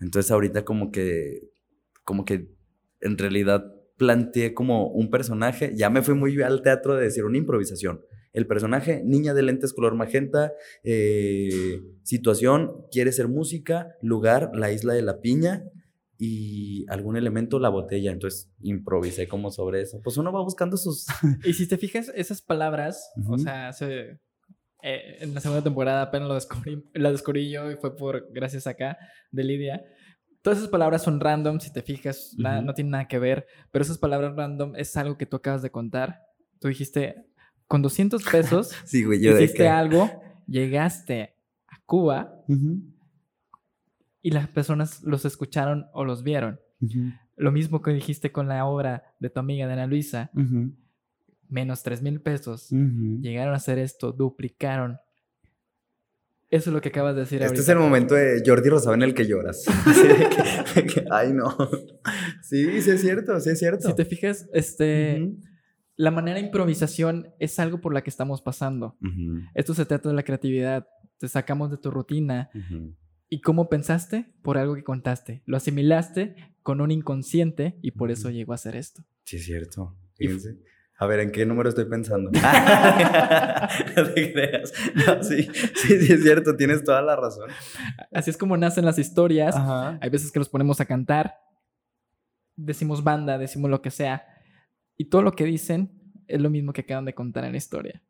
Entonces 0.00 0.30
ahorita 0.30 0.64
como 0.64 0.90
que, 0.90 1.50
como 2.04 2.24
que 2.24 2.48
en 3.00 3.18
realidad 3.18 3.72
planteé 3.98 4.54
como 4.54 4.88
un 4.88 5.10
personaje, 5.10 5.72
ya 5.74 5.90
me 5.90 6.02
fui 6.02 6.14
muy 6.14 6.40
al 6.42 6.62
teatro 6.62 6.96
de 6.96 7.04
decir 7.04 7.24
una 7.24 7.38
improvisación. 7.38 8.00
El 8.32 8.46
personaje, 8.46 9.02
niña 9.04 9.32
de 9.32 9.42
lentes 9.42 9.72
color 9.72 9.94
magenta, 9.94 10.52
eh, 10.84 11.80
situación, 12.02 12.84
quiere 12.90 13.12
ser 13.12 13.28
música, 13.28 13.94
lugar, 14.02 14.50
la 14.54 14.72
isla 14.72 14.92
de 14.92 15.00
la 15.02 15.20
piña 15.20 15.64
y 16.18 16.86
algún 16.88 17.16
elemento, 17.16 17.58
la 17.58 17.68
botella. 17.68 18.12
Entonces 18.12 18.50
improvisé 18.60 19.28
como 19.28 19.50
sobre 19.50 19.82
eso. 19.82 20.00
Pues 20.02 20.16
uno 20.16 20.32
va 20.32 20.42
buscando 20.42 20.76
sus... 20.76 21.06
y 21.44 21.52
si 21.52 21.68
te 21.68 21.78
fijas, 21.78 22.10
esas 22.14 22.42
palabras, 22.42 23.10
o 23.28 23.38
sea, 23.38 23.72
se 23.72 24.18
eh, 24.82 25.18
en 25.20 25.34
la 25.34 25.40
segunda 25.40 25.64
temporada 25.64 26.02
apenas 26.02 26.28
lo 26.28 26.34
descubrí, 26.34 26.84
la 26.94 27.10
descubrí 27.10 27.50
yo 27.50 27.70
y 27.72 27.74
fue 27.74 27.96
por 27.96 28.28
gracias 28.32 28.68
acá 28.68 28.96
de 29.32 29.42
Lidia. 29.42 29.84
Todas 30.42 30.58
esas 30.60 30.70
palabras 30.70 31.02
son 31.02 31.18
random, 31.18 31.58
si 31.58 31.72
te 31.72 31.82
fijas, 31.82 32.36
no 32.38 32.72
tienen 32.72 32.92
nada 32.92 33.08
que 33.08 33.18
ver, 33.18 33.48
pero 33.72 33.82
esas 33.82 33.98
palabras 33.98 34.36
random 34.36 34.76
es 34.76 34.96
algo 34.96 35.18
que 35.18 35.26
tú 35.26 35.36
acabas 35.36 35.62
de 35.62 35.70
contar. 35.70 36.20
Tú 36.60 36.68
dijiste, 36.68 37.26
con 37.66 37.82
200 37.82 38.22
pesos, 38.22 38.70
sí, 38.84 39.02
güey, 39.02 39.20
yo 39.20 39.36
hiciste 39.36 39.66
algo, 39.66 40.08
llegaste 40.46 41.34
a 41.66 41.80
Cuba 41.84 42.44
y 44.26 44.32
las 44.32 44.48
personas 44.48 45.04
los 45.04 45.24
escucharon 45.24 45.86
o 45.92 46.04
los 46.04 46.24
vieron. 46.24 46.58
Lo 47.36 47.52
mismo 47.52 47.80
que 47.80 47.92
dijiste 47.92 48.32
con 48.32 48.48
la 48.48 48.64
obra 48.66 49.14
de 49.20 49.30
tu 49.30 49.38
amiga 49.38 49.68
de 49.68 49.74
Ana 49.74 49.86
Luisa 49.86 50.32
menos 51.48 51.84
3 51.84 52.02
mil 52.02 52.20
pesos, 52.20 52.70
llegaron 52.70 53.54
a 53.54 53.58
hacer 53.58 53.78
esto, 53.78 54.10
duplicaron. 54.10 54.98
Eso 56.50 56.70
es 56.70 56.74
lo 56.74 56.80
que 56.80 56.88
acabas 56.88 57.14
de 57.14 57.20
decir. 57.20 57.40
Este 57.40 57.60
es 57.60 57.68
el 57.68 57.78
momento 57.78 58.16
de 58.16 58.42
Jordi 58.44 58.68
Rosado 58.68 58.94
en 58.94 59.02
el 59.02 59.14
que 59.14 59.28
lloras. 59.28 59.64
ay, 61.12 61.32
no. 61.32 61.56
Sí, 62.42 62.82
sí 62.82 62.90
es 62.90 63.00
cierto, 63.00 63.38
sí 63.38 63.50
es 63.50 63.60
cierto. 63.60 63.86
Si 63.86 63.94
te 63.94 64.04
fijas, 64.04 64.48
este, 64.52 65.36
la 65.94 66.10
manera 66.10 66.40
de 66.40 66.46
improvisación 66.46 67.28
es 67.38 67.60
algo 67.60 67.80
por 67.80 67.94
la 67.94 68.02
que 68.02 68.10
estamos 68.10 68.42
pasando. 68.42 68.96
Esto 69.54 69.72
se 69.72 69.86
trata 69.86 70.08
de 70.08 70.16
la 70.16 70.24
creatividad. 70.24 70.88
Te 71.16 71.28
sacamos 71.28 71.70
de 71.70 71.76
tu 71.76 71.92
rutina. 71.92 72.50
¿Y 73.28 73.40
cómo 73.40 73.68
pensaste? 73.68 74.32
Por 74.42 74.58
algo 74.58 74.74
que 74.74 74.84
contaste. 74.84 75.42
Lo 75.46 75.56
asimilaste 75.56 76.36
con 76.62 76.80
un 76.80 76.90
inconsciente 76.90 77.78
y 77.82 77.92
por 77.92 78.10
eso 78.10 78.30
llegó 78.30 78.52
a 78.52 78.58
ser 78.58 78.76
esto. 78.76 79.02
Sí, 79.24 79.36
es 79.36 79.44
cierto. 79.44 79.96
Fíjense. 80.16 80.58
A 80.98 81.06
ver, 81.06 81.20
¿en 81.20 81.30
qué 81.30 81.44
número 81.44 81.68
estoy 81.68 81.84
pensando? 81.84 82.30
no 83.96 84.04
te 84.14 84.32
creas. 84.32 84.72
sí, 85.22 85.42
sí, 85.74 86.00
sí, 86.00 86.12
es 86.12 86.22
cierto, 86.22 86.56
tienes 86.56 86.84
toda 86.84 87.02
la 87.02 87.16
razón. 87.16 87.50
Así 88.12 88.30
es 88.30 88.36
como 88.36 88.56
nacen 88.56 88.84
las 88.84 88.98
historias. 88.98 89.54
Hay 89.56 90.08
veces 90.08 90.32
que 90.32 90.38
nos 90.38 90.48
ponemos 90.48 90.80
a 90.80 90.86
cantar, 90.86 91.34
decimos 92.56 93.04
banda, 93.04 93.36
decimos 93.36 93.70
lo 93.70 93.82
que 93.82 93.90
sea, 93.90 94.26
y 94.96 95.10
todo 95.10 95.20
lo 95.22 95.32
que 95.32 95.44
dicen 95.44 96.14
es 96.28 96.40
lo 96.40 96.48
mismo 96.48 96.72
que 96.72 96.80
acaban 96.80 97.04
de 97.04 97.14
contar 97.14 97.44
en 97.44 97.52
la 97.52 97.58
historia. 97.58 98.02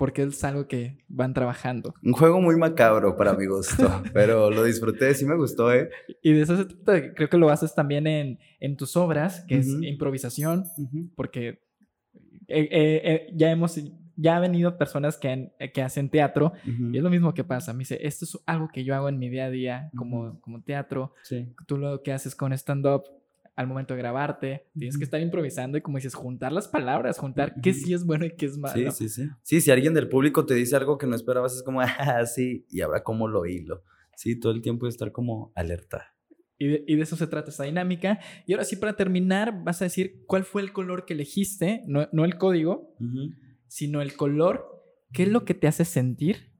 Porque 0.00 0.22
es 0.22 0.42
algo 0.44 0.66
que 0.66 0.96
van 1.08 1.34
trabajando. 1.34 1.94
Un 2.02 2.14
juego 2.14 2.40
muy 2.40 2.56
macabro 2.56 3.18
para 3.18 3.34
mi 3.34 3.44
gusto, 3.44 3.86
pero 4.14 4.50
lo 4.50 4.64
disfruté, 4.64 5.12
sí 5.12 5.26
me 5.26 5.36
gustó, 5.36 5.70
¿eh? 5.74 5.90
Y 6.22 6.32
de 6.32 6.40
eso 6.40 6.56
se 6.56 6.64
trata, 6.64 7.12
creo 7.12 7.28
que 7.28 7.36
lo 7.36 7.50
haces 7.50 7.74
también 7.74 8.06
en, 8.06 8.38
en 8.60 8.78
tus 8.78 8.96
obras, 8.96 9.44
que 9.46 9.58
es 9.58 9.68
improvisación, 9.82 10.64
porque 11.16 11.60
eh, 12.48 12.68
eh, 12.70 13.00
eh, 13.04 13.26
ya 13.34 13.50
hemos, 13.50 13.78
ya 14.16 14.36
han 14.36 14.40
venido 14.40 14.78
personas 14.78 15.18
que, 15.18 15.52
que 15.74 15.82
hacen 15.82 16.08
teatro 16.08 16.54
y 16.64 16.96
es 16.96 17.02
lo 17.02 17.10
mismo 17.10 17.34
que 17.34 17.44
pasa. 17.44 17.74
Me 17.74 17.80
dice, 17.80 17.98
esto 18.00 18.24
es 18.24 18.38
algo 18.46 18.70
que 18.72 18.84
yo 18.84 18.94
hago 18.94 19.10
en 19.10 19.18
mi 19.18 19.28
día 19.28 19.44
a 19.44 19.50
día 19.50 19.90
como, 19.94 20.40
como 20.40 20.62
teatro. 20.62 21.12
Tú 21.66 21.76
lo 21.76 22.02
que 22.02 22.14
haces 22.14 22.34
con 22.34 22.54
stand-up 22.54 23.04
al 23.60 23.66
momento 23.66 23.92
de 23.92 23.98
grabarte, 23.98 24.66
tienes 24.72 24.96
que 24.96 25.04
estar 25.04 25.20
improvisando 25.20 25.76
y 25.76 25.82
como 25.82 25.98
dices, 25.98 26.14
juntar 26.14 26.50
las 26.50 26.66
palabras, 26.66 27.18
juntar 27.18 27.60
qué 27.60 27.74
sí 27.74 27.92
es 27.92 28.06
bueno 28.06 28.24
y 28.24 28.34
qué 28.34 28.46
es 28.46 28.56
malo. 28.56 28.90
Sí, 28.90 29.08
sí, 29.08 29.08
sí. 29.10 29.30
Sí, 29.42 29.60
si 29.60 29.70
alguien 29.70 29.92
del 29.92 30.08
público 30.08 30.46
te 30.46 30.54
dice 30.54 30.76
algo 30.76 30.96
que 30.96 31.06
no 31.06 31.14
esperabas, 31.14 31.54
es 31.54 31.62
como, 31.62 31.80
ah, 31.82 32.24
sí, 32.24 32.64
y 32.70 32.80
ahora 32.80 33.02
cómo 33.02 33.28
lo 33.28 33.44
hilo. 33.44 33.84
Sí, 34.16 34.40
todo 34.40 34.52
el 34.52 34.62
tiempo 34.62 34.86
de 34.86 34.90
estar 34.90 35.12
como 35.12 35.52
alerta. 35.54 36.14
Y 36.56 36.68
de, 36.68 37.02
eso 37.02 37.16
se 37.16 37.26
trata 37.26 37.50
esta 37.50 37.64
dinámica. 37.64 38.18
Y 38.46 38.54
ahora 38.54 38.64
sí, 38.64 38.76
para 38.76 38.96
terminar, 38.96 39.62
vas 39.62 39.82
a 39.82 39.84
decir 39.84 40.24
cuál 40.26 40.44
fue 40.44 40.62
el 40.62 40.72
color 40.72 41.04
que 41.04 41.12
elegiste, 41.12 41.84
no, 41.86 42.08
no 42.12 42.24
el 42.24 42.38
código, 42.38 42.96
sino 43.68 44.00
el 44.00 44.16
color. 44.16 44.82
¿Qué 45.12 45.24
es 45.24 45.28
lo 45.28 45.44
que 45.44 45.52
te 45.52 45.68
hace 45.68 45.84
sentir 45.84 46.50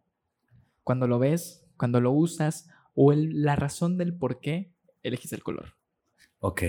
cuando 0.84 1.06
lo 1.06 1.18
ves, 1.18 1.66
cuando 1.78 2.02
lo 2.02 2.12
usas, 2.12 2.68
o 2.94 3.14
la 3.14 3.56
razón 3.56 3.96
del 3.96 4.14
por 4.14 4.40
qué 4.40 4.74
elegiste 5.02 5.34
el 5.34 5.42
color? 5.42 5.79
Ok. 6.40 6.62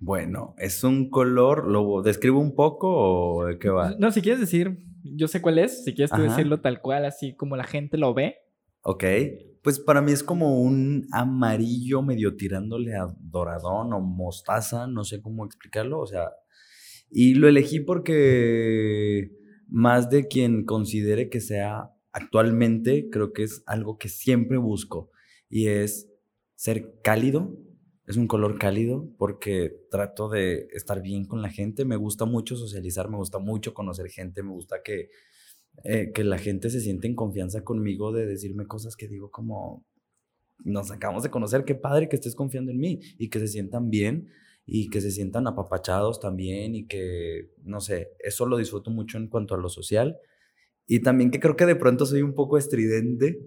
Bueno, 0.00 0.54
¿es 0.58 0.82
un 0.82 1.10
color? 1.10 1.66
¿Lo 1.66 2.02
describo 2.02 2.40
un 2.40 2.54
poco 2.54 2.88
o 2.90 3.46
de 3.46 3.58
qué 3.58 3.70
va? 3.70 3.94
No, 3.98 4.10
si 4.10 4.20
quieres 4.20 4.40
decir, 4.40 4.78
yo 5.04 5.28
sé 5.28 5.40
cuál 5.40 5.58
es, 5.58 5.84
si 5.84 5.94
quieres 5.94 6.10
tú 6.10 6.22
decirlo 6.22 6.60
tal 6.60 6.80
cual, 6.80 7.04
así 7.04 7.34
como 7.34 7.56
la 7.56 7.64
gente 7.64 7.98
lo 7.98 8.14
ve. 8.14 8.36
Ok. 8.82 9.04
Pues 9.62 9.78
para 9.78 10.00
mí 10.00 10.10
es 10.10 10.24
como 10.24 10.60
un 10.60 11.06
amarillo 11.12 12.02
medio 12.02 12.34
tirándole 12.36 12.96
a 12.96 13.06
doradón 13.20 13.92
o 13.92 14.00
mostaza, 14.00 14.86
no 14.86 15.04
sé 15.04 15.20
cómo 15.20 15.44
explicarlo, 15.44 16.00
o 16.00 16.06
sea, 16.06 16.30
y 17.10 17.34
lo 17.34 17.46
elegí 17.46 17.80
porque 17.80 19.30
más 19.68 20.08
de 20.08 20.28
quien 20.28 20.64
considere 20.64 21.28
que 21.28 21.40
sea 21.40 21.90
actualmente, 22.12 23.08
creo 23.10 23.32
que 23.32 23.42
es 23.42 23.62
algo 23.66 23.98
que 23.98 24.08
siempre 24.08 24.56
busco 24.56 25.10
y 25.50 25.66
es 25.66 26.10
ser 26.54 26.94
cálido, 27.02 27.56
es 28.10 28.16
un 28.16 28.26
color 28.26 28.58
cálido 28.58 29.08
porque 29.18 29.86
trato 29.90 30.28
de 30.28 30.68
estar 30.72 31.00
bien 31.00 31.24
con 31.24 31.42
la 31.42 31.48
gente, 31.48 31.84
me 31.84 31.96
gusta 31.96 32.24
mucho 32.24 32.56
socializar, 32.56 33.08
me 33.08 33.16
gusta 33.16 33.38
mucho 33.38 33.72
conocer 33.72 34.08
gente, 34.08 34.42
me 34.42 34.50
gusta 34.50 34.82
que 34.82 35.10
eh, 35.84 36.12
que 36.12 36.24
la 36.24 36.36
gente 36.36 36.68
se 36.68 36.80
siente 36.80 37.06
en 37.06 37.14
confianza 37.14 37.62
conmigo 37.64 38.12
de 38.12 38.26
decirme 38.26 38.66
cosas 38.66 38.96
que 38.96 39.08
digo 39.08 39.30
como, 39.30 39.86
nos 40.62 40.90
acabamos 40.90 41.22
de 41.22 41.30
conocer, 41.30 41.64
qué 41.64 41.74
padre 41.74 42.08
que 42.08 42.16
estés 42.16 42.34
confiando 42.34 42.70
en 42.70 42.78
mí 42.78 43.00
y 43.16 43.30
que 43.30 43.38
se 43.38 43.48
sientan 43.48 43.88
bien 43.88 44.28
y 44.66 44.90
que 44.90 45.00
se 45.00 45.10
sientan 45.10 45.46
apapachados 45.46 46.20
también 46.20 46.74
y 46.74 46.86
que, 46.86 47.50
no 47.62 47.80
sé, 47.80 48.10
eso 48.18 48.44
lo 48.44 48.58
disfruto 48.58 48.90
mucho 48.90 49.16
en 49.16 49.28
cuanto 49.28 49.54
a 49.54 49.58
lo 49.58 49.70
social. 49.70 50.18
Y 50.86 51.00
también 51.00 51.30
que 51.30 51.40
creo 51.40 51.56
que 51.56 51.66
de 51.66 51.76
pronto 51.76 52.04
soy 52.04 52.20
un 52.22 52.34
poco 52.34 52.58
estridente. 52.58 53.40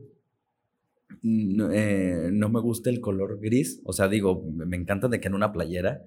No, 1.22 1.72
eh, 1.72 2.30
no 2.31 2.49
me 2.49 2.60
gusta 2.60 2.90
el 2.90 2.99
color 2.99 3.40
gris. 3.40 3.81
O 3.85 3.94
sea, 3.94 4.07
digo, 4.07 4.44
me 4.53 4.77
encanta 4.77 5.07
de 5.07 5.19
que 5.19 5.27
en 5.27 5.35
una 5.35 5.52
playera, 5.52 6.06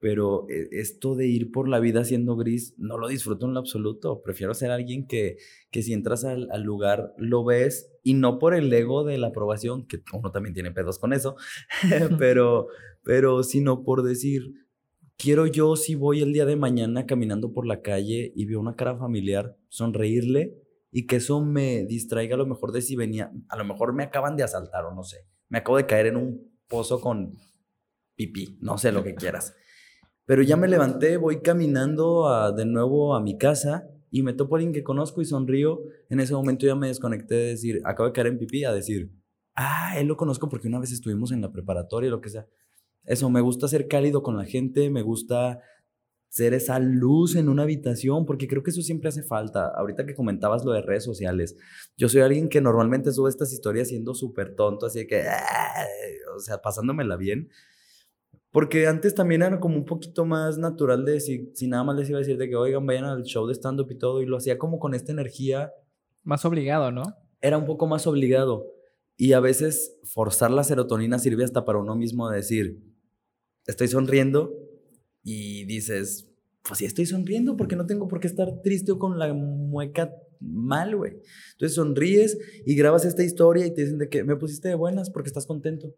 pero 0.00 0.48
eh, 0.48 0.68
esto 0.72 1.16
de 1.16 1.26
ir 1.26 1.50
por 1.50 1.68
la 1.68 1.80
vida 1.80 2.04
siendo 2.04 2.36
gris 2.36 2.74
no 2.78 2.98
lo 2.98 3.08
disfruto 3.08 3.46
en 3.46 3.54
lo 3.54 3.60
absoluto. 3.60 4.22
Prefiero 4.22 4.54
ser 4.54 4.70
alguien 4.70 5.06
que, 5.06 5.36
que 5.70 5.82
si 5.82 5.92
entras 5.92 6.24
al, 6.24 6.48
al, 6.52 6.62
lugar 6.62 7.12
lo 7.18 7.44
ves 7.44 7.90
y 8.02 8.14
no 8.14 8.38
por 8.38 8.54
el 8.54 8.72
ego 8.72 9.04
de 9.04 9.18
la 9.18 9.28
aprobación, 9.28 9.86
que 9.86 10.00
uno 10.12 10.30
también 10.30 10.54
tiene 10.54 10.70
pedos 10.70 10.98
con 10.98 11.12
eso, 11.12 11.36
pero, 12.18 12.68
pero 13.02 13.42
sino 13.42 13.82
por 13.82 14.02
decir, 14.02 14.54
quiero 15.16 15.46
yo 15.46 15.76
si 15.76 15.94
voy 15.94 16.22
el 16.22 16.32
día 16.32 16.46
de 16.46 16.56
mañana 16.56 17.06
caminando 17.06 17.52
por 17.52 17.66
la 17.66 17.82
calle 17.82 18.32
y 18.34 18.46
veo 18.46 18.60
una 18.60 18.76
cara 18.76 18.96
familiar, 18.96 19.56
sonreírle 19.68 20.56
y 20.90 21.06
que 21.06 21.16
eso 21.16 21.44
me 21.44 21.84
distraiga 21.84 22.34
a 22.34 22.38
lo 22.38 22.46
mejor 22.46 22.72
de 22.72 22.82
si 22.82 22.96
venía, 22.96 23.32
a 23.48 23.56
lo 23.56 23.64
mejor 23.64 23.92
me 23.92 24.04
acaban 24.04 24.36
de 24.36 24.42
asaltar 24.42 24.84
o 24.84 24.94
no 24.94 25.02
sé, 25.02 25.26
me 25.48 25.58
acabo 25.58 25.76
de 25.76 25.86
caer 25.86 26.06
en 26.06 26.16
un 26.16 26.50
pozo 26.68 27.00
con 27.00 27.34
pipí, 28.16 28.58
no 28.60 28.78
sé 28.78 28.92
lo 28.92 29.02
que 29.02 29.14
quieras. 29.14 29.54
Pero 30.26 30.42
ya 30.42 30.56
me 30.56 30.68
levanté, 30.68 31.16
voy 31.16 31.40
caminando 31.40 32.52
de 32.52 32.66
nuevo 32.66 33.14
a 33.14 33.20
mi 33.22 33.38
casa 33.38 33.88
y 34.10 34.22
me 34.22 34.34
topo 34.34 34.54
a 34.54 34.58
alguien 34.58 34.74
que 34.74 34.82
conozco 34.82 35.22
y 35.22 35.24
sonrío. 35.24 35.80
En 36.10 36.20
ese 36.20 36.34
momento 36.34 36.66
ya 36.66 36.74
me 36.74 36.88
desconecté 36.88 37.34
de 37.34 37.46
decir, 37.46 37.80
acabo 37.84 38.08
de 38.08 38.12
caer 38.12 38.26
en 38.26 38.38
pipí, 38.38 38.64
a 38.64 38.72
decir, 38.72 39.10
ah, 39.54 39.94
él 39.98 40.06
lo 40.06 40.16
conozco 40.16 40.48
porque 40.48 40.68
una 40.68 40.80
vez 40.80 40.92
estuvimos 40.92 41.32
en 41.32 41.40
la 41.40 41.50
preparatoria, 41.50 42.10
lo 42.10 42.20
que 42.20 42.28
sea. 42.28 42.46
Eso, 43.04 43.30
me 43.30 43.40
gusta 43.40 43.68
ser 43.68 43.88
cálido 43.88 44.22
con 44.22 44.36
la 44.36 44.44
gente, 44.44 44.90
me 44.90 45.00
gusta 45.00 45.60
ser 46.28 46.54
esa 46.54 46.78
luz 46.78 47.36
en 47.36 47.48
una 47.48 47.62
habitación, 47.62 48.26
porque 48.26 48.46
creo 48.46 48.62
que 48.62 48.70
eso 48.70 48.82
siempre 48.82 49.08
hace 49.08 49.22
falta. 49.22 49.68
Ahorita 49.68 50.06
que 50.06 50.14
comentabas 50.14 50.64
lo 50.64 50.72
de 50.72 50.82
redes 50.82 51.04
sociales, 51.04 51.56
yo 51.96 52.08
soy 52.08 52.20
alguien 52.20 52.48
que 52.48 52.60
normalmente 52.60 53.12
sube 53.12 53.30
estas 53.30 53.52
historias 53.52 53.88
siendo 53.88 54.14
súper 54.14 54.54
tonto, 54.54 54.86
así 54.86 55.06
que, 55.06 55.24
o 56.36 56.40
sea, 56.40 56.60
pasándomela 56.60 57.16
bien. 57.16 57.48
Porque 58.50 58.86
antes 58.86 59.14
también 59.14 59.42
era 59.42 59.60
como 59.60 59.76
un 59.76 59.84
poquito 59.84 60.24
más 60.24 60.58
natural 60.58 61.04
de 61.04 61.20
si, 61.20 61.50
si 61.54 61.66
nada 61.66 61.84
más 61.84 61.96
les 61.96 62.08
iba 62.08 62.18
a 62.18 62.20
decir 62.20 62.38
de 62.38 62.48
que, 62.48 62.56
oigan, 62.56 62.86
vayan 62.86 63.04
al 63.04 63.22
show 63.24 63.46
de 63.46 63.54
stand-up 63.54 63.90
y 63.90 63.98
todo, 63.98 64.22
y 64.22 64.26
lo 64.26 64.36
hacía 64.36 64.58
como 64.58 64.78
con 64.78 64.94
esta 64.94 65.12
energía. 65.12 65.72
Más 66.22 66.44
obligado, 66.44 66.90
¿no? 66.90 67.02
Era 67.40 67.58
un 67.58 67.66
poco 67.66 67.86
más 67.86 68.06
obligado. 68.06 68.66
Y 69.16 69.32
a 69.32 69.40
veces 69.40 69.98
forzar 70.04 70.50
la 70.50 70.64
serotonina 70.64 71.18
sirve 71.18 71.44
hasta 71.44 71.64
para 71.64 71.78
uno 71.78 71.96
mismo 71.96 72.30
decir, 72.30 72.82
estoy 73.66 73.88
sonriendo 73.88 74.67
y 75.30 75.64
dices, 75.66 76.26
pues 76.62 76.78
sí 76.78 76.86
estoy 76.86 77.04
sonriendo 77.04 77.54
porque 77.56 77.76
no 77.76 77.84
tengo 77.84 78.08
por 78.08 78.18
qué 78.18 78.28
estar 78.28 78.62
triste 78.62 78.92
o 78.92 78.98
con 78.98 79.18
la 79.18 79.34
mueca 79.34 80.10
mal, 80.40 80.96
güey. 80.96 81.18
Entonces 81.52 81.74
sonríes 81.74 82.38
y 82.64 82.74
grabas 82.76 83.04
esta 83.04 83.22
historia 83.22 83.66
y 83.66 83.74
te 83.74 83.82
dicen 83.82 83.98
de 83.98 84.08
que 84.08 84.24
me 84.24 84.36
pusiste 84.36 84.68
de 84.68 84.74
buenas 84.74 85.10
porque 85.10 85.28
estás 85.28 85.46
contento 85.46 85.94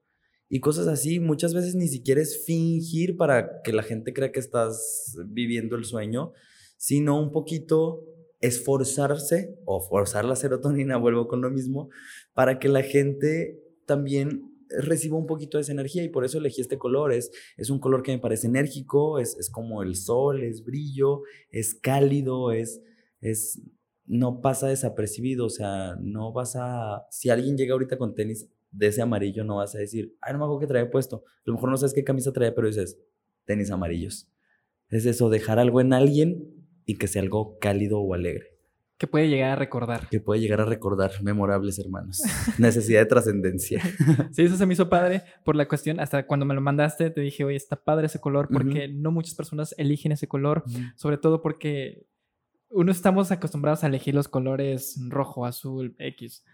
y 0.48 0.58
cosas 0.58 0.88
así. 0.88 1.20
Muchas 1.20 1.54
veces 1.54 1.76
ni 1.76 1.86
siquiera 1.86 2.20
es 2.20 2.44
fingir 2.44 3.16
para 3.16 3.62
que 3.62 3.72
la 3.72 3.84
gente 3.84 4.12
crea 4.12 4.32
que 4.32 4.40
estás 4.40 5.16
viviendo 5.28 5.76
el 5.76 5.84
sueño, 5.84 6.32
sino 6.76 7.22
un 7.22 7.30
poquito 7.30 8.04
esforzarse 8.40 9.56
o 9.64 9.80
forzar 9.80 10.24
la 10.24 10.34
serotonina, 10.34 10.96
vuelvo 10.98 11.28
con 11.28 11.40
lo 11.40 11.50
mismo, 11.50 11.88
para 12.34 12.58
que 12.58 12.68
la 12.68 12.82
gente 12.82 13.62
también 13.86 14.49
reciba 14.78 15.16
un 15.16 15.26
poquito 15.26 15.58
de 15.58 15.62
esa 15.62 15.72
energía 15.72 16.02
y 16.02 16.08
por 16.08 16.24
eso 16.24 16.38
elegí 16.38 16.60
este 16.60 16.78
color. 16.78 17.12
Es, 17.12 17.30
es 17.56 17.70
un 17.70 17.78
color 17.78 18.02
que 18.02 18.12
me 18.12 18.18
parece 18.18 18.46
enérgico, 18.46 19.18
es, 19.18 19.36
es 19.38 19.50
como 19.50 19.82
el 19.82 19.96
sol, 19.96 20.42
es 20.42 20.64
brillo, 20.64 21.22
es 21.50 21.74
cálido, 21.74 22.52
es, 22.52 22.80
es, 23.20 23.60
no 24.06 24.40
pasa 24.40 24.68
desapercibido, 24.68 25.46
o 25.46 25.50
sea, 25.50 25.96
no 26.00 26.32
vas 26.32 26.56
a, 26.56 27.06
si 27.10 27.30
alguien 27.30 27.56
llega 27.56 27.72
ahorita 27.72 27.98
con 27.98 28.14
tenis 28.14 28.48
de 28.70 28.86
ese 28.86 29.02
amarillo 29.02 29.44
no 29.44 29.56
vas 29.56 29.74
a 29.74 29.78
decir, 29.78 30.16
ay, 30.20 30.32
no 30.32 30.38
me 30.38 30.44
acuerdo 30.44 30.60
qué 30.60 30.66
trae 30.66 30.86
puesto. 30.86 31.24
A 31.26 31.42
lo 31.44 31.54
mejor 31.54 31.70
no 31.70 31.76
sabes 31.76 31.92
qué 31.92 32.04
camisa 32.04 32.32
trae, 32.32 32.52
pero 32.52 32.68
dices, 32.68 32.98
tenis 33.44 33.70
amarillos. 33.70 34.30
Es 34.88 35.06
eso, 35.06 35.30
dejar 35.30 35.58
algo 35.58 35.80
en 35.80 35.92
alguien 35.92 36.66
y 36.84 36.96
que 36.96 37.08
sea 37.08 37.22
algo 37.22 37.58
cálido 37.58 38.00
o 38.00 38.14
alegre. 38.14 38.58
Que 39.00 39.06
puede 39.06 39.30
llegar 39.30 39.52
a 39.52 39.56
recordar. 39.56 40.08
Que 40.10 40.20
puede 40.20 40.42
llegar 40.42 40.60
a 40.60 40.66
recordar, 40.66 41.10
memorables 41.22 41.78
hermanos. 41.78 42.20
Necesidad 42.58 43.00
de 43.00 43.06
trascendencia. 43.06 43.82
sí, 44.30 44.42
eso 44.42 44.58
se 44.58 44.66
me 44.66 44.74
hizo 44.74 44.90
padre 44.90 45.22
por 45.42 45.56
la 45.56 45.66
cuestión. 45.66 46.00
Hasta 46.00 46.26
cuando 46.26 46.44
me 46.44 46.52
lo 46.52 46.60
mandaste, 46.60 47.08
te 47.08 47.22
dije, 47.22 47.42
oye, 47.42 47.56
está 47.56 47.76
padre 47.82 48.08
ese 48.08 48.20
color, 48.20 48.50
porque 48.52 48.88
no 48.88 49.10
muchas 49.10 49.34
personas 49.34 49.74
eligen 49.78 50.12
ese 50.12 50.28
color, 50.28 50.64
sobre 50.96 51.16
todo 51.16 51.40
porque 51.40 52.04
uno 52.68 52.92
estamos 52.92 53.32
acostumbrados 53.32 53.84
a 53.84 53.86
elegir 53.86 54.14
los 54.14 54.28
colores 54.28 55.00
rojo, 55.08 55.46
azul, 55.46 55.96
X. 55.98 56.44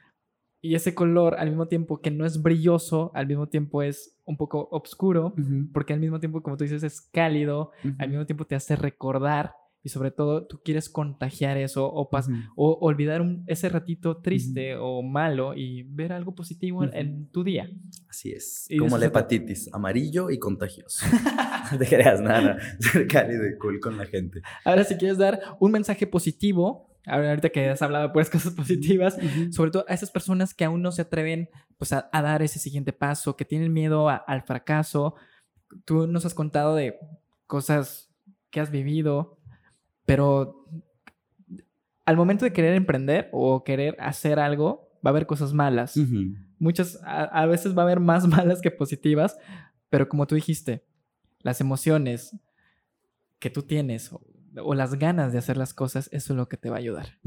Y 0.63 0.77
ese 0.77 0.95
color, 0.95 1.35
al 1.41 1.49
mismo 1.49 1.67
tiempo 1.67 2.01
que 2.01 2.13
no 2.13 2.25
es 2.25 2.41
brilloso, 2.41 3.11
al 3.17 3.27
mismo 3.27 3.49
tiempo 3.49 3.83
es 3.83 4.21
un 4.25 4.37
poco 4.37 4.69
oscuro, 4.71 5.35
porque 5.73 5.95
al 5.95 6.01
mismo 6.01 6.21
tiempo, 6.21 6.45
como 6.45 6.57
tú 6.57 6.63
dices, 6.63 6.85
es 6.85 7.01
cálido, 7.01 7.73
al 7.99 8.09
mismo 8.09 8.25
tiempo 8.25 8.47
te 8.47 8.55
hace 8.55 8.77
recordar 8.77 9.53
y 9.87 9.89
sobre 9.89 10.11
todo 10.11 10.49
tú 10.49 10.61
quieres 10.65 10.89
contagiar 10.89 11.57
eso 11.59 11.87
o, 11.87 12.11
o 12.57 12.79
olvidar 12.81 13.25
ese 13.47 13.69
ratito 13.69 14.17
triste 14.17 14.75
o 14.75 15.01
malo 15.01 15.55
y 15.55 15.85
ver 15.85 16.13
algo 16.13 16.35
positivo 16.35 16.83
en, 16.83 17.29
tu 17.29 17.45
día. 17.45 17.71
Así 18.09 18.33
es. 18.33 18.67
Como 18.81 18.99
la 18.99 19.07
hepatitis, 19.07 19.73
amarillo 19.73 20.29
y 20.29 20.41
contagioso. 20.41 21.07
no 21.71 21.79
te 21.79 21.87
creas 21.87 22.21
nada, 22.21 22.59
ser 22.81 23.07
cálido 23.07 23.47
y 23.47 23.57
cool 23.59 23.79
con 23.79 23.97
la 23.97 24.07
gente. 24.07 24.43
Ahora, 24.65 24.83
si 24.83 24.97
quieres 24.97 25.19
dar 25.19 25.41
un 25.61 25.71
mensaje 25.71 26.05
positivo 26.09 26.91
ahorita 27.07 27.51
que 27.51 27.69
has 27.69 27.81
hablado 27.83 28.09
de 28.09 28.13
puras 28.13 28.29
cosas 28.29 28.55
positivas, 28.55 29.17
sobre 29.53 29.71
todo 29.71 29.85
a 29.87 29.95
esas 29.95 30.11
personas 30.11 30.53
que 30.53 30.65
aún 30.65 30.83
no 30.83 30.91
se 30.91 31.03
atreven 31.03 31.49
pues, 31.79 31.93
a, 31.93 32.09
dar 32.13 32.43
ese 32.43 32.59
siguiente 32.59 32.93
paso, 32.93 33.37
que 33.37 33.45
tienen 33.45 33.73
miedo 33.73 34.09
al 34.09 34.43
fracaso. 34.43 35.15
Tú 35.85 36.09
nos 36.09 36.27
has 36.27 36.35
contado 36.35 36.75
de 36.75 36.99
cosas 37.47 38.11
que 38.51 38.59
has 38.59 38.73
vivido, 38.73 39.36
pero 40.07 40.67
al 42.05 42.17
momento 42.17 42.45
de 42.45 42.53
querer 42.53 42.75
emprender 42.75 43.29
o 43.33 43.65
querer 43.65 43.97
hacer 43.99 44.39
algo, 44.39 44.89
va 45.05 45.11
a 45.11 45.13
haber 45.13 45.27
cosas 45.27 45.53
malas. 45.53 45.99
Muchas, 46.59 46.99
a 47.05 47.45
veces 47.47 47.77
va 47.77 47.83
a 47.83 47.85
haber 47.85 48.01
más 48.01 48.27
malas 48.29 48.63
que 48.63 48.71
positivas, 48.71 49.37
pero 49.91 50.09
como 50.09 50.27
tú 50.27 50.35
dijiste, 50.35 50.85
las 51.41 51.61
emociones 51.61 52.37
que 53.39 53.51
tú 53.51 53.63
tienes 53.63 54.11
o 54.59 54.75
las 54.75 54.95
ganas 54.95 55.33
de 55.33 55.39
hacer 55.39 55.57
las 55.57 55.75
cosas, 55.75 56.09
eso 56.13 56.33
es 56.33 56.37
lo 56.37 56.49
que 56.49 56.57
te 56.57 56.71
va 56.71 56.77
a 56.77 56.79
ayudar. 56.81 57.19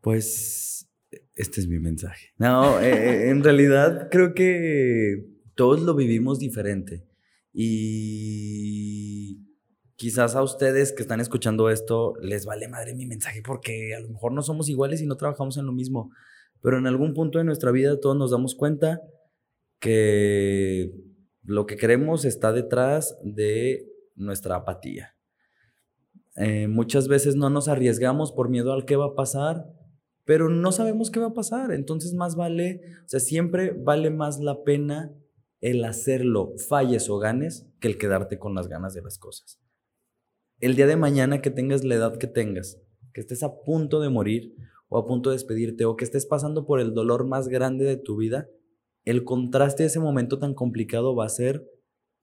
Pues 0.00 0.88
este 1.34 1.60
es 1.60 1.68
mi 1.68 1.78
mensaje. 1.78 2.28
No, 2.38 2.80
eh, 2.80 2.90
eh, 2.90 3.30
en 3.30 3.42
realidad 3.42 4.08
creo 4.10 4.34
que 4.34 5.26
todos 5.54 5.80
lo 5.82 5.94
vivimos 5.94 6.38
diferente 6.38 7.06
y 7.52 9.49
quizás 10.00 10.34
a 10.34 10.42
ustedes 10.42 10.92
que 10.92 11.02
están 11.02 11.20
escuchando 11.20 11.68
esto 11.68 12.14
les 12.22 12.46
vale 12.46 12.68
madre 12.68 12.94
mi 12.94 13.04
mensaje 13.04 13.42
porque 13.44 13.94
a 13.94 14.00
lo 14.00 14.08
mejor 14.08 14.32
no 14.32 14.40
somos 14.40 14.70
iguales 14.70 15.02
y 15.02 15.06
no 15.06 15.18
trabajamos 15.18 15.58
en 15.58 15.66
lo 15.66 15.72
mismo, 15.72 16.10
pero 16.62 16.78
en 16.78 16.86
algún 16.86 17.12
punto 17.12 17.36
de 17.36 17.44
nuestra 17.44 17.70
vida 17.70 18.00
todos 18.00 18.16
nos 18.16 18.30
damos 18.30 18.54
cuenta 18.54 19.02
que 19.78 20.90
lo 21.42 21.66
que 21.66 21.76
queremos 21.76 22.24
está 22.24 22.50
detrás 22.50 23.18
de 23.22 23.90
nuestra 24.14 24.56
apatía. 24.56 25.16
Eh, 26.36 26.66
muchas 26.66 27.06
veces 27.06 27.36
no 27.36 27.50
nos 27.50 27.68
arriesgamos 27.68 28.32
por 28.32 28.48
miedo 28.48 28.72
al 28.72 28.86
qué 28.86 28.96
va 28.96 29.08
a 29.08 29.14
pasar, 29.14 29.66
pero 30.24 30.48
no 30.48 30.72
sabemos 30.72 31.10
qué 31.10 31.20
va 31.20 31.26
a 31.26 31.34
pasar. 31.34 31.72
Entonces 31.72 32.14
más 32.14 32.36
vale, 32.36 32.80
o 33.04 33.08
sea, 33.08 33.20
siempre 33.20 33.72
vale 33.72 34.08
más 34.08 34.40
la 34.40 34.62
pena 34.62 35.12
el 35.60 35.84
hacerlo, 35.84 36.54
falles 36.70 37.10
o 37.10 37.18
ganes, 37.18 37.66
que 37.80 37.88
el 37.88 37.98
quedarte 37.98 38.38
con 38.38 38.54
las 38.54 38.66
ganas 38.66 38.94
de 38.94 39.02
las 39.02 39.18
cosas. 39.18 39.59
El 40.60 40.76
día 40.76 40.86
de 40.86 40.96
mañana 40.96 41.40
que 41.40 41.50
tengas 41.50 41.84
la 41.84 41.94
edad 41.94 42.18
que 42.18 42.26
tengas, 42.26 42.78
que 43.14 43.22
estés 43.22 43.42
a 43.42 43.62
punto 43.62 43.98
de 43.98 44.10
morir 44.10 44.54
o 44.90 44.98
a 44.98 45.06
punto 45.06 45.30
de 45.30 45.36
despedirte 45.36 45.86
o 45.86 45.96
que 45.96 46.04
estés 46.04 46.26
pasando 46.26 46.66
por 46.66 46.80
el 46.80 46.92
dolor 46.92 47.26
más 47.26 47.48
grande 47.48 47.86
de 47.86 47.96
tu 47.96 48.18
vida, 48.18 48.46
el 49.06 49.24
contraste 49.24 49.84
de 49.84 49.86
ese 49.86 50.00
momento 50.00 50.38
tan 50.38 50.52
complicado 50.52 51.16
va 51.16 51.24
a 51.24 51.30
ser 51.30 51.66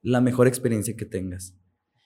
la 0.03 0.21
mejor 0.21 0.47
experiencia 0.47 0.95
que 0.95 1.05
tengas 1.05 1.57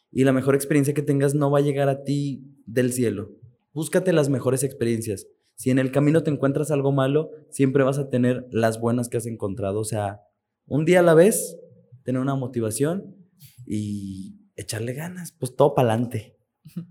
y 0.10 0.24
la 0.24 0.32
mejor 0.32 0.56
experiencia 0.56 0.94
que 0.94 1.02
tengas 1.02 1.36
no 1.36 1.52
va 1.52 1.60
a 1.60 1.64
llegar 1.64 1.90
a 1.90 2.03
ti 2.06 2.45
del 2.66 2.94
cielo. 2.94 3.32
Búscate 3.74 4.14
las 4.14 4.30
mejores 4.30 4.64
experiencias. 4.64 5.28
Si 5.56 5.70
en 5.70 5.80
el 5.80 5.91
camino 5.91 6.24
te 6.24 6.32
encuentras 6.32 6.72
algo 6.72 6.94
malo, 6.94 7.32
siempre 7.49 7.84
vas 7.84 7.98
a 7.98 8.10
tener 8.10 8.48
las 8.52 8.80
buenas 8.80 9.10
que 9.10 9.18
has 9.18 9.26
encontrado. 9.26 9.82
O 9.82 9.86
sea, 9.86 10.22
un 10.66 10.86
día 10.86 11.02
a 11.02 11.03
la 11.03 11.14
vez, 11.14 11.60
tener 12.03 12.22
una 12.22 12.36
motivación 12.36 13.18
y 13.66 14.40
echarle 14.61 14.93
ganas, 14.93 15.31
pues 15.31 15.55
todo 15.55 15.73
para 15.75 15.89
adelante. 15.89 16.38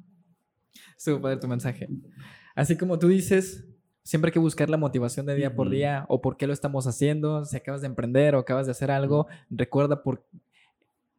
Estuvo 0.97 1.20
padre 1.20 1.38
tu 1.38 1.48
mensaje. 1.48 1.88
Así 2.55 2.76
como 2.76 2.98
tú 2.98 3.09
dices, 3.09 3.64
siempre 4.02 4.28
hay 4.28 4.32
que 4.32 4.38
buscar 4.38 4.68
la 4.68 4.76
motivación 4.76 5.26
de 5.26 5.34
día 5.34 5.55
por 5.55 5.70
día 5.70 6.05
o 6.09 6.20
por 6.20 6.36
qué 6.36 6.47
lo 6.47 6.52
estamos 6.52 6.86
haciendo. 6.86 7.44
Si 7.44 7.56
acabas 7.56 7.80
de 7.80 7.86
emprender 7.86 8.34
o 8.34 8.38
acabas 8.38 8.66
de 8.66 8.72
hacer 8.72 8.90
algo, 8.90 9.26
recuerda 9.51 10.02
por 10.02 10.26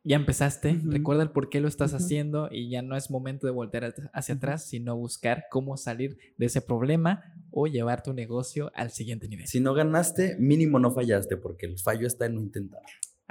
ya 0.03 0.15
empezaste, 0.15 0.81
recuerda 0.83 1.21
el 1.23 1.29
por 1.29 1.49
qué 1.49 1.61
lo 1.61 1.67
estás 1.67 1.93
haciendo 1.93 2.49
y 2.51 2.69
ya 2.69 2.81
no 2.81 2.97
es 2.97 3.11
momento 3.11 3.45
de 3.45 3.53
voltear 3.53 3.93
hacia 4.13 4.35
atrás, 4.35 4.65
sino 4.65 4.95
buscar 4.95 5.45
cómo 5.51 5.77
salir 5.77 6.17
de 6.37 6.47
ese 6.47 6.61
problema 6.61 7.23
o 7.51 7.67
llevar 7.67 8.01
tu 8.01 8.13
negocio 8.13 8.71
al 8.73 8.89
siguiente 8.89 9.27
nivel. 9.27 9.45
Si 9.45 9.59
no 9.59 9.75
ganaste, 9.75 10.37
mínimo 10.39 10.79
no 10.79 10.91
fallaste, 10.91 11.37
porque 11.37 11.67
el 11.67 11.77
fallo 11.77 12.07
está 12.07 12.25
en 12.25 12.35
no 12.35 12.41
intentar. 12.41 12.81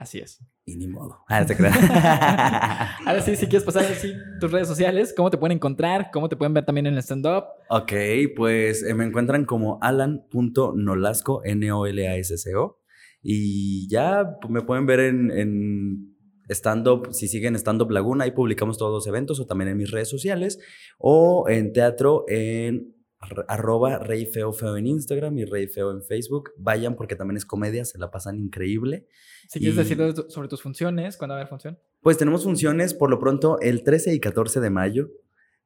Así 0.00 0.18
es. 0.18 0.38
Y 0.64 0.76
ni 0.76 0.88
modo. 0.88 1.18
Ah, 1.28 1.44
te. 1.44 1.54
Ahora 3.06 3.20
sí, 3.20 3.36
si 3.36 3.46
quieres 3.46 3.64
pasar 3.64 3.84
así 3.84 4.14
tus 4.40 4.50
redes 4.50 4.66
sociales, 4.66 5.12
¿cómo 5.14 5.28
te 5.28 5.36
pueden 5.36 5.58
encontrar? 5.58 6.08
¿Cómo 6.10 6.26
te 6.30 6.36
pueden 6.36 6.54
ver 6.54 6.64
también 6.64 6.86
en 6.86 6.94
el 6.94 7.00
stand-up? 7.02 7.44
ok, 7.68 7.92
pues 8.34 8.82
eh, 8.82 8.94
me 8.94 9.04
encuentran 9.04 9.44
como 9.44 9.78
alan.nolasco, 9.82 11.42
N-O-L-A-S-C-O. 11.44 12.78
Y 13.22 13.88
ya 13.90 14.38
pues, 14.40 14.50
me 14.50 14.62
pueden 14.62 14.86
ver 14.86 15.00
en, 15.00 15.30
en 15.32 16.16
stand-up, 16.48 17.08
si 17.12 17.28
siguen 17.28 17.54
stand-up 17.56 17.90
Laguna, 17.90 18.24
ahí 18.24 18.30
publicamos 18.30 18.78
todos 18.78 18.92
los 18.92 19.06
eventos 19.06 19.38
o 19.40 19.46
también 19.46 19.68
en 19.68 19.76
mis 19.76 19.90
redes 19.90 20.08
sociales. 20.08 20.58
O 20.98 21.46
en 21.48 21.72
teatro 21.74 22.24
en 22.28 22.94
ar- 23.18 23.44
arroba 23.48 23.98
Rey 23.98 24.24
Feo 24.24 24.52
Feo 24.54 24.76
en 24.78 24.86
Instagram 24.86 25.36
y 25.38 25.44
Rey 25.44 25.66
Feo 25.66 25.90
en 25.90 26.02
Facebook. 26.02 26.52
Vayan 26.56 26.96
porque 26.96 27.16
también 27.16 27.36
es 27.36 27.44
comedia, 27.44 27.84
se 27.84 27.98
la 27.98 28.10
pasan 28.10 28.38
increíble. 28.38 29.06
Si 29.50 29.58
quieres 29.58 29.74
Y- 29.74 29.78
decir 29.80 29.96
de 29.98 30.14
tu- 30.14 30.30
sobre 30.30 30.46
tus 30.46 30.62
funciones, 30.62 31.16
¿cuándo 31.16 31.32
va 31.32 31.38
a 31.38 31.40
haber 31.40 31.48
función? 31.48 31.76
Pues 32.02 32.16
tenemos 32.16 32.44
funciones 32.44 32.94
por 32.94 33.10
lo 33.10 33.18
pronto 33.18 33.58
el 33.60 33.82
13 33.82 34.14
y 34.14 34.20
14 34.20 34.60
de 34.60 34.70
mayo. 34.70 35.10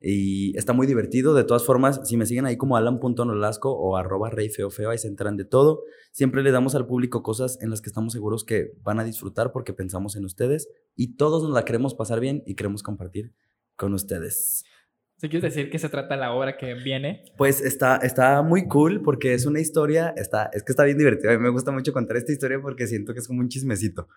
Y 0.01 0.57
está 0.57 0.73
muy 0.73 0.87
divertido. 0.87 1.35
De 1.35 1.45
todas 1.45 1.65
formas, 1.65 2.01
si 2.09 2.17
me 2.17 2.25
siguen 2.25 2.47
ahí 2.47 2.57
como 2.57 2.77
alan.nolasco 2.79 3.71
o 3.73 3.97
arroba 3.99 4.31
rey 4.31 4.49
feo 4.49 4.71
feo, 4.71 4.89
ahí 4.91 4.97
se 4.99 5.09
enteran 5.09 5.37
de 5.37 5.45
todo. 5.45 5.83
Siempre 6.13 6.43
le 6.43 6.51
damos 6.51 6.75
al 6.75 6.87
público 6.87 7.23
cosas 7.23 7.59
en 7.61 7.69
las 7.71 7.83
que 7.83 7.89
estamos 7.91 8.13
seguros 8.15 8.45
que 8.45 8.73
van 8.83 9.01
a 9.01 9.05
disfrutar 9.05 9.53
porque 9.53 9.73
pensamos 9.75 10.17
en 10.17 10.25
ustedes. 10.25 10.69
Y 10.97 11.17
todos 11.17 11.43
nos 11.43 11.53
la 11.53 11.65
queremos 11.67 11.95
pasar 11.95 12.21
bien 12.21 12.43
y 12.47 12.55
queremos 12.55 12.83
compartir 12.83 13.35
con 13.77 13.93
ustedes. 13.93 14.65
Quieres 15.29 15.55
decir 15.55 15.71
qué 15.71 15.79
se 15.79 15.89
trata 15.89 16.17
la 16.17 16.33
obra 16.33 16.57
que 16.57 16.75
viene. 16.75 17.25
Pues 17.37 17.61
está, 17.61 17.97
está 17.97 18.43
muy 18.43 18.67
cool 18.69 19.03
porque 19.03 19.35
es 19.35 19.47
una 19.47 19.61
historia, 19.61 20.15
está, 20.17 20.51
es 20.53 20.63
que 20.63 20.73
está 20.73 20.85
bien 20.85 20.99
divertido. 20.99 21.31
A 21.33 21.37
mí 21.37 21.43
me 21.43 21.51
gusta 21.51 21.73
mucho 21.73 21.93
contar 21.93 22.17
esta 22.17 22.33
historia 22.33 22.61
porque 22.61 22.87
siento 22.87 23.13
que 23.15 23.21
es 23.21 23.29
como 23.29 23.41
un 23.41 23.49
chismecito. 23.49 24.09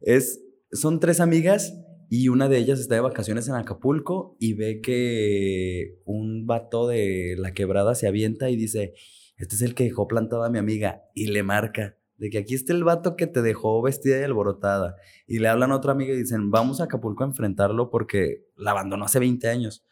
Es, 0.00 0.42
son 0.72 1.00
tres 1.00 1.20
amigas 1.20 1.74
y 2.14 2.28
una 2.28 2.48
de 2.48 2.58
ellas 2.58 2.78
está 2.78 2.94
de 2.94 3.00
vacaciones 3.00 3.48
en 3.48 3.54
Acapulco 3.54 4.36
y 4.38 4.52
ve 4.52 4.80
que 4.82 5.98
un 6.04 6.46
vato 6.46 6.86
de 6.86 7.36
la 7.38 7.54
quebrada 7.54 7.94
se 7.94 8.06
avienta 8.06 8.50
y 8.50 8.56
dice, 8.56 8.92
este 9.38 9.54
es 9.54 9.62
el 9.62 9.74
que 9.74 9.84
dejó 9.84 10.06
plantada 10.08 10.46
a 10.46 10.50
mi 10.50 10.58
amiga 10.58 11.04
y 11.14 11.28
le 11.28 11.42
marca. 11.42 11.96
De 12.18 12.30
que 12.30 12.38
aquí 12.38 12.54
está 12.54 12.72
el 12.72 12.84
vato 12.84 13.16
que 13.16 13.26
te 13.26 13.42
dejó 13.42 13.80
vestida 13.82 14.20
y 14.20 14.22
alborotada. 14.24 14.94
Y 15.26 15.38
le 15.38 15.48
hablan 15.48 15.72
a 15.72 15.76
otra 15.76 15.92
amiga 15.92 16.12
y 16.12 16.18
dicen, 16.18 16.50
vamos 16.50 16.80
a 16.80 16.84
Acapulco 16.84 17.24
a 17.24 17.28
enfrentarlo 17.28 17.90
porque 17.90 18.44
la 18.56 18.72
abandonó 18.72 19.06
hace 19.06 19.18
20 19.18 19.48
años. 19.48 19.84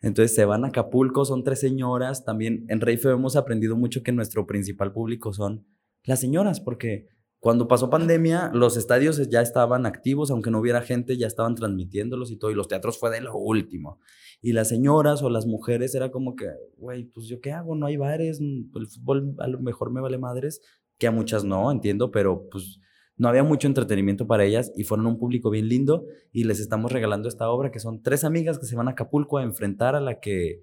Entonces 0.00 0.34
se 0.34 0.44
van 0.44 0.64
a 0.64 0.68
Acapulco, 0.68 1.24
son 1.24 1.44
tres 1.44 1.60
señoras. 1.60 2.24
También 2.24 2.64
en 2.68 2.80
Rey 2.80 2.96
Feo 2.96 3.12
hemos 3.12 3.36
aprendido 3.36 3.76
mucho 3.76 4.02
que 4.02 4.12
nuestro 4.12 4.46
principal 4.46 4.92
público 4.92 5.32
son 5.32 5.66
las 6.04 6.20
señoras, 6.20 6.60
porque 6.60 7.08
cuando 7.38 7.68
pasó 7.68 7.88
pandemia, 7.88 8.50
los 8.52 8.76
estadios 8.76 9.28
ya 9.30 9.40
estaban 9.40 9.86
activos, 9.86 10.30
aunque 10.30 10.50
no 10.50 10.60
hubiera 10.60 10.82
gente, 10.82 11.16
ya 11.16 11.26
estaban 11.26 11.54
transmitiéndolos 11.54 12.30
y 12.30 12.36
todo, 12.36 12.50
y 12.50 12.54
los 12.54 12.68
teatros 12.68 12.98
fue 12.98 13.10
de 13.10 13.22
lo 13.22 13.34
último. 13.34 13.98
Y 14.42 14.52
las 14.52 14.68
señoras 14.68 15.22
o 15.22 15.30
las 15.30 15.46
mujeres 15.46 15.94
era 15.94 16.10
como 16.10 16.36
que, 16.36 16.50
güey, 16.76 17.04
pues 17.04 17.28
yo 17.28 17.40
qué 17.40 17.52
hago, 17.52 17.74
no 17.74 17.86
hay 17.86 17.96
bares, 17.96 18.40
mm, 18.42 18.76
el 18.76 18.86
fútbol 18.86 19.36
a 19.38 19.48
lo 19.48 19.58
mejor 19.60 19.90
me 19.90 20.02
vale 20.02 20.18
madres, 20.18 20.60
que 20.98 21.06
a 21.06 21.10
muchas 21.10 21.44
no, 21.44 21.70
entiendo, 21.70 22.10
pero 22.10 22.46
pues 22.50 22.78
no 23.20 23.28
había 23.28 23.44
mucho 23.44 23.68
entretenimiento 23.68 24.26
para 24.26 24.44
ellas 24.44 24.72
y 24.76 24.84
fueron 24.84 25.06
un 25.06 25.18
público 25.18 25.50
bien 25.50 25.68
lindo 25.68 26.06
y 26.32 26.44
les 26.44 26.58
estamos 26.58 26.90
regalando 26.90 27.28
esta 27.28 27.48
obra 27.50 27.70
que 27.70 27.78
son 27.78 28.02
tres 28.02 28.24
amigas 28.24 28.58
que 28.58 28.66
se 28.66 28.74
van 28.76 28.88
a 28.88 28.92
Acapulco 28.92 29.38
a 29.38 29.42
enfrentar 29.42 29.94
a 29.94 30.00
la 30.00 30.20
que 30.20 30.62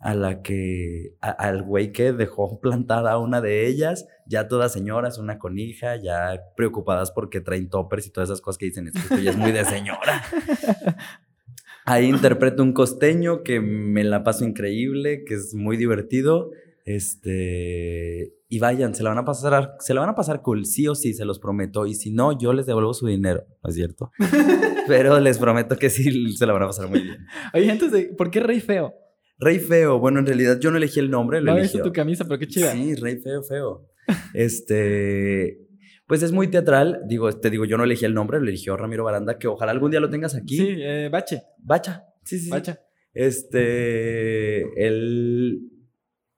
a 0.00 0.14
la 0.14 0.42
que 0.42 1.14
a- 1.22 1.30
al 1.30 1.62
güey 1.62 1.90
que 1.92 2.12
dejó 2.12 2.60
plantada 2.62 3.12
a 3.12 3.18
una 3.18 3.40
de 3.40 3.66
ellas, 3.66 4.06
ya 4.26 4.48
todas 4.48 4.72
señoras, 4.72 5.16
una 5.18 5.38
con 5.38 5.58
hija, 5.58 5.96
ya 5.96 6.40
preocupadas 6.56 7.10
porque 7.10 7.40
traen 7.40 7.70
toppers 7.70 8.06
y 8.06 8.10
todas 8.10 8.28
esas 8.28 8.42
cosas 8.42 8.58
que 8.58 8.66
dicen, 8.66 8.86
es 8.88 8.92
que 8.92 8.98
esto 9.00 9.18
ya 9.18 9.30
es 9.30 9.36
muy 9.38 9.52
de 9.52 9.64
señora. 9.64 10.22
Ahí 11.86 12.06
interpreto 12.06 12.62
un 12.62 12.72
costeño 12.72 13.42
que 13.42 13.60
me 13.60 14.04
la 14.04 14.24
paso 14.24 14.44
increíble, 14.44 15.24
que 15.24 15.34
es 15.34 15.54
muy 15.54 15.76
divertido. 15.76 16.50
Este, 16.84 18.34
y 18.48 18.58
vayan, 18.58 18.94
se 18.94 19.02
la 19.02 19.08
van 19.08 19.18
a 19.18 19.24
pasar, 19.24 19.74
se 19.78 19.94
la 19.94 20.00
van 20.00 20.10
a 20.10 20.14
pasar 20.14 20.42
cool, 20.42 20.66
sí 20.66 20.86
o 20.86 20.94
sí, 20.94 21.14
se 21.14 21.24
los 21.24 21.38
prometo. 21.38 21.86
Y 21.86 21.94
si 21.94 22.10
no, 22.10 22.38
yo 22.38 22.52
les 22.52 22.66
devuelvo 22.66 22.92
su 22.92 23.06
dinero, 23.06 23.44
¿no 23.62 23.70
es 23.70 23.74
cierto? 23.74 24.12
Pero 24.86 25.18
les 25.18 25.38
prometo 25.38 25.76
que 25.76 25.88
sí 25.88 26.36
se 26.36 26.46
la 26.46 26.52
van 26.52 26.64
a 26.64 26.66
pasar 26.66 26.88
muy 26.88 27.00
bien. 27.00 27.26
Oye, 27.54 27.70
antes 27.70 27.90
de. 27.90 28.04
¿Por 28.16 28.30
qué 28.30 28.40
Rey 28.40 28.60
Feo? 28.60 28.94
Rey 29.38 29.58
Feo, 29.58 29.98
bueno, 29.98 30.20
en 30.20 30.26
realidad 30.26 30.60
yo 30.60 30.70
no 30.70 30.76
elegí 30.76 31.00
el 31.00 31.10
nombre, 31.10 31.40
lo 31.40 31.54
No 31.54 31.60
visto 31.60 31.82
tu 31.82 31.92
camisa, 31.92 32.24
pero 32.24 32.38
qué 32.38 32.46
chida. 32.46 32.72
Sí, 32.72 32.94
Rey 32.94 33.18
Feo, 33.18 33.42
feo. 33.42 33.88
Este, 34.34 35.58
pues 36.06 36.22
es 36.22 36.32
muy 36.32 36.48
teatral. 36.48 37.00
Digo, 37.08 37.32
te 37.32 37.48
digo, 37.48 37.64
yo 37.64 37.78
no 37.78 37.84
elegí 37.84 38.04
el 38.04 38.12
nombre, 38.12 38.38
lo 38.38 38.48
eligió 38.48 38.76
Ramiro 38.76 39.04
Baranda, 39.04 39.38
que 39.38 39.48
ojalá 39.48 39.72
algún 39.72 39.90
día 39.90 40.00
lo 40.00 40.10
tengas 40.10 40.34
aquí. 40.34 40.58
Sí, 40.58 40.76
eh, 40.78 41.08
Bache. 41.10 41.42
Bacha. 41.58 42.04
Sí, 42.22 42.38
sí, 42.38 42.44
sí. 42.44 42.50
Bacha. 42.50 42.78
Este, 43.14 44.86
el, 44.86 45.70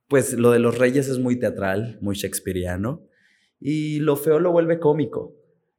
pues 0.08 0.34
lo 0.34 0.50
de 0.50 0.58
los 0.58 0.78
reyes 0.78 1.08
es 1.08 1.18
muy 1.18 1.38
teatral, 1.38 1.98
muy 2.00 2.14
shakespeariano. 2.14 3.06
Y 3.58 4.00
lo 4.00 4.16
feo 4.16 4.38
lo 4.38 4.52
vuelve 4.52 4.78
cómico. 4.78 5.34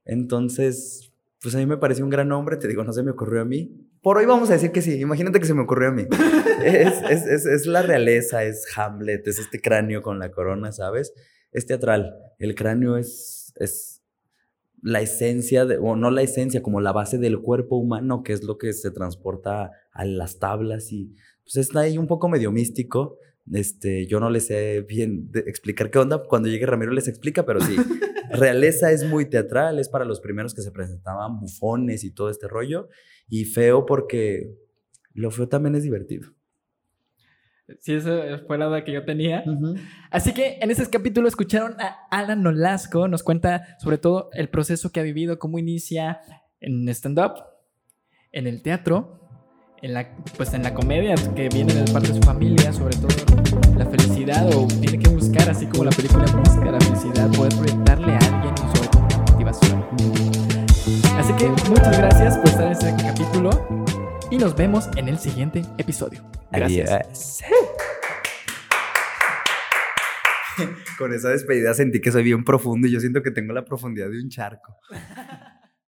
Entonces, 0.05 1.13
pues 1.41 1.55
a 1.55 1.59
mí 1.59 1.65
me 1.65 1.77
pareció 1.77 2.03
un 2.03 2.09
gran 2.09 2.27
nombre, 2.27 2.57
te 2.57 2.67
digo, 2.67 2.83
no 2.83 2.93
se 2.93 3.03
me 3.03 3.11
ocurrió 3.11 3.41
a 3.41 3.45
mí. 3.45 3.87
Por 4.01 4.17
hoy 4.17 4.25
vamos 4.25 4.49
a 4.49 4.53
decir 4.53 4.71
que 4.71 4.81
sí, 4.81 4.99
imagínate 4.99 5.39
que 5.39 5.45
se 5.45 5.53
me 5.53 5.61
ocurrió 5.61 5.89
a 5.89 5.91
mí. 5.91 6.07
es, 6.63 7.01
es, 7.09 7.25
es, 7.27 7.45
es 7.45 7.65
la 7.65 7.81
realeza, 7.81 8.43
es 8.43 8.65
Hamlet, 8.75 9.27
es 9.27 9.39
este 9.39 9.61
cráneo 9.61 10.01
con 10.01 10.19
la 10.19 10.31
corona, 10.31 10.71
¿sabes? 10.71 11.13
Es 11.51 11.65
teatral. 11.65 12.15
El 12.39 12.55
cráneo 12.55 12.97
es, 12.97 13.53
es 13.57 14.01
la 14.81 15.01
esencia, 15.01 15.65
de, 15.65 15.77
o 15.77 15.95
no 15.95 16.11
la 16.11 16.21
esencia, 16.21 16.61
como 16.61 16.81
la 16.81 16.91
base 16.91 17.17
del 17.17 17.39
cuerpo 17.39 17.77
humano, 17.77 18.23
que 18.23 18.33
es 18.33 18.43
lo 18.43 18.57
que 18.57 18.73
se 18.73 18.91
transporta 18.91 19.71
a 19.91 20.05
las 20.05 20.39
tablas 20.39 20.91
y 20.91 21.13
pues 21.43 21.57
está 21.57 21.81
ahí 21.81 21.97
un 21.97 22.07
poco 22.07 22.29
medio 22.29 22.51
místico. 22.51 23.17
Este, 23.53 24.07
yo 24.07 24.19
no 24.19 24.29
les 24.29 24.47
sé 24.47 24.81
bien 24.81 25.31
de- 25.31 25.41
explicar 25.41 25.89
qué 25.89 25.99
onda. 25.99 26.21
Cuando 26.27 26.49
llegue 26.49 26.65
Ramiro 26.65 26.91
les 26.91 27.07
explica, 27.07 27.45
pero 27.45 27.61
sí. 27.61 27.75
Realeza 28.29 28.91
es 28.91 29.05
muy 29.05 29.25
teatral, 29.29 29.79
es 29.79 29.87
para 29.87 30.03
los 30.03 30.19
primeros 30.19 30.53
que 30.53 30.61
se 30.61 30.71
presentaban 30.71 31.39
bufones 31.39 32.03
y 32.03 32.11
todo 32.13 32.29
este 32.29 32.47
rollo. 32.47 32.89
Y 33.29 33.45
feo 33.45 33.85
porque 33.85 34.53
lo 35.13 35.31
feo 35.31 35.47
también 35.47 35.75
es 35.75 35.83
divertido. 35.83 36.29
Sí, 37.79 37.93
esa 37.95 38.39
fue 38.47 38.57
la 38.57 38.65
duda 38.67 38.83
que 38.85 38.93
yo 38.93 39.03
tenía. 39.03 39.43
Así 40.09 40.33
que 40.33 40.57
en 40.61 40.71
ese 40.71 40.89
capítulo 40.89 41.27
escucharon 41.27 41.75
a 41.81 41.97
Alan 42.11 42.41
Nolasco, 42.41 43.09
nos 43.09 43.23
cuenta 43.23 43.77
sobre 43.79 43.97
todo 43.97 44.29
el 44.33 44.49
proceso 44.49 44.91
que 44.91 45.01
ha 45.01 45.03
vivido, 45.03 45.37
cómo 45.37 45.59
inicia 45.59 46.21
en 46.61 46.87
stand-up, 46.89 47.33
en 48.31 48.47
el 48.47 48.61
teatro, 48.61 49.26
en 49.81 49.93
la, 49.93 50.07
pues 50.35 50.53
en 50.53 50.63
la 50.63 50.73
comedia 50.73 51.15
que 51.35 51.49
viene 51.49 51.73
de 51.73 51.91
parte 51.91 52.09
de 52.09 52.15
su 52.15 52.21
familia, 52.21 52.73
sobre 52.73 52.95
todo 52.97 53.15
la 53.77 53.85
felicidad 53.85 54.47
o 54.55 54.67
tiene 54.67 54.97
que 54.99 55.09
buscar, 55.09 55.49
así 55.49 55.67
como 55.67 55.85
la 55.85 55.91
película 55.91 56.25
busca 56.25 56.71
la 56.71 56.79
felicidad, 56.79 57.31
poder 57.31 57.53
proyectarle 57.55 58.13
a 58.13 58.17
alguien 58.17 58.53
y 58.55 58.75
sobre 58.75 58.87
todo 58.89 59.05
una 59.05 59.17
motivación. 59.17 59.85
Así 61.17 61.33
que 61.33 61.47
muchas 61.69 61.97
gracias 61.97 62.37
por 62.37 62.47
estar 62.47 62.65
en 62.65 62.71
este 62.71 62.95
capítulo 63.03 63.49
y 64.31 64.37
nos 64.37 64.55
vemos 64.55 64.89
en 64.95 65.09
el 65.09 65.19
siguiente 65.19 65.61
episodio. 65.77 66.23
Gracias. 66.51 66.91
Adiós. 66.91 67.43
Con 70.97 71.13
esa 71.13 71.29
despedida 71.29 71.75
sentí 71.75 72.01
que 72.01 72.11
soy 72.11 72.23
bien 72.23 72.43
profundo 72.43 72.87
y 72.87 72.91
yo 72.91 72.99
siento 72.99 73.21
que 73.21 73.29
tengo 73.29 73.53
la 73.53 73.63
profundidad 73.63 74.09
de 74.09 74.19
un 74.19 74.29
charco. 74.29 74.79